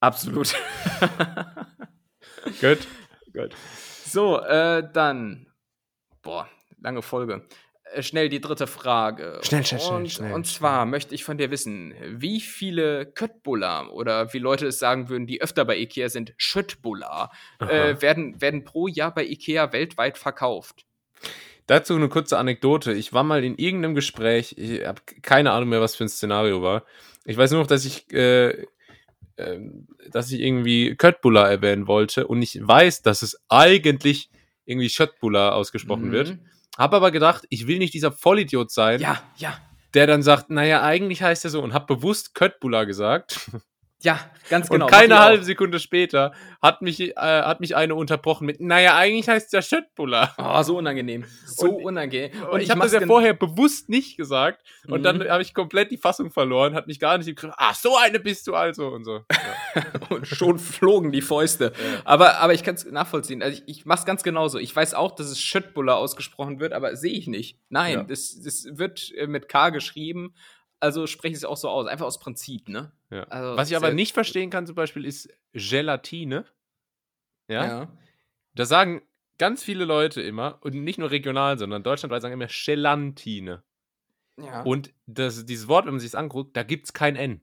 Absolut. 0.00 0.54
Gut. 2.60 2.80
Gut. 3.32 3.54
So, 4.04 4.40
äh, 4.40 4.86
dann. 4.92 5.46
Boah, 6.22 6.48
lange 6.80 7.02
Folge. 7.02 7.46
Äh, 7.92 8.02
schnell 8.02 8.28
die 8.28 8.40
dritte 8.40 8.66
Frage. 8.66 9.40
Schnell, 9.42 9.64
schnell, 9.64 9.80
schnell. 9.80 9.96
Und, 9.96 10.12
schnell, 10.12 10.32
und 10.32 10.46
zwar 10.46 10.86
möchte 10.86 11.14
ich 11.14 11.24
von 11.24 11.38
dir 11.38 11.50
wissen, 11.50 11.94
wie 12.02 12.40
viele 12.40 13.06
Köttbullar 13.06 13.92
oder 13.92 14.32
wie 14.32 14.38
Leute 14.38 14.66
es 14.66 14.78
sagen 14.78 15.08
würden, 15.08 15.26
die 15.26 15.42
öfter 15.42 15.64
bei 15.64 15.78
Ikea 15.78 16.08
sind, 16.08 16.34
Schöttbullar, 16.36 17.32
äh, 17.60 18.00
werden, 18.00 18.40
werden 18.40 18.64
pro 18.64 18.88
Jahr 18.88 19.14
bei 19.14 19.24
Ikea 19.24 19.72
weltweit 19.72 20.18
verkauft? 20.18 20.84
Dazu 21.66 21.94
eine 21.94 22.08
kurze 22.08 22.36
Anekdote. 22.36 22.92
Ich 22.92 23.12
war 23.12 23.22
mal 23.22 23.44
in 23.44 23.56
irgendeinem 23.56 23.94
Gespräch, 23.94 24.56
ich 24.58 24.84
habe 24.84 25.00
keine 25.22 25.52
Ahnung 25.52 25.68
mehr, 25.68 25.80
was 25.80 25.94
für 25.94 26.04
ein 26.04 26.08
Szenario 26.08 26.62
war. 26.62 26.84
Ich 27.24 27.36
weiß 27.36 27.52
nur 27.52 27.60
noch, 27.60 27.68
dass 27.68 27.84
ich 27.84 28.12
äh, 28.12 28.66
dass 30.10 30.30
ich 30.30 30.40
irgendwie 30.40 30.94
Köttbullar 30.96 31.50
erwähnen 31.50 31.86
wollte 31.86 32.26
und 32.26 32.42
ich 32.42 32.58
weiß, 32.60 33.02
dass 33.02 33.22
es 33.22 33.40
eigentlich 33.48 34.30
irgendwie 34.64 34.88
Schöttbullar 34.88 35.54
ausgesprochen 35.54 36.08
mhm. 36.08 36.12
wird. 36.12 36.38
Hab 36.76 36.94
aber 36.94 37.10
gedacht, 37.10 37.44
ich 37.50 37.66
will 37.66 37.78
nicht 37.78 37.94
dieser 37.94 38.12
Vollidiot 38.12 38.70
sein. 38.70 39.00
Ja, 39.00 39.22
ja. 39.36 39.58
Der 39.94 40.06
dann 40.06 40.22
sagt, 40.22 40.50
naja, 40.50 40.82
eigentlich 40.82 41.22
heißt 41.22 41.44
er 41.44 41.50
so 41.50 41.60
und 41.60 41.74
hab 41.74 41.86
bewusst 41.86 42.34
Köttbullar 42.34 42.86
gesagt. 42.86 43.50
Ja, 44.02 44.18
ganz 44.48 44.68
genau. 44.70 44.86
Und 44.86 44.90
keine 44.90 45.18
halbe 45.18 45.44
Sekunde 45.44 45.78
später 45.78 46.32
hat 46.62 46.80
mich, 46.80 47.00
äh, 47.00 47.14
hat 47.16 47.60
mich 47.60 47.76
eine 47.76 47.94
unterbrochen 47.94 48.46
mit, 48.46 48.60
naja, 48.60 48.96
eigentlich 48.96 49.28
heißt 49.28 49.46
es 49.46 49.52
ja 49.52 49.60
Schöttbuller. 49.62 50.34
Oh, 50.38 50.62
so 50.62 50.78
unangenehm. 50.78 51.24
So 51.44 51.68
und, 51.68 51.84
unangenehm. 51.84 52.30
Und, 52.42 52.48
und 52.48 52.60
ich, 52.60 52.64
ich 52.66 52.70
habe 52.70 52.80
das 52.80 52.92
ja 52.92 53.02
vorher 53.06 53.34
bewusst 53.34 53.90
nicht 53.90 54.16
gesagt. 54.16 54.62
Mhm. 54.84 54.92
Und 54.94 55.02
dann 55.02 55.18
mhm. 55.18 55.28
habe 55.28 55.42
ich 55.42 55.52
komplett 55.52 55.90
die 55.90 55.98
Fassung 55.98 56.30
verloren, 56.30 56.74
hat 56.74 56.86
mich 56.86 56.98
gar 56.98 57.18
nicht 57.18 57.28
im 57.28 57.52
Ach, 57.56 57.74
so 57.74 57.96
eine 57.96 58.20
bist 58.20 58.46
du 58.46 58.54
also 58.54 58.88
und 58.88 59.04
so. 59.04 59.20
Ja. 59.74 59.84
und 60.08 60.26
schon 60.26 60.58
flogen 60.58 61.12
die 61.12 61.22
Fäuste. 61.22 61.72
Ja. 61.76 62.00
Aber, 62.04 62.38
aber 62.38 62.54
ich 62.54 62.64
kann 62.64 62.76
es 62.76 62.86
nachvollziehen. 62.86 63.42
Also 63.42 63.60
ich, 63.66 63.80
ich 63.80 63.86
mache 63.86 64.00
es 64.00 64.06
ganz 64.06 64.22
genauso. 64.22 64.58
Ich 64.58 64.74
weiß 64.74 64.94
auch, 64.94 65.14
dass 65.14 65.26
es 65.26 65.40
Schöttbuller 65.40 65.96
ausgesprochen 65.96 66.58
wird, 66.58 66.72
aber 66.72 66.96
sehe 66.96 67.12
ich 67.12 67.26
nicht. 67.26 67.58
Nein, 67.68 67.92
ja. 67.92 68.02
das, 68.04 68.40
das 68.42 68.66
wird 68.72 69.12
äh, 69.16 69.26
mit 69.26 69.48
K 69.48 69.68
geschrieben 69.68 70.34
also 70.80 71.06
spreche 71.06 71.32
ich 71.32 71.38
es 71.38 71.44
auch 71.44 71.56
so 71.56 71.68
aus, 71.68 71.86
einfach 71.86 72.06
aus 72.06 72.18
Prinzip, 72.18 72.68
ne? 72.68 72.92
Ja. 73.10 73.24
Also, 73.24 73.56
Was 73.56 73.70
ich 73.70 73.76
aber 73.76 73.92
nicht 73.92 74.14
verstehen 74.14 74.50
kann, 74.50 74.66
zum 74.66 74.74
Beispiel, 74.74 75.04
ist 75.04 75.28
Gelatine. 75.52 76.46
Ja? 77.48 77.66
ja. 77.66 77.98
Da 78.54 78.64
sagen 78.64 79.02
ganz 79.38 79.62
viele 79.62 79.84
Leute 79.84 80.20
immer, 80.22 80.58
und 80.62 80.74
nicht 80.74 80.98
nur 80.98 81.10
regional, 81.10 81.58
sondern 81.58 81.82
deutschlandweit 81.82 82.22
sagen 82.22 82.34
immer 82.34 82.48
Gelantine. 82.48 83.62
Ja. 84.38 84.62
Und 84.62 84.92
das, 85.06 85.44
dieses 85.44 85.68
Wort, 85.68 85.86
wenn 85.86 85.94
man 85.94 86.00
sich 86.00 86.10
das 86.10 86.18
anguckt, 86.18 86.56
da 86.56 86.62
gibt 86.62 86.86
es 86.86 86.92
kein 86.92 87.16
N. 87.16 87.42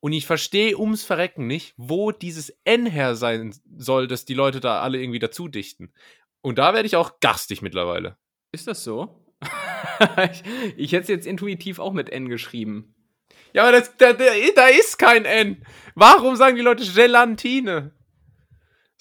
Und 0.00 0.12
ich 0.12 0.26
verstehe 0.26 0.76
ums 0.76 1.04
Verrecken 1.04 1.46
nicht, 1.46 1.74
wo 1.76 2.10
dieses 2.10 2.50
N 2.64 2.86
her 2.86 3.14
sein 3.14 3.54
soll, 3.76 4.08
dass 4.08 4.24
die 4.24 4.34
Leute 4.34 4.58
da 4.58 4.80
alle 4.82 5.00
irgendwie 5.00 5.20
dazu 5.20 5.46
dichten. 5.46 5.92
Und 6.40 6.58
da 6.58 6.74
werde 6.74 6.86
ich 6.86 6.96
auch 6.96 7.20
gastig 7.20 7.62
mittlerweile. 7.62 8.16
Ist 8.50 8.66
das 8.66 8.82
so? 8.82 9.21
ich, 10.32 10.42
ich 10.76 10.92
hätte 10.92 11.02
es 11.02 11.08
jetzt 11.08 11.26
intuitiv 11.26 11.78
auch 11.78 11.92
mit 11.92 12.10
N 12.10 12.28
geschrieben. 12.28 12.94
Ja, 13.52 13.64
aber 13.64 13.72
das, 13.72 13.96
da, 13.96 14.12
da 14.12 14.66
ist 14.66 14.98
kein 14.98 15.24
N. 15.24 15.64
Warum 15.94 16.36
sagen 16.36 16.56
die 16.56 16.62
Leute 16.62 16.84
Gelatine? 16.84 17.92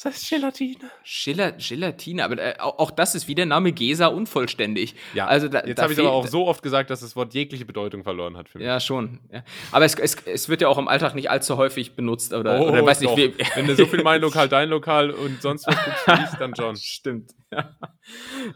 Das 0.03 0.13
heißt 0.13 0.29
Gelatine. 0.29 0.91
Gel 1.03 1.53
Gelatine, 1.59 2.23
aber 2.23 2.39
äh, 2.39 2.55
auch 2.59 2.89
das 2.89 3.13
ist 3.13 3.27
wie 3.27 3.35
der 3.35 3.45
Name 3.45 3.71
Gesa 3.71 4.07
unvollständig. 4.07 4.95
Ja, 5.13 5.27
also 5.27 5.47
da, 5.47 5.63
jetzt 5.63 5.79
habe 5.79 5.93
ich 5.93 5.99
aber 5.99 6.11
auch 6.11 6.25
so 6.25 6.47
oft 6.47 6.63
gesagt, 6.63 6.89
dass 6.89 7.01
das 7.01 7.15
Wort 7.15 7.35
jegliche 7.35 7.65
Bedeutung 7.65 8.03
verloren 8.03 8.35
hat 8.35 8.49
für 8.49 8.57
mich. 8.57 8.65
Ja, 8.65 8.79
schon. 8.79 9.19
Ja. 9.31 9.43
Aber 9.71 9.85
es, 9.85 9.93
es, 9.93 10.15
es, 10.25 10.49
wird 10.49 10.61
ja 10.61 10.69
auch 10.69 10.79
im 10.79 10.87
Alltag 10.87 11.13
nicht 11.13 11.29
allzu 11.29 11.57
häufig 11.57 11.95
benutzt. 11.95 12.33
Oder, 12.33 12.59
oh, 12.59 12.69
oder 12.69 12.83
weiß 12.83 13.01
nicht, 13.01 13.15
wie, 13.15 13.35
Wenn 13.53 13.67
du 13.67 13.75
so 13.75 13.85
viel 13.85 14.01
mein 14.01 14.21
Lokal, 14.21 14.49
dein 14.49 14.69
Lokal 14.69 15.11
und 15.11 15.39
sonst 15.39 15.67
was 15.67 15.75
guckst, 15.85 16.35
dann 16.39 16.55
schon. 16.55 16.75
Stimmt. 16.77 17.31
Ja. 17.51 17.77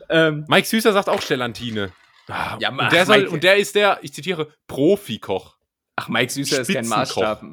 Ähm, 0.10 0.46
Mike 0.48 0.66
Süßer 0.68 0.94
sagt 0.94 1.10
auch 1.10 1.22
Gelantine. 1.22 1.92
Ah, 2.28 2.58
ja, 2.60 2.70
und, 2.70 2.92
der 2.92 3.06
soll, 3.06 3.26
und 3.26 3.44
der 3.44 3.58
ist 3.58 3.76
der, 3.76 4.00
ich 4.02 4.14
zitiere, 4.14 4.52
Profikoch. 4.68 5.58
Ach, 5.96 6.10
Mike 6.10 6.32
Süßer 6.32 6.62
ist 6.62 6.74
kein 6.74 6.88
Maßstab. 6.88 7.44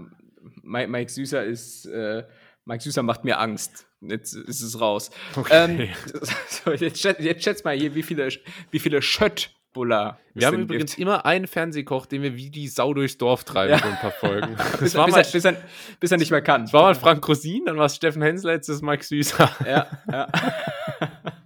Mike, 0.63 0.89
Mike 0.89 1.11
Süßer 1.11 1.45
ist. 1.45 1.87
Äh, 1.87 2.25
Mike 2.65 2.83
Süßer 2.83 3.03
macht 3.03 3.25
mir 3.25 3.39
Angst. 3.39 3.87
Jetzt 4.01 4.35
ist 4.35 4.63
es 4.63 4.81
raus. 4.81 5.11
Okay. 5.37 5.53
Ähm, 5.53 5.89
so, 6.49 6.73
jetzt, 6.73 7.03
jetzt 7.03 7.45
schätzt 7.45 7.65
mal 7.65 7.77
hier, 7.77 7.95
wie 7.95 8.03
viele, 8.03 8.29
wie 8.71 8.79
viele 8.79 9.03
Schöttbuller 9.03 10.19
Wir 10.35 10.47
haben 10.47 10.61
übrigens 10.61 10.93
gibt. 10.93 11.03
immer 11.03 11.25
einen 11.25 11.47
Fernsehkoch, 11.47 12.07
den 12.07 12.23
wir 12.23 12.37
wie 12.37 12.51
die 12.51 12.69
Sau 12.69 12.95
durchs 12.95 13.19
Dorf 13.19 13.45
treiben 13.45 13.73
ja. 13.73 13.79
in 13.79 13.93
ein 13.93 14.01
paar 14.01 14.11
Folgen. 14.11 14.57
bis, 14.81 14.95
war 14.95 15.07
bis, 15.07 15.15
mal, 15.15 15.21
er, 15.21 15.31
bis, 15.31 15.45
er, 15.45 15.57
bis, 16.01 16.11
er, 16.11 16.19
nicht 16.19 16.31
mehr 16.31 16.43
kann. 16.43 16.65
Es 16.65 16.73
war 16.73 16.83
mal 16.83 16.95
Frank 16.95 17.27
Rosin, 17.29 17.65
dann 17.67 17.77
war 17.77 17.87
es 17.87 17.97
Steffen 17.97 18.23
Hensler, 18.23 18.53
jetzt 18.53 18.69
ist 18.69 18.83
Mike 18.83 19.05
Süßer. 19.05 19.51
Ja, 19.67 19.87
ja. 20.11 20.29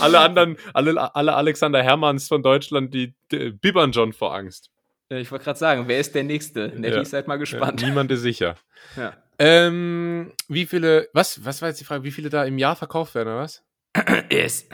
alle 0.00 0.20
anderen, 0.20 0.56
alle, 0.74 1.14
alle 1.14 1.34
Alexander 1.34 1.82
Hermanns 1.82 2.28
von 2.28 2.42
Deutschland, 2.42 2.94
die, 2.94 3.14
die 3.30 3.50
bibbern 3.50 3.92
schon 3.92 4.12
vor 4.12 4.34
Angst. 4.34 4.70
Ich 5.08 5.30
wollte 5.30 5.44
gerade 5.44 5.58
sagen, 5.58 5.88
wer 5.88 6.00
ist 6.00 6.14
der 6.14 6.24
Nächste? 6.24 6.68
Nettie, 6.68 6.96
ja. 6.96 7.04
seid 7.04 7.28
mal 7.28 7.36
gespannt. 7.36 7.80
Ja, 7.82 7.88
niemand 7.88 8.10
ist 8.10 8.22
sicher. 8.22 8.56
Ja. 8.96 9.14
Ähm, 9.38 10.32
wie 10.48 10.66
viele, 10.66 11.08
was, 11.12 11.44
was 11.44 11.60
war 11.60 11.68
jetzt 11.68 11.80
die 11.80 11.84
Frage, 11.84 12.04
wie 12.04 12.10
viele 12.10 12.30
da 12.30 12.44
im 12.44 12.58
Jahr 12.58 12.76
verkauft 12.76 13.14
werden, 13.14 13.28
oder 13.28 13.40
was? 13.40 13.62
Yes. 14.30 14.68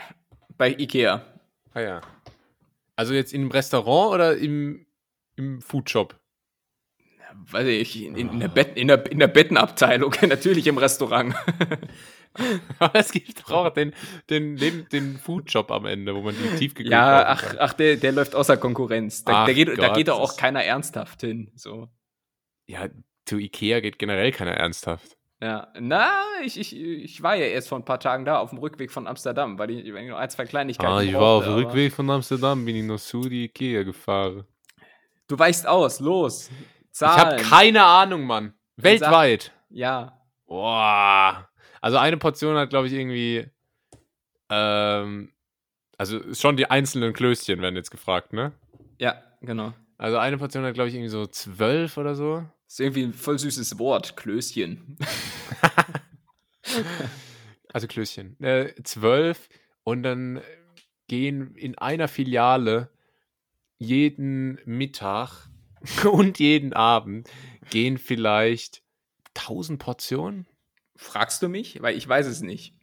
Bei 0.57 0.71
Ikea. 0.71 1.25
Ah 1.75 1.81
ja. 1.81 2.01
Also 2.97 3.15
jetzt 3.15 3.33
im 3.33 3.51
Restaurant 3.51 4.15
oder 4.15 4.37
im, 4.37 4.87
im 5.37 5.61
Foodshop? 5.61 6.17
Weiß 7.51 7.67
ich, 7.67 8.05
in, 8.05 8.17
in, 8.17 8.41
der, 8.41 8.49
Bett, 8.49 8.77
in, 8.77 8.89
der, 8.89 9.11
in 9.11 9.21
der 9.21 9.29
Bettenabteilung, 9.29 10.15
natürlich 10.29 10.67
im 10.67 10.79
Restaurant. 10.79 11.35
Aber 12.79 12.99
es 12.99 13.13
gibt 13.13 13.41
doch 13.41 13.51
auch 13.51 13.71
den, 13.71 13.93
den, 14.31 14.57
den, 14.57 14.89
den 14.89 15.19
Foodshop 15.19 15.71
am 15.71 15.87
Ende, 15.87 16.15
wo 16.15 16.23
man 16.23 16.35
die 16.35 16.57
tiefgekühlt 16.57 16.93
Ja, 16.93 17.27
ach, 17.27 17.57
ach 17.59 17.73
der, 17.73 17.97
der 17.97 18.13
läuft 18.13 18.35
außer 18.35 18.57
Konkurrenz. 18.57 19.25
Da, 19.25 19.45
der 19.45 19.55
geht, 19.55 19.69
Gott, 19.69 19.79
da 19.79 19.93
geht 19.93 20.09
doch 20.09 20.21
auch 20.21 20.37
keiner 20.37 20.65
ernsthaft 20.65 21.21
hin. 21.21 21.51
So. 21.55 21.89
Ja, 22.67 22.89
zu 23.27 23.39
Ikea 23.39 23.81
geht 23.81 23.99
generell 23.99 24.33
keiner 24.33 24.53
ernsthaft. 24.53 25.17
Ja, 25.41 25.69
na, 25.79 26.11
ich, 26.45 26.59
ich, 26.59 26.75
ich 26.77 27.23
war 27.23 27.37
ja 27.37 27.47
erst 27.47 27.69
vor 27.69 27.79
ein 27.79 27.85
paar 27.85 28.01
Tagen 28.01 28.25
da 28.25 28.39
auf 28.39 28.51
dem 28.51 28.59
Rückweg 28.59 28.91
von 28.91 29.07
Amsterdam, 29.07 29.59
weil 29.59 29.71
ich, 29.71 29.87
ich 29.87 30.09
noch 30.09 30.17
ein, 30.17 30.31
zwei 30.31 30.47
Kleinigkeiten 30.47 30.93
Ah, 30.93 31.01
ich 31.01 31.15
war 31.15 31.39
auf 31.39 31.45
dem 31.45 31.55
Rückweg 31.55 31.93
von 31.93 32.11
Amsterdam, 32.11 32.65
bin 32.65 32.75
ich 32.75 32.85
noch 32.85 32.99
zu 32.99 33.21
die 33.21 33.45
Ikea 33.45 33.85
gefahren. 33.85 34.45
Du 35.29 35.39
weichst 35.39 35.67
aus, 35.67 36.01
los. 36.01 36.51
Zahlen. 36.91 37.39
Ich 37.39 37.45
habe 37.45 37.51
keine 37.51 37.85
Ahnung, 37.85 38.25
Mann. 38.25 38.55
Weltweit. 38.77 39.53
Ja. 39.71 40.21
Boah. 40.47 41.48
Also 41.81 41.99
eine 41.99 42.17
Portion 42.17 42.57
hat, 42.57 42.71
glaube 42.71 42.87
ich, 42.87 42.93
irgendwie. 42.93 43.47
Ähm, 44.51 45.33
also 45.97 46.33
schon 46.33 46.57
die 46.57 46.71
einzelnen 46.71 47.13
Klößchen 47.13 47.61
werden 47.61 47.77
jetzt 47.77 47.91
gefragt, 47.91 48.33
ne? 48.33 48.53
Ja, 48.99 49.23
genau. 49.41 49.75
Also 49.99 50.17
eine 50.17 50.39
Portion 50.39 50.65
hat, 50.65 50.75
glaube 50.75 50.89
ich, 50.89 50.95
irgendwie 50.95 51.11
so 51.11 51.27
zwölf 51.27 51.97
oder 51.97 52.15
so. 52.15 52.45
Das 52.67 52.75
ist 52.75 52.81
irgendwie 52.81 53.03
ein 53.03 53.13
voll 53.13 53.39
süßes 53.39 53.79
Wort, 53.79 54.17
Klößchen. 54.17 54.97
also 57.73 57.87
Klößchen. 57.89 58.41
Äh, 58.41 58.75
zwölf 58.85 59.49
und 59.83 60.05
dann 60.05 60.41
gehen 61.09 61.57
in 61.57 61.77
einer 61.79 62.07
Filiale 62.07 62.91
jeden 63.79 64.61
Mittag 64.67 65.49
und 66.13 66.39
jeden 66.39 66.73
Abend 66.75 67.29
gehen 67.71 67.99
vielleicht 67.99 68.83
1000 69.35 69.79
Portionen. 69.79 70.47
Fragst 71.01 71.43
du 71.43 71.49
mich? 71.49 71.81
Weil 71.81 71.97
ich 71.97 72.07
weiß 72.09 72.27
es 72.27 72.43
nicht. 72.43 72.75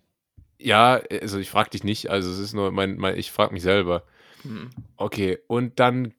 Ja, 0.58 1.02
also 1.22 1.38
ich 1.38 1.50
frag 1.50 1.70
dich 1.70 1.84
nicht, 1.84 2.10
also 2.10 2.32
es 2.32 2.40
ist 2.40 2.54
nur 2.54 2.72
mein, 2.72 2.96
mein 2.96 3.18
ich 3.18 3.30
frag 3.30 3.52
mich 3.52 3.62
selber. 3.62 4.04
Hm. 4.44 4.70
Okay, 4.96 5.38
und 5.48 5.82
dann 5.82 6.14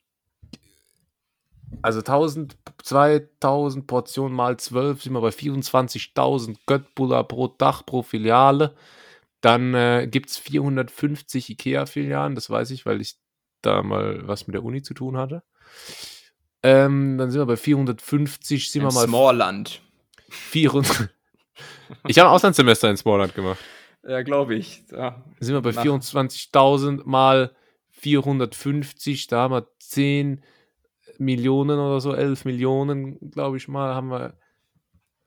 also 1.81 2.01
1000, 2.01 2.57
2000 2.83 3.87
Portionen 3.87 4.37
mal 4.37 4.59
12 4.59 5.03
sind 5.03 5.15
wir 5.15 5.23
bei 5.23 5.31
24.000 5.31 6.59
Göttbuller 6.67 7.25
pro 7.25 7.49
Dach 7.49 7.85
pro 7.87 8.03
Filiale. 8.03 8.77
Dann 9.41 9.73
äh, 9.73 10.07
gibt 10.11 10.29
es 10.29 10.37
450 10.37 11.51
IKEA-Filialen, 11.51 12.35
das 12.35 12.51
weiß 12.51 12.71
ich, 12.73 12.85
weil 12.85 13.01
ich 13.01 13.17
da 13.63 13.83
mal 13.83 14.29
was 14.29 14.47
mit 14.47 14.55
der 14.55 14.65
Uni 14.65 14.83
zu 14.83 14.93
tun 14.93 15.17
hatte. 15.17 15.43
Ähm, 16.63 17.17
dann 17.17 17.31
sind 17.31 17.41
wir 17.41 17.47
bei 17.47 17.57
450, 17.57 18.71
sind 18.71 18.83
Ein 18.83 18.89
wir 18.89 18.95
mal. 18.95 19.07
Smallland. 19.07 19.81
400. 20.29 21.09
ich 22.07 22.19
habe 22.19 22.29
ein 22.29 22.35
Auslandssemester 22.35 22.91
in 22.91 22.97
Smallland 22.97 23.35
gemacht. 23.35 23.59
Ja, 24.07 24.23
glaube 24.23 24.55
ich. 24.55 24.85
Ja. 24.91 25.25
Sind 25.41 25.55
wir 25.55 25.63
bei 25.63 25.71
24.000 25.71 27.03
mal 27.05 27.55
450, 27.91 29.27
da 29.27 29.43
haben 29.43 29.55
wir 29.55 29.69
10 29.79 30.43
Millionen 31.19 31.79
oder 31.79 32.01
so, 32.01 32.13
11 32.13 32.45
Millionen, 32.45 33.31
glaube 33.31 33.57
ich 33.57 33.69
mal, 33.69 33.95
haben 33.95 34.11
wir. 34.11 34.35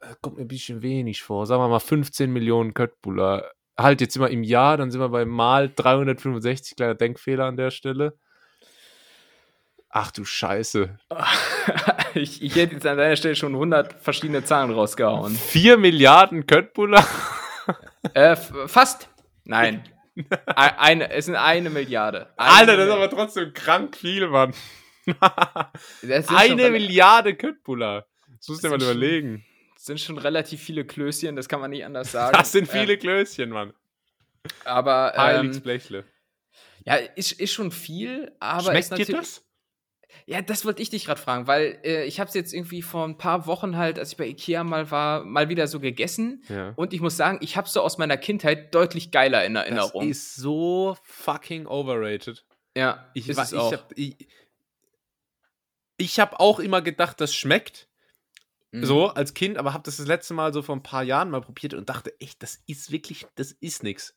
Äh, 0.01 0.15
kommt 0.21 0.37
mir 0.37 0.43
ein 0.43 0.47
bisschen 0.47 0.81
wenig 0.81 1.23
vor. 1.23 1.45
Sagen 1.45 1.61
wir 1.61 1.67
mal 1.67 1.79
15 1.79 2.31
Millionen 2.31 2.73
Köttbullar. 2.73 3.51
Halt, 3.77 4.01
jetzt 4.01 4.13
sind 4.13 4.21
wir 4.21 4.29
im 4.29 4.43
Jahr, 4.43 4.77
dann 4.77 4.91
sind 4.91 5.01
wir 5.01 5.09
bei 5.09 5.25
mal 5.25 5.69
365, 5.73 6.75
kleiner 6.75 6.95
Denkfehler 6.95 7.45
an 7.45 7.57
der 7.57 7.71
Stelle. 7.71 8.17
Ach 9.89 10.11
du 10.11 10.23
Scheiße. 10.23 10.97
ich, 12.13 12.41
ich, 12.43 12.55
hätte 12.55 12.75
jetzt 12.75 12.85
an 12.85 12.97
deiner 12.97 13.15
Stelle 13.15 13.35
schon 13.35 13.53
100 13.53 14.01
verschiedene 14.01 14.43
Zahlen 14.43 14.71
rausgehauen. 14.71 15.35
4 15.35 15.77
Milliarden 15.77 16.45
Köttbullar? 16.45 17.07
äh, 18.13 18.35
fast. 18.35 19.09
Nein. 19.45 19.83
eine, 20.45 21.09
es 21.11 21.25
sind 21.25 21.35
eine 21.35 21.69
Milliarde. 21.69 22.27
Eine 22.37 22.51
Alter, 22.51 22.77
das 22.77 22.87
ist 22.87 22.93
aber 22.93 23.09
trotzdem 23.09 23.53
krank 23.53 23.97
viel, 23.97 24.27
Mann. 24.27 24.53
eine 26.27 26.69
Milliarde 26.69 27.35
Köttbullar. 27.35 28.05
Das 28.37 28.47
musst 28.47 28.63
du 28.63 28.67
dir 28.67 28.77
mal 28.77 28.83
überlegen. 28.83 29.45
Das 29.73 29.85
sind 29.85 29.99
schon 29.99 30.17
relativ 30.17 30.61
viele 30.61 30.85
Klößchen, 30.85 31.35
das 31.35 31.47
kann 31.47 31.61
man 31.61 31.71
nicht 31.71 31.85
anders 31.85 32.11
sagen. 32.11 32.37
Das 32.37 32.51
sind 32.51 32.67
viele 32.67 32.93
ähm, 32.93 32.99
Klößchen, 32.99 33.49
Mann. 33.49 33.73
Aber. 34.65 35.13
Ähm, 35.17 35.61
Blechle. 35.61 36.05
Ja, 36.85 36.95
ist, 36.95 37.31
ist 37.33 37.53
schon 37.53 37.71
viel, 37.71 38.31
aber. 38.39 38.63
Schmeckt 38.63 38.97
dir 38.97 39.15
das? 39.15 39.48
Ja, 40.29 40.43
das 40.43 40.63
wollte 40.63 40.83
ich 40.83 40.91
dich 40.91 41.05
gerade 41.05 41.19
fragen, 41.19 41.47
weil 41.47 41.79
äh, 41.83 42.05
ich 42.05 42.19
habe 42.19 42.27
es 42.27 42.35
jetzt 42.35 42.53
irgendwie 42.53 42.83
vor 42.83 43.03
ein 43.03 43.17
paar 43.17 43.47
Wochen 43.47 43.77
halt, 43.77 43.97
als 43.97 44.11
ich 44.11 44.17
bei 44.17 44.27
Ikea 44.27 44.63
mal 44.63 44.91
war, 44.91 45.23
mal 45.23 45.49
wieder 45.49 45.65
so 45.65 45.79
gegessen. 45.79 46.43
Ja. 46.49 46.73
Und 46.75 46.93
ich 46.93 47.01
muss 47.01 47.17
sagen, 47.17 47.39
ich 47.41 47.57
habe 47.57 47.67
so 47.67 47.81
aus 47.81 47.97
meiner 47.97 48.15
Kindheit 48.15 48.75
deutlich 48.75 49.09
geiler 49.09 49.43
in 49.43 49.55
Erinnerung. 49.55 50.07
Das 50.07 50.17
ist 50.17 50.35
so 50.35 50.95
fucking 51.01 51.65
overrated. 51.65 52.45
Ja, 52.77 53.09
ich, 53.15 53.27
ist 53.27 53.39
ich 53.51 53.57
habe 53.57 53.83
ich, 53.95 54.27
ich 55.97 56.19
hab 56.19 56.39
auch 56.39 56.59
immer 56.59 56.83
gedacht, 56.83 57.19
das 57.19 57.33
schmeckt. 57.33 57.87
Mhm. 58.69 58.85
So 58.85 59.07
als 59.07 59.33
Kind, 59.33 59.57
aber 59.57 59.73
habe 59.73 59.83
das 59.83 59.97
das 59.97 60.05
letzte 60.05 60.35
Mal 60.35 60.53
so 60.53 60.61
vor 60.61 60.75
ein 60.75 60.83
paar 60.83 61.01
Jahren 61.01 61.31
mal 61.31 61.41
probiert 61.41 61.73
und 61.73 61.89
dachte, 61.89 62.13
echt, 62.21 62.43
das 62.43 62.61
ist 62.67 62.91
wirklich, 62.91 63.25
das 63.33 63.51
ist 63.51 63.81
nichts. 63.81 64.13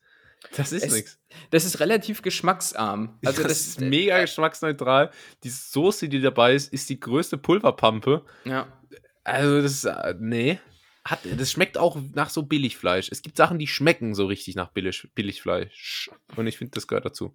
Das 0.55 0.71
ist 0.71 0.91
nichts. 0.91 1.19
Das 1.49 1.65
ist 1.65 1.79
relativ 1.79 2.21
geschmacksarm. 2.21 3.17
Also 3.25 3.41
das, 3.43 3.51
das 3.51 3.67
ist 3.67 3.81
mega 3.81 4.17
äh, 4.17 4.21
geschmacksneutral. 4.21 5.11
Die 5.43 5.49
Soße, 5.49 6.09
die 6.09 6.21
dabei 6.21 6.53
ist, 6.53 6.71
ist 6.71 6.89
die 6.89 6.99
größte 6.99 7.37
Pulverpampe. 7.37 8.23
Ja. 8.45 8.67
Also 9.23 9.61
das 9.61 9.71
ist, 9.71 9.85
äh, 9.85 10.15
nee. 10.19 10.59
Hat, 11.05 11.19
das 11.37 11.51
schmeckt 11.51 11.77
auch 11.77 11.97
nach 12.13 12.29
so 12.29 12.43
Billigfleisch. 12.43 13.09
Es 13.11 13.21
gibt 13.21 13.35
Sachen, 13.35 13.59
die 13.59 13.67
schmecken 13.67 14.15
so 14.15 14.25
richtig 14.25 14.55
nach 14.55 14.69
Billig, 14.69 15.09
Billigfleisch. 15.15 16.09
Und 16.37 16.47
ich 16.47 16.57
finde, 16.57 16.71
das 16.71 16.87
gehört 16.87 17.03
dazu. 17.03 17.33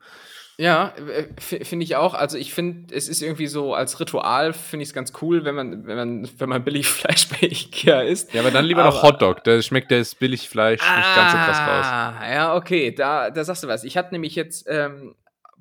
Ja, 0.57 0.95
äh, 0.97 1.27
finde 1.39 1.85
ich 1.85 1.95
auch. 1.95 2.15
Also 2.15 2.39
ich 2.39 2.55
finde, 2.55 2.95
es 2.95 3.09
ist 3.09 3.20
irgendwie 3.20 3.47
so 3.47 3.74
als 3.74 4.01
Ritual 4.01 4.55
finde 4.55 4.85
ich 4.85 4.89
es 4.89 4.95
ganz 4.95 5.12
cool, 5.20 5.45
wenn 5.45 5.55
man 5.55 5.86
wenn 5.86 5.97
man 5.97 6.28
wenn 6.39 6.49
man 6.49 6.65
Billigfleisch 6.65 7.28
bei 7.40 7.47
Ikea 7.47 8.01
isst. 8.01 8.32
Ja, 8.32 8.40
aber 8.40 8.51
dann 8.51 8.65
lieber 8.65 8.85
aber, 8.85 8.90
noch 8.90 9.03
Hotdog. 9.03 9.45
Da 9.45 9.61
schmeckt 9.61 9.90
das 9.90 10.15
Billigfleisch 10.15 10.81
ah, 10.82 10.97
nicht 10.97 11.15
ganz 11.15 11.32
so 11.32 11.36
krass 11.36 11.59
raus. 11.59 11.86
Ah, 11.86 12.32
ja, 12.32 12.57
okay, 12.57 12.90
da 12.90 13.31
da 13.31 13.45
sagst 13.45 13.65
du 13.65 13.69
was. 13.69 13.85
Ich 13.85 13.99
hatte 13.99 14.12
nämlich 14.12 14.35
jetzt 14.35 14.66
ähm, 14.69 15.15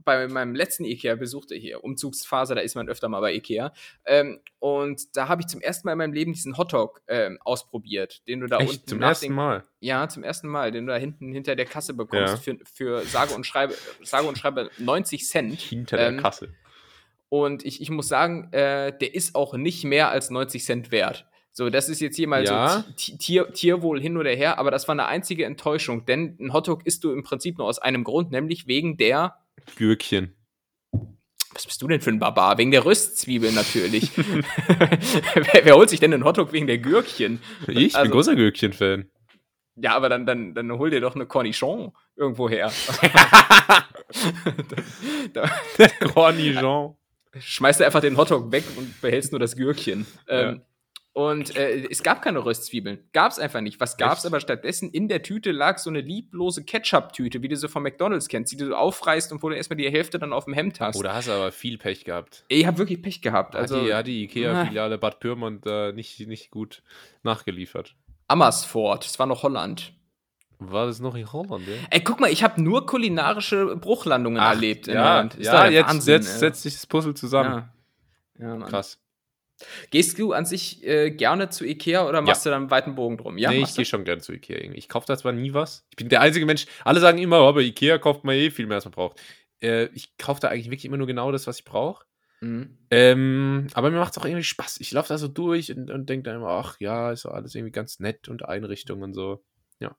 bei 0.07 0.27
meinem 0.29 0.55
letzten 0.55 0.85
Ikea-Besuch, 0.85 1.47
hier 1.51 1.83
Umzugsphase, 1.83 2.55
da 2.55 2.61
ist 2.61 2.75
man 2.75 2.87
öfter 2.87 3.09
mal 3.09 3.19
bei 3.19 3.33
Ikea. 3.33 3.73
Ähm, 4.05 4.39
und 4.59 5.17
da 5.17 5.27
habe 5.27 5.41
ich 5.41 5.47
zum 5.47 5.59
ersten 5.59 5.85
Mal 5.85 5.91
in 5.91 5.97
meinem 5.97 6.13
Leben 6.13 6.31
diesen 6.31 6.57
Hotdog 6.57 7.01
ähm, 7.07 7.37
ausprobiert, 7.41 8.25
den 8.27 8.39
du 8.39 8.47
da 8.47 8.59
Echt? 8.59 8.71
unten 8.71 8.87
zum 8.87 9.01
ersten 9.01 9.33
Mal. 9.33 9.65
Ja, 9.81 10.07
zum 10.07 10.23
ersten 10.23 10.47
Mal, 10.47 10.71
den 10.71 10.87
du 10.87 10.93
da 10.93 10.97
hinten 10.97 11.33
hinter 11.33 11.57
der 11.57 11.65
Kasse 11.65 11.93
bekommst 11.93 12.33
ja. 12.33 12.37
für, 12.37 12.57
für 12.73 13.01
sage 13.01 13.35
und 13.35 13.45
schreibe 13.45 13.75
sage 14.01 14.27
und 14.27 14.37
schreibe 14.37 14.71
90 14.77 15.27
Cent. 15.27 15.59
Hinter 15.59 15.97
der 15.97 16.07
ähm, 16.07 16.17
Kasse. 16.21 16.55
Und 17.27 17.65
ich, 17.65 17.81
ich 17.81 17.89
muss 17.89 18.07
sagen, 18.07 18.47
äh, 18.53 18.97
der 18.97 19.13
ist 19.13 19.35
auch 19.35 19.55
nicht 19.55 19.83
mehr 19.83 20.09
als 20.09 20.29
90 20.29 20.63
Cent 20.63 20.91
wert. 20.91 21.27
So, 21.51 21.69
das 21.69 21.89
ist 21.89 21.99
jetzt 21.99 22.15
hier 22.15 22.29
mal 22.29 22.45
ja. 22.45 22.85
so 22.95 23.17
Tier, 23.17 23.51
Tierwohl 23.51 23.99
hin 23.99 24.15
oder 24.15 24.29
her, 24.29 24.57
aber 24.57 24.71
das 24.71 24.87
war 24.87 24.93
eine 24.93 25.07
einzige 25.07 25.43
Enttäuschung, 25.43 26.05
denn 26.05 26.37
ein 26.39 26.53
Hotdog 26.53 26.85
isst 26.85 27.03
du 27.03 27.11
im 27.11 27.23
Prinzip 27.23 27.57
nur 27.57 27.67
aus 27.67 27.79
einem 27.79 28.05
Grund, 28.05 28.31
nämlich 28.31 28.67
wegen 28.67 28.95
der 28.95 29.35
Gürkchen. 29.75 30.33
Was 31.53 31.65
bist 31.65 31.81
du 31.81 31.87
denn 31.87 32.01
für 32.01 32.11
ein 32.11 32.19
Barbar? 32.19 32.57
Wegen 32.59 32.71
der 32.71 32.85
Röstzwiebeln 32.85 33.55
natürlich. 33.55 34.11
wer, 34.17 35.65
wer, 35.65 35.75
holt 35.75 35.89
sich 35.89 35.99
denn 35.99 36.13
einen 36.13 36.23
Hotdog 36.23 36.53
wegen 36.53 36.67
der 36.67 36.77
Gürkchen? 36.77 37.41
Ich 37.67 37.95
also, 37.95 38.03
bin 38.03 38.11
großer 38.11 38.35
Gürkchen-Fan. 38.35 39.09
Ja, 39.75 39.95
aber 39.95 40.09
dann, 40.09 40.25
dann, 40.25 40.53
dann 40.53 40.71
hol 40.71 40.89
dir 40.89 41.01
doch 41.01 41.15
eine 41.15 41.25
Cornichon 41.25 41.93
irgendwo 42.15 42.49
her. 42.49 42.71
Cornichon. 46.13 46.95
Schmeißt 47.39 47.79
du 47.79 47.85
einfach 47.85 48.01
den 48.01 48.17
Hotdog 48.17 48.51
weg 48.51 48.63
und 48.75 48.99
behältst 49.01 49.31
nur 49.31 49.39
das 49.39 49.55
Gürkchen. 49.55 50.05
Ja. 50.27 50.57
Und 51.17 51.55
äh, 51.55 51.87
es 51.89 52.03
gab 52.03 52.21
keine 52.21 52.45
Röstzwiebeln. 52.45 52.99
Gab 53.11 53.31
es 53.31 53.39
einfach 53.39 53.59
nicht. 53.59 53.79
Was 53.79 53.97
gab 53.97 54.19
es 54.19 54.25
aber 54.27 54.39
stattdessen? 54.39 54.91
In 54.91 55.07
der 55.07 55.23
Tüte 55.23 55.51
lag 55.51 55.79
so 55.79 55.89
eine 55.89 56.01
lieblose 56.01 56.63
Ketchup-Tüte, 56.63 57.41
wie 57.41 57.47
du 57.47 57.55
sie 57.55 57.67
von 57.67 57.81
McDonalds 57.81 58.27
kennst, 58.27 58.51
die 58.51 58.57
du 58.57 58.67
so 58.67 58.75
aufreißt 58.75 59.31
und 59.31 59.41
wo 59.41 59.49
du 59.49 59.55
erstmal 59.55 59.77
die 59.77 59.89
Hälfte 59.89 60.19
dann 60.19 60.31
auf 60.31 60.45
dem 60.45 60.53
Hemd 60.53 60.79
hast. 60.79 60.95
Oder 60.95 61.15
hast 61.15 61.27
du 61.27 61.31
aber 61.31 61.51
viel 61.51 61.79
Pech 61.79 62.05
gehabt. 62.05 62.45
Ich 62.49 62.67
habe 62.67 62.77
wirklich 62.77 63.01
Pech 63.01 63.23
gehabt. 63.23 63.55
Also, 63.55 63.77
hat 63.77 63.87
die, 63.87 63.93
hat 63.95 64.05
die 64.05 64.23
Ikea-Filiale 64.25 64.99
Bad 64.99 65.19
Pyrmont 65.19 65.65
äh, 65.65 65.91
nicht, 65.91 66.19
nicht 66.27 66.51
gut 66.51 66.83
nachgeliefert. 67.23 67.95
Amersfoort, 68.27 69.03
das 69.03 69.17
war 69.17 69.25
noch 69.25 69.41
Holland. 69.41 69.93
War 70.59 70.85
das 70.85 70.99
noch 70.99 71.15
in 71.15 71.33
Holland, 71.33 71.67
ja? 71.67 71.73
Ey, 71.89 72.03
guck 72.03 72.19
mal, 72.19 72.29
ich 72.29 72.43
habe 72.43 72.61
nur 72.61 72.85
kulinarische 72.85 73.75
Bruchlandungen 73.75 74.39
Ach, 74.39 74.51
erlebt 74.51 74.87
in 74.87 74.93
ja, 74.93 75.03
Holland. 75.03 75.33
Ist 75.33 75.47
ja, 75.47 75.67
jetzt, 75.67 75.89
Wahnsinn, 75.89 76.13
jetzt 76.13 76.37
setzt 76.37 76.61
sich 76.61 76.75
das 76.75 76.85
Puzzle 76.85 77.15
zusammen. 77.15 77.71
Ja. 78.37 78.55
ja 78.59 78.65
Krass. 78.67 78.99
Gehst 79.89 80.19
du 80.19 80.33
an 80.33 80.45
sich 80.45 80.85
äh, 80.85 81.11
gerne 81.11 81.49
zu 81.49 81.65
Ikea 81.65 82.07
oder 82.07 82.21
machst 82.21 82.45
ja. 82.45 82.51
du 82.51 82.53
dann 82.53 82.63
einen 82.63 82.71
weiten 82.71 82.95
Bogen 82.95 83.17
drum? 83.17 83.37
Ja, 83.37 83.49
nee, 83.49 83.63
ich 83.63 83.75
gehe 83.75 83.85
schon 83.85 84.03
gerne 84.03 84.21
zu 84.21 84.33
Ikea. 84.33 84.71
Ich 84.73 84.89
kaufe 84.89 85.07
da 85.07 85.17
zwar 85.17 85.31
nie 85.31 85.53
was. 85.53 85.85
Ich 85.91 85.95
bin 85.97 86.09
der 86.09 86.21
einzige 86.21 86.45
Mensch, 86.45 86.65
alle 86.83 86.99
sagen 86.99 87.17
immer, 87.17 87.47
oh, 87.47 87.53
bei 87.53 87.61
Ikea 87.61 87.97
kauft 87.97 88.23
man 88.23 88.35
eh 88.35 88.51
viel 88.51 88.67
mehr, 88.67 88.75
als 88.75 88.85
man 88.85 88.91
braucht. 88.91 89.19
Äh, 89.61 89.85
ich 89.93 90.17
kaufe 90.17 90.39
da 90.39 90.49
eigentlich 90.49 90.67
wirklich 90.67 90.85
immer 90.85 90.97
nur 90.97 91.07
genau 91.07 91.31
das, 91.31 91.47
was 91.47 91.59
ich 91.59 91.65
brauche. 91.65 92.05
Mhm. 92.41 92.77
Ähm, 92.91 93.67
aber 93.73 93.89
mir 93.89 93.97
macht 93.97 94.11
es 94.11 94.17
auch 94.19 94.25
irgendwie 94.25 94.43
Spaß. 94.43 94.79
Ich 94.79 94.91
laufe 94.91 95.09
da 95.09 95.17
so 95.17 95.27
durch 95.27 95.75
und, 95.75 95.89
und 95.89 96.07
denke 96.07 96.23
dann 96.23 96.35
immer, 96.35 96.49
ach 96.49 96.79
ja, 96.79 97.11
ist 97.11 97.25
doch 97.25 97.31
alles 97.31 97.55
irgendwie 97.55 97.71
ganz 97.71 97.99
nett 97.99 98.29
und 98.29 98.45
Einrichtungen 98.45 99.03
und 99.03 99.13
so. 99.13 99.43
Ja. 99.79 99.95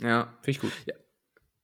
Ja. 0.00 0.38
Finde 0.40 0.50
ich 0.50 0.60
gut. 0.60 0.72
Ja. 0.86 0.94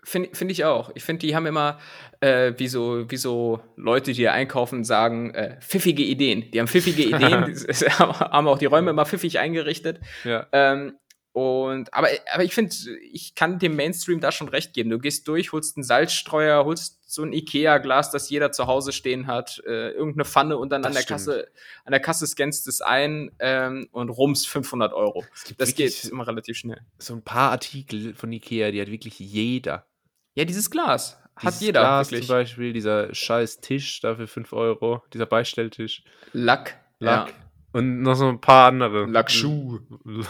Finde 0.05 0.31
find 0.33 0.51
ich 0.51 0.65
auch. 0.65 0.91
Ich 0.95 1.05
finde, 1.05 1.27
die 1.27 1.35
haben 1.35 1.47
immer, 1.47 1.79
äh, 2.21 2.53
wie, 2.57 2.69
so, 2.69 3.11
wie 3.11 3.17
so 3.17 3.61
Leute, 3.77 4.13
die 4.13 4.15
hier 4.15 4.33
einkaufen, 4.33 4.85
sagen, 4.85 5.35
äh, 5.35 5.61
pfiffige 5.61 6.03
Ideen. 6.03 6.51
Die 6.51 6.61
haben 6.61 6.69
pfiffige 6.69 7.03
Ideen, 7.03 7.45
die 7.55 7.87
haben 7.87 8.49
auch 8.49 8.59
die 8.59 8.67
Räume 8.67 8.91
immer 8.91 9.05
pfiffig 9.05 9.39
eingerichtet. 9.39 10.01
Ja. 10.25 10.47
Ähm, 10.53 10.95
Und, 11.39 11.95
aber, 11.95 12.09
aber 12.35 12.43
ich 12.43 12.53
finde, 12.53 12.75
ich 13.13 13.37
kann 13.37 13.61
dem 13.61 13.77
Mainstream 13.77 14.19
da 14.19 14.33
schon 14.33 14.49
recht 14.49 14.73
geben. 14.73 14.91
Du 14.91 14.99
gehst 14.99 15.29
durch, 15.29 15.53
holst 15.53 15.77
einen 15.77 15.85
Salzstreuer, 15.85 16.65
holst 16.65 16.99
so 17.09 17.23
ein 17.23 17.33
Ikea-Glas, 17.33 18.11
das 18.11 18.29
jeder 18.29 18.51
zu 18.51 18.67
Hause 18.67 18.91
stehen 18.91 19.29
hat, 19.29 19.63
äh, 19.65 19.91
irgendeine 19.91 20.25
Pfanne 20.25 20.57
und 20.57 20.71
dann 20.71 20.85
an 20.85 20.95
der 20.95 21.05
Kasse, 21.05 21.47
an 21.85 21.93
der 21.93 22.01
Kasse 22.01 22.27
scannst 22.27 22.67
es 22.67 22.81
ein 22.81 23.31
ähm, 23.39 23.87
und 23.93 24.09
rums 24.09 24.47
500 24.47 24.93
Euro. 24.93 25.25
Das 25.59 25.77
geht 25.77 26.07
immer 26.07 26.27
relativ 26.27 26.57
schnell. 26.57 26.81
So 26.99 27.15
ein 27.15 27.23
paar 27.23 27.53
Artikel 27.53 28.17
von 28.17 28.33
Ikea, 28.33 28.73
die 28.73 28.81
hat 28.81 28.91
wirklich 28.91 29.21
jeder. 29.21 29.87
Ja, 30.35 30.45
dieses 30.45 30.73
Glas 30.73 31.21
hat 31.37 31.53
Dieses 31.53 31.61
jeder 31.61 31.81
Glas 31.83 32.11
wirklich. 32.11 32.27
zum 32.27 32.35
Beispiel, 32.35 32.73
dieser 32.73 33.15
scheiß 33.15 33.61
Tisch 33.61 34.01
dafür 34.01 34.27
5 34.27 34.53
Euro, 34.55 35.05
dieser 35.13 35.27
Beistelltisch. 35.27 36.03
Lack. 36.33 36.81
Lack. 36.99 37.33
Und 37.73 38.03
noch 38.03 38.15
so 38.15 38.29
ein 38.29 38.41
paar 38.41 38.69
andere. 38.69 39.05
Lackschuh. 39.07 39.81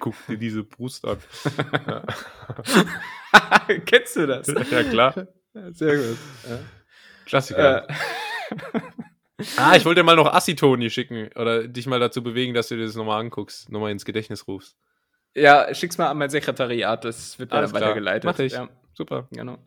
Guck 0.00 0.14
dir 0.26 0.38
diese 0.38 0.64
Brust 0.64 1.04
an. 1.06 1.18
Kennst 3.86 4.16
du 4.16 4.26
das? 4.26 4.46
ja, 4.70 4.82
klar. 4.84 5.14
Sehr 5.72 5.96
gut. 5.96 6.16
Klassiker. 7.26 7.88
Äh, 7.88 7.92
Ah, 9.56 9.76
ich 9.76 9.84
wollte 9.84 10.00
dir 10.00 10.04
mal 10.04 10.16
noch 10.16 10.34
Assitoni 10.34 10.90
schicken 10.90 11.30
oder 11.36 11.68
dich 11.68 11.86
mal 11.86 12.00
dazu 12.00 12.24
bewegen, 12.24 12.54
dass 12.54 12.66
du 12.68 12.76
dir 12.76 12.86
das 12.86 12.96
nochmal 12.96 13.20
anguckst, 13.20 13.70
nochmal 13.70 13.92
ins 13.92 14.04
Gedächtnis 14.04 14.48
rufst. 14.48 14.76
ja, 15.36 15.72
schick's 15.74 15.96
mal 15.96 16.08
an 16.08 16.18
mein 16.18 16.28
Sekretariat, 16.28 17.04
das 17.04 17.38
wird 17.38 17.52
dann 17.52 17.72
weitergeleitet. 17.72 18.24
Mach 18.24 18.36
ich. 18.40 18.54
Ja. 18.54 18.68
Super. 18.98 19.28
Genau. 19.30 19.58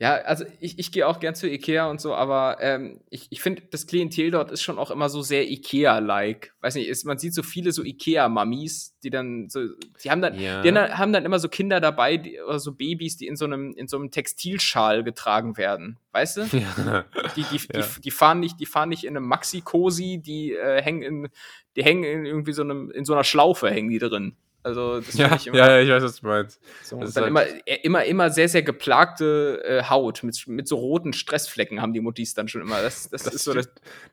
Ja, 0.00 0.14
also 0.16 0.44
ich, 0.58 0.76
ich 0.80 0.90
gehe 0.90 1.06
auch 1.06 1.20
gern 1.20 1.36
zu 1.36 1.48
Ikea 1.48 1.88
und 1.88 2.00
so, 2.00 2.16
aber 2.16 2.56
ähm, 2.60 2.98
ich, 3.10 3.28
ich 3.30 3.40
finde, 3.40 3.62
das 3.70 3.86
Klientel 3.86 4.32
dort 4.32 4.50
ist 4.50 4.60
schon 4.62 4.76
auch 4.76 4.90
immer 4.90 5.08
so 5.08 5.22
sehr 5.22 5.48
Ikea-like. 5.48 6.52
Weiß 6.62 6.74
nicht, 6.74 6.88
ist, 6.88 7.04
man 7.04 7.16
sieht 7.16 7.32
so 7.32 7.44
viele 7.44 7.70
so 7.70 7.84
Ikea-Mamis, 7.84 8.96
die 9.04 9.10
dann 9.10 9.48
so, 9.48 9.60
die 10.02 10.10
haben 10.10 10.20
dann, 10.20 10.34
Ja. 10.34 10.62
die 10.62 10.68
haben 10.70 10.74
dann, 10.74 10.98
haben 10.98 11.12
dann 11.12 11.24
immer 11.24 11.38
so 11.38 11.48
Kinder 11.48 11.78
dabei, 11.80 12.16
die, 12.16 12.40
oder 12.40 12.58
so 12.58 12.72
Babys, 12.72 13.16
die 13.16 13.28
in 13.28 13.36
so 13.36 13.44
einem, 13.44 13.72
in 13.76 13.86
so 13.86 13.98
einem 13.98 14.10
Textilschal 14.10 15.04
getragen 15.04 15.56
werden. 15.56 16.00
Weißt 16.10 16.38
du? 16.38 16.40
Ja. 16.52 17.04
Die, 17.36 17.44
die, 17.44 17.60
Ja. 17.72 17.82
die, 17.86 18.00
die, 18.00 18.10
fahren 18.10 18.40
nicht, 18.40 18.58
die 18.58 18.66
fahren 18.66 18.88
nicht 18.88 19.04
in 19.04 19.16
einem 19.16 19.28
Maxi-Cosi, 19.28 20.18
die 20.18 20.54
äh, 20.54 20.82
hängen 20.82 21.02
in, 21.02 21.28
die 21.76 21.84
hängen 21.84 22.02
in 22.02 22.26
irgendwie 22.26 22.52
so 22.52 22.62
einem, 22.62 22.90
in 22.90 23.04
so 23.04 23.12
einer 23.12 23.22
Schlaufe 23.22 23.70
hängen 23.70 23.90
die 23.90 24.00
drin. 24.00 24.34
Also 24.64 25.00
das 25.00 25.14
Ja, 25.14 25.24
finde 25.28 25.36
ich 25.40 25.46
immer. 25.48 25.56
ja, 25.58 25.80
ich 25.80 25.88
weiß, 25.90 26.02
was 26.04 26.20
du 26.20 26.26
meinst. 26.26 26.60
So, 26.84 26.98
dann 27.00 27.12
halt- 27.14 27.26
immer, 27.26 27.42
äh, 27.66 27.80
immer, 27.82 28.04
immer 28.04 28.30
sehr, 28.30 28.48
sehr 28.48 28.62
geplagte 28.62 29.60
äh, 29.64 29.82
Haut 29.88 30.22
mit, 30.22 30.46
mit 30.46 30.68
so 30.68 30.76
roten 30.76 31.12
Stressflecken 31.12 31.82
haben 31.82 31.92
die 31.92 32.00
Muttis 32.00 32.34
dann 32.34 32.46
schon 32.48 32.60
immer. 32.62 32.80
Das, 32.80 33.10
das, 33.10 33.24
Das 33.24 33.34
ist 33.34 33.44
so 33.44 33.54
das, 33.54 33.68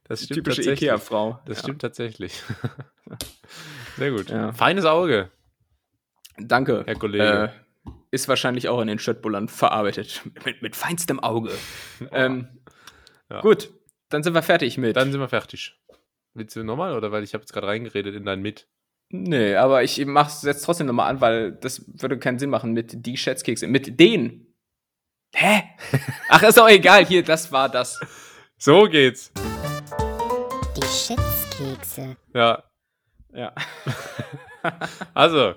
Das 0.08 0.26
typische. 0.26 0.64
Ikea-Frau. 0.72 1.40
Das 1.46 1.58
Ja. 1.58 1.64
stimmt 1.64 1.82
tatsächlich. 1.82 2.42
Sehr 3.98 4.12
gut. 4.12 4.30
Ja. 4.30 4.54
Feines 4.54 4.86
Auge, 4.86 5.30
Danke. 6.38 6.84
Herr 6.86 6.96
Kollege. 6.96 7.52
Äh, 7.86 7.90
ist 8.12 8.28
wahrscheinlich 8.28 8.70
auch 8.70 8.82
in 8.82 8.88
den 8.88 8.98
Schöttbullern 8.98 9.50
verarbeitet. 9.50 10.22
Mit, 10.46 10.62
mit 10.62 10.76
feinstem 10.76 11.20
Auge. 11.20 11.52
ähm, 12.12 12.48
Ja. 13.30 13.42
Gut, 13.42 13.70
dann 14.10 14.24
sind 14.24 14.34
wir 14.34 14.42
fertig 14.42 14.78
mit. 14.80 14.96
Dann 14.96 15.12
sind 15.12 15.22
wir 15.22 15.28
fertig. 15.30 15.76
Willst 16.34 16.56
du 16.56 16.64
nochmal 16.64 16.96
oder 16.96 17.12
weil 17.12 17.24
ich 17.24 17.34
habe 17.36 17.42
jetzt 17.44 17.52
gerade 17.54 17.68
reingeredet 17.68 18.16
in 18.16 18.26
dein 18.26 18.42
Mit? 18.42 18.68
Nee, 19.10 19.56
aber 19.56 19.84
ich 19.84 20.03
mach's 20.06 20.44
jetzt 20.44 20.64
trotzdem 20.64 20.88
nochmal 20.88 21.10
an, 21.10 21.22
weil 21.22 21.52
das 21.53 21.84
würde 22.02 22.18
keinen 22.19 22.40
Sinn 22.40 22.49
machen 22.49 22.73
mit 22.73 23.06
die 23.06 23.18
Schätzkekse. 23.18 23.68
Mit 23.68 23.99
den. 23.99 24.53
Hä? 25.36 25.64
Ach, 26.30 26.41
ist 26.44 26.60
auch 26.60 26.69
egal. 26.69 27.06
Hier, 27.06 27.23
das 27.23 27.52
war 27.52 27.69
das. 27.69 27.99
So 28.57 28.84
geht's. 28.84 29.31
Die 30.76 30.86
Schätzkekse. 30.88 32.18
Ja. 32.34 32.64
Ja. 33.34 33.53
Also, 35.14 35.56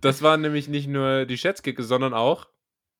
das 0.00 0.22
waren 0.22 0.40
nämlich 0.40 0.66
nicht 0.66 0.88
nur 0.88 1.26
die 1.26 1.36
Schätzkicke, 1.36 1.82
sondern 1.82 2.14
auch 2.14 2.46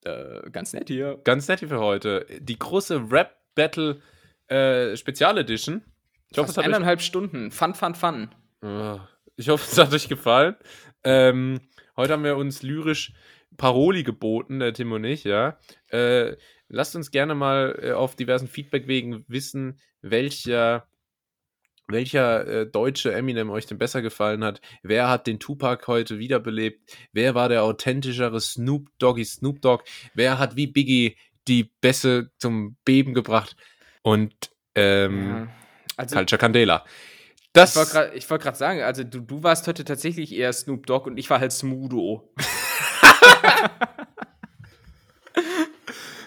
Äh, 0.04 0.50
ganz 0.50 0.74
nett 0.74 0.88
hier. 0.88 1.18
ganz 1.24 1.48
nett 1.48 1.60
für 1.60 1.80
heute. 1.80 2.26
Die 2.40 2.58
große 2.58 3.10
Rap 3.10 3.36
Battle 3.54 4.02
äh, 4.48 4.94
Spezialedition. 4.96 5.82
Ich 6.30 6.36
hoffe, 6.36 6.48
Fast 6.48 6.58
es 6.58 6.64
hat 6.64 6.64
eineinhalb 6.66 7.00
Stunden. 7.00 7.50
Fun, 7.50 7.74
fun, 7.74 7.94
fun. 7.94 8.34
Ah, 8.62 9.08
Ich 9.40 9.48
hoffe, 9.48 9.66
es 9.66 9.78
hat 9.78 9.94
euch 9.94 10.06
gefallen. 10.06 10.54
Ähm, 11.02 11.60
heute 11.96 12.12
haben 12.12 12.24
wir 12.24 12.36
uns 12.36 12.62
lyrisch 12.62 13.14
Paroli 13.56 14.02
geboten, 14.02 14.58
der 14.58 14.74
Tim 14.74 14.92
und 14.92 15.04
ich, 15.04 15.24
ja. 15.24 15.58
Äh, 15.88 16.36
lasst 16.68 16.94
uns 16.94 17.10
gerne 17.10 17.34
mal 17.34 17.78
äh, 17.82 17.92
auf 17.92 18.16
diversen 18.16 18.48
Feedbackwegen 18.48 19.24
wissen, 19.28 19.80
welcher, 20.02 20.86
welcher 21.88 22.46
äh, 22.46 22.66
deutsche 22.66 23.14
Eminem 23.14 23.48
euch 23.48 23.64
denn 23.64 23.78
besser 23.78 24.02
gefallen 24.02 24.44
hat. 24.44 24.60
Wer 24.82 25.08
hat 25.08 25.26
den 25.26 25.40
Tupac 25.40 25.86
heute 25.86 26.18
wiederbelebt? 26.18 26.94
Wer 27.14 27.34
war 27.34 27.48
der 27.48 27.62
authentischere 27.62 28.42
Snoop 28.42 28.90
Doggy 28.98 29.24
Snoop 29.24 29.62
Dogg? 29.62 29.84
Wer 30.12 30.38
hat 30.38 30.56
wie 30.56 30.66
Biggie 30.66 31.16
die 31.48 31.72
Bässe 31.80 32.30
zum 32.36 32.76
Beben 32.84 33.14
gebracht? 33.14 33.56
Und 34.02 34.34
ähm, 34.74 35.28
Ja. 35.28 35.48
Also, 35.96 36.16
Culture 36.16 36.38
Candela. 36.38 36.84
Das 37.52 37.74
ich 38.14 38.30
wollte 38.30 38.44
gerade 38.44 38.56
sagen, 38.56 38.80
also 38.82 39.02
du, 39.02 39.20
du 39.20 39.42
warst 39.42 39.66
heute 39.66 39.84
tatsächlich 39.84 40.32
eher 40.34 40.52
Snoop 40.52 40.86
Dogg 40.86 41.06
und 41.08 41.18
ich 41.18 41.28
war 41.30 41.40
halt 41.40 41.52
Smudo. 41.52 42.32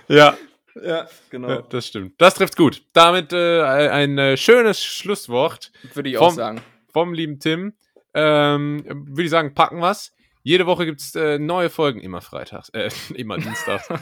ja, 0.08 0.38
Ja, 0.82 1.08
genau. 1.30 1.50
Ja, 1.50 1.62
das 1.62 1.88
stimmt. 1.88 2.14
Das 2.20 2.36
trifft 2.36 2.56
gut. 2.58 2.84
Damit 2.94 3.32
äh, 3.32 3.62
ein 3.62 4.18
äh, 4.18 4.38
schönes 4.38 4.84
Schlusswort 4.84 5.72
Würde 5.94 6.10
ich 6.10 6.18
auch 6.18 6.28
Vom- 6.28 6.36
sagen. 6.36 6.62
vom 6.92 7.14
lieben 7.14 7.40
Tim. 7.40 7.74
Ähm, 8.14 8.84
Würde 8.86 9.24
ich 9.24 9.30
sagen, 9.30 9.54
packen 9.54 9.82
was. 9.82 10.12
Jede 10.44 10.66
Woche 10.66 10.86
gibt 10.86 11.00
es 11.00 11.16
äh, 11.16 11.40
neue 11.40 11.70
Folgen, 11.70 12.02
immer 12.02 12.22
freitags, 12.22 12.70
äh, 12.70 12.90
immer 13.16 13.38
dienstags. 13.38 13.88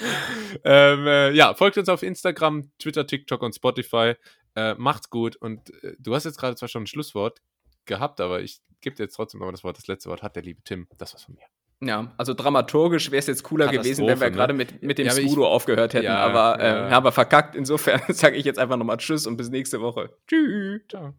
ähm, 0.64 1.06
äh, 1.06 1.30
ja, 1.32 1.54
folgt 1.54 1.78
uns 1.78 1.88
auf 1.88 2.02
Instagram, 2.02 2.70
Twitter, 2.78 3.06
TikTok 3.06 3.42
und 3.42 3.54
Spotify. 3.54 4.14
Äh, 4.54 4.74
macht's 4.74 5.10
gut. 5.10 5.36
Und 5.36 5.70
äh, 5.82 5.94
du 5.98 6.14
hast 6.14 6.24
jetzt 6.24 6.38
gerade 6.38 6.56
zwar 6.56 6.68
schon 6.68 6.84
ein 6.84 6.86
Schlusswort 6.86 7.40
gehabt, 7.84 8.20
aber 8.20 8.40
ich 8.40 8.60
gebe 8.80 8.96
dir 8.96 9.04
jetzt 9.04 9.14
trotzdem 9.16 9.40
noch 9.40 9.50
das 9.50 9.64
Wort. 9.64 9.76
Das 9.76 9.86
letzte 9.86 10.08
Wort 10.10 10.22
hat 10.22 10.36
der 10.36 10.42
liebe 10.42 10.62
Tim. 10.64 10.86
Das 10.98 11.12
war's 11.12 11.24
von 11.24 11.34
mir. 11.34 11.44
Ja, 11.86 12.14
also 12.16 12.32
dramaturgisch 12.32 13.10
wäre 13.10 13.18
es 13.18 13.26
jetzt 13.26 13.42
cooler 13.42 13.68
gewesen, 13.68 14.06
wenn 14.06 14.18
wir 14.18 14.30
ne? 14.30 14.32
gerade 14.34 14.54
mit, 14.54 14.82
mit 14.82 14.96
dem 14.96 15.06
Ja, 15.06 15.12
aber 15.12 15.20
ich- 15.20 15.36
aufgehört 15.36 15.92
hätten, 15.92 16.06
Ja, 16.06 16.16
aber 16.18 16.58
äh, 16.58 16.66
ja. 16.66 16.90
haben 16.90 17.04
wir 17.04 17.12
verkackt. 17.12 17.54
Insofern 17.54 18.00
sage 18.08 18.36
ich 18.36 18.46
jetzt 18.46 18.58
einfach 18.58 18.78
nochmal 18.78 18.96
Tschüss 18.96 19.26
und 19.26 19.36
bis 19.36 19.50
nächste 19.50 19.80
Woche. 19.82 20.10
Tschüss. 20.26 20.80
Ciao. 20.88 21.14